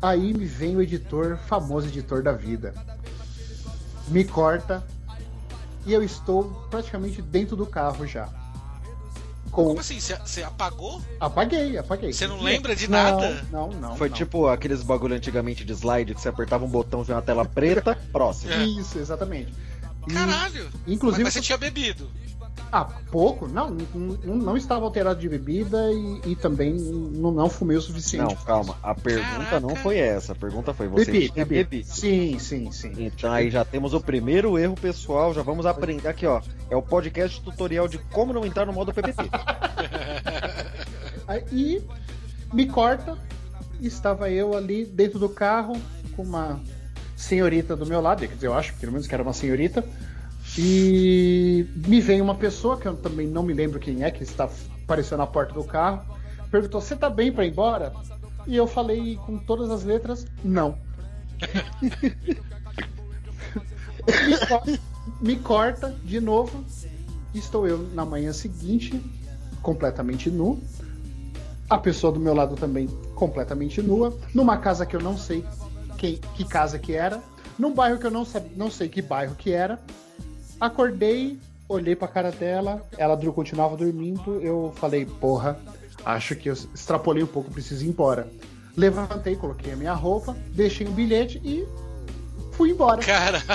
Aí 0.00 0.34
me 0.34 0.44
vem 0.44 0.76
o 0.76 0.82
editor, 0.82 1.36
famoso 1.46 1.86
editor 1.86 2.22
da 2.22 2.32
vida. 2.32 2.74
Me 4.08 4.24
corta 4.24 4.84
e 5.86 5.92
eu 5.92 6.02
estou 6.02 6.44
praticamente 6.70 7.22
dentro 7.22 7.56
do 7.56 7.66
carro 7.66 8.06
já. 8.06 8.28
Com... 9.50 9.64
Como 9.66 9.80
assim? 9.80 10.00
Você- 10.00 10.42
apagou? 10.42 11.00
Apaguei, 11.20 11.76
apaguei. 11.76 12.12
Você 12.12 12.26
não 12.26 12.40
lembra 12.40 12.74
de 12.74 12.88
Não, 12.88 12.98
nada? 12.98 13.44
Não, 13.52 13.68
não. 13.68 13.96
Foi 13.96 14.08
não. 14.08 14.16
tipo 14.16 14.48
aqueles 14.48 14.82
bagulho 14.82 15.14
antigamente 15.14 15.64
de 15.64 15.72
slide 15.72 16.14
que 16.14 16.20
você 16.20 16.28
apertava 16.30 16.64
um 16.64 16.68
botão 16.68 17.04
e 17.06 17.12
uma 17.12 17.20
tela 17.22 17.44
preta, 17.44 17.94
próximo. 18.10 18.50
É. 18.52 18.64
Isso, 18.64 18.98
exatamente. 18.98 19.52
E, 20.08 20.12
Caralho! 20.12 20.68
inclusive, 20.86 21.24
Mas 21.24 21.32
você 21.34 21.40
tinha 21.40 21.56
bebido. 21.58 22.08
ah, 22.72 22.84
pouco? 23.10 23.46
Não, 23.46 23.70
não, 23.94 24.36
não- 24.36 24.56
estava 24.56 24.84
alterado 24.84 25.20
de 25.20 25.28
bebida 25.28 25.92
e, 25.92 26.32
e 26.32 26.36
também 26.36 26.74
não, 26.74 27.30
não 27.30 27.48
fumei 27.48 27.76
o 27.76 27.80
suficiente. 27.80 28.24
Não, 28.34 28.34
calma. 28.44 28.76
A 28.82 28.94
pergunta 28.94 29.28
Caraca. 29.44 29.60
não 29.60 29.76
foi 29.76 29.98
essa. 29.98 30.32
A 30.32 30.34
pergunta 30.34 30.74
foi: 30.74 30.88
você 30.88 31.04
Bebi, 31.10 31.30
tinha 31.30 31.44
bebi. 31.46 31.64
bebido? 31.64 31.88
Sim, 31.94 32.38
sim, 32.38 32.70
sim. 32.72 32.92
Então 32.98 33.30
aí 33.32 33.50
já 33.50 33.64
temos 33.64 33.94
o 33.94 34.00
primeiro 34.00 34.58
erro 34.58 34.74
pessoal, 34.74 35.32
já 35.32 35.42
vamos 35.42 35.66
aprender 35.66 36.08
aqui, 36.08 36.26
ó. 36.26 36.40
É 36.68 36.76
o 36.76 36.82
podcast 36.82 37.40
tutorial 37.42 37.86
de 37.86 37.98
como 37.98 38.32
não 38.32 38.44
entrar 38.46 38.66
no 38.66 38.72
modo 38.72 38.92
PPT. 38.92 39.22
Aí 41.26 41.82
me 42.52 42.66
corta, 42.66 43.16
estava 43.80 44.30
eu 44.30 44.56
ali 44.56 44.84
dentro 44.84 45.18
do 45.18 45.28
carro 45.28 45.74
com 46.16 46.22
uma 46.22 46.60
senhorita 47.22 47.76
do 47.76 47.86
meu 47.86 48.00
lado, 48.00 48.20
quer 48.26 48.34
dizer, 48.34 48.48
eu 48.48 48.54
acho 48.54 48.74
pelo 48.74 48.92
menos 48.92 49.06
que 49.06 49.14
era 49.14 49.22
uma 49.22 49.32
senhorita, 49.32 49.84
e 50.58 51.66
me 51.86 52.00
vem 52.00 52.20
uma 52.20 52.34
pessoa 52.34 52.76
que 52.76 52.86
eu 52.86 52.96
também 52.96 53.26
não 53.26 53.42
me 53.42 53.54
lembro 53.54 53.78
quem 53.78 54.02
é, 54.02 54.10
que 54.10 54.22
está 54.22 54.48
aparecendo 54.84 55.18
na 55.18 55.26
porta 55.26 55.54
do 55.54 55.64
carro, 55.64 56.02
perguntou: 56.50 56.80
Você 56.80 56.96
tá 56.96 57.08
bem 57.08 57.32
para 57.32 57.46
ir 57.46 57.50
embora? 57.52 57.92
E 58.46 58.56
eu 58.56 58.66
falei 58.66 59.16
com 59.24 59.38
todas 59.38 59.70
as 59.70 59.84
letras: 59.84 60.26
Não. 60.44 60.76
me, 64.26 64.38
co- 64.46 64.78
me 65.20 65.36
corta 65.36 65.94
de 66.04 66.20
novo. 66.20 66.64
Estou 67.34 67.66
eu 67.66 67.78
na 67.94 68.04
manhã 68.04 68.32
seguinte, 68.32 69.00
completamente 69.62 70.30
nu. 70.30 70.60
A 71.70 71.78
pessoa 71.78 72.12
do 72.12 72.20
meu 72.20 72.34
lado 72.34 72.56
também 72.56 72.86
completamente 73.14 73.80
nua. 73.80 74.14
Numa 74.34 74.58
casa 74.58 74.84
que 74.84 74.94
eu 74.94 75.00
não 75.00 75.16
sei 75.16 75.42
quem, 76.02 76.16
que 76.34 76.44
casa 76.44 76.78
que 76.80 76.92
era. 76.94 77.22
Num 77.56 77.72
bairro 77.72 77.96
que 77.98 78.04
eu 78.06 78.10
não, 78.10 78.24
sab- 78.24 78.50
não 78.56 78.68
sei 78.70 78.88
que 78.88 79.00
bairro 79.00 79.36
que 79.36 79.52
era. 79.52 79.78
Acordei, 80.60 81.38
olhei 81.68 81.94
pra 81.94 82.08
cara 82.08 82.32
dela. 82.32 82.82
Ela 82.98 83.16
continuava 83.32 83.76
dormindo. 83.76 84.40
Eu 84.40 84.72
falei, 84.76 85.06
porra, 85.06 85.56
acho 86.04 86.34
que 86.34 86.48
eu 86.50 86.54
extrapolei 86.54 87.22
um 87.22 87.26
pouco, 87.26 87.50
preciso 87.52 87.84
ir 87.84 87.88
embora. 87.88 88.26
Levantei, 88.76 89.36
coloquei 89.36 89.72
a 89.74 89.76
minha 89.76 89.92
roupa, 89.92 90.36
deixei 90.54 90.88
um 90.88 90.92
bilhete 90.92 91.40
e 91.44 91.64
fui 92.52 92.70
embora. 92.70 93.00
Cara, 93.02 93.40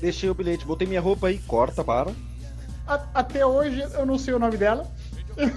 Deixei 0.00 0.30
o 0.30 0.34
bilhete, 0.34 0.64
botei 0.64 0.86
minha 0.86 1.00
roupa 1.00 1.26
aí, 1.28 1.38
corta, 1.38 1.84
para. 1.84 2.10
A- 2.86 3.04
até 3.14 3.44
hoje 3.44 3.80
eu 3.94 4.06
não 4.06 4.18
sei 4.18 4.32
o 4.34 4.38
nome 4.38 4.56
dela. 4.56 4.86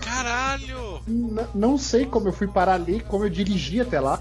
Caralho! 0.01 1.01
N- 1.07 1.45
não 1.53 1.77
sei 1.77 2.05
como 2.05 2.27
eu 2.27 2.33
fui 2.33 2.47
parar 2.47 2.75
ali, 2.75 2.99
como 3.01 3.23
eu 3.25 3.29
dirigi 3.29 3.79
até 3.81 3.99
lá, 3.99 4.19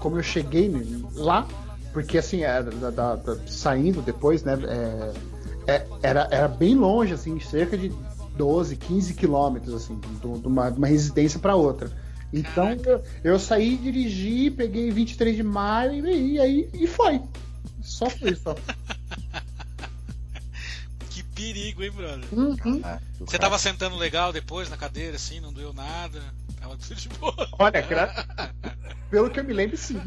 como 0.00 0.16
eu 0.18 0.22
cheguei 0.22 0.70
lá, 1.14 1.46
porque 1.92 2.18
assim, 2.18 2.42
era 2.42 2.64
da- 2.70 2.90
da- 2.90 3.16
da- 3.16 3.36
saindo 3.46 4.02
depois, 4.02 4.42
né? 4.44 4.58
é, 4.66 5.12
é, 5.72 5.86
era, 6.02 6.28
era 6.30 6.48
bem 6.48 6.74
longe, 6.74 7.12
assim, 7.14 7.38
cerca 7.40 7.76
de 7.76 7.92
12, 8.36 8.76
15 8.76 9.14
quilômetros, 9.14 9.74
assim, 9.74 9.98
de 10.20 10.26
uma, 10.46 10.70
de 10.70 10.78
uma 10.78 10.86
residência 10.86 11.38
para 11.40 11.54
outra. 11.56 11.90
Então 12.32 12.70
eu, 12.84 13.02
eu 13.24 13.38
saí, 13.38 13.76
dirigi, 13.76 14.50
peguei 14.50 14.90
23 14.90 15.34
de 15.36 15.42
maio 15.42 16.06
e, 16.06 16.34
e 16.34 16.40
aí 16.40 16.68
e 16.74 16.86
foi. 16.86 17.20
Só 17.82 18.08
foi 18.10 18.34
só. 18.34 18.54
Que 21.38 21.52
perigo, 21.52 21.84
hein, 21.84 21.90
brother? 21.92 22.24
Uhum. 22.32 22.82
Você 23.20 23.38
tava 23.38 23.56
sentando 23.58 23.96
legal 23.96 24.32
depois 24.32 24.68
na 24.68 24.76
cadeira, 24.76 25.14
assim, 25.14 25.38
não 25.40 25.52
doeu 25.52 25.72
nada. 25.72 26.20
Tava 26.60 26.76
tudo 26.76 26.96
de 26.96 27.08
boa. 27.10 27.48
Olha, 27.58 27.80
gra- 27.82 28.26
pelo 29.08 29.30
que 29.30 29.38
eu 29.38 29.44
me 29.44 29.52
lembro, 29.52 29.76
sim. 29.76 30.00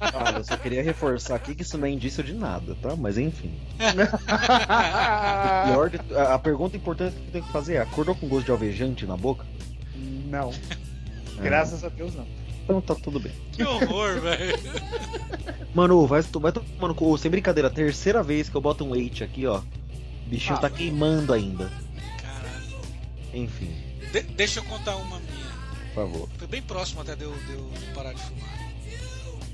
Ah, 0.00 0.34
eu 0.36 0.44
só 0.44 0.56
queria 0.56 0.82
reforçar 0.84 1.34
aqui 1.34 1.52
que 1.54 1.62
isso 1.62 1.76
não 1.76 1.86
é 1.86 1.90
indício 1.90 2.22
de 2.22 2.32
nada, 2.32 2.76
tá? 2.76 2.94
Mas 2.94 3.18
enfim. 3.18 3.58
Pior 5.66 5.90
de- 5.90 6.14
a, 6.14 6.34
a 6.34 6.38
pergunta 6.38 6.76
importante 6.76 7.16
que 7.16 7.26
eu 7.26 7.32
tenho 7.32 7.44
que 7.44 7.52
fazer 7.52 7.74
é: 7.74 7.78
acordou 7.80 8.14
com 8.14 8.28
gosto 8.28 8.44
de 8.46 8.52
alvejante 8.52 9.04
na 9.04 9.16
boca? 9.16 9.44
Não. 9.96 10.52
Graças 11.40 11.82
a 11.84 11.88
Deus, 11.88 12.14
não. 12.14 12.26
Então 12.64 12.80
tá 12.80 12.94
tudo 12.94 13.18
bem. 13.18 13.32
Que 13.52 13.64
horror, 13.64 14.20
velho. 14.20 14.56
Mano, 15.74 16.06
vai, 16.06 16.20
vai 16.22 16.52
tomando 16.52 16.94
cu, 16.94 17.16
sem 17.18 17.30
brincadeira, 17.30 17.68
terceira 17.70 18.22
vez 18.22 18.48
que 18.48 18.54
eu 18.56 18.60
boto 18.60 18.84
um 18.84 18.94
eight 18.94 19.24
aqui, 19.24 19.46
ó. 19.46 19.60
O 20.28 20.30
bichinho 20.30 20.56
Ah. 20.56 20.60
tá 20.60 20.68
queimando 20.68 21.32
ainda. 21.32 21.72
Caralho. 22.20 22.80
Enfim, 23.32 23.74
De- 24.12 24.20
deixa 24.22 24.60
eu 24.60 24.64
contar 24.64 24.96
uma 24.96 25.18
minha. 25.20 25.48
por 25.88 25.94
favor. 25.94 26.28
Foi 26.36 26.46
bem 26.46 26.60
próximo 26.60 27.00
até 27.00 27.16
de 27.16 27.24
eu, 27.24 27.32
de 27.46 27.52
eu 27.54 27.70
parar 27.94 28.12
de 28.12 28.20
fumar. 28.20 28.58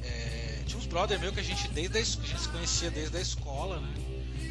É, 0.02 0.58
tinha 0.66 0.76
uns 0.76 0.86
brother 0.86 1.18
meu 1.20 1.32
que 1.32 1.38
a 1.38 1.44
gente 1.44 1.68
desde 1.68 1.96
a, 1.96 2.00
a 2.00 2.04
gente 2.04 2.40
se 2.40 2.48
conhecia 2.48 2.90
desde 2.90 3.16
a 3.16 3.20
escola, 3.20 3.78
né? 3.78 3.88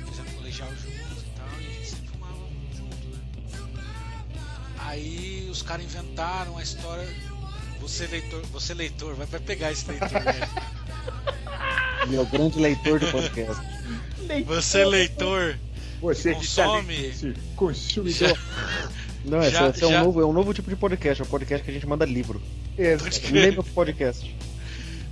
Fizemos 0.07 0.31
colegial 0.33 0.69
juntos 0.69 1.23
e 1.23 1.29
tal, 1.35 1.47
e 1.61 1.67
a 1.67 1.69
gente 1.73 1.87
sempre 1.89 2.07
fumava 2.07 2.37
junto, 2.77 3.07
né? 3.09 3.83
Aí 4.79 5.47
os 5.51 5.61
caras 5.61 5.83
inventaram 5.85 6.57
a 6.57 6.63
história. 6.63 7.07
Você 7.81 8.07
leitor, 8.07 8.41
você 8.45 8.73
leitor, 8.73 9.13
vai, 9.13 9.25
vai 9.27 9.41
pegar 9.41 9.71
esse 9.73 9.85
leitor, 9.89 10.09
velho. 10.09 10.49
Meu 12.07 12.25
grande 12.25 12.59
leitor 12.59 12.97
do 12.99 13.11
podcast. 13.11 13.61
Você 14.45 14.85
leitor, 14.85 15.57
Você 16.03 16.33
consome. 16.35 16.93
esse 17.05 17.33
consumidor. 17.55 18.37
Não, 19.25 19.39
esse, 19.41 19.51
Já- 19.51 19.69
esse 19.69 19.83
é, 19.83 19.87
um 19.87 19.91
já- 19.91 20.03
novo, 20.03 20.21
é 20.21 20.25
um 20.25 20.33
novo 20.33 20.53
tipo 20.53 20.69
de 20.69 20.75
podcast, 20.75 21.21
é 21.21 21.25
um 21.25 21.29
podcast 21.29 21.63
que 21.63 21.71
a 21.71 21.73
gente 21.73 21.87
manda 21.87 22.03
livro. 22.05 22.41
Exato. 22.77 23.31
Lembra 23.31 23.61
o 23.61 23.63
podcast. 23.63 24.35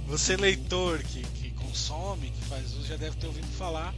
Você 0.07 0.35
leitor 0.35 0.99
que, 0.99 1.21
que 1.21 1.51
consome, 1.51 2.29
que 2.29 2.45
faz 2.49 2.73
uso, 2.73 2.85
já 2.85 2.97
deve 2.97 3.15
ter 3.15 3.27
ouvido 3.27 3.47
falar. 3.57 3.93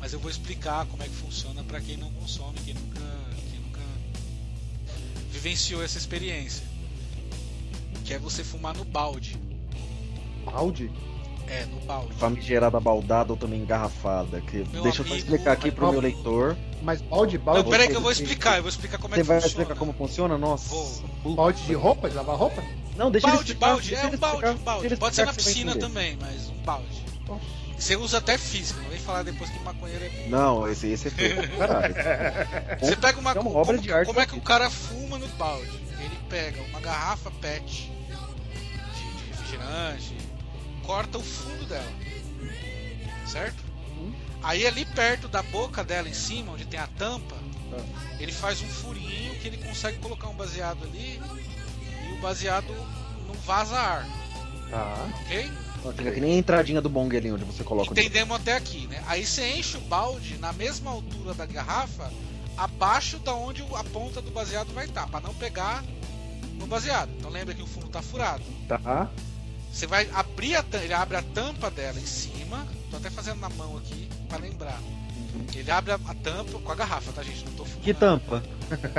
Mas 0.00 0.14
eu 0.14 0.18
vou 0.18 0.30
explicar 0.30 0.86
como 0.86 1.02
é 1.02 1.06
que 1.06 1.14
funciona 1.14 1.62
para 1.64 1.80
quem 1.80 1.96
não 1.98 2.10
consome, 2.12 2.58
quem 2.64 2.72
nunca, 2.74 3.00
quem 3.50 3.60
nunca 3.60 3.80
vivenciou 5.30 5.84
essa 5.84 5.98
experiência. 5.98 6.64
Que 8.06 8.14
é 8.14 8.18
você 8.18 8.42
fumar 8.42 8.74
no 8.74 8.84
balde. 8.84 9.36
Balde? 10.46 10.90
É, 11.52 11.66
no 11.66 11.80
balde. 11.80 12.14
Famigerada 12.14 12.80
baldada 12.80 13.32
ou 13.32 13.36
também 13.36 13.60
engarrafada. 13.60 14.40
Que... 14.40 14.64
Meu 14.72 14.82
Deixa 14.82 15.02
eu 15.02 15.06
só 15.06 15.12
amigo, 15.12 15.16
explicar 15.18 15.52
aqui 15.52 15.70
pro 15.70 15.82
qual- 15.86 15.92
meu 15.92 16.00
leitor. 16.00 16.56
Mas 16.82 17.00
balde, 17.02 17.36
balde. 17.38 17.62
Não, 17.62 17.70
peraí 17.70 17.88
que 17.88 17.94
eu 17.96 18.00
vou 18.00 18.10
explicar, 18.10 18.56
eu 18.56 18.62
vou 18.62 18.68
explicar 18.70 18.98
como 18.98 19.14
é 19.14 19.16
Você 19.18 19.22
que 19.22 19.28
vai 19.28 19.40
funciona. 19.40 19.62
explicar 19.62 19.78
como 19.78 19.92
funciona? 19.92 20.38
Nossa. 20.38 20.74
Vou. 21.22 21.34
Balde 21.34 21.62
de 21.62 21.74
roupa, 21.74 22.08
de 22.08 22.16
lavar 22.16 22.36
roupa? 22.36 22.62
Não, 22.96 23.10
deixa 23.10 23.26
ele 23.28 23.36
Balde, 23.36 23.52
explicar, 23.52 23.66
balde, 23.70 23.94
é 23.94 23.98
um 23.98 24.00
balde, 24.02 24.14
explicar, 24.16 24.50
um 24.52 24.58
balde. 24.64 24.96
Pode 24.96 25.14
ser 25.16 25.24
na 25.26 25.32
você 25.32 25.36
vai 25.42 25.44
piscina 25.52 25.70
entender. 25.72 25.86
também, 25.86 26.18
mas 26.20 26.48
um 26.48 26.62
balde. 26.64 27.04
Você 27.78 27.96
usa 27.96 28.18
até 28.18 28.38
física, 28.38 28.80
não 28.80 28.90
vem 28.90 28.98
falar 28.98 29.22
depois 29.24 29.50
que 29.50 29.58
maconheiro 29.60 30.04
é. 30.04 30.26
Não, 30.28 30.68
esse, 30.68 30.86
esse 30.88 31.08
é 31.08 31.10
feio. 31.10 31.48
pra 31.56 31.66
Caralho. 31.68 31.94
Você 32.80 32.96
pega 32.96 33.18
uma, 33.20 33.30
É 33.30 33.34
uma 33.34 33.42
como, 33.44 33.56
obra 33.56 33.76
de 33.78 33.92
arte. 33.92 34.06
Como 34.06 34.20
é 34.20 34.26
que 34.26 34.36
o 34.36 34.40
cara 34.40 34.70
fuma 34.70 35.18
no 35.18 35.26
balde? 35.28 35.68
Ele 35.98 36.16
pega 36.28 36.60
uma 36.62 36.80
garrafa 36.80 37.30
PET 37.40 37.64
de, 37.64 37.82
de 37.88 39.30
refrigerante, 39.30 40.16
corta 40.86 41.18
o 41.18 41.22
fundo 41.22 41.64
dela, 41.66 41.92
certo? 43.26 43.62
Uhum. 43.96 44.12
Aí 44.42 44.66
ali 44.66 44.84
perto 44.84 45.28
da 45.28 45.42
boca 45.42 45.82
dela, 45.84 46.08
em 46.08 46.14
cima, 46.14 46.52
onde 46.52 46.64
tem 46.64 46.78
a 46.80 46.86
tampa, 46.86 47.36
Ah. 47.72 48.16
ele 48.20 48.32
faz 48.32 48.60
um 48.60 48.66
furinho 48.68 49.34
que 49.40 49.48
ele 49.48 49.56
consegue 49.58 49.98
colocar 49.98 50.28
um 50.28 50.34
baseado 50.34 50.84
ali 50.84 51.20
e 52.08 52.12
o 52.12 52.20
baseado 52.20 52.72
não 53.26 53.34
vaza 53.46 53.76
ar, 53.78 54.06
Tá. 54.70 55.08
ok? 55.22 55.50
Fica 55.96 56.12
que 56.12 56.20
nem 56.20 56.34
a 56.34 56.36
entradinha 56.38 56.80
do 56.80 56.88
bong 56.88 57.16
ali 57.16 57.32
onde 57.32 57.44
você 57.44 57.64
coloca 57.64 57.90
o 57.90 57.92
Entendemos 57.92 58.36
até 58.36 58.54
aqui, 58.54 58.86
né? 58.86 59.02
Aí 59.06 59.26
você 59.26 59.56
enche 59.56 59.76
o 59.76 59.80
balde 59.80 60.36
na 60.38 60.52
mesma 60.52 60.90
altura 60.92 61.34
da 61.34 61.44
garrafa, 61.44 62.12
abaixo 62.56 63.18
da 63.18 63.34
onde 63.34 63.62
a 63.74 63.82
ponta 63.84 64.20
do 64.22 64.30
baseado 64.30 64.72
vai 64.72 64.84
estar, 64.84 65.08
para 65.08 65.20
não 65.20 65.34
pegar 65.34 65.82
no 66.56 66.66
baseado. 66.68 67.10
Então 67.18 67.30
lembra 67.30 67.52
que 67.54 67.62
o 67.62 67.66
fundo 67.66 67.88
tá 67.88 68.00
furado. 68.00 68.44
Tá. 68.68 69.10
Você 69.72 69.86
vai 69.86 70.08
abrir 70.12 70.54
a 70.54 70.62
tampa, 70.62 70.84
ele 70.84 70.92
abre 70.94 71.16
a 71.16 71.22
tampa 71.22 71.70
dela 71.70 71.98
em 71.98 72.06
cima. 72.06 72.66
Tô 72.90 72.96
até 72.98 73.08
fazendo 73.10 73.40
na 73.40 73.48
mão 73.48 73.76
aqui 73.78 74.08
para 74.28 74.38
lembrar. 74.38 74.78
Ele 75.54 75.70
abre 75.70 75.92
a, 75.92 75.94
a 75.94 76.14
tampa 76.14 76.58
com 76.58 76.72
a 76.72 76.74
garrafa, 76.74 77.10
tá 77.12 77.22
gente? 77.22 77.44
Não 77.46 77.52
tô 77.52 77.64
fumando. 77.64 77.82
Que 77.82 77.94
tampa? 77.94 78.42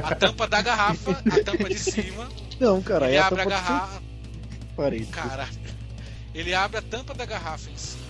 A 0.04 0.16
tampa 0.16 0.48
da 0.48 0.62
garrafa, 0.62 1.12
a 1.12 1.44
tampa 1.44 1.70
de 1.70 1.78
cima. 1.80 2.28
Não, 2.60 2.82
cara, 2.82 3.08
ele 3.08 3.16
é 3.16 3.20
abre 3.20 3.42
a 3.42 3.44
tampa 3.46 3.56
do 3.62 3.64
garrafa. 3.68 4.02
Parede. 4.76 5.06
Caralho. 5.06 5.60
Ele 6.34 6.54
abre 6.56 6.78
a 6.78 6.82
tampa 6.82 7.14
da 7.14 7.26
garrafa 7.26 7.70
em 7.70 7.78
cima, 7.78 8.02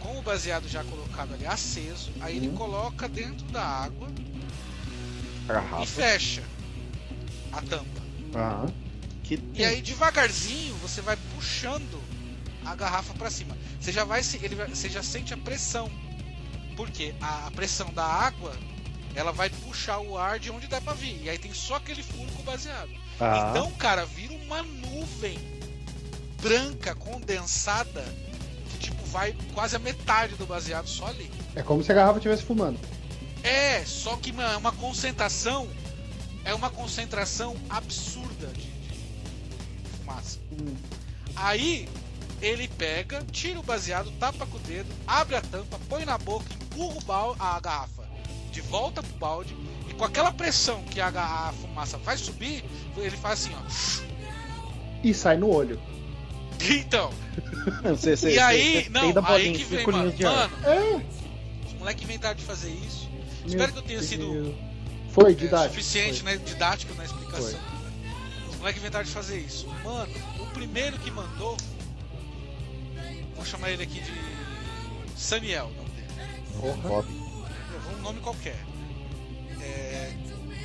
com 0.00 0.18
o 0.18 0.22
baseado 0.22 0.68
já 0.68 0.84
colocado 0.84 1.32
ali 1.32 1.46
aceso, 1.46 2.10
aí 2.20 2.36
ele 2.36 2.48
Uhum. 2.48 2.54
coloca 2.56 3.08
dentro 3.08 3.46
da 3.46 3.62
água 3.62 4.08
e 4.18 5.46
Garrafa. 5.48 5.86
fecha 5.86 6.42
a 7.52 7.62
tampa. 7.62 8.02
Tá. 8.30 8.66
Que 9.28 9.38
E 9.54 9.64
aí 9.64 9.80
devagarzinho 9.82 10.74
você 10.76 11.00
vai 11.02 11.16
puxando 11.34 12.02
a 12.64 12.74
garrafa 12.74 13.14
para 13.14 13.30
cima. 13.30 13.56
Você 13.80 13.92
já 13.92 14.04
vai, 14.04 14.22
se- 14.22 14.38
ele 14.42 14.54
você 14.54 14.88
já 14.88 15.02
sente 15.02 15.32
a 15.34 15.36
pressão. 15.36 15.90
Porque 16.76 17.14
a, 17.20 17.46
a 17.46 17.50
pressão 17.50 17.92
da 17.92 18.04
água, 18.04 18.56
ela 19.14 19.32
vai 19.32 19.50
puxar 19.50 19.98
o 19.98 20.16
ar 20.16 20.38
de 20.38 20.50
onde 20.50 20.66
der 20.66 20.80
pra 20.80 20.94
vir. 20.94 21.22
E 21.24 21.28
aí 21.30 21.38
tem 21.38 21.52
só 21.52 21.76
aquele 21.76 22.02
furo 22.02 22.30
com 22.32 22.40
o 22.42 22.44
baseado. 22.44 22.90
Tá. 23.18 23.48
Então, 23.50 23.70
cara, 23.72 24.06
vira 24.06 24.32
uma 24.34 24.62
nuvem 24.62 25.38
branca 26.40 26.94
condensada 26.94 28.04
que 28.70 28.78
tipo 28.78 29.04
vai 29.06 29.34
quase 29.54 29.74
a 29.74 29.78
metade 29.78 30.34
do 30.36 30.46
baseado 30.46 30.86
só 30.88 31.06
ali. 31.08 31.30
É 31.56 31.62
como 31.62 31.82
se 31.82 31.90
a 31.90 31.94
garrafa 31.94 32.18
estivesse 32.18 32.44
fumando. 32.44 32.78
É, 33.42 33.84
só 33.84 34.16
que 34.16 34.30
é 34.40 34.56
uma 34.56 34.72
concentração 34.72 35.68
é 36.44 36.54
uma 36.54 36.70
concentração 36.70 37.56
absurda 37.68 38.46
de 38.48 38.68
fumaça. 40.08 40.38
Aí 41.36 41.88
ele 42.40 42.68
pega, 42.68 43.22
tira 43.30 43.58
o 43.60 43.62
baseado, 43.62 44.10
tapa 44.18 44.46
com 44.46 44.56
o 44.56 44.60
dedo, 44.60 44.88
abre 45.06 45.36
a 45.36 45.40
tampa, 45.40 45.78
põe 45.88 46.04
na 46.04 46.16
boca, 46.18 46.46
empurra 46.54 47.34
a 47.38 47.60
garrafa 47.60 48.08
de 48.50 48.60
volta 48.62 49.02
pro 49.02 49.16
balde 49.18 49.56
e 49.88 49.94
com 49.94 50.04
aquela 50.04 50.32
pressão 50.32 50.82
que 50.84 51.00
a, 51.00 51.08
a 51.08 51.52
fumaça 51.60 51.98
vai 51.98 52.16
subir, 52.16 52.64
ele 52.96 53.16
faz 53.16 53.44
assim, 53.44 53.54
ó. 53.54 54.04
E 55.02 55.14
sai 55.14 55.36
no 55.36 55.48
olho. 55.48 55.80
Então, 56.60 57.12
e 58.28 58.38
aí, 58.40 58.88
não, 58.90 59.24
aí 59.26 59.52
que 59.52 59.62
vem, 59.62 59.86
mano. 59.86 60.12
Mano, 60.20 60.52
É. 60.64 61.66
os 61.68 61.72
moleques 61.74 62.02
inventaram 62.02 62.34
de 62.34 62.42
fazer 62.42 62.70
isso. 62.70 63.08
Meu 63.42 63.46
Espero 63.46 63.72
que 63.72 63.78
eu 63.78 63.82
tenha 63.82 64.02
sido 64.02 64.54
Foi 65.12 65.30
é, 65.30 65.34
didático. 65.34 65.74
suficiente, 65.74 66.22
foi. 66.22 66.32
né, 66.32 66.40
didático 66.44 66.94
na 66.94 67.04
explicação. 67.04 67.60
Os 68.68 68.74
moleques 68.74 68.82
inventaram 68.82 69.04
de 69.06 69.12
fazer 69.12 69.38
isso. 69.38 69.66
Mano, 69.82 70.12
o 70.40 70.46
primeiro 70.48 70.98
que 70.98 71.10
mandou, 71.10 71.56
vou 73.34 73.44
chamar 73.44 73.70
ele 73.70 73.82
aqui 73.82 74.02
de 74.02 75.18
Saniel, 75.18 75.68
o 75.68 75.74
nome 75.74 75.88
dele. 75.90 76.08
Porra. 76.60 77.02
Vou 77.02 77.94
um 77.98 78.02
nome 78.02 78.20
qualquer. 78.20 78.58
É, 79.62 80.12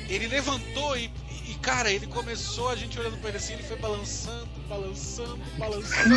ele 0.06 0.28
levantou 0.28 0.98
e, 0.98 1.10
e, 1.48 1.54
cara, 1.62 1.90
ele 1.90 2.06
começou, 2.06 2.68
a 2.68 2.76
gente 2.76 3.00
olhando 3.00 3.16
pra 3.18 3.30
ele 3.30 3.38
assim, 3.38 3.54
ele 3.54 3.62
foi 3.62 3.78
balançando, 3.78 4.48
balançando, 4.68 5.40
balançando. 5.56 6.14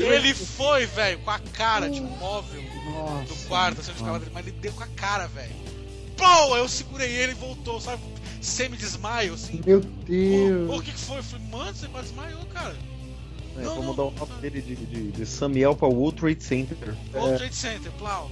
Ele 0.00 0.32
foi, 0.32 0.86
velho, 0.86 1.18
com 1.18 1.30
a 1.30 1.38
cara, 1.38 1.90
tipo, 1.90 2.06
móvel. 2.06 2.62
Nossa. 2.86 3.34
do 3.34 3.48
quarto, 3.48 3.80
assim, 3.82 3.92
ficava 3.92 4.22
mas 4.32 4.46
ele 4.46 4.56
deu 4.56 4.72
com 4.72 4.82
a 4.82 4.88
cara, 4.88 5.26
velho. 5.28 5.54
Pô, 6.16 6.56
eu 6.56 6.68
segurei 6.68 7.10
ele 7.10 7.32
e 7.32 7.34
voltou, 7.34 7.80
sabe? 7.80 8.02
Semi-desmaio, 8.42 9.34
assim. 9.34 9.60
Meu 9.64 9.80
Deus. 9.80 10.68
pô, 10.70 10.76
o 10.78 10.82
que, 10.82 10.92
que 10.92 10.98
foi? 10.98 11.18
Eu 11.18 11.22
falei, 11.22 11.46
mano, 11.48 11.74
você 11.74 11.86
quase 11.88 12.08
desmaiou, 12.08 12.44
cara. 12.46 12.74
É, 13.56 13.62
Não, 13.62 13.74
vou 13.74 13.76
não, 13.76 13.82
mudar 13.84 14.02
o 14.04 14.10
não, 14.10 14.26
nome 14.26 14.40
dele 14.40 14.60
de, 14.62 14.74
de, 14.74 15.12
de 15.12 15.26
Samuel 15.26 15.76
pra 15.76 15.86
World 15.88 16.18
Trade 16.18 16.42
Center. 16.42 16.94
World 17.14 17.38
Trade 17.38 17.54
Center, 17.54 17.92
plau. 17.92 18.30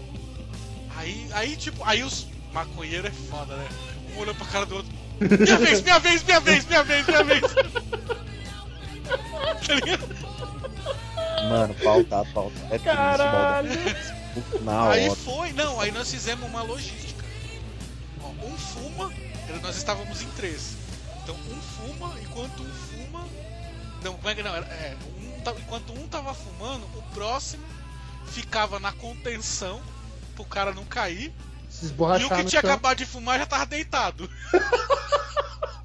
Aí, 0.96 1.26
aí, 1.32 1.56
tipo, 1.56 1.82
aí 1.84 2.02
os 2.02 2.26
maconheiros 2.52 3.06
é 3.10 3.14
foda, 3.30 3.54
né? 3.56 3.68
Um 4.16 4.20
olhou 4.20 4.34
pra 4.34 4.46
cara 4.46 4.66
do 4.66 4.76
outro. 4.76 4.92
Minha 5.20 5.58
vez, 5.58 5.82
minha 5.82 5.98
vez, 5.98 6.22
minha 6.24 6.40
vez, 6.40 6.66
minha 6.66 6.82
vez, 6.82 7.06
minha 7.06 7.24
vez. 7.24 7.42
Tá 9.66 9.74
ligado? 9.74 10.08
Mano, 11.48 11.74
pauta, 11.82 12.24
pauta. 12.32 12.56
É 12.66 12.68
triste, 12.68 12.84
Caralho. 12.84 13.68
mano. 13.68 14.60
Na 14.62 14.90
aí 14.90 15.08
hora. 15.08 15.16
foi, 15.16 15.52
não, 15.52 15.80
aí 15.80 15.90
nós 15.90 16.10
fizemos 16.10 16.48
uma 16.48 16.62
logística. 16.62 17.24
Ó, 18.22 18.28
um 18.46 18.56
fuma, 18.56 19.12
nós 19.58 19.76
estávamos 19.76 20.22
em 20.22 20.30
três. 20.30 20.76
Então 21.22 21.34
um 21.34 21.60
fuma, 21.60 22.14
enquanto 22.20 22.62
um 22.62 22.72
fuma. 22.72 23.26
Não, 24.02 24.14
como 24.14 24.28
é 24.28 24.34
que 24.34 24.42
não? 24.42 24.54
Era, 24.54 24.66
é, 24.66 24.96
um, 25.18 25.60
enquanto 25.60 25.92
um 25.92 26.08
tava 26.08 26.32
fumando, 26.32 26.84
o 26.96 27.02
próximo 27.14 27.64
ficava 28.26 28.78
na 28.78 28.92
contenção 28.92 29.80
pro 30.34 30.44
cara 30.44 30.72
não 30.72 30.84
cair. 30.84 31.32
Se 31.68 31.86
e 31.86 32.24
o 32.24 32.28
que 32.30 32.44
tinha 32.44 32.60
acabado 32.60 32.98
de 32.98 33.06
fumar 33.06 33.38
já 33.38 33.46
tava 33.46 33.66
deitado. 33.66 34.28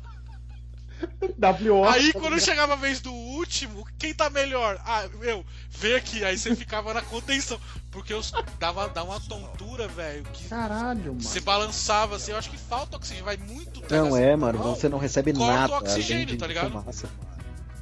WO. 1.37 1.87
Aí 1.87 2.13
quando 2.13 2.39
chegava 2.39 2.73
a 2.73 2.75
vez 2.75 2.99
do 2.99 3.11
último, 3.11 3.85
quem 3.97 4.13
tá 4.13 4.29
melhor? 4.29 4.79
Ah, 4.85 5.07
eu, 5.21 5.45
vem 5.69 5.95
aqui, 5.95 6.23
aí 6.23 6.37
você 6.37 6.55
ficava 6.55 6.93
na 6.93 7.01
contenção. 7.01 7.59
Porque 7.91 8.13
os, 8.13 8.31
dava, 8.59 8.87
dava 8.89 9.11
uma 9.11 9.19
tontura, 9.21 9.87
velho, 9.87 10.23
que 10.33 10.47
Caralho, 10.49 11.13
mano. 11.13 11.21
você 11.21 11.39
balançava 11.39 12.15
assim, 12.17 12.31
eu 12.31 12.37
acho 12.37 12.49
que 12.49 12.57
falta 12.57 12.97
oxigênio, 12.97 13.25
vai 13.25 13.37
muito 13.37 13.81
Não 13.89 14.07
assim, 14.07 14.23
é, 14.23 14.35
mano. 14.35 14.59
Você 14.59 14.89
não 14.89 14.97
recebe 14.97 15.33
Corta 15.33 15.53
nada. 15.53 15.73
oxigênio, 15.77 16.23
além 16.23 16.25
de 16.25 16.37
tá 16.37 16.47
ligado? 16.47 16.71
fumaça. 16.71 17.09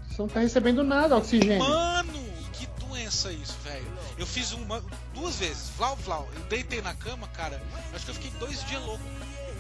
Você 0.10 0.22
não 0.22 0.30
tá 0.30 0.40
recebendo 0.42 0.84
nada, 0.84 1.18
oxigênio. 1.18 1.60
Mano, 1.60 2.24
que 2.54 2.68
doença 2.80 3.32
isso, 3.32 3.58
velho. 3.64 3.88
Eu 4.18 4.28
fiz 4.28 4.52
uma, 4.52 4.84
duas 5.14 5.38
vezes, 5.38 5.72
vlau, 5.78 5.96
vlau. 5.96 6.30
Eu 6.36 6.42
deitei 6.44 6.82
na 6.82 6.94
cama, 6.94 7.28
cara. 7.30 7.60
Acho 7.94 8.06
que 8.06 8.12
eu 8.12 8.16
fiquei 8.16 8.32
dois 8.40 8.64
dias 8.66 8.84
louco. 8.84 9.04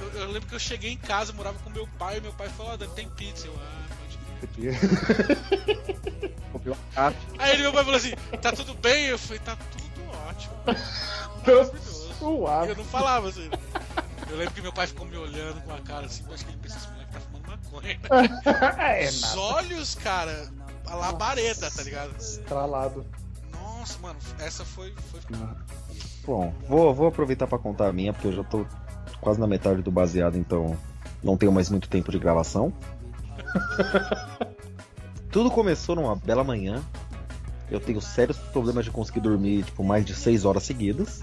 Eu, 0.04 0.22
eu 0.22 0.32
lembro 0.32 0.48
que 0.48 0.56
eu 0.56 0.60
cheguei 0.60 0.92
em 0.92 0.98
casa, 0.98 1.34
morava 1.34 1.58
com 1.60 1.70
meu 1.70 1.88
pai, 2.00 2.18
e 2.18 2.22
meu 2.22 2.34
pai 2.34 2.50
falou: 2.50 2.74
Ó, 2.74 2.78
Dani, 2.78 2.92
tem 2.94 3.10
pizza. 3.10 3.48
Eu, 3.48 3.56
ah, 3.56 3.96
pode 4.00 4.54
crer. 4.54 4.78
Comprei 6.52 6.74
uma 6.74 6.82
caixa. 6.94 7.18
Aí 7.40 7.54
ele, 7.54 7.64
meu 7.64 7.74
pai 7.74 7.84
falou 7.84 7.98
assim: 7.98 8.14
tá 8.42 8.52
tudo 8.52 8.74
bem? 8.76 9.06
Eu 9.06 9.18
falei: 9.18 9.40
tá 9.40 9.56
tudo 9.56 9.84
ótimo. 10.28 10.54
Maravilhoso. 11.46 12.14
Eu 12.68 12.76
não 12.76 12.86
falava 12.86 13.30
assim. 13.30 13.50
Eu 14.30 14.38
lembro 14.38 14.54
que 14.54 14.62
meu 14.62 14.74
pai 14.74 14.88
ficou 14.88 15.06
me 15.06 15.18
olhando 15.18 15.62
com 15.62 15.74
a 15.74 15.80
cara 15.82 16.06
assim, 16.06 16.24
acho 16.34 16.46
que 16.46 16.52
ele 16.52 16.60
pensa, 16.60 16.78
esse 16.78 16.90
moleque 16.90 17.12
tá 17.12 17.20
fumando 17.20 17.48
maconha. 17.48 18.00
é, 19.00 19.06
Os 19.08 19.36
olhos, 19.36 19.96
cara, 19.96 20.50
a 20.88 20.96
labareda, 20.96 21.70
tá 21.70 21.84
ligado? 21.84 22.16
Estralado. 22.16 23.06
Nossa, 23.52 24.00
mano, 24.00 24.18
essa 24.40 24.64
foi. 24.64 24.94
foi... 25.12 25.20
Bom, 26.26 26.54
vou, 26.68 26.94
vou 26.94 27.08
aproveitar 27.08 27.46
pra 27.48 27.60
contar 27.60 27.90
a 27.90 27.94
minha, 27.94 28.14
porque 28.14 28.30
eu 28.30 28.34
já 28.34 28.44
tô 28.44 28.66
quase 29.24 29.40
na 29.40 29.48
metade 29.48 29.82
do 29.82 29.90
baseado, 29.90 30.38
então 30.38 30.78
não 31.24 31.38
tenho 31.38 31.52
mais 31.52 31.70
muito 31.70 31.88
tempo 31.88 32.12
de 32.12 32.20
gravação. 32.20 32.74
Tudo 35.32 35.50
começou 35.50 35.96
numa 35.96 36.16
bela 36.16 36.44
manhã. 36.44 36.82
Eu 37.72 37.80
tenho 37.80 38.02
sérios 38.02 38.38
problemas 38.38 38.86
de 38.86 38.92
conseguir 38.92 39.22
dormir, 39.22 39.64
tipo, 39.64 39.84
mais 39.84 40.06
de 40.06 40.14
6 40.14 40.46
horas 40.46 40.64
seguidas. 40.64 41.22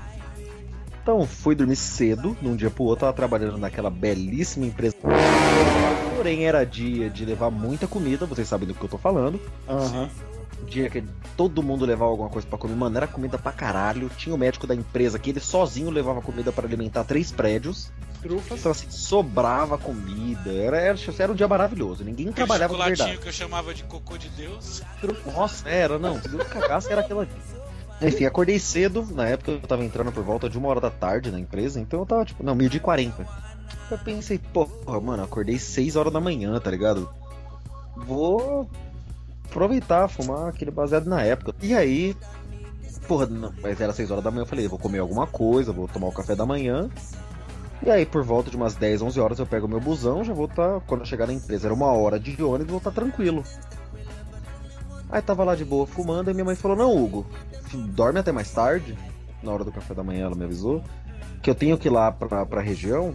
Então 1.03 1.27
fui 1.27 1.55
dormir 1.55 1.77
cedo, 1.77 2.37
num 2.43 2.57
dia 2.57 2.71
pro 2.71 2.85
outro, 2.85 3.01
tava 3.01 3.13
trabalhando 3.13 3.59
naquela 3.59 3.91
belíssima 3.91 4.67
empresa. 4.67 4.97
Porém, 6.17 6.45
era 6.45 6.65
dia 6.65 7.09
de 7.09 7.25
levar 7.25 7.51
muita 7.51 7.87
comida, 7.87 8.27
vocês 8.27 8.49
sabem 8.49 8.67
do 8.67 8.75
que 8.75 8.83
eu 8.83 8.89
tô 8.89 8.99
falando. 8.99 9.41
Aham. 9.69 10.09
Dia 10.67 10.89
que 10.89 11.03
todo 11.37 11.63
mundo 11.63 11.85
levava 11.85 12.11
alguma 12.11 12.29
coisa 12.29 12.47
pra 12.47 12.59
comer. 12.59 12.77
Mano, 12.77 12.97
era 12.97 13.07
comida 13.07 13.39
pra 13.39 13.53
caralho. 13.53 14.11
Tinha 14.17 14.35
o 14.35 14.39
médico 14.39 14.67
da 14.67 14.75
empresa 14.75 15.19
que 15.19 15.31
ele 15.31 15.41
sozinho 15.41 15.91
levava 15.91 16.21
comida 16.23 16.53
pra 16.53 16.67
alimentar 16.67 17.05
três 17.05 17.33
prédios. 17.33 17.91
Trufas. 18.23 18.61
Então, 18.61 18.71
assim, 18.73 18.91
sobrava 18.91 19.79
comida. 19.79 20.53
Era, 20.53 20.77
era, 20.79 20.99
era 21.19 21.33
um 21.33 21.35
dia 21.35 21.49
maravilhoso. 21.49 22.05
Ninguém 22.05 22.29
Aquele 22.29 22.47
trabalhava 22.47 22.75
chocolatinho 22.75 23.07
verdade. 23.07 23.23
que 23.23 23.29
eu 23.29 23.33
chamava 23.33 23.75
de 23.75 23.83
cocô 23.85 24.17
de 24.17 24.29
Deus. 24.31 24.83
Nossa, 25.35 25.69
era, 25.69 25.99
não. 25.99 26.21
Se 26.21 26.29
Deus 26.29 26.47
cagasse, 26.47 26.93
era 26.93 27.01
aquela. 27.01 27.27
Enfim, 28.03 28.25
acordei 28.25 28.59
cedo. 28.59 29.07
Na 29.11 29.27
época 29.27 29.51
eu 29.53 29.61
tava 29.61 29.85
entrando 29.85 30.13
por 30.13 30.23
volta 30.23 30.49
de 30.49 30.57
uma 30.57 30.69
hora 30.69 30.81
da 30.81 30.91
tarde 30.91 31.31
na 31.31 31.41
empresa. 31.41 31.81
Então 31.81 32.01
eu 32.01 32.07
tava, 32.07 32.25
tipo, 32.25 32.43
não, 32.45 32.55
meio 32.55 32.71
de 32.71 32.79
40. 32.79 33.27
Eu 33.91 33.99
pensei, 33.99 34.39
porra, 34.39 35.01
mano, 35.01 35.23
acordei 35.25 35.59
6 35.59 35.97
horas 35.97 36.13
da 36.13 36.21
manhã, 36.21 36.59
tá 36.61 36.71
ligado? 36.71 37.11
Vou 37.97 38.69
aproveitar, 39.51 40.09
fumar 40.09 40.49
aquele 40.49 40.71
baseado 40.71 41.07
na 41.07 41.23
época. 41.23 41.55
E 41.63 41.75
aí, 41.75 42.17
porra, 43.07 43.27
não, 43.27 43.53
mas 43.63 43.81
era 43.81 43.93
6 43.93 44.11
horas 44.11 44.25
da 44.25 44.31
manhã. 44.31 44.43
Eu 44.43 44.47
falei, 44.47 44.69
vou 44.69 44.79
comer 44.79 45.01
alguma 45.01 45.27
coisa, 45.27 45.73
vou 45.73 45.89
tomar 45.89 46.09
o 46.09 46.13
café 46.13 46.35
da 46.35 46.47
manhã. 46.47 46.89
E 47.83 47.91
aí, 47.91 48.05
por 48.05 48.23
volta 48.23 48.51
de 48.51 48.57
umas 48.57 48.75
10, 48.75 49.03
11 49.03 49.21
horas, 49.21 49.39
eu 49.39 49.47
pego 49.47 49.67
meu 49.67 49.81
busão, 49.81 50.23
já 50.23 50.33
vou 50.33 50.47
estar. 50.47 50.81
quando 50.83 51.01
eu 51.01 51.07
chegar 51.07 51.27
na 51.27 51.33
empresa, 51.33 51.67
era 51.67 51.75
uma 51.75 51.93
hora 51.93 52.19
de 52.21 52.43
ônibus, 52.43 52.71
vou 52.71 52.79
estar 52.79 52.91
tranquilo. 52.91 53.43
Aí 55.11 55.21
tava 55.21 55.45
lá 55.45 55.55
de 55.57 55.65
boa 55.65 55.87
fumando, 55.87 56.31
e 56.31 56.35
minha 56.35 56.45
mãe 56.45 56.55
falou: 56.55 56.77
Não, 56.77 56.97
Hugo, 56.97 57.27
dorme 57.89 58.21
até 58.21 58.31
mais 58.31 58.51
tarde. 58.51 58.97
Na 59.43 59.51
hora 59.51 59.65
do 59.65 59.73
café 59.73 59.95
da 59.95 60.05
manhã, 60.05 60.27
ela 60.27 60.37
me 60.37 60.45
avisou 60.45 60.83
que 61.43 61.49
eu 61.49 61.55
tenho 61.55 61.79
que 61.79 61.89
ir 61.89 61.91
lá 61.91 62.13
pra, 62.13 62.45
pra 62.45 62.61
região 62.61 63.15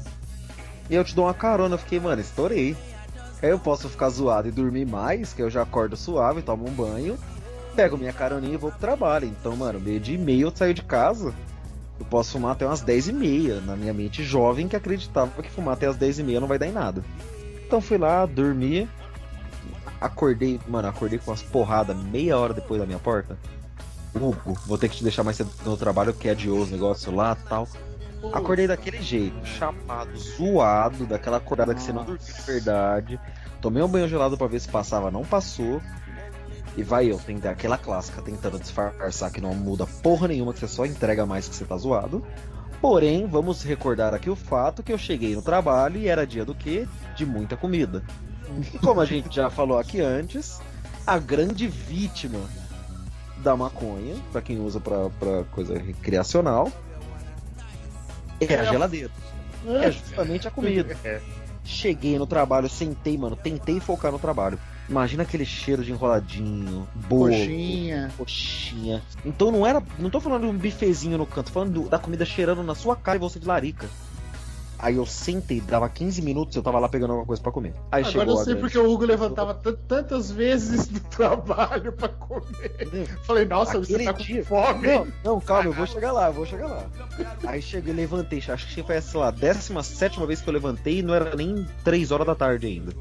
e 0.89 0.95
eu 0.95 1.03
te 1.03 1.15
dou 1.15 1.25
uma 1.25 1.33
carona. 1.33 1.75
Eu 1.75 1.79
fiquei, 1.79 1.99
mano, 1.99 2.21
estourei. 2.21 2.75
Aí 3.41 3.49
eu 3.49 3.59
posso 3.59 3.89
ficar 3.89 4.09
zoado 4.09 4.47
e 4.47 4.51
dormir 4.51 4.85
mais, 4.85 5.33
que 5.33 5.41
eu 5.41 5.49
já 5.49 5.61
acordo 5.61 5.95
suave, 5.95 6.41
tomo 6.41 6.67
um 6.67 6.71
banho, 6.71 7.17
pego 7.75 7.97
minha 7.97 8.13
caroninha 8.13 8.53
e 8.53 8.57
vou 8.57 8.71
pro 8.71 8.79
trabalho. 8.79 9.27
Então, 9.27 9.55
mano, 9.55 9.79
meio 9.79 9.99
de 9.99 10.13
e 10.13 10.17
meia 10.17 10.43
eu 10.43 10.55
saio 10.55 10.73
de 10.73 10.81
casa. 10.81 11.33
Eu 11.99 12.05
posso 12.05 12.33
fumar 12.33 12.53
até 12.53 12.65
umas 12.65 12.81
10 12.81 13.09
e 13.09 13.13
meia, 13.13 13.61
na 13.61 13.75
minha 13.75 13.93
mente 13.93 14.23
jovem 14.23 14.67
que 14.67 14.75
acreditava 14.75 15.41
que 15.41 15.49
fumar 15.49 15.75
até 15.75 15.87
as 15.87 15.95
10 15.95 16.19
e 16.19 16.23
meia 16.23 16.39
não 16.39 16.47
vai 16.47 16.59
dar 16.59 16.67
em 16.67 16.71
nada. 16.71 17.03
Então 17.65 17.79
fui 17.79 17.97
lá, 17.97 18.25
dormi, 18.25 18.87
acordei, 19.99 20.59
mano, 20.67 20.87
acordei 20.87 21.19
com 21.19 21.31
umas 21.31 21.41
porradas 21.41 21.95
meia 21.95 22.37
hora 22.37 22.53
depois 22.53 22.79
da 22.79 22.85
minha 22.85 22.99
porta. 22.99 23.37
Hugo, 24.13 24.57
vou 24.65 24.77
ter 24.77 24.89
que 24.89 24.97
te 24.97 25.03
deixar 25.03 25.23
mais 25.23 25.37
cedo 25.37 25.49
no 25.65 25.75
trabalho, 25.75 26.13
que 26.13 26.27
é 26.27 26.31
adioso 26.31 26.69
o 26.69 26.71
negócio 26.71 27.13
lá 27.13 27.35
tal. 27.35 27.67
Acordei 28.33 28.67
daquele 28.67 29.01
jeito, 29.01 29.45
chapado, 29.45 30.17
zoado, 30.17 31.05
daquela 31.05 31.37
acordada 31.37 31.73
que 31.73 31.81
você 31.81 31.93
não 31.93 32.03
dormiu 32.03 32.23
de 32.23 32.41
verdade. 32.41 33.19
Tomei 33.61 33.81
um 33.81 33.87
banho 33.87 34.07
gelado 34.07 34.37
pra 34.37 34.47
ver 34.47 34.59
se 34.59 34.67
passava, 34.67 35.09
não 35.09 35.23
passou. 35.23 35.81
E 36.77 36.83
vai 36.83 37.09
eu, 37.09 37.17
tem 37.17 37.39
aquela 37.45 37.77
clássica, 37.77 38.21
tentando 38.21 38.59
disfarçar 38.59 39.31
que 39.31 39.39
não 39.39 39.55
muda 39.55 39.87
porra 40.03 40.27
nenhuma, 40.27 40.53
que 40.53 40.59
você 40.59 40.67
só 40.67 40.85
entrega 40.85 41.25
mais 41.25 41.47
que 41.47 41.55
você 41.55 41.63
tá 41.63 41.77
zoado. 41.77 42.25
Porém, 42.81 43.25
vamos 43.25 43.63
recordar 43.63 44.13
aqui 44.13 44.29
o 44.29 44.35
fato 44.35 44.83
que 44.83 44.91
eu 44.91 44.97
cheguei 44.97 45.35
no 45.35 45.41
trabalho 45.41 45.97
e 45.97 46.07
era 46.07 46.27
dia 46.27 46.43
do 46.43 46.53
quê? 46.53 46.85
De 47.15 47.25
muita 47.25 47.55
comida. 47.55 48.03
E 48.73 48.77
como 48.77 48.99
a 48.99 49.05
gente 49.05 49.33
já 49.33 49.49
falou 49.49 49.79
aqui 49.79 50.01
antes, 50.01 50.59
a 51.07 51.17
grande 51.17 51.67
vítima 51.67 52.41
da 53.37 53.55
maconha, 53.55 54.15
pra 54.31 54.41
quem 54.41 54.59
usa 54.59 54.79
pra 54.79 55.43
coisa 55.51 55.77
recreacional, 55.77 56.71
é 58.39 58.55
a 58.55 58.63
geladeira. 58.65 59.11
É 59.67 59.91
justamente 59.91 60.47
a 60.47 60.51
comida. 60.51 60.95
Cheguei 61.63 62.17
no 62.19 62.27
trabalho, 62.27 62.69
sentei, 62.69 63.17
mano, 63.17 63.35
tentei 63.35 63.79
focar 63.79 64.11
no 64.11 64.19
trabalho. 64.19 64.59
Imagina 64.87 65.23
aquele 65.23 65.43
cheiro 65.45 65.83
de 65.83 65.91
enroladinho, 65.91 66.87
bolo, 67.07 67.31
Coxinha. 67.31 68.11
coxinha. 68.15 69.01
Então 69.25 69.49
não 69.51 69.65
era. 69.65 69.81
Não 69.97 70.11
tô 70.11 70.19
falando 70.21 70.41
de 70.43 70.47
um 70.47 70.55
bifezinho 70.55 71.17
no 71.17 71.25
canto, 71.25 71.47
tô 71.47 71.53
falando 71.53 71.71
do- 71.83 71.89
da 71.89 71.97
comida 71.97 72.23
cheirando 72.23 72.61
na 72.61 72.75
sua 72.75 72.95
cara 72.95 73.17
e 73.17 73.19
você 73.19 73.39
de 73.39 73.47
larica. 73.47 73.87
Aí 74.77 74.95
eu 74.97 75.05
sentei, 75.05 75.61
dava 75.61 75.87
15 75.87 76.21
minutos, 76.21 76.55
eu 76.55 76.61
tava 76.61 76.77
lá 76.79 76.89
pegando 76.89 77.11
alguma 77.11 77.25
coisa 77.25 77.41
pra 77.41 77.51
comer. 77.51 77.73
Aí 77.91 78.03
Agora 78.03 78.11
chegou 78.11 78.39
eu 78.39 78.43
sei 78.43 78.55
porque 78.55 78.77
o 78.77 78.91
Hugo 78.91 79.05
levantava 79.05 79.53
tan- 79.53 79.75
tantas 79.87 80.29
vezes 80.29 80.87
do 80.87 80.99
trabalho 81.09 81.93
pra 81.93 82.09
comer. 82.09 83.07
Falei, 83.23 83.45
nossa, 83.45 83.79
você 83.79 83.93
Aquele 83.95 84.05
tá 84.05 84.13
com 84.13 84.23
dia- 84.23 84.43
fome. 84.45 84.87
Não, 84.87 85.07
não, 85.23 85.39
calma, 85.39 85.69
eu 85.69 85.73
vou 85.73 85.87
chegar 85.87 86.11
lá, 86.11 86.27
eu 86.27 86.33
vou 86.33 86.45
chegar 86.45 86.67
lá. 86.67 86.85
Aí 87.47 87.61
cheguei, 87.61 87.93
levantei, 87.93 88.43
acho 88.47 88.67
que 88.67 88.83
foi, 88.83 88.99
sei 89.01 89.19
lá, 89.19 89.29
a 89.29 89.31
17 89.31 90.25
vez 90.25 90.41
que 90.41 90.49
eu 90.49 90.53
levantei 90.53 90.99
e 90.99 91.01
não 91.01 91.13
era 91.13 91.35
nem 91.35 91.65
3 91.83 92.11
horas 92.11 92.27
da 92.27 92.35
tarde 92.35 92.67
ainda. 92.67 92.91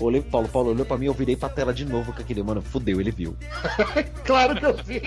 Olhei 0.00 0.20
pro 0.20 0.30
Paulo, 0.30 0.48
Paulo 0.48 0.70
olhou 0.70 0.84
pra 0.86 0.96
mim, 0.98 1.06
eu 1.06 1.14
virei 1.14 1.36
pra 1.36 1.48
tela 1.48 1.72
de 1.72 1.84
novo 1.84 2.12
com 2.12 2.20
aquele, 2.20 2.42
mano, 2.42 2.60
fudeu, 2.62 3.00
ele 3.00 3.10
viu. 3.10 3.36
Claro 4.24 4.56
que 4.56 4.64
eu 4.64 4.74
vi. 4.84 5.00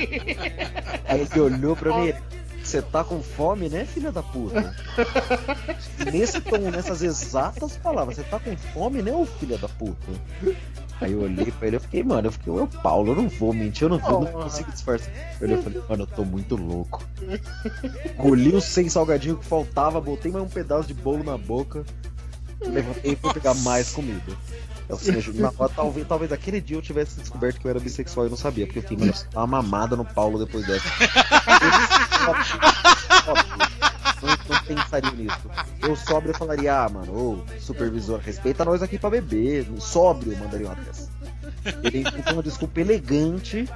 Aí 1.07 1.22
ele 1.31 1.39
olhou 1.41 1.76
pra 1.76 1.97
mim, 1.97 2.13
você 2.68 2.82
tá 2.82 3.04
com 3.04 3.22
fome, 3.22 3.70
né, 3.70 3.86
filha 3.86 4.12
da 4.12 4.24
puta? 4.24 4.76
Nesse 6.12 6.42
tom, 6.42 6.70
nessas 6.72 7.02
exatas 7.02 7.78
palavras, 7.78 8.18
você 8.18 8.24
tá 8.24 8.40
com 8.40 8.56
fome, 8.58 9.02
né, 9.02 9.12
ô 9.14 9.26
filha 9.26 9.58
da 9.58 9.68
puta? 9.68 10.12
Aí 11.02 11.12
eu 11.12 11.22
olhei 11.22 11.52
pra 11.52 11.68
ele, 11.68 11.76
eu 11.76 11.82
fiquei, 11.82 12.04
mano, 12.04 12.28
eu 12.28 12.32
fiquei, 12.32 12.52
ô 12.52 12.68
Paulo, 12.68 13.12
eu 13.12 13.16
não 13.16 13.28
vou 13.28 13.54
mentir, 13.54 13.84
eu 13.84 13.90
não 13.90 14.00
vou, 14.00 14.22
não 14.22 14.32
consigo 14.32 14.72
disfarçar. 14.72 15.14
Eu 15.40 15.48
olhei 15.48 15.62
falei, 15.62 15.82
mano, 15.90 16.04
eu 16.04 16.08
tô 16.08 16.24
muito 16.24 16.56
louco. 16.56 17.04
Colhi 18.18 18.56
os 18.56 18.64
seis 18.64 18.94
salgadinhos 18.94 19.40
que 19.40 19.46
faltava, 19.46 20.00
botei 20.00 20.32
mais 20.32 20.46
um 20.46 20.50
pedaço 20.50 20.88
de 20.88 20.94
bolo 20.94 21.24
na 21.24 21.38
boca, 21.38 21.84
levantei 22.61 23.14
e 23.14 23.15
fui 23.15 23.34
pegar 23.34 23.53
mais 23.56 23.91
comida. 23.91 24.22
Na- 25.34 25.52
talvez, 25.69 26.07
talvez 26.07 26.32
aquele 26.32 26.61
dia 26.61 26.77
eu 26.77 26.82
tivesse 26.82 27.19
descoberto 27.19 27.60
que 27.60 27.65
eu 27.65 27.72
era 27.72 27.80
bissexual 27.80 28.27
e 28.27 28.30
não 28.30 28.38
sabia, 28.38 28.68
porque 28.68 28.80
eu 28.80 28.84
fiquei, 28.84 29.10
eu 29.10 29.14
uma 29.34 29.48
mamada 29.48 29.95
no 29.95 30.06
Paulo 30.06 30.38
depois 30.38 30.65
dessa. 30.68 30.88
Eu 34.22 34.30
não, 34.48 34.61
pensaria 34.65 35.11
nisso. 35.11 35.49
Eu 35.82 35.95
sóbrio 35.95 36.32
eu 36.32 36.38
falaria, 36.38 36.84
ah, 36.84 36.90
mano, 36.90 37.14
ô, 37.14 37.60
supervisor, 37.60 38.19
respeita 38.19 38.64
nós 38.65 38.82
aqui 38.82 38.98
pra 38.98 39.10
beber. 39.10 39.68
Sóbrio 39.80 40.34
eu 40.34 40.38
mandaria 40.38 40.68
uma 40.68 40.76
dessa. 40.76 41.10
Ele 41.84 41.99
inventou 42.02 42.34
uma 42.34 42.44
desculpa 42.44 42.80
elegante 42.80 43.68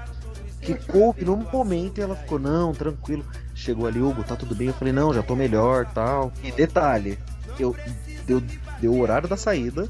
que 0.62 0.74
coube 0.76 1.26
num 1.26 1.38
momento 1.52 1.98
e 1.98 2.02
ela 2.02 2.16
ficou, 2.16 2.38
não, 2.40 2.74
tranquilo. 2.74 3.26
Chegou 3.56 3.88
ali, 3.88 4.00
Hugo, 4.00 4.24
tá 4.24 4.36
tudo 4.36 4.56
bem? 4.56 4.68
Eu 4.68 4.74
falei, 4.74 4.94
não, 4.94 5.14
já 5.14 5.24
tô 5.24 5.36
melhor 5.36 5.86
tal. 5.88 6.32
E 6.44 6.52
detalhe, 6.52 7.18
eu 7.60 7.76
deu, 8.26 8.42
deu 8.80 8.94
o 8.94 9.00
horário 9.02 9.28
da 9.28 9.38
saída, 9.38 9.88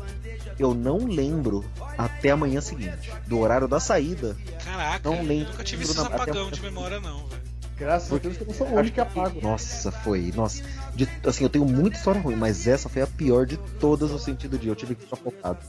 eu 0.57 0.74
não 0.74 0.98
lembro 1.06 1.64
até 1.98 2.32
a 2.32 2.38
manhã 2.38 2.61
seguinte. 2.61 3.11
Do 3.28 3.40
horário 3.40 3.68
da 3.68 3.80
saída, 3.80 4.36
Caraca, 4.64 5.10
Não 5.10 5.18
eu 5.18 5.24
lembro 5.24 5.52
nunca 5.52 5.64
tive 5.64 5.84
esses 5.84 5.98
até 5.98 6.14
apagão 6.16 6.52
de 6.52 6.61
memória, 6.61 6.99
não, 6.99 7.26
velho. 7.28 7.40
Graças 7.78 8.11
a 8.11 8.18
Deus 8.18 8.36
que 8.36 8.44
eu 8.44 8.48
não 8.48 8.53
sou 8.53 8.68
o 8.68 8.76
único 8.76 8.95
que 8.95 8.99
apago. 8.99 9.40
Nossa, 9.41 9.90
foi. 9.90 10.34
Nossa. 10.36 10.61
De- 10.94 11.07
assim, 11.26 11.45
eu 11.45 11.49
tenho 11.49 11.64
muita 11.64 11.95
história 11.95 12.20
ruim, 12.20 12.36
mas 12.36 12.68
essa 12.68 12.90
foi 12.90 13.02
a 13.02 13.07
pior 13.07 13.45
de 13.45 13.56
todas 13.80 14.11
no 14.11 14.20
sentido 14.20 14.57
de 14.60 14.68
eu 14.68 14.76
tive 14.76 14.95
que 14.95 15.03
ficar 15.03 15.16
focado. 15.16 15.60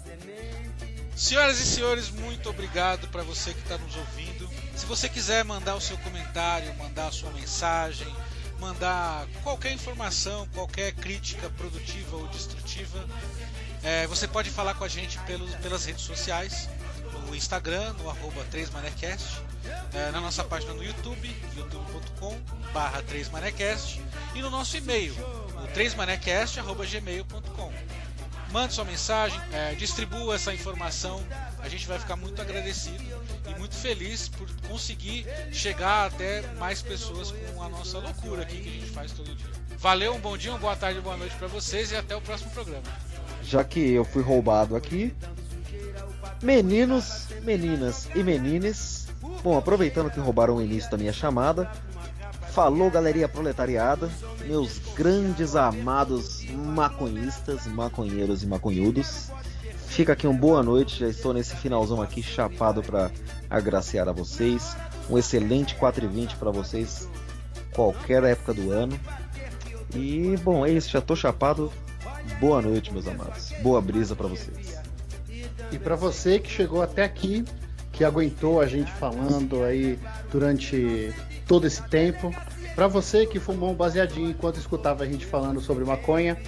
Senhoras 1.15 1.61
e 1.61 1.67
senhores, 1.67 2.11
muito 2.11 2.49
obrigado 2.51 3.07
para 3.09 3.23
você 3.23 3.53
que 3.53 3.61
está 3.61 3.79
nos 3.79 3.95
ouvindo. 3.95 4.49
Se 4.75 4.87
você 4.87 5.09
quiser 5.09 5.45
mandar 5.45 5.77
o 5.77 5.81
seu 5.81 5.97
comentário, 5.99 6.75
mandar 6.79 7.09
a 7.09 7.13
sua 7.13 7.31
mensagem, 7.31 8.09
mandar 8.61 9.27
qualquer 9.43 9.73
informação, 9.73 10.47
qualquer 10.55 10.93
crítica 10.93 11.51
produtiva 11.51 12.17
ou 12.17 12.29
destrutiva, 12.29 13.05
é, 13.83 14.07
você 14.07 14.29
pode 14.29 14.51
falar 14.51 14.75
com 14.75 14.85
a 14.85 14.89
gente 14.89 15.19
pelos, 15.21 15.55
pelas 15.57 15.87
redes 15.87 16.05
sociais, 16.05 16.69
no 17.27 17.35
Instagram, 17.35 17.95
no 17.95 18.11
arroba 18.11 18.45
3manecast, 18.53 19.41
é, 19.95 20.11
na 20.11 20.21
nossa 20.21 20.45
página 20.45 20.75
no 20.75 20.85
YouTube, 20.85 21.35
youtube.com 21.57 22.39
barra 22.73 23.03
3manecast 23.03 23.99
e 24.35 24.43
no 24.43 24.51
nosso 24.51 24.77
e-mail, 24.77 25.15
no 25.55 25.67
3manecast.gmail.com 25.69 27.73
mande 28.51 28.75
sua 28.75 28.85
mensagem, 28.85 29.41
é, 29.53 29.75
distribua 29.75 30.35
essa 30.35 30.53
informação. 30.53 31.23
A 31.61 31.69
gente 31.69 31.87
vai 31.87 31.99
ficar 31.99 32.17
muito 32.17 32.41
agradecido 32.41 33.03
e 33.49 33.59
muito 33.59 33.75
feliz 33.75 34.29
por 34.29 34.49
conseguir 34.69 35.27
chegar 35.53 36.07
até 36.07 36.43
mais 36.59 36.83
pessoas 36.83 37.33
com 37.33 37.63
a 37.63 37.69
nossa 37.69 37.99
loucura 37.99 38.43
aqui 38.43 38.59
que 38.61 38.69
a 38.69 38.73
gente 38.73 38.91
faz 38.91 39.13
todo 39.13 39.35
dia. 39.35 39.51
Valeu, 39.79 40.15
um 40.15 40.21
bom 40.21 40.37
dia, 40.37 40.51
uma 40.51 40.59
boa 40.59 40.77
tarde, 40.77 40.99
uma 40.99 41.05
boa 41.05 41.17
noite 41.17 41.35
para 41.37 41.49
vocês 41.49 41.91
e 41.93 41.97
até 41.97 42.15
o 42.15 42.21
próximo 42.21 42.51
programa. 42.51 42.83
Já 43.43 43.65
que 43.65 43.81
eu 43.81 44.05
fui 44.05 44.23
roubado 44.23 44.77
aqui, 44.77 45.15
meninos, 46.43 47.29
meninas 47.43 48.09
e 48.15 48.23
menines, 48.23 49.07
bom, 49.43 49.57
aproveitando 49.57 50.11
que 50.11 50.21
roubaram 50.21 50.57
o 50.57 50.63
início 50.63 50.91
da 50.91 50.99
minha 50.99 51.13
chamada, 51.13 51.71
falou 52.61 52.91
galeria 52.91 53.27
proletariada, 53.27 54.11
meus 54.45 54.79
grandes 54.95 55.57
amados 55.57 56.45
maconhistas, 56.53 57.67
maconheiros 57.67 58.43
e 58.43 58.47
maconhudos. 58.47 59.31
Fica 59.87 60.13
aqui 60.13 60.27
uma 60.27 60.39
boa 60.39 60.63
noite, 60.63 61.01
já 61.01 61.09
estou 61.09 61.33
nesse 61.33 61.57
finalzão 61.57 62.03
aqui 62.03 62.23
chapado 62.23 62.83
para 62.83 63.11
agraciar 63.49 64.11
a 64.11 64.13
vocês. 64.13 64.77
Um 65.09 65.17
excelente 65.17 65.75
4 65.77 66.05
e 66.05 66.09
20 66.09 66.37
para 66.37 66.51
vocês, 66.51 67.09
qualquer 67.73 68.25
época 68.25 68.53
do 68.53 68.71
ano. 68.71 69.01
E 69.95 70.37
bom, 70.45 70.67
é 70.67 70.71
isso, 70.71 70.91
já 70.91 71.01
tô 71.01 71.17
chapado. 71.17 71.73
Boa 72.39 72.61
noite, 72.61 72.93
meus 72.93 73.09
amados. 73.09 73.55
Boa 73.63 73.81
brisa 73.81 74.15
para 74.15 74.27
vocês. 74.27 74.79
E 75.73 75.79
para 75.79 75.97
você 75.97 76.39
que 76.39 76.51
chegou 76.51 76.83
até 76.83 77.05
aqui, 77.05 77.43
que 77.91 78.05
aguentou 78.05 78.61
a 78.61 78.67
gente 78.67 78.93
falando 78.93 79.65
aí 79.65 79.99
durante 80.31 81.11
todo 81.51 81.67
esse 81.67 81.83
tempo, 81.83 82.33
para 82.77 82.87
você 82.87 83.27
que 83.27 83.41
fumou 83.41 83.73
um 83.73 83.75
baseadinho 83.75 84.31
enquanto 84.31 84.61
escutava 84.61 85.03
a 85.03 85.07
gente 85.07 85.27
falando 85.27 85.61
sobre 85.61 85.85
maconha, 85.85 86.41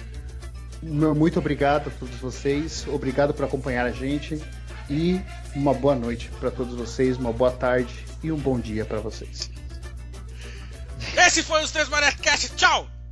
muito 0.81 1.39
obrigado 1.39 1.89
a 1.89 1.91
todos 1.91 2.15
vocês, 2.15 2.85
obrigado 2.87 3.33
por 3.33 3.43
acompanhar 3.43 3.85
a 3.85 3.91
gente 3.91 4.41
e 4.89 5.19
uma 5.53 5.73
boa 5.73 5.93
noite 5.93 6.31
para 6.39 6.49
todos 6.49 6.73
vocês, 6.73 7.17
uma 7.17 7.33
boa 7.33 7.51
tarde 7.51 7.93
e 8.23 8.31
um 8.31 8.37
bom 8.37 8.57
dia 8.57 8.85
para 8.85 9.01
vocês. 9.01 9.51
Esse 11.17 11.43
foi 11.43 11.65
o 11.65 11.67
Três 11.67 11.89
Cast. 12.21 12.55
Tchau! 12.55 13.02